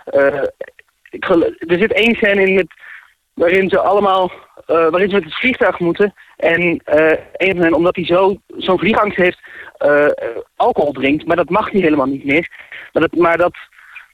eh, 0.06 0.44
er 1.58 1.80
zit 1.80 1.94
één 1.94 2.16
scène 2.16 2.42
in 2.42 2.54
met, 2.54 2.68
waarin 3.36 3.70
ze 3.70 3.80
allemaal, 3.80 4.32
eh, 4.66 4.90
waarin 4.90 5.10
ze 5.10 5.16
met 5.16 5.24
het 5.24 5.36
vliegtuig 5.36 5.80
moeten. 5.80 6.14
En 6.38 6.82
eh, 6.84 7.20
een 7.34 7.56
van 7.56 7.64
hen, 7.64 7.74
omdat 7.74 7.96
hij 7.96 8.06
zo, 8.06 8.36
zo'n 8.58 8.80
vliegangst 8.80 9.18
heeft, 9.18 9.40
eh, 9.78 10.08
alcohol 10.56 10.92
drinkt. 10.92 11.26
Maar 11.26 11.36
dat 11.36 11.50
mag 11.50 11.72
hij 11.72 11.82
helemaal 11.82 12.06
niet 12.06 12.26
meer. 12.26 12.50
Maar 12.94 13.02
dat, 13.02 13.16
maar 13.16 13.38
dat 13.38 13.56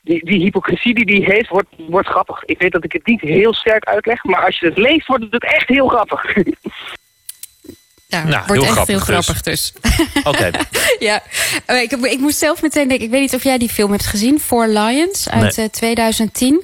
die, 0.02 0.26
die 0.26 0.40
hypocrisie 0.40 1.06
die 1.06 1.24
hij 1.26 1.36
heeft, 1.36 1.50
wordt, 1.50 1.70
wordt 1.78 2.08
grappig. 2.08 2.44
Ik 2.44 2.60
weet 2.60 2.72
dat 2.72 2.84
ik 2.84 2.92
het 2.92 3.06
niet 3.06 3.22
heel 3.22 3.54
sterk 3.54 3.86
uitleg, 3.86 4.24
maar 4.24 4.46
als 4.46 4.60
je 4.60 4.66
het 4.66 4.78
leest, 4.78 5.08
wordt 5.08 5.26
het 5.30 5.44
echt 5.44 5.68
heel 5.68 5.88
grappig. 5.88 6.26
Ja, 8.12 8.24
Nou, 8.24 8.44
wordt 8.48 8.64
echt 8.64 8.74
veel 8.74 9.00
grappig 9.00 9.04
grappig 9.04 9.42
dus. 9.42 9.74
Oké. 10.24 10.52
ja, 11.10 11.24
ik, 11.68 11.92
ik 11.92 12.20
moest 12.20 12.38
zelf 12.38 12.62
meteen 12.62 12.88
denken, 12.88 13.06
ik 13.06 13.12
weet 13.12 13.22
niet 13.22 13.36
of 13.36 13.44
jij 13.44 13.58
die 13.58 13.70
film 13.70 13.92
hebt 13.92 14.06
gezien, 14.06 14.40
Four 14.40 14.68
Lions 14.68 15.30
uit 15.30 15.56
Nee. 15.56 15.66
eh, 15.66 15.72
2010. 15.72 16.62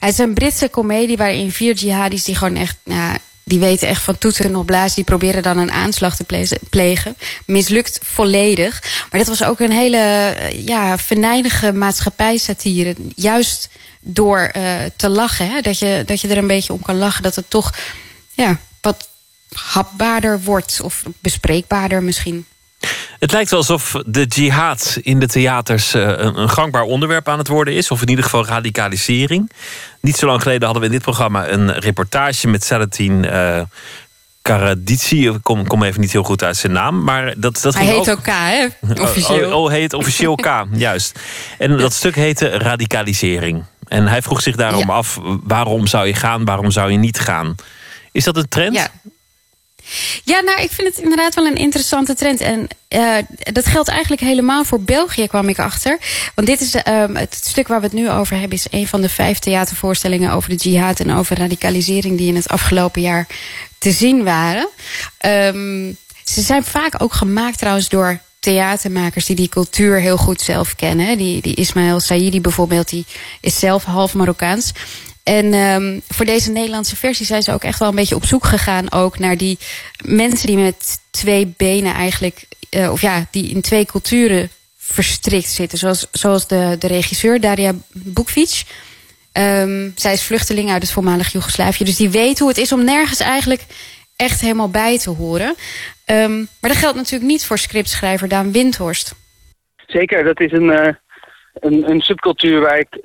Ja, 0.00 0.06
het 0.06 0.12
is 0.12 0.18
een 0.18 0.34
Britse 0.34 0.68
komedie 0.68 1.16
waarin 1.16 1.52
vier 1.52 1.74
jihadis 1.74 2.24
die 2.24 2.34
gewoon 2.34 2.56
echt, 2.56 2.76
nou, 2.84 3.16
die 3.44 3.58
weten 3.58 3.88
echt 3.88 4.02
van 4.02 4.18
toeten 4.18 4.50
nog 4.50 4.64
blazen, 4.64 4.94
die 4.94 5.04
proberen 5.04 5.42
dan 5.42 5.58
een 5.58 5.72
aanslag 5.72 6.16
te 6.16 6.48
plegen. 6.70 7.16
Mislukt 7.46 7.98
volledig. 8.02 8.82
Maar 9.10 9.20
dat 9.20 9.28
was 9.38 9.44
ook 9.44 9.60
een 9.60 9.72
hele 9.72 9.96
eh, 9.96 10.66
ja, 10.66 10.98
venijnige 10.98 11.72
maatschappijsatire. 11.72 12.94
Juist 13.14 13.68
door 14.00 14.38
eh, 14.52 14.62
te 14.96 15.08
lachen, 15.08 15.50
hè? 15.50 15.60
Dat, 15.60 15.78
je, 15.78 16.02
dat 16.06 16.20
je 16.20 16.28
er 16.28 16.38
een 16.38 16.46
beetje 16.46 16.72
om 16.72 16.82
kan 16.82 16.96
lachen, 16.98 17.22
dat 17.22 17.34
het 17.34 17.50
toch 17.50 17.72
ja, 18.32 18.58
wat 18.80 19.08
hapbaarder 19.56 20.40
wordt 20.42 20.80
of 20.82 21.02
bespreekbaarder 21.20 22.02
misschien. 22.02 22.46
Het 23.18 23.32
lijkt 23.32 23.50
wel 23.50 23.58
alsof 23.58 23.94
de 24.06 24.24
jihad 24.24 24.98
in 25.02 25.18
de 25.18 25.26
theaters 25.26 25.94
eh, 25.94 26.12
een, 26.16 26.48
gangbaar 26.48 26.82
onderwerp 26.82 27.28
aan 27.28 27.38
het 27.38 27.48
worden 27.48 27.74
is. 27.74 27.90
Of 27.90 28.02
in 28.02 28.08
ieder 28.08 28.24
geval 28.24 28.46
radicalisering. 28.46 29.50
Niet 30.00 30.16
zo 30.16 30.26
lang 30.26 30.42
geleden 30.42 30.62
hadden 30.62 30.80
we 30.80 30.88
in 30.88 30.94
dit 30.94 31.02
programma 31.02 31.48
een 31.48 31.72
reportage 31.78 32.48
met 32.48 32.64
Salatin 32.64 33.24
eh 33.24 33.60
Karadici. 34.42 35.28
Ik 35.28 35.38
kom, 35.42 35.66
kom 35.66 35.82
even 35.82 36.00
niet 36.00 36.12
heel 36.12 36.22
goed 36.22 36.42
uit 36.42 36.56
zijn 36.56 36.72
naam. 36.72 37.02
Maar 37.04 37.34
dat, 37.36 37.60
dat 37.62 37.74
Hij 37.74 37.84
heet 37.84 37.96
ook... 37.96 38.08
ook 38.08 38.22
K, 38.22 38.26
hè? 38.26 38.66
Officieel. 39.02 39.48
Oh, 39.52 39.62
oh, 39.62 39.70
heet 39.70 39.92
officieel 39.92 40.34
K, 40.34 40.64
juist. 40.72 41.18
En 41.58 41.76
dat 41.78 41.92
stuk 41.92 42.14
heette 42.14 42.48
radicalisering. 42.48 43.64
En 43.88 44.06
hij 44.06 44.22
vroeg 44.22 44.42
zich 44.42 44.56
daarom 44.56 44.86
Ja. 44.86 44.94
af, 44.94 45.18
waarom 45.42 45.86
zou 45.86 46.06
je 46.06 46.14
gaan, 46.14 46.44
waarom 46.44 46.70
zou 46.70 46.90
je 46.90 46.98
niet 46.98 47.18
gaan? 47.18 47.54
Is 48.12 48.24
dat 48.24 48.36
een 48.36 48.48
trend? 48.48 48.74
Ja. 48.74 48.88
Ja, 50.24 50.40
nou, 50.40 50.60
ik 50.60 50.70
vind 50.70 50.88
het 50.88 50.98
inderdaad 50.98 51.34
wel 51.34 51.46
een 51.46 51.56
interessante 51.56 52.14
trend. 52.14 52.40
En 52.40 52.68
eh, 52.88 53.16
dat 53.52 53.66
geldt 53.66 53.88
eigenlijk 53.88 54.20
helemaal 54.20 54.64
voor 54.64 54.80
België, 54.80 55.26
kwam 55.26 55.48
ik 55.48 55.58
achter. 55.58 55.98
Want 56.34 56.46
dit 56.46 56.60
is 56.60 56.74
ehm, 56.74 57.14
het 57.14 57.34
stuk 57.34 57.68
waar 57.68 57.80
we 57.80 57.86
het 57.86 57.94
nu 57.94 58.10
over 58.10 58.38
hebben... 58.38 58.58
is 58.58 58.66
een 58.70 58.86
van 58.86 59.00
de 59.00 59.08
vijf 59.08 59.38
theatervoorstellingen 59.38 60.32
over 60.32 60.50
de 60.50 60.56
jihad... 60.56 61.00
en 61.00 61.12
over 61.12 61.38
radicalisering 61.38 62.18
die 62.18 62.28
in 62.28 62.36
het 62.36 62.48
afgelopen 62.48 63.02
jaar 63.02 63.26
te 63.78 63.90
zien 63.90 64.24
waren. 64.24 64.68
Ehm, 65.18 65.92
ze 66.24 66.40
zijn 66.40 66.64
vaak 66.64 67.02
ook 67.02 67.12
gemaakt 67.12 67.58
trouwens 67.58 67.88
door 67.88 68.20
theatermakers... 68.38 69.26
die 69.26 69.36
die 69.36 69.48
cultuur 69.48 70.00
heel 70.00 70.16
goed 70.16 70.40
zelf 70.40 70.74
kennen. 70.74 71.18
Die, 71.18 71.42
die 71.42 71.54
Ismaël 71.54 72.00
Saidi 72.00 72.40
bijvoorbeeld, 72.40 72.88
die 72.88 73.04
is 73.40 73.58
zelf 73.58 73.84
half 73.84 74.14
Marokkaans... 74.14 74.72
En 75.28 75.52
ehm, 75.52 76.00
voor 76.08 76.24
deze 76.24 76.50
Nederlandse 76.50 76.96
versie 76.96 77.26
zijn 77.26 77.42
ze 77.42 77.52
ook 77.52 77.64
echt 77.64 77.78
wel 77.78 77.88
een 77.88 77.94
beetje 77.94 78.14
op 78.14 78.24
zoek 78.24 78.44
gegaan... 78.44 78.92
ook 78.92 79.18
naar 79.18 79.36
die 79.36 79.58
mensen 80.04 80.46
die 80.46 80.56
met 80.56 80.98
twee 81.10 81.54
benen 81.56 81.94
eigenlijk... 81.94 82.44
eh, 82.70 82.92
of 82.92 83.00
ja, 83.00 83.26
die 83.30 83.50
in 83.50 83.60
twee 83.60 83.86
culturen 83.86 84.50
verstrikt 84.76 85.48
zitten. 85.48 85.78
Zoals, 85.78 86.08
zoals 86.12 86.48
de, 86.48 86.76
de 86.78 86.86
regisseur 86.86 87.40
Daria 87.40 87.72
Bukvic. 87.92 88.62
Ehm, 89.32 89.90
zij 89.94 90.12
is 90.12 90.22
vluchteling 90.22 90.70
uit 90.70 90.82
het 90.82 90.92
voormalig 90.92 91.32
Joegoslavië. 91.32 91.84
Dus 91.84 91.96
die 91.96 92.10
weet 92.10 92.38
hoe 92.38 92.48
het 92.48 92.58
is 92.58 92.72
om 92.72 92.84
nergens 92.84 93.20
eigenlijk 93.20 93.62
echt 94.16 94.40
helemaal 94.40 94.70
bij 94.70 94.98
te 94.98 95.10
horen. 95.10 95.54
Ehm, 96.04 96.36
maar 96.36 96.70
dat 96.70 96.76
geldt 96.76 96.96
natuurlijk 96.96 97.30
niet 97.30 97.46
voor 97.46 97.58
scriptschrijver 97.58 98.28
Daan 98.28 98.52
Windhorst. 98.52 99.14
Zeker, 99.86 100.24
dat 100.24 100.40
is 100.40 100.52
een, 100.52 100.70
eh, 100.70 100.94
een, 101.54 101.90
een 101.90 102.00
subcultuur 102.00 102.60
waar 102.60 102.78
ik, 102.78 103.00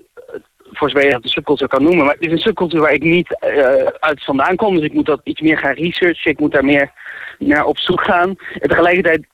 voor 0.72 0.90
zover 0.90 1.06
je 1.06 1.12
dat 1.12 1.24
een 1.24 1.30
subcultuur 1.30 1.68
kan 1.68 1.84
noemen, 1.84 2.06
maar 2.06 2.14
het 2.14 2.26
is 2.26 2.32
een 2.32 2.38
subcultuur 2.38 2.82
waar 2.82 2.94
ik 2.94 3.04
niet 3.04 3.40
eh, 3.40 3.86
uit 4.00 4.24
vandaan 4.24 4.56
kom. 4.56 4.76
Dus 4.76 4.84
ik 4.84 4.94
moet 4.94 5.06
dat 5.06 5.22
iets 5.24 5.42
meer 5.42 5.58
gaan 5.58 5.74
researchen, 5.74 6.32
ik 6.32 6.40
moet 6.40 6.52
daar 6.52 6.66
meer 6.66 6.92
naar 7.40 7.66
op 7.66 7.78
zoek 7.78 8.04
gaan. 8.04 8.36
En 8.60 8.70
tegelijkertijd, 8.70 9.26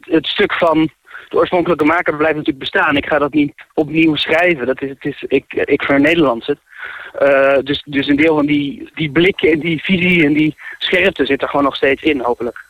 het 0.00 0.26
stuk 0.26 0.52
van 0.52 0.90
de 1.28 1.36
oorspronkelijke 1.36 1.84
maker 1.84 2.16
blijft 2.16 2.36
natuurlijk 2.36 2.70
bestaan. 2.70 2.96
Ik 2.96 3.06
ga 3.06 3.18
dat 3.18 3.32
niet 3.32 3.52
opnieuw 3.74 4.14
schrijven, 4.14 4.66
dat 4.66 4.82
is, 4.82 4.88
het 4.88 5.04
is, 5.04 5.24
ik, 5.28 5.52
ik 5.52 5.82
vernederlands 5.82 6.46
het. 6.46 6.58
Eh, 7.18 7.58
dus, 7.62 7.82
dus 7.86 8.08
een 8.08 8.16
deel 8.16 8.34
van 8.34 8.46
die, 8.46 8.90
die 8.94 9.10
blik 9.10 9.42
en 9.42 9.58
die 9.58 9.82
visie 9.82 10.24
en 10.24 10.32
die 10.32 10.54
scherpte 10.78 11.26
zit 11.26 11.42
er 11.42 11.48
gewoon 11.48 11.64
nog 11.64 11.76
steeds 11.76 12.02
in, 12.02 12.20
hopelijk. 12.20 12.64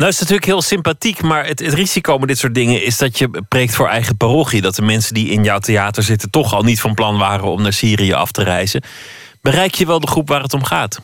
Nou 0.00 0.12
is 0.12 0.18
natuurlijk 0.18 0.46
heel 0.46 0.62
sympathiek, 0.62 1.22
maar 1.22 1.46
het, 1.46 1.58
het 1.58 1.74
risico 1.74 2.18
met 2.18 2.28
dit 2.28 2.38
soort 2.38 2.54
dingen 2.54 2.82
is 2.82 2.98
dat 2.98 3.18
je 3.18 3.42
preekt 3.48 3.74
voor 3.74 3.88
eigen 3.88 4.16
parochie. 4.16 4.60
Dat 4.60 4.74
de 4.74 4.82
mensen 4.82 5.14
die 5.14 5.28
in 5.28 5.44
jouw 5.44 5.58
theater 5.58 6.02
zitten 6.02 6.30
toch 6.30 6.54
al 6.54 6.62
niet 6.62 6.80
van 6.80 6.94
plan 6.94 7.18
waren 7.18 7.44
om 7.44 7.62
naar 7.62 7.72
Syrië 7.72 8.12
af 8.12 8.32
te 8.32 8.42
reizen. 8.42 8.82
Bereik 9.42 9.74
je 9.74 9.86
wel 9.86 10.00
de 10.00 10.06
groep 10.06 10.28
waar 10.28 10.42
het 10.42 10.54
om 10.54 10.64
gaat? 10.64 11.00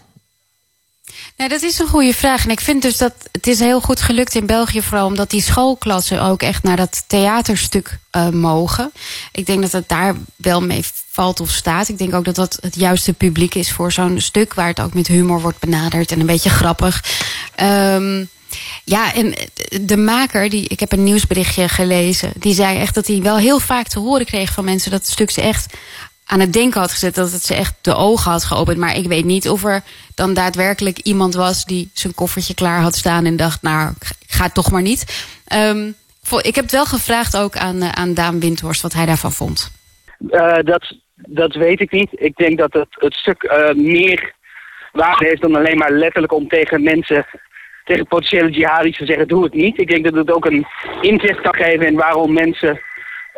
Nou, 1.36 1.50
dat 1.50 1.62
is 1.62 1.78
een 1.78 1.86
goede 1.86 2.14
vraag. 2.14 2.44
En 2.44 2.50
ik 2.50 2.60
vind 2.60 2.82
dus 2.82 2.96
dat 2.96 3.12
het 3.32 3.46
is 3.46 3.58
heel 3.58 3.80
goed 3.80 4.00
gelukt 4.00 4.34
in 4.34 4.46
België... 4.46 4.82
vooral 4.82 5.06
omdat 5.06 5.30
die 5.30 5.42
schoolklassen 5.42 6.22
ook 6.22 6.42
echt 6.42 6.62
naar 6.62 6.76
dat 6.76 7.04
theaterstuk 7.06 7.98
eh, 8.10 8.28
mogen. 8.28 8.92
Ik 9.32 9.46
denk 9.46 9.62
dat 9.62 9.72
het 9.72 9.88
daar 9.88 10.14
wel 10.36 10.62
mee 10.62 10.84
valt 11.10 11.40
of 11.40 11.50
staat. 11.50 11.88
Ik 11.88 11.98
denk 11.98 12.14
ook 12.14 12.24
dat 12.24 12.34
dat 12.34 12.58
het 12.60 12.74
juiste 12.76 13.12
publiek 13.12 13.54
is 13.54 13.72
voor 13.72 13.92
zo'n 13.92 14.20
stuk... 14.20 14.54
waar 14.54 14.68
het 14.68 14.80
ook 14.80 14.94
met 14.94 15.06
humor 15.06 15.40
wordt 15.40 15.58
benaderd 15.58 16.12
en 16.12 16.20
een 16.20 16.26
beetje 16.26 16.50
grappig. 16.50 17.04
Ehm, 17.54 18.24
ja, 18.84 19.14
en 19.14 19.34
de 19.82 19.96
maker, 19.96 20.48
die, 20.48 20.68
ik 20.68 20.80
heb 20.80 20.92
een 20.92 21.02
nieuwsberichtje 21.02 21.68
gelezen... 21.68 22.32
die 22.36 22.54
zei 22.54 22.78
echt 22.78 22.94
dat 22.94 23.06
hij 23.06 23.22
wel 23.22 23.36
heel 23.36 23.58
vaak 23.58 23.86
te 23.86 23.98
horen 23.98 24.26
kreeg 24.26 24.52
van 24.52 24.64
mensen... 24.64 24.90
dat 24.90 25.00
het 25.00 25.10
stuk 25.10 25.30
ze 25.30 25.40
echt 25.40 25.78
aan 26.26 26.40
het 26.40 26.52
denken 26.52 26.80
had 26.80 26.90
gezet... 26.90 27.14
dat 27.14 27.32
het 27.32 27.42
ze 27.42 27.54
echt 27.54 27.74
de 27.80 27.94
ogen 27.94 28.30
had 28.30 28.44
geopend. 28.44 28.78
Maar 28.78 28.96
ik 28.96 29.06
weet 29.06 29.24
niet 29.24 29.48
of 29.48 29.64
er 29.64 29.82
dan 30.14 30.34
daadwerkelijk 30.34 30.98
iemand 30.98 31.34
was... 31.34 31.64
die 31.64 31.90
zijn 31.92 32.14
koffertje 32.14 32.54
klaar 32.54 32.80
had 32.80 32.94
staan 32.94 33.24
en 33.24 33.36
dacht... 33.36 33.62
nou, 33.62 33.92
ik 34.00 34.32
ga 34.32 34.48
toch 34.48 34.70
maar 34.70 34.82
niet. 34.82 35.26
Ehm, 35.46 35.90
ik 36.40 36.54
heb 36.54 36.64
het 36.64 36.72
wel 36.72 36.86
gevraagd 36.86 37.36
ook 37.36 37.56
aan, 37.56 37.82
eh, 37.82 37.88
aan 37.88 38.14
Daan 38.14 38.40
Windhorst... 38.40 38.82
wat 38.82 38.92
hij 38.92 39.06
daarvan 39.06 39.32
vond. 39.32 39.72
Eh, 40.30 40.58
dat, 40.64 40.96
dat 41.14 41.54
weet 41.54 41.80
ik 41.80 41.90
niet. 41.90 42.10
Ik 42.12 42.36
denk 42.36 42.58
dat 42.58 42.72
het, 42.72 42.88
het 42.90 43.14
stuk 43.14 43.42
eh, 43.42 43.74
meer 43.74 44.34
waarde 44.92 45.24
heeft 45.24 45.42
dan 45.42 45.56
alleen 45.56 45.78
maar 45.78 45.92
letterlijk 45.92 46.32
om 46.32 46.48
tegen 46.48 46.82
mensen, 46.82 47.26
tegen 47.86 48.06
potentiële 48.06 48.50
jihadis 48.50 48.96
te 48.96 49.06
zeggen, 49.06 49.28
doe 49.28 49.44
het 49.44 49.54
niet. 49.54 49.80
Ik 49.80 49.88
denk 49.88 50.04
dat 50.04 50.14
het 50.14 50.32
ook 50.32 50.46
een 50.46 50.66
inzicht 51.00 51.40
kan 51.40 51.54
geven 51.54 51.86
in 51.86 51.94
waarom 51.94 52.32
mensen 52.32 52.80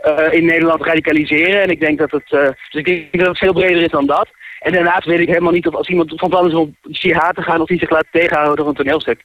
eh, 0.03 0.33
in 0.33 0.45
Nederland 0.45 0.85
radicaliseren. 0.85 1.63
En 1.63 1.71
ik 1.71 1.81
denk 1.81 1.99
dat 1.99 2.11
het, 2.11 2.33
eh, 2.33 2.41
dus 2.43 2.83
ik 2.83 2.85
denk 2.85 3.19
dat 3.19 3.27
het 3.27 3.39
veel 3.39 3.53
breder 3.53 3.83
is 3.83 3.91
dan 3.91 4.07
dat. 4.07 4.29
En 4.61 4.73
daarnaast 4.73 5.05
weet 5.05 5.21
ik 5.21 5.29
helemaal 5.29 5.53
niet 5.53 5.67
of 5.67 5.75
als 5.75 5.89
iemand 5.89 6.13
van 6.17 6.29
plan 6.29 6.49
is 6.49 6.55
om 6.55 6.77
jihad 6.83 7.35
te 7.35 7.43
gaan, 7.43 7.61
of 7.61 7.67
die 7.67 7.79
zich 7.79 7.91
laat 7.91 8.05
tegenhouden 8.11 8.57
door 8.57 8.69
een 8.69 8.75
toneelstuk. 8.75 9.25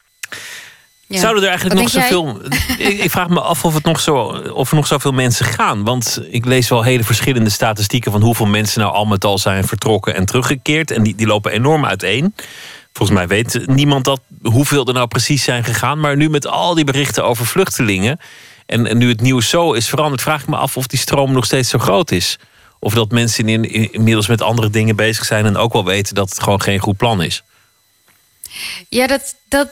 Zouden 1.08 1.44
er 1.44 1.50
eigenlijk 1.50 1.80
nog 1.80 1.94
Wat 1.94 2.04
zoveel. 2.04 2.42
ik, 2.88 2.98
ik 3.04 3.12
vraag 3.12 3.30
me 3.30 3.40
af 3.40 3.66
of, 3.66 3.74
het 3.74 3.84
nog 3.84 4.00
zo, 4.00 4.16
of 4.54 4.70
er 4.70 4.76
nog 4.76 4.88
zoveel 4.88 5.12
mensen 5.12 5.46
gaan. 5.46 5.84
Want 5.84 6.24
ik 6.30 6.46
lees 6.46 6.70
wel 6.70 6.84
hele 6.84 7.04
verschillende 7.04 7.50
statistieken 7.50 8.12
van 8.12 8.22
hoeveel 8.22 8.46
mensen 8.46 8.82
nou 8.82 8.94
al 8.94 9.06
met 9.06 9.26
al 9.26 9.38
zijn 9.38 9.64
vertrokken 9.64 10.16
en 10.16 10.26
teruggekeerd. 10.26 10.92
En 10.92 11.04
die, 11.04 11.16
die 11.16 11.28
lopen 11.28 11.52
enorm 11.52 11.86
uiteen. 11.86 12.36
Volgens 12.94 13.18
mij 13.18 13.28
weet 13.28 13.68
niemand 13.68 14.06
dat, 14.06 14.22
hoeveel 14.42 14.88
er 14.88 14.94
nou 14.94 15.08
precies 15.08 15.44
zijn 15.44 15.64
gegaan. 15.64 16.00
Maar 16.00 16.16
nu 16.16 16.30
met 16.30 16.48
al 16.48 16.76
die 16.76 16.84
berichten 16.84 17.26
over 17.26 17.46
vluchtelingen. 17.46 18.20
En, 18.66 18.98
nu 18.98 19.10
het 19.10 19.22
nieuws 19.22 19.50
zo 19.50 19.74
is 19.74 19.90
veranderd, 19.90 20.22
vraag 20.22 20.42
ik 20.42 20.48
me 20.48 20.56
af 20.56 20.78
of 20.78 20.88
die 20.88 21.00
stroom 21.00 21.32
nog 21.32 21.46
steeds 21.46 21.70
zo 21.70 21.80
groot 21.80 22.12
is. 22.12 22.40
Of 22.80 22.94
dat 22.94 23.12
mensen 23.12 23.50
in- 23.50 23.92
inmiddels 23.94 24.28
met 24.28 24.42
andere 24.42 24.70
dingen 24.70 24.96
bezig 24.96 25.26
zijn 25.26 25.46
en 25.46 25.58
ook 25.58 25.74
wel 25.74 25.86
weten 25.86 26.16
dat 26.16 26.30
het 26.30 26.44
gewoon 26.44 26.62
geen 26.62 26.80
goed 26.80 26.98
plan 26.98 27.22
is. 27.24 27.44
Ja, 28.90 29.08
dat, 29.08 29.36
dat, 29.48 29.70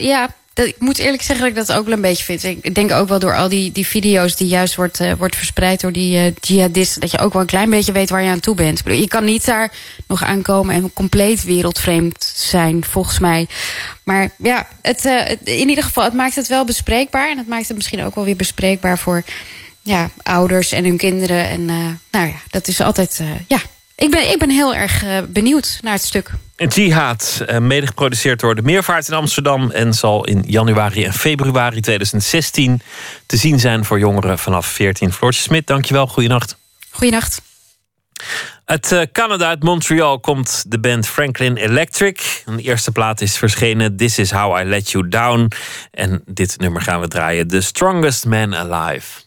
ja, 0.00 0.34
dat, 0.56 0.66
ik 0.66 0.76
moet 0.78 0.98
eerlijk 0.98 1.22
zeggen 1.22 1.44
dat 1.54 1.56
ik 1.62 1.66
dat 1.66 1.76
ook 1.76 1.84
wel 1.84 1.94
een 1.94 2.00
beetje 2.00 2.24
vind. 2.24 2.44
Ik 2.44 2.74
denk 2.74 2.92
ook 2.92 3.08
wel 3.08 3.18
door 3.18 3.36
al 3.36 3.48
die, 3.48 3.72
die 3.72 3.86
video's 3.86 4.36
die 4.36 4.46
juist 4.48 4.74
wordt, 4.74 5.00
eh, 5.00 5.12
wordt 5.18 5.36
verspreid 5.36 5.80
door 5.80 5.92
die 5.92 6.18
eh, 6.18 6.32
jihadisten... 6.40 7.00
dat 7.00 7.10
je 7.10 7.18
ook 7.18 7.32
wel 7.32 7.42
een 7.42 7.48
klein 7.48 7.70
beetje 7.70 7.92
weet 7.92 8.10
waar 8.10 8.22
je 8.22 8.30
aan 8.30 8.40
toe 8.40 8.54
bent. 8.54 8.82
Je 8.84 9.08
kan 9.08 9.24
niet 9.24 9.44
daar 9.44 9.72
nog 10.06 10.22
aankomen 10.24 10.74
en 10.74 10.92
compleet 10.92 11.44
wereldvreemd 11.44 12.32
zijn, 12.36 12.84
volgens 12.84 13.18
mij. 13.18 13.46
Maar 14.04 14.30
ja, 14.38 14.68
het, 14.82 15.04
eh, 15.04 15.24
het- 15.24 15.40
in 15.44 15.68
ieder 15.68 15.84
geval, 15.84 16.04
het 16.04 16.14
maakt 16.14 16.34
het 16.34 16.46
wel 16.48 16.64
bespreekbaar. 16.64 17.30
En 17.30 17.38
het 17.38 17.48
maakt 17.48 17.68
het 17.68 17.76
misschien 17.76 18.02
ook 18.04 18.14
wel 18.14 18.24
weer 18.24 18.36
bespreekbaar 18.36 18.98
voor 18.98 19.22
ja, 19.82 20.10
ouders 20.22 20.72
en 20.72 20.84
hun 20.84 20.96
kinderen. 20.96 21.48
En 21.48 21.64
nou 22.10 22.26
ja, 22.26 22.34
dat 22.50 22.68
is 22.68 22.80
altijd... 22.80 23.20
ja, 23.46 23.58
ik 23.94 24.10
ben, 24.10 24.30
ik 24.30 24.38
ben 24.38 24.50
heel 24.50 24.74
erg 24.74 25.04
benieuwd 25.28 25.78
naar 25.82 25.92
het 25.92 26.04
stuk. 26.04 26.30
Jihad, 26.56 27.42
eh, 27.46 27.58
mede 27.58 27.86
geproduceerd 27.86 28.40
door 28.40 28.54
de 28.54 28.62
Meervaart 28.62 29.08
in 29.08 29.14
Amsterdam... 29.14 29.70
en 29.70 29.94
zal 29.94 30.24
in 30.24 30.44
januari 30.46 31.04
en 31.04 31.12
februari 31.12 31.80
2016 31.80 32.80
te 33.26 33.36
zien 33.36 33.60
zijn 33.60 33.84
voor 33.84 33.98
jongeren 33.98 34.38
vanaf 34.38 34.66
14. 34.66 35.12
Floortje 35.12 35.42
Smit, 35.42 35.66
dankjewel. 35.66 36.06
Goeienacht. 36.06 36.56
Goeienacht. 36.90 37.42
Uit 38.64 38.92
eh, 38.92 39.02
Canada, 39.12 39.48
uit 39.48 39.62
Montreal, 39.62 40.20
komt 40.20 40.64
de 40.68 40.80
band 40.80 41.06
Franklin 41.06 41.56
Electric. 41.56 42.42
Een 42.44 42.58
eerste 42.58 42.92
plaat 42.92 43.20
is 43.20 43.36
verschenen, 43.36 43.96
This 43.96 44.18
Is 44.18 44.30
How 44.30 44.60
I 44.60 44.64
Let 44.64 44.90
You 44.90 45.08
Down. 45.08 45.50
En 45.90 46.22
dit 46.24 46.58
nummer 46.58 46.82
gaan 46.82 47.00
we 47.00 47.08
draaien, 47.08 47.48
The 47.48 47.60
Strongest 47.60 48.24
Man 48.24 48.54
Alive. 48.54 49.24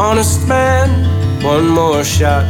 Honest 0.00 0.48
man, 0.48 0.88
one 1.42 1.68
more 1.68 2.02
shot. 2.02 2.46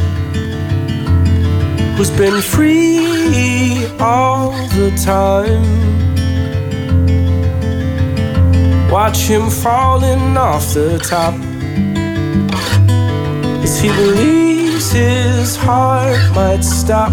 Who's 1.97 2.09
been 2.11 2.41
free 2.41 3.85
all 3.99 4.51
the 4.69 4.89
time. 5.03 5.67
Watch 8.89 9.27
him 9.27 9.49
falling 9.49 10.37
off 10.37 10.73
the 10.73 10.97
top. 10.99 11.33
As 13.65 13.81
he 13.81 13.89
believes 13.89 14.93
his 14.93 15.57
heart 15.57 16.21
might 16.33 16.63
stop. 16.63 17.11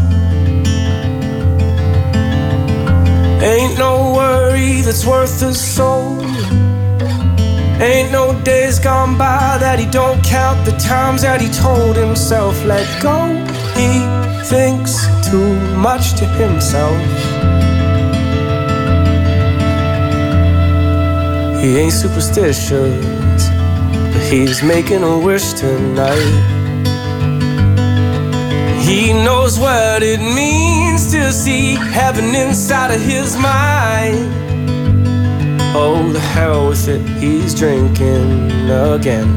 Ain't 3.42 3.76
no 3.76 4.14
worry 4.14 4.82
that's 4.82 5.04
worth 5.04 5.42
a 5.42 5.52
soul. 5.52 6.67
Ain't 7.80 8.10
no 8.10 8.34
days 8.42 8.80
gone 8.80 9.16
by 9.16 9.56
that 9.60 9.78
he 9.78 9.86
don't 9.86 10.20
count 10.24 10.64
the 10.66 10.72
times 10.72 11.22
that 11.22 11.40
he 11.40 11.48
told 11.48 11.94
himself, 11.94 12.64
let 12.64 12.84
go. 13.00 13.16
He 13.78 14.02
thinks 14.46 15.06
too 15.30 15.54
much 15.76 16.14
to 16.18 16.26
himself. 16.26 16.98
He 21.62 21.76
ain't 21.76 21.92
superstitious, 21.92 23.48
but 24.12 24.22
he's 24.22 24.60
making 24.60 25.04
a 25.04 25.16
wish 25.16 25.52
tonight. 25.52 26.56
He 28.82 29.12
knows 29.12 29.56
what 29.56 30.02
it 30.02 30.18
means 30.18 31.12
to 31.12 31.30
see 31.32 31.76
heaven 31.76 32.34
inside 32.34 32.92
of 32.92 33.00
his 33.00 33.36
mind. 33.36 34.47
Oh, 35.74 36.10
the 36.12 36.20
hell 36.20 36.68
with 36.68 36.88
it, 36.88 37.00
he's 37.20 37.54
drinking 37.54 38.70
again. 38.70 39.28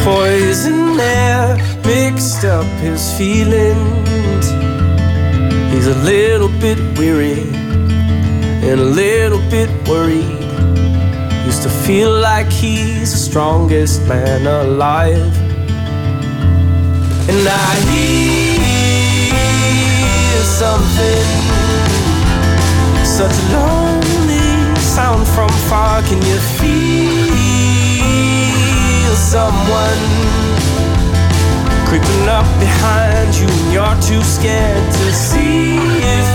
poison 0.03 0.99
air 0.99 1.57
mixed 1.83 2.45
up 2.45 2.65
his 2.79 3.17
feelings. 3.17 4.45
He's 5.73 5.87
a 5.87 5.97
little 6.03 6.49
bit 6.59 6.77
weary 6.97 7.41
and 8.69 8.79
a 8.79 8.89
little 9.03 9.41
bit 9.49 9.69
worried. 9.87 10.41
Used 11.45 11.63
to 11.63 11.69
feel 11.69 12.11
like 12.11 12.51
he's 12.51 13.11
the 13.11 13.17
strongest 13.17 14.07
man 14.07 14.47
alive. 14.47 15.44
And 17.27 17.47
I 17.47 17.75
hear 17.89 19.33
something, 20.43 21.25
such 23.03 23.33
a 23.33 23.45
lonely 23.51 24.75
sound 24.79 25.25
from 25.29 25.49
far. 25.67 26.03
Can 26.03 26.21
you 26.21 26.37
feel 26.61 27.25
someone 29.15 30.03
creeping 31.87 32.29
up 32.29 32.45
behind 32.59 33.35
you? 33.35 33.47
And 33.49 33.73
you're 33.73 33.99
too 34.05 34.21
scared 34.21 34.93
to 34.93 35.11
see 35.11 35.77
if 35.81 36.27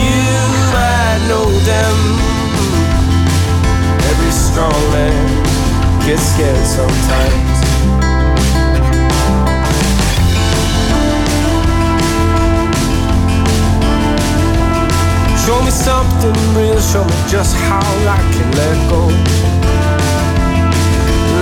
you 0.00 0.32
might 0.72 1.20
know 1.28 1.44
them. 1.68 1.96
Every 4.10 4.32
strong 4.32 4.80
man 4.96 5.28
gets 6.06 6.22
scared 6.22 6.66
sometimes. 6.66 7.97
Show 15.48 15.62
me 15.62 15.70
something 15.70 16.34
real, 16.54 16.78
show 16.78 17.02
me 17.02 17.14
just 17.26 17.56
how 17.56 17.80
I 18.06 18.18
can 18.34 18.52
let 18.52 18.90
go. 18.90 19.06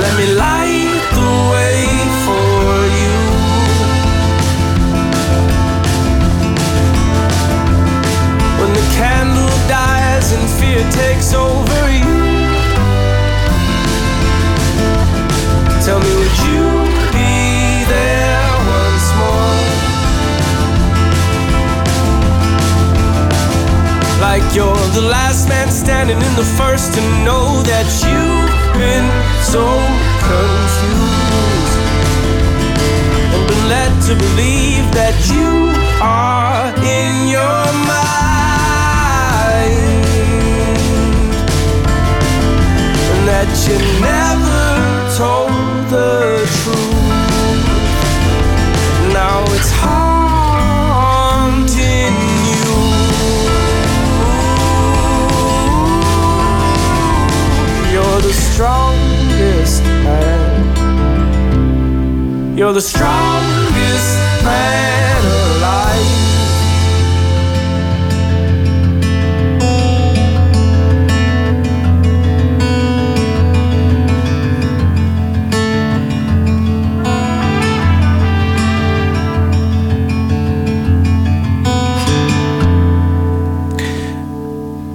Let 0.00 0.12
me 0.16 0.26
light 0.34 1.02
the 1.18 1.30
way 1.50 1.80
for 2.24 2.70
you. 3.00 3.16
When 8.60 8.72
the 8.78 8.86
candle 8.94 9.50
dies 9.66 10.30
and 10.30 10.48
fear 10.50 10.88
takes 10.92 11.34
over 11.34 11.90
you, 11.90 12.16
tell 15.84 15.98
me, 15.98 16.14
would 16.14 16.38
you 16.46 16.85
Like 24.20 24.54
you're 24.54 24.74
the 24.94 25.02
last 25.02 25.46
man 25.46 25.70
standing 25.70 26.16
in 26.16 26.34
the 26.36 26.44
first 26.56 26.94
to 26.94 27.00
know 27.22 27.62
that 27.68 27.84
you've 28.00 28.48
been 28.72 29.08
so 29.44 29.60
confused 30.24 31.76
and 33.34 33.42
been 33.46 33.68
led 33.68 33.92
to 34.08 34.14
believe 34.16 34.88
that 34.96 35.12
you 35.28 35.68
are 36.00 36.72
in 36.80 37.28
your 37.28 37.64
mind 37.92 38.16
and 43.12 43.22
that 43.28 43.52
you 43.68 43.76
never 44.00 44.64
told 45.20 45.52
the 45.92 46.40
truth. 46.64 46.96
Now 49.12 49.44
it's 49.52 49.75
You're 62.56 62.72
the 62.72 62.80
strongest 62.80 64.18
man 64.42 65.24
alive. 65.24 66.24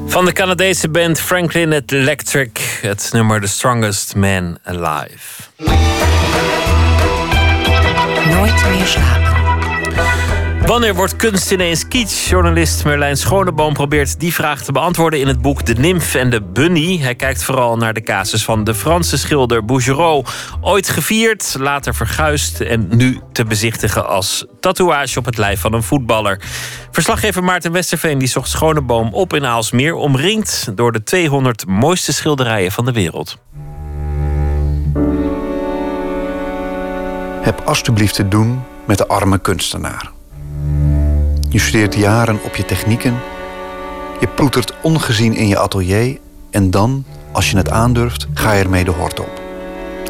Van 0.08 0.26
de 0.26 0.32
Canadese 0.32 0.90
band 0.90 1.20
Franklin 1.20 1.72
Electric, 1.72 2.80
het 2.82 3.10
nummer 3.12 3.42
The 3.42 3.48
Strongest 3.48 4.16
Man 4.16 4.58
Alive. 4.64 6.21
Nooit 8.32 8.70
meer 8.70 8.86
slapen. 8.86 9.32
Wanneer 10.66 10.96
wordt 10.96 11.16
kunst 11.16 11.52
ineens 11.52 11.88
kitsch? 11.88 12.30
Journalist 12.30 12.84
Merlijn 12.84 13.18
Schoneboom 13.18 13.74
probeert 13.74 14.20
die 14.20 14.34
vraag 14.34 14.64
te 14.64 14.72
beantwoorden 14.72 15.20
in 15.20 15.28
het 15.28 15.42
boek 15.42 15.66
De 15.66 15.74
Nimf 15.74 16.16
en 16.16 16.30
de 16.30 16.42
Bunny. 16.42 16.98
Hij 16.98 17.16
kijkt 17.16 17.44
vooral 17.44 17.78
naar 17.78 17.94
de 17.94 18.02
casus 18.02 18.44
van 18.44 18.64
de 18.64 18.76
Franse 18.76 19.18
schilder 19.18 19.66
Bouguereau. 19.66 20.26
Ooit 20.62 20.90
gevierd, 20.90 21.56
later 21.60 21.96
verguisd 21.96 22.62
en 22.62 22.88
nu 22.90 23.20
te 23.32 23.44
bezichtigen 23.44 24.08
als 24.08 24.46
tatoeage 24.60 25.20
op 25.20 25.26
het 25.26 25.38
lijf 25.38 25.60
van 25.60 25.74
een 25.74 25.84
voetballer. 25.84 26.42
Verslaggever 26.92 27.44
Maarten 27.44 27.72
Westerveen 27.72 28.18
die 28.18 28.28
zocht 28.28 28.50
Schoneboom 28.50 29.14
op 29.14 29.34
in 29.34 29.46
Aalsmeer, 29.46 29.96
omringd 29.96 30.72
door 30.76 30.92
de 30.92 31.04
200 31.04 31.68
mooiste 31.68 32.14
schilderijen 32.14 32.72
van 32.72 32.86
de 32.86 32.92
wereld. 32.92 33.38
Heb 37.52 37.68
alstublieft 37.68 38.16
te 38.16 38.28
doen 38.28 38.62
met 38.86 38.98
de 38.98 39.08
arme 39.08 39.38
kunstenaar. 39.38 40.12
Je 41.50 41.60
studeert 41.60 41.96
jaren 41.96 42.40
op 42.44 42.56
je 42.56 42.66
technieken. 42.66 43.20
Je 44.20 44.28
ploetert 44.28 44.74
ongezien 44.82 45.34
in 45.34 45.48
je 45.48 45.60
atelier. 45.60 46.20
En 46.50 46.72
dan, 46.72 47.06
als 47.32 47.52
je 47.52 47.58
het 47.58 47.70
aandurft, 47.70 48.28
ga 48.34 48.52
je 48.52 48.64
ermee 48.64 48.84
de 48.84 48.92
hort 48.92 49.20
op. 49.20 49.42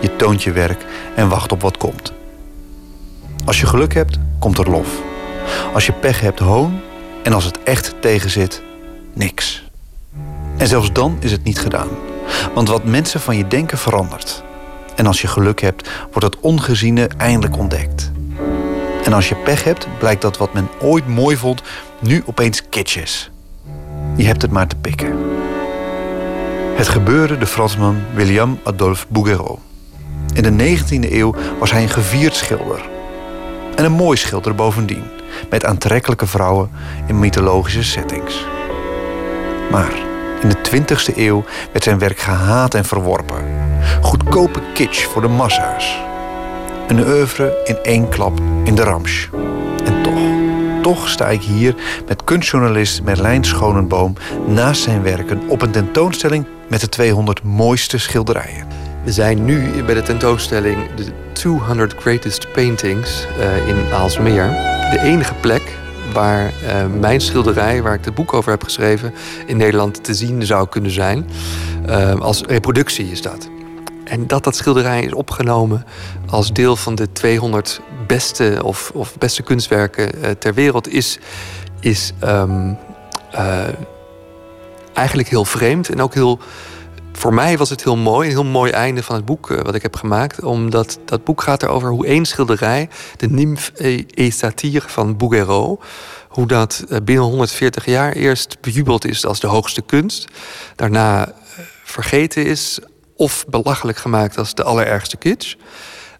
Je 0.01 0.15
toont 0.15 0.43
je 0.43 0.51
werk 0.51 0.85
en 1.15 1.30
wacht 1.30 1.51
op 1.51 1.61
wat 1.61 1.77
komt. 1.77 2.13
Als 3.45 3.59
je 3.59 3.65
geluk 3.65 3.93
hebt, 3.93 4.18
komt 4.39 4.57
er 4.57 4.69
lof. 4.69 4.88
Als 5.73 5.85
je 5.85 5.93
pech 5.93 6.22
hebt, 6.22 6.39
hoon. 6.39 6.80
En 7.23 7.34
als 7.34 7.45
het 7.45 7.63
echt 7.63 7.95
tegenzit, 7.99 8.63
niks. 9.13 9.63
En 10.57 10.68
zelfs 10.68 10.91
dan 10.91 11.18
is 11.19 11.31
het 11.31 11.43
niet 11.43 11.59
gedaan. 11.59 11.89
Want 12.53 12.68
wat 12.68 12.84
mensen 12.84 13.19
van 13.19 13.38
je 13.38 13.47
denken 13.47 13.77
verandert. 13.77 14.43
En 14.95 15.05
als 15.05 15.22
je 15.22 15.27
geluk 15.27 15.61
hebt, 15.61 15.89
wordt 16.11 16.35
het 16.35 16.39
ongeziene 16.39 17.09
eindelijk 17.18 17.57
ontdekt. 17.57 18.11
En 19.03 19.13
als 19.13 19.30
je 19.30 19.35
pech 19.35 19.63
hebt, 19.63 19.88
blijkt 19.99 20.22
dat 20.22 20.38
wat 20.38 20.53
men 20.53 20.69
ooit 20.81 21.07
mooi 21.07 21.38
vond, 21.38 21.61
nu 21.99 22.23
opeens 22.26 22.69
kitsch 22.69 22.97
is. 22.97 23.31
Je 24.15 24.26
hebt 24.26 24.41
het 24.41 24.51
maar 24.51 24.68
te 24.68 24.76
pikken. 24.76 25.18
Het 26.76 26.88
gebeurde 26.88 27.38
de 27.38 27.45
Fransman 27.45 28.01
William 28.13 28.59
Adolphe 28.63 29.05
Bouguereau. 29.09 29.57
In 30.34 30.57
de 30.57 30.77
19e 30.77 31.11
eeuw 31.11 31.35
was 31.59 31.72
hij 31.72 31.81
een 31.81 31.89
gevierd 31.89 32.35
schilder. 32.35 32.89
En 33.76 33.85
een 33.85 33.91
mooi 33.91 34.18
schilder 34.18 34.55
bovendien, 34.55 35.03
met 35.49 35.65
aantrekkelijke 35.65 36.27
vrouwen 36.27 36.69
in 37.07 37.19
mythologische 37.19 37.84
settings. 37.84 38.45
Maar 39.72 40.10
in 40.41 40.49
de 40.49 40.57
20e 40.72 41.18
eeuw 41.18 41.43
werd 41.72 41.84
zijn 41.84 41.99
werk 41.99 42.19
gehaat 42.19 42.73
en 42.73 42.85
verworpen. 42.85 43.45
Goedkope 44.01 44.59
kitsch 44.73 45.05
voor 45.05 45.22
de 45.22 45.27
massa's. 45.27 45.99
Een 46.88 46.99
oeuvre 46.99 47.61
in 47.63 47.77
één 47.84 48.09
klap 48.09 48.39
in 48.63 48.76
de 48.76 48.84
ramsch. 48.84 49.27
En 49.85 50.01
toch, 50.01 50.19
toch 50.81 51.09
sta 51.09 51.27
ik 51.27 51.41
hier 51.41 51.76
met 52.07 52.23
kunstjournalist 52.23 53.03
Merlijn 53.03 53.43
Schonenboom 53.43 54.13
naast 54.47 54.81
zijn 54.81 55.01
werken 55.01 55.41
op 55.47 55.61
een 55.61 55.72
tentoonstelling 55.72 56.45
met 56.68 56.81
de 56.81 56.89
200 56.89 57.43
mooiste 57.43 57.97
schilderijen. 57.97 58.68
We 59.03 59.11
zijn 59.11 59.45
nu 59.45 59.84
bij 59.84 59.93
de 59.93 60.01
tentoonstelling 60.01 60.77
de 60.95 61.05
200 61.31 61.95
Greatest 61.99 62.51
Paintings 62.51 63.27
eh, 63.39 63.68
in 63.68 63.93
Aalsmeer. 63.93 64.47
De 64.91 64.99
enige 65.03 65.34
plek 65.34 65.61
waar 66.11 66.53
eh, 66.67 66.85
mijn 66.99 67.21
schilderij, 67.21 67.81
waar 67.81 67.93
ik 67.93 68.05
het 68.05 68.15
boek 68.15 68.33
over 68.33 68.51
heb 68.51 68.63
geschreven, 68.63 69.13
in 69.45 69.57
Nederland 69.57 70.03
te 70.03 70.13
zien 70.13 70.45
zou 70.45 70.67
kunnen 70.67 70.91
zijn. 70.91 71.29
Eh, 71.85 72.19
als 72.19 72.41
reproductie 72.41 73.11
is 73.11 73.21
dat. 73.21 73.49
En 74.03 74.27
dat 74.27 74.43
dat 74.43 74.55
schilderij 74.55 75.03
is 75.03 75.13
opgenomen 75.13 75.85
als 76.29 76.53
deel 76.53 76.75
van 76.75 76.95
de 76.95 77.11
200 77.11 77.81
beste 78.07 78.59
of, 78.63 78.91
of 78.93 79.17
beste 79.17 79.43
kunstwerken 79.43 80.23
eh, 80.23 80.29
ter 80.31 80.53
wereld 80.53 80.88
is, 80.88 81.19
is 81.79 82.13
ehm, 82.19 82.73
eh, 83.31 83.67
eigenlijk 84.93 85.27
heel 85.27 85.45
vreemd 85.45 85.89
en 85.89 86.01
ook 86.01 86.13
heel 86.13 86.39
voor 87.22 87.34
mij 87.34 87.57
was 87.57 87.69
het 87.69 87.84
heel 87.84 87.98
mooi, 87.98 88.27
een 88.27 88.35
heel 88.35 88.45
mooi 88.45 88.72
einde 88.72 89.03
van 89.03 89.15
het 89.15 89.26
boek 89.26 89.52
eh, 89.52 89.60
wat 89.61 89.76
ik 89.76 89.81
heb 89.81 89.95
gemaakt. 89.95 90.43
Omdat 90.43 90.99
dat 91.06 91.23
boek 91.23 91.41
gaat 91.41 91.64
erover 91.64 91.89
hoe 91.89 92.06
één 92.06 92.26
schilderij, 92.26 92.89
de 93.18 93.30
Nymphe 93.30 94.06
et 94.14 94.34
Satire 94.34 94.89
van 94.89 95.18
Bouguereau, 95.18 95.80
hoe 96.27 96.48
dat 96.48 96.84
eh, 96.89 96.98
binnen 97.03 97.26
140 97.26 97.85
jaar 97.85 98.11
eerst 98.14 98.57
bejubeld 98.61 99.06
is 99.06 99.26
als 99.26 99.39
de 99.39 99.48
hoogste 99.48 99.81
kunst. 99.81 100.27
Daarna 100.76 101.27
eh, 101.27 101.34
vergeten 101.84 102.45
is 102.45 102.80
of 103.15 103.45
belachelijk 103.48 103.98
gemaakt 103.98 104.38
als 104.38 104.56
de 104.56 104.64
allerergste 104.64 105.18
kitsch. 105.18 105.56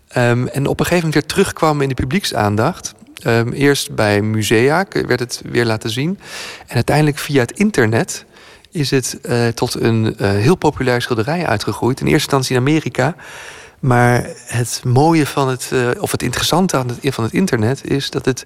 Ehm, 0.08 0.48
en 0.48 0.68
op 0.68 0.80
een 0.80 0.86
gegeven 0.86 1.08
moment 1.08 1.14
weer 1.14 1.26
terugkwam 1.26 1.82
in 1.82 1.90
de 1.90 1.96
publieksaandacht. 1.96 2.94
Ehm, 3.24 3.52
eerst 3.52 3.96
bij 3.96 4.22
musea 4.22 4.86
werd 4.92 5.20
het 5.20 5.42
weer 5.46 5.66
laten 5.66 5.90
zien. 5.90 6.20
En 6.68 6.76
uiteindelijk 6.76 7.18
via 7.18 7.42
het 7.42 7.52
internet 7.52 8.26
is 8.72 8.92
het 8.92 9.20
eh, 9.22 9.48
tot 9.48 9.82
een 9.82 10.16
eh, 10.18 10.30
heel 10.30 10.56
populair 10.56 11.02
schilderij 11.02 11.46
uitgegroeid. 11.46 12.00
In 12.00 12.06
eerste 12.06 12.22
instantie 12.22 12.56
in 12.56 12.62
Amerika. 12.62 13.16
Maar 13.80 14.30
het 14.46 14.82
mooie 14.86 15.26
van 15.26 15.48
het, 15.48 15.70
eh, 15.74 15.90
of 16.00 16.12
het 16.12 16.24
interessante 16.24 16.78
aan 16.78 16.88
het, 16.88 17.14
van 17.14 17.24
het 17.24 17.34
internet 17.34 17.90
is 17.90 18.10
dat 18.10 18.26
het 18.26 18.46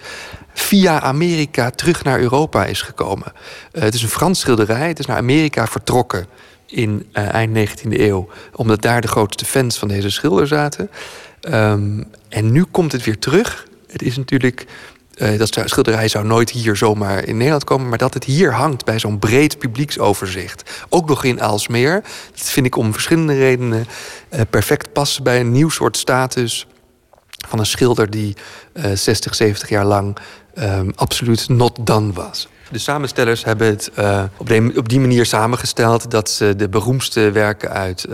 via 0.53 1.01
Amerika 1.01 1.69
terug 1.69 2.03
naar 2.03 2.19
Europa 2.19 2.65
is 2.65 2.81
gekomen. 2.81 3.33
het 3.71 3.93
is 3.93 4.01
een 4.01 4.09
Frans 4.09 4.39
schilderij, 4.39 4.87
het 4.87 4.99
is 4.99 5.05
naar 5.05 5.17
Amerika 5.17 5.67
vertrokken 5.67 6.25
in 6.65 7.07
eind 7.11 7.53
19e 7.53 7.99
eeuw, 7.99 8.29
omdat 8.55 8.81
daar 8.81 9.01
de 9.01 9.07
grootste 9.07 9.45
fans 9.45 9.77
van 9.77 9.87
deze 9.87 10.09
schilder 10.09 10.47
zaten. 10.47 10.89
Ehm, 11.41 12.03
en 12.29 12.51
nu 12.51 12.63
komt 12.63 12.91
het 12.91 13.03
weer 13.03 13.19
terug. 13.19 13.67
Het 13.87 14.01
is 14.01 14.17
natuurlijk 14.17 14.65
uh, 15.17 15.37
dat 15.37 15.57
schilderij 15.65 16.07
zou 16.07 16.25
nooit 16.25 16.49
hier 16.49 16.75
zomaar 16.75 17.23
in 17.23 17.35
Nederland 17.37 17.63
komen, 17.63 17.89
maar 17.89 17.97
dat 17.97 18.13
het 18.13 18.23
hier 18.23 18.53
hangt 18.53 18.85
bij 18.85 18.99
zo'n 18.99 19.19
breed 19.19 19.57
publieksoverzicht. 19.57 20.85
Ook 20.89 21.07
nog 21.07 21.23
in 21.23 21.41
Aalsmeer. 21.41 22.03
Dat 22.31 22.49
vind 22.49 22.65
ik 22.65 22.75
om 22.75 22.93
verschillende 22.93 23.33
redenen 23.33 23.85
uh, 24.33 24.41
perfect 24.49 24.93
passen 24.93 25.23
bij 25.23 25.39
een 25.39 25.51
nieuw 25.51 25.69
soort 25.69 25.97
status 25.97 26.67
van 27.47 27.59
een 27.59 27.65
schilder 27.65 28.09
die 28.09 28.35
uh, 28.73 28.85
60, 28.93 29.35
70 29.35 29.69
jaar 29.69 29.85
lang 29.85 30.17
um, 30.55 30.91
absoluut 30.95 31.49
not 31.49 31.77
done 31.79 32.13
was. 32.13 32.47
De 32.71 32.79
samenstellers 32.79 33.43
hebben 33.43 33.67
het 33.67 33.91
op, 34.37 34.47
de, 34.47 34.71
op, 34.75 34.89
die 34.89 34.99
manier 34.99 35.25
samengesteld 35.25 36.11
dat 36.11 36.29
ze 36.29 36.55
de 36.55 36.69
beroemdste 36.69 37.31
werken 37.31 37.69
uit 37.69 38.05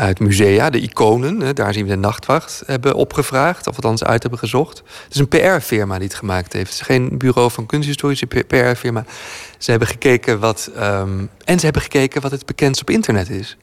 uit 0.00 0.18
musea, 0.18 0.70
de 0.70 0.80
iconen, 0.80 1.54
daar 1.54 1.72
zien 1.72 1.84
we 1.84 1.90
de 1.90 1.96
nachtwacht, 1.96 2.62
hebben 2.66 2.94
opgevraagd, 2.94 3.66
of 3.66 3.74
althans 3.74 4.04
uit 4.04 4.22
hebben 4.22 4.40
gezocht. 4.40 4.78
Het 4.78 5.14
is 5.14 5.20
een 5.20 5.28
PR-firma 5.28 5.98
die 5.98 6.08
het 6.08 6.16
gemaakt 6.16 6.52
heeft. 6.52 6.70
Het 6.70 6.80
is 6.80 6.86
geen 6.86 7.18
bureau 7.18 7.50
van 7.50 7.66
kunsthistorische 7.66 8.26
PR-firma. 8.26 9.04
Ze 9.58 9.70
hebben 9.70 9.88
gekeken 9.88 10.38
wat. 10.38 10.70
Um, 10.76 11.30
en 11.44 11.58
ze 11.58 11.64
hebben 11.64 11.82
gekeken 11.82 12.20
wat 12.20 12.30
het 12.30 12.46
bekendst 12.46 12.80
op 12.80 12.90
internet 12.90 13.30
is. 13.30 13.56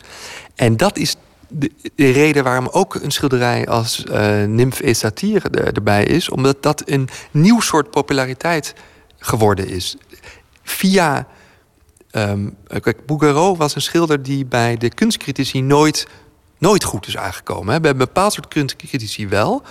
En 0.56 0.78
dat 0.78 0.98
is 0.98 1.16
de, 1.48 1.72
de 1.96 2.12
reden 2.12 2.44
waarom 2.44 2.68
ook 2.72 2.96
een 2.96 3.12
schilderij 3.12 3.68
als 3.68 4.04
uh, 4.10 4.44
Nymphe 4.44 4.84
et 4.84 4.98
Satire 4.98 5.50
er, 5.50 5.74
erbij 5.74 6.04
is, 6.04 6.30
omdat 6.30 6.64
dat 6.64 6.84
een 6.86 7.10
nieuw 7.32 7.60
soort 7.60 7.92
populariteit 7.92 8.74
geworden 9.18 9.68
is. 9.68 9.98
Via 10.64 11.28
Um, 12.12 12.58
Bouguereau 13.06 13.58
was 13.58 13.76
een 13.76 13.82
schilder 13.82 14.24
die 14.24 14.46
bij 14.46 14.78
de 14.78 14.90
kunstcritici 14.90 15.62
nooit, 15.62 16.08
nooit 16.58 16.84
goed 16.84 17.08
is 17.08 17.18
aangekomen. 17.18 17.82
Bij 17.82 17.92
een 17.92 17.98
bepaald 17.98 18.34
soort 18.34 18.48
kunstcritici 18.48 19.28
wel. 19.28 19.64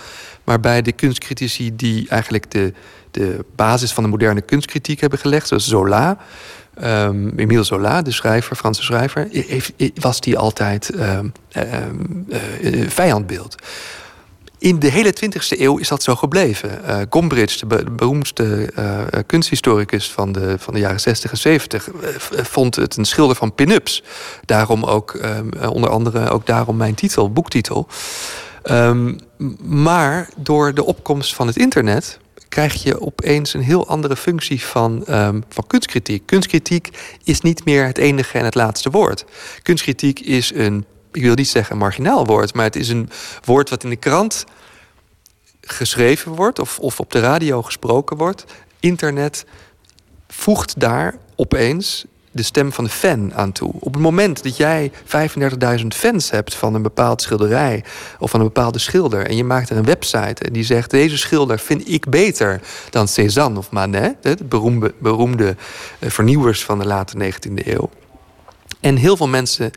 Maar 0.43 0.59
bij 0.59 0.81
de 0.81 0.91
kunstcritici 0.91 1.75
die 1.75 2.09
eigenlijk 2.09 2.51
de, 2.51 2.73
de 3.11 3.45
basis 3.55 3.93
van 3.93 4.03
de 4.03 4.09
moderne 4.09 4.41
kunstkritiek 4.41 4.99
hebben 4.99 5.19
gelegd, 5.19 5.47
zoals 5.47 5.67
Zola, 5.67 6.17
um, 6.83 7.33
Emile 7.37 7.63
Zola, 7.63 8.01
de 8.01 8.11
schrijver, 8.11 8.55
Franse 8.55 8.83
schrijver, 8.83 9.27
heeft, 9.31 9.73
was 9.95 10.21
die 10.21 10.37
altijd 10.37 10.93
um, 10.95 11.31
uh, 12.61 12.89
vijandbeeld. 12.89 13.55
In 14.59 14.79
de 14.79 14.87
hele 14.87 15.13
20e 15.13 15.59
eeuw 15.59 15.77
is 15.77 15.87
dat 15.87 16.03
zo 16.03 16.15
gebleven. 16.15 16.81
Uh, 16.85 17.01
Gombrich, 17.09 17.59
de 17.59 17.91
beroemdste 17.91 18.69
uh, 18.77 19.01
kunsthistoricus 19.25 20.11
van 20.11 20.31
de, 20.31 20.55
van 20.59 20.73
de 20.73 20.79
jaren 20.79 20.99
60 20.99 21.31
en 21.31 21.37
70, 21.37 21.87
uh, 21.87 21.93
vond 22.29 22.75
het 22.75 22.97
een 22.97 23.05
schilder 23.05 23.35
van 23.35 23.55
pin-ups. 23.55 24.03
Daarom 24.45 24.83
ook, 24.83 25.19
onder 25.71 25.89
andere 25.89 26.29
ook 26.29 26.45
daarom 26.45 26.77
mijn 26.77 26.95
titel, 26.95 27.31
boektitel. 27.31 27.87
Um, 28.71 29.19
maar 29.61 30.29
door 30.35 30.73
de 30.73 30.85
opkomst 30.85 31.35
van 31.35 31.47
het 31.47 31.57
internet 31.57 32.19
krijg 32.49 32.83
je 32.83 33.01
opeens 33.01 33.53
een 33.53 33.61
heel 33.61 33.87
andere 33.87 34.15
functie 34.15 34.61
van, 34.61 35.03
um, 35.09 35.43
van 35.49 35.67
kunstkritiek. 35.67 36.25
Kunstkritiek 36.25 36.89
is 37.23 37.41
niet 37.41 37.65
meer 37.65 37.85
het 37.85 37.97
enige 37.97 38.37
en 38.37 38.45
het 38.45 38.55
laatste 38.55 38.89
woord. 38.89 39.25
Kunstkritiek 39.61 40.19
is 40.19 40.51
een 40.53 40.85
ik 41.17 41.23
wil 41.23 41.33
niet 41.33 41.47
zeggen 41.47 41.73
een 41.73 41.81
marginaal 41.81 42.25
woord, 42.25 42.53
maar 42.53 42.65
het 42.65 42.75
is 42.75 42.89
een 42.89 43.09
woord 43.43 43.69
wat 43.69 43.83
in 43.83 43.89
de 43.89 43.95
krant 43.95 44.45
geschreven 45.61 46.31
wordt 46.31 46.59
of, 46.59 46.79
of 46.79 46.99
op 46.99 47.11
de 47.11 47.19
radio 47.19 47.61
gesproken 47.61 48.17
wordt. 48.17 48.45
Internet 48.79 49.45
voegt 50.27 50.79
daar 50.79 51.17
opeens 51.35 52.05
de 52.31 52.43
stem 52.43 52.73
van 52.73 52.83
de 52.83 52.89
fan 52.89 53.33
aan 53.33 53.51
toe. 53.51 53.71
Op 53.79 53.93
het 53.93 54.01
moment 54.01 54.43
dat 54.43 54.57
jij 54.57 54.91
35.000 55.79 55.87
fans 55.87 56.31
hebt 56.31 56.55
van 56.55 56.73
een 56.73 56.81
bepaald 56.81 57.21
schilderij 57.21 57.83
of 58.19 58.29
van 58.29 58.39
een 58.39 58.45
bepaalde 58.45 58.79
schilder 58.79 59.27
en 59.27 59.35
je 59.35 59.43
maakt 59.43 59.69
er 59.69 59.77
een 59.77 59.85
website 59.85 60.43
en 60.43 60.53
die 60.53 60.63
zegt 60.63 60.91
deze 60.91 61.17
schilder 61.17 61.59
vind 61.59 61.89
ik 61.89 62.09
beter 62.09 62.61
dan 62.89 63.07
Cézanne 63.07 63.57
of 63.57 63.71
Manet, 63.71 64.15
de 64.21 64.37
beroemde, 64.43 64.93
beroemde 64.99 65.55
eh, 65.99 66.09
vernieuwers 66.09 66.65
van 66.65 66.79
de 66.79 66.85
late 66.85 67.31
19e 67.33 67.67
eeuw. 67.67 67.89
En 68.79 68.95
heel 68.95 69.17
veel 69.17 69.27
mensen 69.27 69.71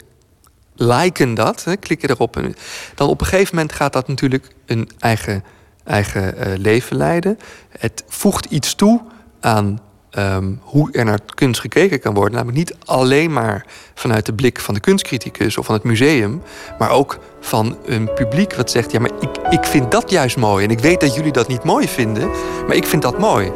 liken 0.80 1.34
dat, 1.34 1.64
hè, 1.64 1.76
klikken 1.76 2.10
erop. 2.10 2.36
En 2.36 2.54
dan 2.94 3.08
op 3.08 3.20
een 3.20 3.26
gegeven 3.26 3.54
moment 3.54 3.74
gaat 3.74 3.92
dat 3.92 4.08
natuurlijk 4.08 4.48
een 4.66 4.90
eigen, 4.98 5.44
eigen 5.84 6.34
uh, 6.38 6.56
leven 6.56 6.96
leiden. 6.96 7.38
Het 7.78 8.04
voegt 8.08 8.44
iets 8.44 8.74
toe 8.74 9.00
aan 9.40 9.78
um, 10.18 10.60
hoe 10.62 10.92
er 10.92 11.04
naar 11.04 11.20
kunst 11.34 11.60
gekeken 11.60 12.00
kan 12.00 12.14
worden. 12.14 12.34
Namelijk 12.34 12.58
niet 12.58 12.76
alleen 12.84 13.32
maar 13.32 13.66
vanuit 13.94 14.26
de 14.26 14.32
blik 14.32 14.60
van 14.60 14.74
de 14.74 14.80
kunstcriticus 14.80 15.58
of 15.58 15.66
van 15.66 15.74
het 15.74 15.84
museum, 15.84 16.42
maar 16.78 16.90
ook 16.90 17.18
van 17.40 17.78
een 17.84 18.12
publiek 18.14 18.54
wat 18.54 18.70
zegt: 18.70 18.92
ja, 18.92 19.00
maar 19.00 19.10
ik, 19.20 19.30
ik 19.50 19.64
vind 19.64 19.90
dat 19.90 20.10
juist 20.10 20.36
mooi. 20.36 20.64
En 20.64 20.70
ik 20.70 20.80
weet 20.80 21.00
dat 21.00 21.14
jullie 21.14 21.32
dat 21.32 21.48
niet 21.48 21.64
mooi 21.64 21.88
vinden, 21.88 22.30
maar 22.66 22.76
ik 22.76 22.86
vind 22.86 23.02
dat 23.02 23.18
mooi. 23.18 23.52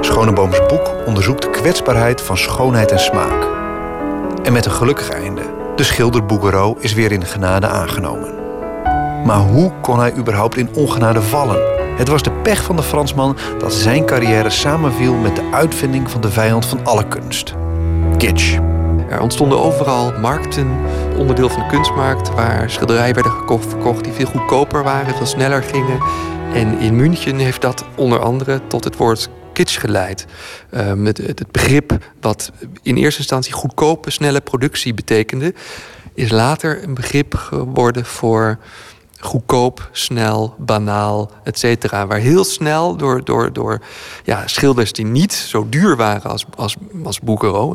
Schonebooms 0.00 0.66
boek 0.66 0.92
onderzoekt 1.06 1.42
de 1.42 1.50
kwetsbaarheid 1.50 2.20
van 2.20 2.36
schoonheid 2.36 2.90
en 2.90 3.00
smaak. 3.00 3.53
En 4.44 4.52
met 4.52 4.64
een 4.64 4.72
gelukkig 4.72 5.10
einde. 5.10 5.42
De 5.76 5.82
schilder 5.82 6.26
Bouguereau 6.26 6.76
is 6.80 6.92
weer 6.92 7.12
in 7.12 7.24
genade 7.24 7.66
aangenomen. 7.66 8.34
Maar 9.24 9.38
hoe 9.38 9.72
kon 9.80 9.98
hij 9.98 10.14
überhaupt 10.16 10.56
in 10.56 10.68
ongenade 10.74 11.22
vallen? 11.22 11.60
Het 11.96 12.08
was 12.08 12.22
de 12.22 12.30
pech 12.30 12.62
van 12.62 12.76
de 12.76 12.82
Fransman 12.82 13.36
dat 13.58 13.72
zijn 13.72 14.06
carrière 14.06 14.50
samenviel 14.50 15.14
met 15.14 15.36
de 15.36 15.48
uitvinding 15.52 16.10
van 16.10 16.20
de 16.20 16.30
vijand 16.30 16.66
van 16.66 16.84
alle 16.84 17.08
kunst: 17.08 17.54
kitsch. 18.16 18.58
Er 19.08 19.20
ontstonden 19.20 19.62
overal 19.62 20.12
markten, 20.20 20.68
onderdeel 21.18 21.48
van 21.48 21.60
de 21.60 21.68
kunstmarkt, 21.68 22.34
waar 22.34 22.70
schilderijen 22.70 23.14
werden 23.14 23.32
gekocht, 23.32 23.68
verkocht 23.68 24.04
die 24.04 24.12
veel 24.12 24.26
goedkoper 24.26 24.82
waren, 24.82 25.14
veel 25.14 25.26
sneller 25.26 25.62
gingen. 25.62 25.98
En 26.54 26.78
in 26.78 26.96
München 26.96 27.38
heeft 27.38 27.60
dat 27.60 27.84
onder 27.96 28.18
andere 28.18 28.60
tot 28.66 28.84
het 28.84 28.96
woord 28.96 29.28
kitsch 29.54 29.80
geleid. 29.80 30.26
Um, 30.74 31.06
het, 31.06 31.18
het, 31.18 31.50
begrip 31.50 31.98
wat 32.20 32.52
in 32.82 32.96
eerste 32.96 33.18
instantie 33.18 33.52
goedkope, 33.52 34.10
snelle 34.10 34.40
productie 34.40 34.94
betekende, 34.94 35.54
is 36.14 36.30
later 36.30 36.82
een 36.82 36.94
begrip 36.94 37.34
geworden 37.34 38.04
voor 38.04 38.58
goedkoop, 39.18 39.88
snel, 39.92 40.54
banaal, 40.58 41.30
et 41.44 41.58
cetera. 41.58 42.06
Waar 42.06 42.18
heel 42.18 42.44
snel 42.44 42.96
door, 42.96 43.24
door, 43.24 43.52
door 43.52 43.80
ja, 44.24 44.46
schilders 44.46 44.92
die 44.92 45.04
niet 45.04 45.32
zo 45.32 45.66
duur 45.68 45.96
waren 45.96 46.30
als, 46.30 46.44
als, 46.56 46.76
als 47.04 47.20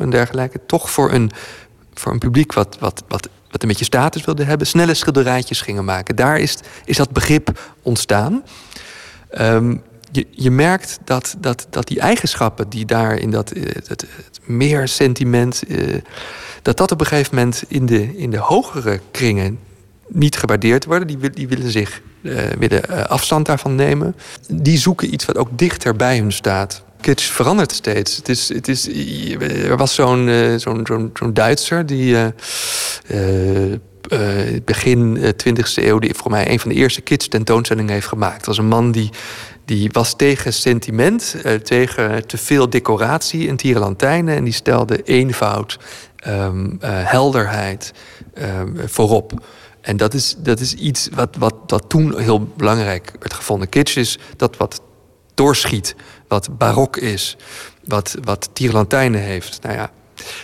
en 0.00 0.10
dergelijke, 0.10 0.60
toch 0.66 0.90
voor 0.90 1.12
een, 1.12 1.30
voor 1.94 2.12
een 2.12 2.18
publiek 2.18 2.52
wat, 2.52 2.76
wat, 2.80 3.02
wat, 3.08 3.28
wat 3.50 3.62
een 3.62 3.68
beetje 3.68 3.84
status 3.84 4.24
wilde 4.24 4.44
hebben, 4.44 4.66
snelle 4.66 4.94
schilderijtjes 4.94 5.60
gingen 5.60 5.84
maken. 5.84 6.16
Daar 6.16 6.38
is, 6.38 6.58
is 6.84 6.96
dat 6.96 7.10
begrip 7.10 7.74
ontstaan. 7.82 8.42
Um, 9.38 9.82
je, 10.10 10.26
je 10.30 10.50
merkt 10.50 10.98
dat, 11.04 11.36
dat, 11.38 11.66
dat 11.70 11.86
die 11.86 12.00
eigenschappen 12.00 12.68
die 12.68 12.84
daar 12.84 13.18
in 13.18 13.30
dat 13.30 13.50
eh, 13.50 13.62
het, 13.86 14.06
meer 14.44 14.88
sentiment, 14.88 15.62
uh, 15.68 15.94
dat 16.62 16.76
dat 16.76 16.92
op 16.92 17.00
een 17.00 17.06
gegeven 17.06 17.34
moment 17.34 17.62
in 17.68 17.86
de, 17.86 18.16
in 18.16 18.30
de 18.30 18.38
hogere 18.38 19.00
kringen 19.10 19.58
niet 20.08 20.36
gewaardeerd 20.36 20.84
worden. 20.84 21.06
Die, 21.06 21.30
die 21.30 21.48
willen 21.48 21.70
zich 21.70 22.02
uh, 22.22 22.42
willen 22.58 23.08
afstand 23.08 23.46
daarvan 23.46 23.74
nemen. 23.74 24.16
Die 24.48 24.78
zoeken 24.78 25.12
iets 25.12 25.24
wat 25.24 25.36
ook 25.36 25.58
dichter 25.58 25.96
bij 25.96 26.18
hun 26.18 26.32
staat. 26.32 26.82
Kitsch 27.00 27.32
verandert 27.32 27.72
steeds. 27.72 28.16
Het 28.16 28.28
is, 28.28 28.48
het 28.48 28.68
is, 28.68 28.88
er 29.40 29.76
was 29.76 29.94
zo'n 29.94 30.54
zo'n 30.56 31.10
zo'n 31.14 31.32
Duitser 31.32 31.86
die 31.86 32.16
eh, 34.10 34.60
begin 34.64 35.16
eh, 35.16 35.28
20e 35.28 35.74
eeuw... 35.74 35.98
die 35.98 36.14
voor 36.14 36.30
mij 36.30 36.50
een 36.50 36.60
van 36.60 36.70
de 36.70 36.76
eerste 36.76 37.00
kids 37.00 37.28
tentoonstellingen 37.28 37.92
heeft 37.92 38.06
gemaakt. 38.06 38.46
Was 38.46 38.58
een 38.58 38.66
man 38.66 38.92
die, 38.92 39.10
die 39.76 39.88
was 39.92 40.14
tegen 40.16 40.52
sentiment, 40.52 41.36
eh, 41.42 41.54
tegen 41.54 42.26
te 42.26 42.38
veel 42.38 42.70
decoratie 42.70 43.48
en 43.48 43.56
tierenlantijnen... 43.56 44.36
en 44.36 44.44
die 44.44 44.52
stelde 44.52 45.02
eenvoud, 45.02 45.78
ehm, 46.16 46.70
eh, 46.80 46.90
helderheid 46.92 47.92
ehm, 48.34 48.86
voorop. 48.86 49.32
En 49.80 49.96
dat 49.96 50.14
is, 50.14 50.36
dat 50.38 50.60
is 50.60 50.74
iets 50.74 51.08
wat, 51.14 51.36
wat, 51.38 51.54
wat 51.66 51.84
toen 51.88 52.20
heel 52.20 52.40
belangrijk 52.56 53.12
werd 53.18 53.34
gevonden. 53.34 53.68
Kitsch 53.68 53.96
is 53.96 54.18
dat 54.36 54.56
wat 54.56 54.82
doorschiet, 55.34 55.94
wat 56.28 56.58
barok 56.58 56.96
is, 56.96 57.36
wat, 57.84 58.16
wat 58.22 58.50
tierlantijnen 58.52 59.20
heeft. 59.20 59.62
Nou 59.62 59.74
ja, 59.74 59.90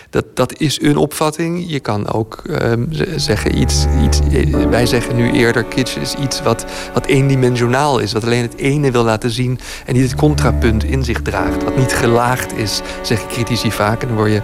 dat, 0.09 0.25
dat 0.33 0.59
is 0.59 0.81
een 0.81 0.97
opvatting. 0.97 1.63
Je 1.67 1.79
kan 1.79 2.11
ook 2.13 2.41
ehm, 2.49 2.83
zeggen 3.15 3.59
iets, 3.59 3.85
iets. 4.03 4.19
eh, 4.31 4.65
Wij 4.69 4.85
zeggen 4.85 5.15
nu 5.15 5.31
eerder: 5.31 5.63
kitsch 5.63 5.97
is 5.97 6.13
iets 6.13 6.41
wat, 6.41 6.65
wat 6.93 7.05
eendimensionaal 7.05 7.99
is. 7.99 8.13
Wat 8.13 8.23
alleen 8.23 8.41
het 8.41 8.55
ene 8.57 8.91
wil 8.91 9.03
laten 9.03 9.29
zien 9.29 9.59
en 9.85 9.93
niet 9.93 10.03
het 10.03 10.15
contrapunt 10.15 10.83
in 10.83 11.03
zich 11.03 11.21
draagt. 11.21 11.63
Wat 11.63 11.77
niet 11.77 11.93
gelaagd 11.93 12.57
is, 12.57 12.81
zeggen 13.01 13.27
critici 13.27 13.71
vaak. 13.71 14.01
En 14.01 14.07
dan 14.07 14.17
word 14.17 14.31
je, 14.31 14.41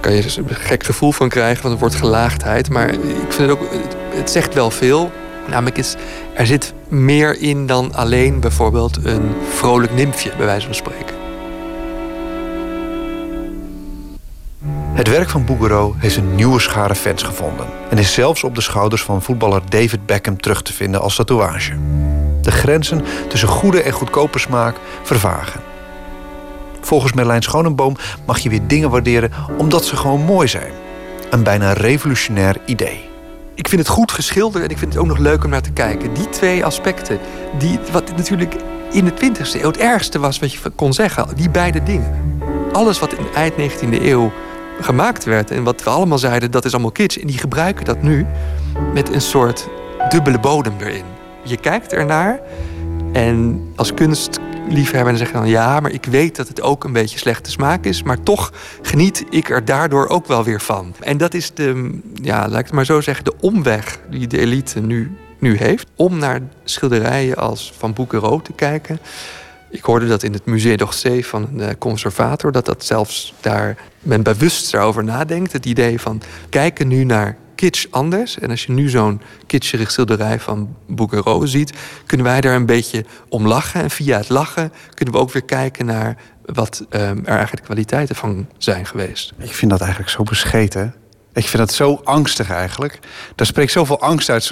kan 0.00 0.12
je 0.12 0.22
een 0.36 0.44
gek 0.48 0.84
gevoel 0.84 1.12
van 1.12 1.28
krijgen, 1.28 1.62
want 1.62 1.70
het 1.72 1.80
wordt 1.80 1.94
gelaagdheid. 1.94 2.70
Maar 2.70 2.88
ik 2.88 2.98
vind 3.28 3.50
het 3.50 3.50
ook, 3.50 3.68
het, 4.14 4.30
zegt 4.30 4.54
wel 4.54 4.70
veel. 4.70 5.10
Namelijk 5.48 5.78
is, 5.78 5.94
er 6.34 6.46
zit 6.46 6.72
meer 6.88 7.40
in 7.40 7.66
dan 7.66 7.94
alleen 7.94 8.40
bijvoorbeeld 8.40 8.98
een 9.02 9.30
vrolijk 9.54 9.94
nymfje, 9.94 10.30
bij 10.36 10.46
wijze 10.46 10.66
van 10.66 10.74
spreken. 10.74 11.17
Het 14.98 15.08
werk 15.08 15.28
van 15.28 15.44
Bouguereau 15.44 15.94
heeft 15.98 16.16
een 16.16 16.34
nieuwe 16.34 16.60
schare 16.60 16.94
fans 16.94 17.22
gevonden... 17.22 17.66
en 17.90 17.98
is 17.98 18.12
zelfs 18.12 18.44
op 18.44 18.54
de 18.54 18.60
schouders 18.60 19.02
van 19.02 19.22
voetballer 19.22 19.62
David 19.68 20.06
Beckham 20.06 20.40
terug 20.40 20.62
te 20.62 20.72
vinden 20.72 21.00
als 21.00 21.16
tatoeage. 21.16 21.72
De 22.42 22.50
grenzen 22.50 23.04
tussen 23.28 23.48
goede 23.48 23.82
en 23.82 23.92
goedkope 23.92 24.38
smaak 24.38 24.76
vervagen. 25.02 25.60
Volgens 26.80 27.12
Merlijn 27.12 27.42
Schonenboom 27.42 27.96
mag 28.26 28.38
je 28.38 28.48
weer 28.48 28.66
dingen 28.66 28.90
waarderen 28.90 29.30
omdat 29.58 29.84
ze 29.84 29.96
gewoon 29.96 30.20
mooi 30.20 30.48
zijn. 30.48 30.72
Een 31.30 31.42
bijna 31.42 31.72
revolutionair 31.72 32.56
idee. 32.64 33.08
Ik 33.54 33.68
vind 33.68 33.80
het 33.80 33.90
goed 33.90 34.12
geschilderd 34.12 34.64
en 34.64 34.70
ik 34.70 34.78
vind 34.78 34.92
het 34.92 35.02
ook 35.02 35.08
nog 35.08 35.18
leuk 35.18 35.44
om 35.44 35.50
naar 35.50 35.62
te 35.62 35.72
kijken. 35.72 36.14
Die 36.14 36.28
twee 36.28 36.64
aspecten, 36.64 37.18
die, 37.58 37.78
wat 37.92 38.16
natuurlijk 38.16 38.54
in 38.90 39.04
de 39.04 39.12
20e 39.12 39.60
eeuw 39.60 39.66
het 39.66 39.78
ergste 39.78 40.18
was 40.18 40.38
wat 40.38 40.52
je 40.52 40.58
kon 40.74 40.92
zeggen, 40.92 41.28
die 41.36 41.50
beide 41.50 41.82
dingen. 41.82 42.42
Alles 42.72 42.98
wat 42.98 43.12
in 43.12 43.26
eind 43.34 43.54
19e 43.54 44.02
eeuw 44.02 44.32
gemaakt 44.80 45.24
werd 45.24 45.50
en 45.50 45.62
wat 45.62 45.82
we 45.82 45.90
allemaal 45.90 46.18
zeiden, 46.18 46.50
dat 46.50 46.64
is 46.64 46.72
allemaal 46.72 46.90
kitsch. 46.90 47.18
En 47.18 47.26
die 47.26 47.38
gebruiken 47.38 47.84
dat 47.84 48.02
nu 48.02 48.26
met 48.94 49.14
een 49.14 49.20
soort 49.20 49.68
dubbele 50.08 50.38
bodem 50.38 50.74
erin. 50.80 51.04
Je 51.44 51.56
kijkt 51.56 51.92
ernaar 51.92 52.40
en 53.12 53.62
als 53.76 53.94
kunstliefhebber 53.94 55.08
dan 55.08 55.16
zeg 55.16 55.26
je 55.26 55.32
dan 55.32 55.48
ja, 55.48 55.80
maar 55.80 55.90
ik 55.90 56.04
weet 56.04 56.36
dat 56.36 56.48
het 56.48 56.62
ook 56.62 56.84
een 56.84 56.92
beetje 56.92 57.18
slechte 57.18 57.50
smaak 57.50 57.84
is, 57.84 58.02
maar 58.02 58.22
toch 58.22 58.52
geniet 58.82 59.24
ik 59.30 59.50
er 59.50 59.64
daardoor 59.64 60.08
ook 60.08 60.26
wel 60.26 60.44
weer 60.44 60.60
van. 60.60 60.94
En 61.00 61.16
dat 61.16 61.34
is 61.34 61.54
de, 61.54 61.98
ja, 62.14 62.48
laat 62.48 62.58
ik 62.58 62.64
het 62.64 62.74
maar 62.74 62.84
zo 62.84 63.00
zeggen, 63.00 63.24
de 63.24 63.34
omweg 63.40 63.98
die 64.10 64.26
de 64.26 64.38
elite 64.38 64.80
nu, 64.80 65.16
nu 65.38 65.56
heeft 65.56 65.86
om 65.96 66.18
naar 66.18 66.40
schilderijen 66.64 67.36
als 67.36 67.72
van 67.78 67.92
Bouguereau 67.92 68.42
te 68.42 68.52
kijken. 68.52 68.98
Ik 69.70 69.84
hoorde 69.84 70.06
dat 70.06 70.22
in 70.22 70.32
het 70.32 70.44
Musée 70.44 70.76
d'Orsay 70.76 71.22
van 71.22 71.48
een 71.52 71.60
eh, 71.60 71.74
conservator, 71.78 72.52
dat 72.52 72.66
dat 72.66 72.84
zelfs 72.84 73.34
daar 73.40 73.76
men 74.00 74.22
bewust 74.22 74.72
daarover 74.72 75.04
nadenkt. 75.04 75.52
Het 75.52 75.66
idee 75.66 76.00
van 76.00 76.22
kijken 76.48 76.88
nu 76.88 77.04
naar 77.04 77.36
kitsch 77.54 77.86
anders. 77.90 78.38
En 78.38 78.50
als 78.50 78.64
je 78.64 78.72
nu 78.72 78.88
zo'n 78.88 79.20
kitscherig 79.46 79.90
schilderij 79.90 80.40
van 80.40 80.76
Bouguereau 80.86 81.46
ziet, 81.46 81.72
kunnen 82.06 82.26
wij 82.26 82.40
daar 82.40 82.54
een 82.54 82.66
beetje 82.66 83.04
om 83.28 83.46
lachen. 83.46 83.82
En 83.82 83.90
via 83.90 84.16
het 84.16 84.28
lachen 84.28 84.72
kunnen 84.94 85.14
we 85.14 85.20
ook 85.20 85.32
weer 85.32 85.44
kijken 85.44 85.86
naar 85.86 86.16
wat 86.44 86.86
ehm, 86.90 87.18
er 87.18 87.36
eigenlijk 87.36 87.64
kwaliteiten 87.64 88.16
van 88.16 88.46
zijn 88.58 88.86
geweest. 88.86 89.32
Ik 89.38 89.54
vind 89.54 89.70
dat 89.70 89.80
eigenlijk 89.80 90.10
zo 90.10 90.22
bescheten. 90.22 90.94
Ik 91.38 91.48
vind 91.48 91.58
dat 91.58 91.72
zo 91.72 92.00
angstig 92.04 92.50
eigenlijk. 92.50 92.98
Daar 93.34 93.46
spreekt 93.46 93.72
zoveel 93.72 94.00
angst 94.00 94.28
uit 94.28 94.44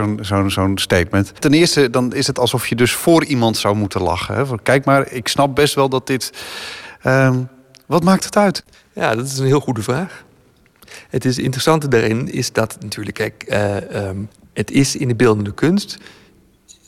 zo'n 0.47 0.73
statement. 0.75 1.41
Ten 1.41 1.53
eerste 1.53 1.91
dan 1.91 2.15
is 2.15 2.27
het 2.27 2.39
alsof 2.39 2.67
je 2.67 2.75
dus 2.75 2.93
voor 2.93 3.25
iemand 3.25 3.57
zou 3.57 3.77
moeten 3.77 4.03
lachen. 4.03 4.47
Van, 4.47 4.63
kijk 4.63 4.85
maar, 4.85 5.13
ik 5.13 5.29
snap 5.29 5.55
best 5.55 5.75
wel 5.75 5.89
dat 5.89 6.07
dit... 6.07 6.33
ehm, 7.03 7.43
wat 7.87 8.05
maakt 8.05 8.25
het 8.25 8.37
uit? 8.37 8.65
Ja, 8.93 9.15
dat 9.15 9.27
is 9.27 9.39
een 9.39 9.47
heel 9.47 9.61
goede 9.61 9.83
vraag. 9.83 10.25
Het 11.09 11.25
is 11.25 11.39
interessante 11.39 11.89
daarin 11.89 12.33
is 12.33 12.53
dat 12.53 12.77
natuurlijk, 12.81 13.17
kijk, 13.17 13.43
eh, 13.43 13.95
ehm, 13.95 14.19
het 14.53 14.71
is 14.71 14.97
in 14.97 15.09
de 15.09 15.17
beeldende 15.17 15.55
kunst 15.55 15.99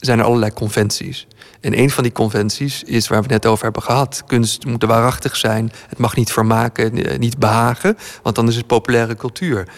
zijn 0.00 0.18
er 0.18 0.24
allerlei 0.24 0.52
conventies. 0.52 1.26
En 1.60 1.78
een 1.78 1.90
van 1.90 2.02
die 2.02 2.12
conventies 2.12 2.82
is 2.82 3.08
waar 3.08 3.18
we 3.18 3.32
het 3.32 3.42
net 3.42 3.52
over 3.52 3.64
hebben 3.64 3.82
gehad. 3.82 4.22
Kunst 4.26 4.66
moet 4.66 4.84
waarachtig 4.84 5.36
zijn. 5.36 5.72
Het 5.88 5.98
mag 5.98 6.16
niet 6.16 6.32
vermaken, 6.32 7.04
eh, 7.04 7.18
niet 7.18 7.38
behagen. 7.38 7.98
Want 8.22 8.36
dan 8.36 8.48
is 8.48 8.56
het 8.56 8.66
populaire 8.66 9.16
cultuur. 9.16 9.68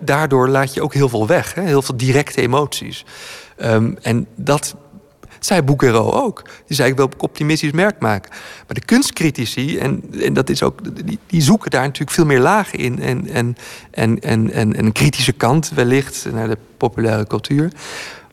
Daardoor 0.00 0.48
laat 0.48 0.74
je 0.74 0.82
ook 0.82 0.94
heel 0.94 1.08
veel 1.08 1.26
weg. 1.26 1.54
Hè? 1.54 1.62
Heel 1.62 1.82
veel 1.82 1.96
directe 1.96 2.40
emoties. 2.40 3.04
Ehm, 3.56 3.92
en 4.02 4.26
dat 4.34 4.74
zei 5.38 5.62
Bouguereau 5.62 6.12
ook. 6.12 6.42
Die 6.66 6.76
zei, 6.76 6.90
ik 6.90 6.96
wil 6.96 7.10
optimistisch 7.18 7.72
merk 7.72 8.00
maken. 8.00 8.30
Maar 8.66 8.74
de 8.74 8.84
kunstcritici, 8.84 9.78
en, 9.78 10.02
en 10.20 10.32
dat 10.32 10.48
is 10.48 10.62
ook, 10.62 11.06
die, 11.06 11.18
die 11.26 11.42
zoeken 11.42 11.70
daar 11.70 11.82
natuurlijk 11.82 12.10
veel 12.10 12.24
meer 12.24 12.40
lagen 12.40 12.78
in. 12.78 13.00
En, 13.00 13.28
en, 13.28 13.56
en, 13.90 14.20
en, 14.20 14.52
en 14.52 14.78
een 14.78 14.92
kritische 14.92 15.32
kant 15.32 15.70
wellicht 15.74 16.26
naar 16.32 16.48
de 16.48 16.58
populaire 16.76 17.26
cultuur. 17.26 17.72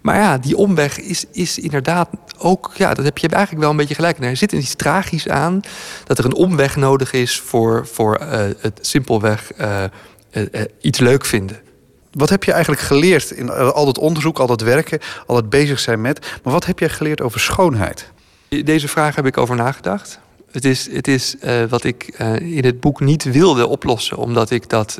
Maar 0.06 0.16
ja, 0.16 0.38
die 0.38 0.58
omweg 0.58 1.00
is, 1.00 1.26
is 1.32 1.60
inderdaad 1.60 2.10
ook, 2.38 2.72
ja, 2.76 2.94
dat 2.94 3.06
heb 3.06 3.18
je 3.18 3.28
eigenlijk 3.28 3.62
wel 3.62 3.72
een 3.72 3.78
beetje 3.78 3.96
gelijk. 3.96 4.20
Er 4.20 4.38
zit 4.38 4.52
iets 4.52 4.76
tragisch 4.76 5.30
aan 5.30 5.62
dat 6.04 6.18
er 6.18 6.26
een 6.26 6.34
omweg 6.34 6.76
nodig 6.76 7.14
is 7.14 7.40
voor, 7.40 7.88
voor 7.88 8.16
eh, 8.16 8.40
het 8.60 8.80
simpelweg 8.82 9.52
eh, 9.52 9.84
eh, 9.84 10.42
iets 10.82 11.00
leuk 11.00 11.26
vinden. 11.26 11.60
Wat 12.12 12.30
heb 12.30 12.44
je 12.44 12.52
eigenlijk 12.52 12.82
geleerd 12.82 13.32
in 13.32 13.50
al 13.50 13.86
dat 13.86 13.98
onderzoek, 13.98 14.40
al 14.40 14.48
dat 14.48 14.62
werken, 14.62 15.00
al 15.26 15.36
het 15.36 15.50
bezig 15.50 15.80
zijn 15.80 16.02
met... 16.02 16.20
maar 16.44 16.54
wat 16.54 16.66
heb 16.66 16.80
jij 16.80 16.90
geleerd 16.90 17.22
over 17.22 17.40
schoonheid? 17.40 18.12
Deze 18.64 18.88
vraag 18.88 19.16
heb 19.16 19.26
ik 19.26 19.38
over 19.38 19.56
nagedacht. 19.56 20.20
Het 20.52 20.66
is, 20.66 20.92
het 20.92 21.08
is 21.08 21.36
wat 21.70 21.84
ik 21.84 22.04
in 22.40 22.66
het 22.66 22.80
boek 22.80 23.00
niet 23.00 23.24
wilde 23.24 23.68
oplossen, 23.68 24.18
omdat 24.18 24.50
ik 24.50 24.70
dat. 24.70 25.00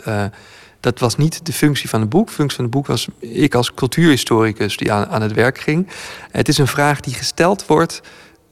Dat 0.86 1.00
was 1.00 1.16
niet 1.16 1.46
de 1.46 1.54
functie 1.54 1.90
van 1.90 2.00
het 2.00 2.10
boek. 2.10 2.28
De 2.28 2.34
functie 2.34 2.56
van 2.56 2.66
het 2.66 2.74
boek 2.74 2.88
was 2.88 3.08
ik 3.20 3.56
als 3.56 3.74
cultuurhistoricus 3.74 4.78
die 4.78 4.92
aan, 4.92 5.08
aan 5.08 5.22
het 5.22 5.34
werk 5.34 5.58
ging. 5.58 5.88
Het 6.32 6.48
is 6.48 6.58
een 6.58 6.68
vraag 6.68 7.00
die 7.00 7.14
gesteld 7.14 7.66
wordt 7.66 8.02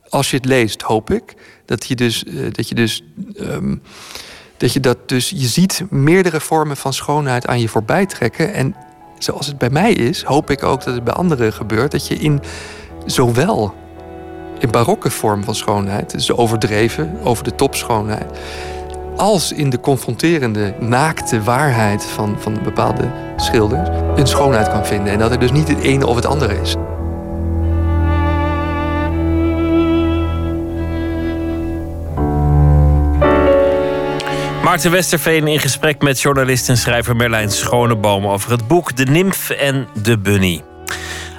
als 0.10 0.30
je 0.30 0.36
het 0.36 0.46
leest, 0.46 0.82
hoop 0.82 1.12
ik. 1.12 1.34
Dat 1.66 1.86
je 1.86 1.96
dus. 1.96 2.24
eh, 2.24 2.52
dat 2.52 2.70
je 2.70 2.76
dus 2.76 3.04
ehm, 3.36 3.76
dat 4.58 4.74
je 4.74 4.80
dat 4.80 5.10
dus, 5.10 5.30
je 5.30 5.48
ziet 5.48 5.84
meerdere 5.90 6.40
vormen 6.40 6.78
van 6.78 6.94
schoonheid 6.94 7.48
aan 7.48 7.60
je 7.60 7.70
voorbij 7.70 8.06
trekken. 8.06 8.54
En 8.54 8.76
zoals 9.18 9.48
het 9.48 9.58
bij 9.58 9.70
mij 9.70 9.94
is, 9.94 10.24
hoop 10.24 10.50
ik 10.50 10.64
ook 10.64 10.84
dat 10.84 10.94
het 10.94 11.04
bij 11.04 11.14
anderen 11.14 11.54
gebeurt. 11.54 11.92
Dat 11.92 12.08
je 12.08 12.16
in 12.16 12.42
zowel 13.06 13.74
in 14.60 14.72
barokke 14.72 15.10
vorm 15.10 15.44
van 15.44 15.56
schoonheid, 15.56 16.12
dus 16.12 16.32
overdreven, 16.32 17.20
over 17.24 17.44
de 17.44 17.56
top 17.56 17.76
schoonheid, 17.76 18.40
als 19.18 19.52
in 19.52 19.70
de 19.70 19.80
confronterende, 19.80 20.74
naakte 20.80 21.44
waarheid 21.44 22.06
van, 22.06 22.36
van 22.40 22.60
bepaalde 22.64 23.12
schilders, 23.36 23.90
een 24.16 24.28
schoonheid 24.28 24.70
kan 24.70 24.86
vinden. 24.86 25.14
En 25.14 25.20
dat 25.20 25.32
er 25.32 25.40
dus 25.40 25.52
niet 25.52 25.68
het 25.68 25.80
ene 25.80 26.08
of 26.08 26.16
het 26.16 26.26
andere 26.26 26.62
is. 26.62 26.76
Maarten 34.64 34.92
Westerveen 34.92 35.48
in 35.48 35.60
gesprek 35.60 36.02
met 36.02 36.22
journalist 36.22 36.70
en 36.70 36.78
schrijver 36.78 37.16
Merlijn 37.16 37.52
Schoneboom 37.52 38.28
over 38.28 38.52
het 38.52 38.68
boek 38.68 38.96
De 38.96 39.06
Nimf 39.06 39.50
en 39.50 39.88
de 40.02 40.18
Bunny. 40.18 40.64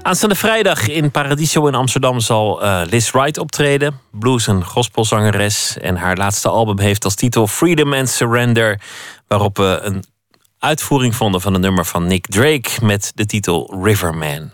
Aanstaande 0.05 0.35
vrijdag 0.35 0.89
in 0.89 1.11
Paradiso 1.11 1.67
in 1.67 1.75
Amsterdam 1.75 2.21
zal 2.21 2.63
eh, 2.63 2.83
Liz 2.87 3.11
Wright 3.11 3.39
optreden. 3.39 4.01
Blues- 4.11 4.47
en 4.47 4.65
gospelzangeres. 4.65 5.79
En 5.79 5.97
haar 5.97 6.17
laatste 6.17 6.49
album 6.49 6.79
heeft 6.79 7.05
als 7.05 7.15
titel 7.15 7.47
Freedom 7.47 7.93
and 7.93 8.09
Surrender. 8.09 8.81
Waarop 9.29 9.57
we 9.57 9.79
een 9.83 10.05
uitvoering 10.59 11.15
vonden 11.15 11.41
van 11.41 11.55
een 11.55 11.61
nummer 11.61 11.85
van 11.85 12.07
Nick 12.07 12.27
Drake 12.27 12.71
met 12.83 13.13
de 13.15 13.27
titel 13.27 13.83
Riverman. 13.83 14.51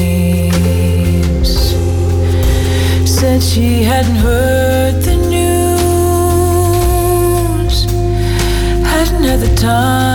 Said 3.05 3.43
she 3.43 3.83
hadn't 3.83 4.17
heard 4.17 4.95
the 5.03 5.17
news, 5.35 6.17
hadn't 8.85 9.25
had 9.25 9.41
the 9.41 9.55
time 9.57 10.06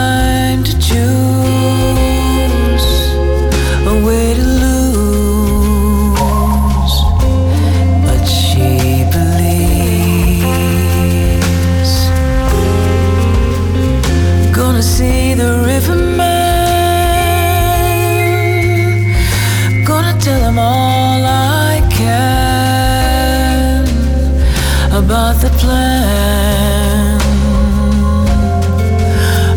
about 25.31 25.41
the 25.41 25.49
plan 25.57 27.19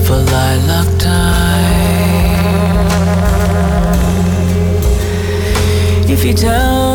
for 0.04 0.16
lilac 0.16 0.98
time. 0.98 1.24
If 6.08 6.22
he 6.22 6.32
tells 6.32 6.93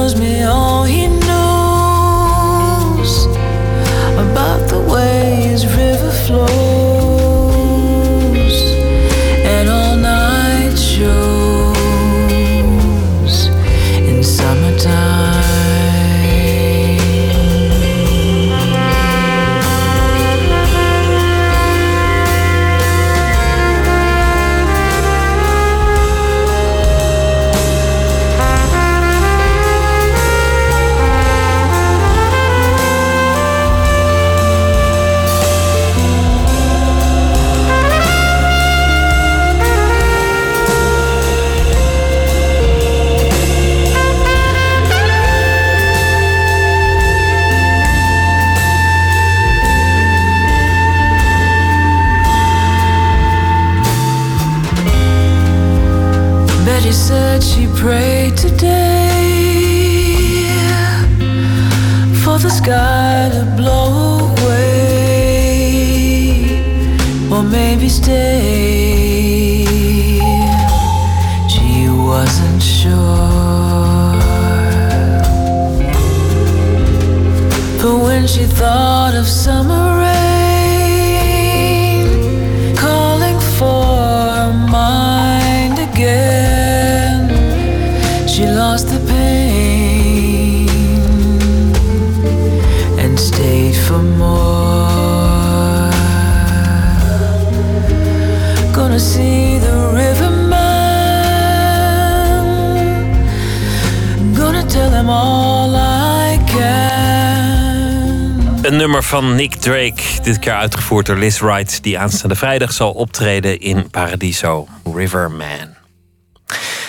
Nick 109.39 109.55
Drake, 109.55 110.03
dit 110.23 110.39
keer 110.39 110.53
uitgevoerd 110.53 111.05
door 111.05 111.17
Liz 111.17 111.39
Wright, 111.39 111.83
die 111.83 111.99
aanstaande 111.99 112.35
vrijdag 112.35 112.71
zal 112.71 112.91
optreden 112.91 113.59
in 113.59 113.89
Paradiso, 113.89 114.67
Riverman. 114.95 115.75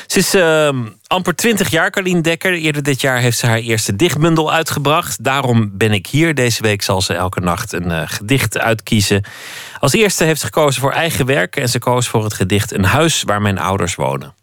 Ze 0.06 0.18
is 0.18 0.34
ehm, 0.34 0.86
amper 1.06 1.36
20 1.36 1.68
jaar, 1.68 1.90
Carlien 1.90 2.22
Dekker. 2.22 2.52
Eerder 2.52 2.82
dit 2.82 3.00
jaar 3.00 3.18
heeft 3.18 3.38
ze 3.38 3.46
haar 3.46 3.58
eerste 3.58 3.96
dichtbundel 3.96 4.52
uitgebracht. 4.52 5.24
Daarom 5.24 5.70
ben 5.72 5.92
ik 5.92 6.06
hier. 6.06 6.34
Deze 6.34 6.62
week 6.62 6.82
zal 6.82 7.02
ze 7.02 7.14
elke 7.14 7.40
nacht 7.40 7.72
een 7.72 7.90
eh, 7.90 8.02
gedicht 8.04 8.58
uitkiezen. 8.58 9.24
Als 9.78 9.92
eerste 9.92 10.24
heeft 10.24 10.40
ze 10.40 10.46
gekozen 10.46 10.80
voor 10.80 10.92
eigen 10.92 11.26
werk 11.26 11.56
en 11.56 11.68
ze 11.68 11.78
koos 11.78 12.08
voor 12.08 12.24
het 12.24 12.34
gedicht 12.34 12.72
Een 12.72 12.84
huis 12.84 13.22
waar 13.22 13.42
mijn 13.42 13.58
ouders 13.58 13.94
wonen. 13.94 14.34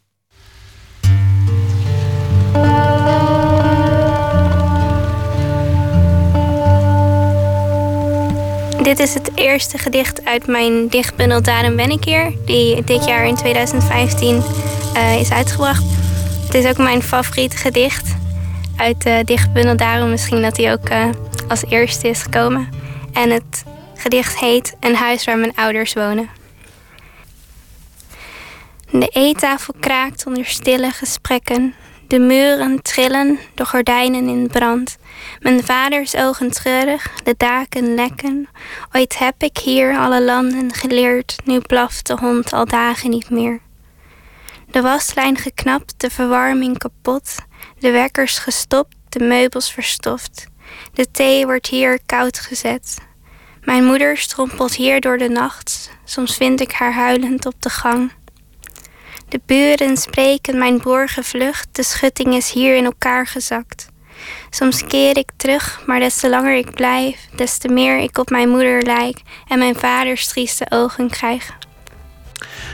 Dit 8.87 8.99
is 8.99 9.13
het 9.13 9.31
eerste 9.35 9.77
gedicht 9.77 10.25
uit 10.25 10.47
mijn 10.47 10.87
dichtbundel 10.87 11.41
Daarom 11.41 11.75
ben 11.75 11.89
ik 11.89 12.03
hier, 12.03 12.33
die 12.45 12.83
dit 12.83 13.05
jaar 13.05 13.25
in 13.25 13.35
2015 13.35 14.43
eh, 14.93 15.19
is 15.19 15.31
uitgebracht. 15.31 15.83
Het 16.45 16.53
is 16.53 16.65
ook 16.65 16.77
mijn 16.77 17.01
favoriete 17.01 17.57
gedicht 17.57 18.15
uit 18.77 19.01
de 19.01 19.21
dichtbundel, 19.25 19.77
daarom 19.77 20.09
misschien 20.09 20.41
dat 20.41 20.57
hij 20.57 20.71
ook 20.71 20.89
eh, 20.89 21.09
als 21.47 21.63
eerste 21.69 22.07
is 22.07 22.21
gekomen. 22.21 22.69
En 23.13 23.29
het 23.29 23.63
gedicht 23.95 24.39
heet 24.39 24.75
Een 24.79 24.95
huis 24.95 25.25
waar 25.25 25.37
mijn 25.37 25.55
ouders 25.55 25.93
wonen. 25.93 26.29
De 28.91 29.07
eettafel 29.07 29.73
kraakt 29.79 30.25
onder 30.25 30.45
stille 30.45 30.91
gesprekken. 30.91 31.73
De 32.07 32.19
muren 32.19 32.81
trillen, 32.81 33.39
de 33.55 33.65
gordijnen 33.65 34.27
in 34.27 34.47
brand. 34.47 34.97
Mijn 35.39 35.63
vaders 35.63 36.15
ogen 36.15 36.51
treurig, 36.51 37.13
de 37.23 37.33
daken 37.37 37.95
lekken. 37.95 38.49
Ooit 38.91 39.17
heb 39.17 39.43
ik 39.43 39.57
hier 39.57 39.97
alle 39.97 40.23
landen 40.23 40.73
geleerd, 40.73 41.35
nu 41.43 41.59
blaft 41.59 42.07
de 42.07 42.17
hond 42.17 42.53
al 42.53 42.65
dagen 42.65 43.09
niet 43.09 43.29
meer. 43.29 43.59
De 44.71 44.81
waslijn 44.81 45.37
geknapt, 45.37 45.93
de 45.97 46.09
verwarming 46.09 46.77
kapot. 46.77 47.35
De 47.79 47.91
wekkers 47.91 48.37
gestopt, 48.37 48.95
de 49.09 49.19
meubels 49.19 49.71
verstoft. 49.71 50.47
De 50.93 51.11
thee 51.11 51.45
wordt 51.45 51.67
hier 51.67 51.99
koud 52.05 52.39
gezet. 52.39 52.97
Mijn 53.61 53.85
moeder 53.85 54.17
strompelt 54.17 54.75
hier 54.75 55.01
door 55.01 55.17
de 55.17 55.29
nacht. 55.29 55.91
Soms 56.03 56.35
vind 56.35 56.61
ik 56.61 56.71
haar 56.71 56.93
huilend 56.93 57.45
op 57.45 57.61
de 57.61 57.69
gang. 57.69 58.11
De 59.29 59.39
buren 59.45 59.97
spreken 59.97 60.57
mijn 60.57 60.79
broer 60.79 61.09
gevlucht, 61.09 61.67
de 61.71 61.83
schutting 61.83 62.33
is 62.33 62.51
hier 62.51 62.75
in 62.75 62.85
elkaar 62.85 63.27
gezakt. 63.27 63.87
Soms 64.49 64.83
keer 64.83 65.17
ik 65.17 65.29
terug, 65.37 65.81
maar 65.85 65.99
des 65.99 66.17
te 66.17 66.29
langer 66.29 66.55
ik 66.55 66.73
blijf, 66.73 67.27
des 67.35 67.57
te 67.57 67.67
meer 67.67 67.97
ik 67.97 68.17
op 68.17 68.29
mijn 68.29 68.49
moeder 68.49 68.81
lijk 68.81 69.21
en 69.47 69.59
mijn 69.59 69.75
vaders 69.75 70.27
trieste 70.27 70.65
ogen 70.69 71.09
krijg. 71.09 71.57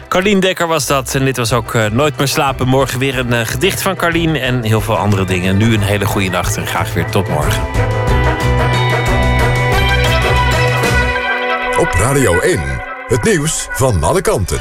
Carlien 0.08 0.40
Dekker 0.40 0.68
was 0.68 0.88
dat. 0.88 1.16
En 1.16 1.26
dit 1.26 1.38
was 1.38 1.54
ook 1.54 1.74
eh, 1.74 1.86
Nooit 1.86 2.18
meer 2.18 2.28
slapen. 2.28 2.68
Morgen 2.68 3.00
weer 3.00 3.18
een 3.20 3.34
eh, 3.34 3.46
gedicht 3.46 3.82
van 3.82 3.96
Carlien 3.96 4.36
en 4.36 4.64
heel 4.64 4.82
veel 4.82 4.98
andere 4.98 5.26
dingen. 5.26 5.58
Nu 5.58 5.74
een 5.74 5.82
hele 5.82 6.06
goede 6.06 6.30
nacht 6.30 6.58
en 6.58 6.68
graag 6.68 6.94
weer 6.94 7.06
tot 7.06 7.28
morgen. 7.28 7.64
Op 11.80 11.92
Radio 11.92 12.40
1, 12.40 12.62
het 13.08 13.24
nieuws 13.24 13.68
van 13.72 14.04
alle 14.04 14.22
kanten. 14.22 14.60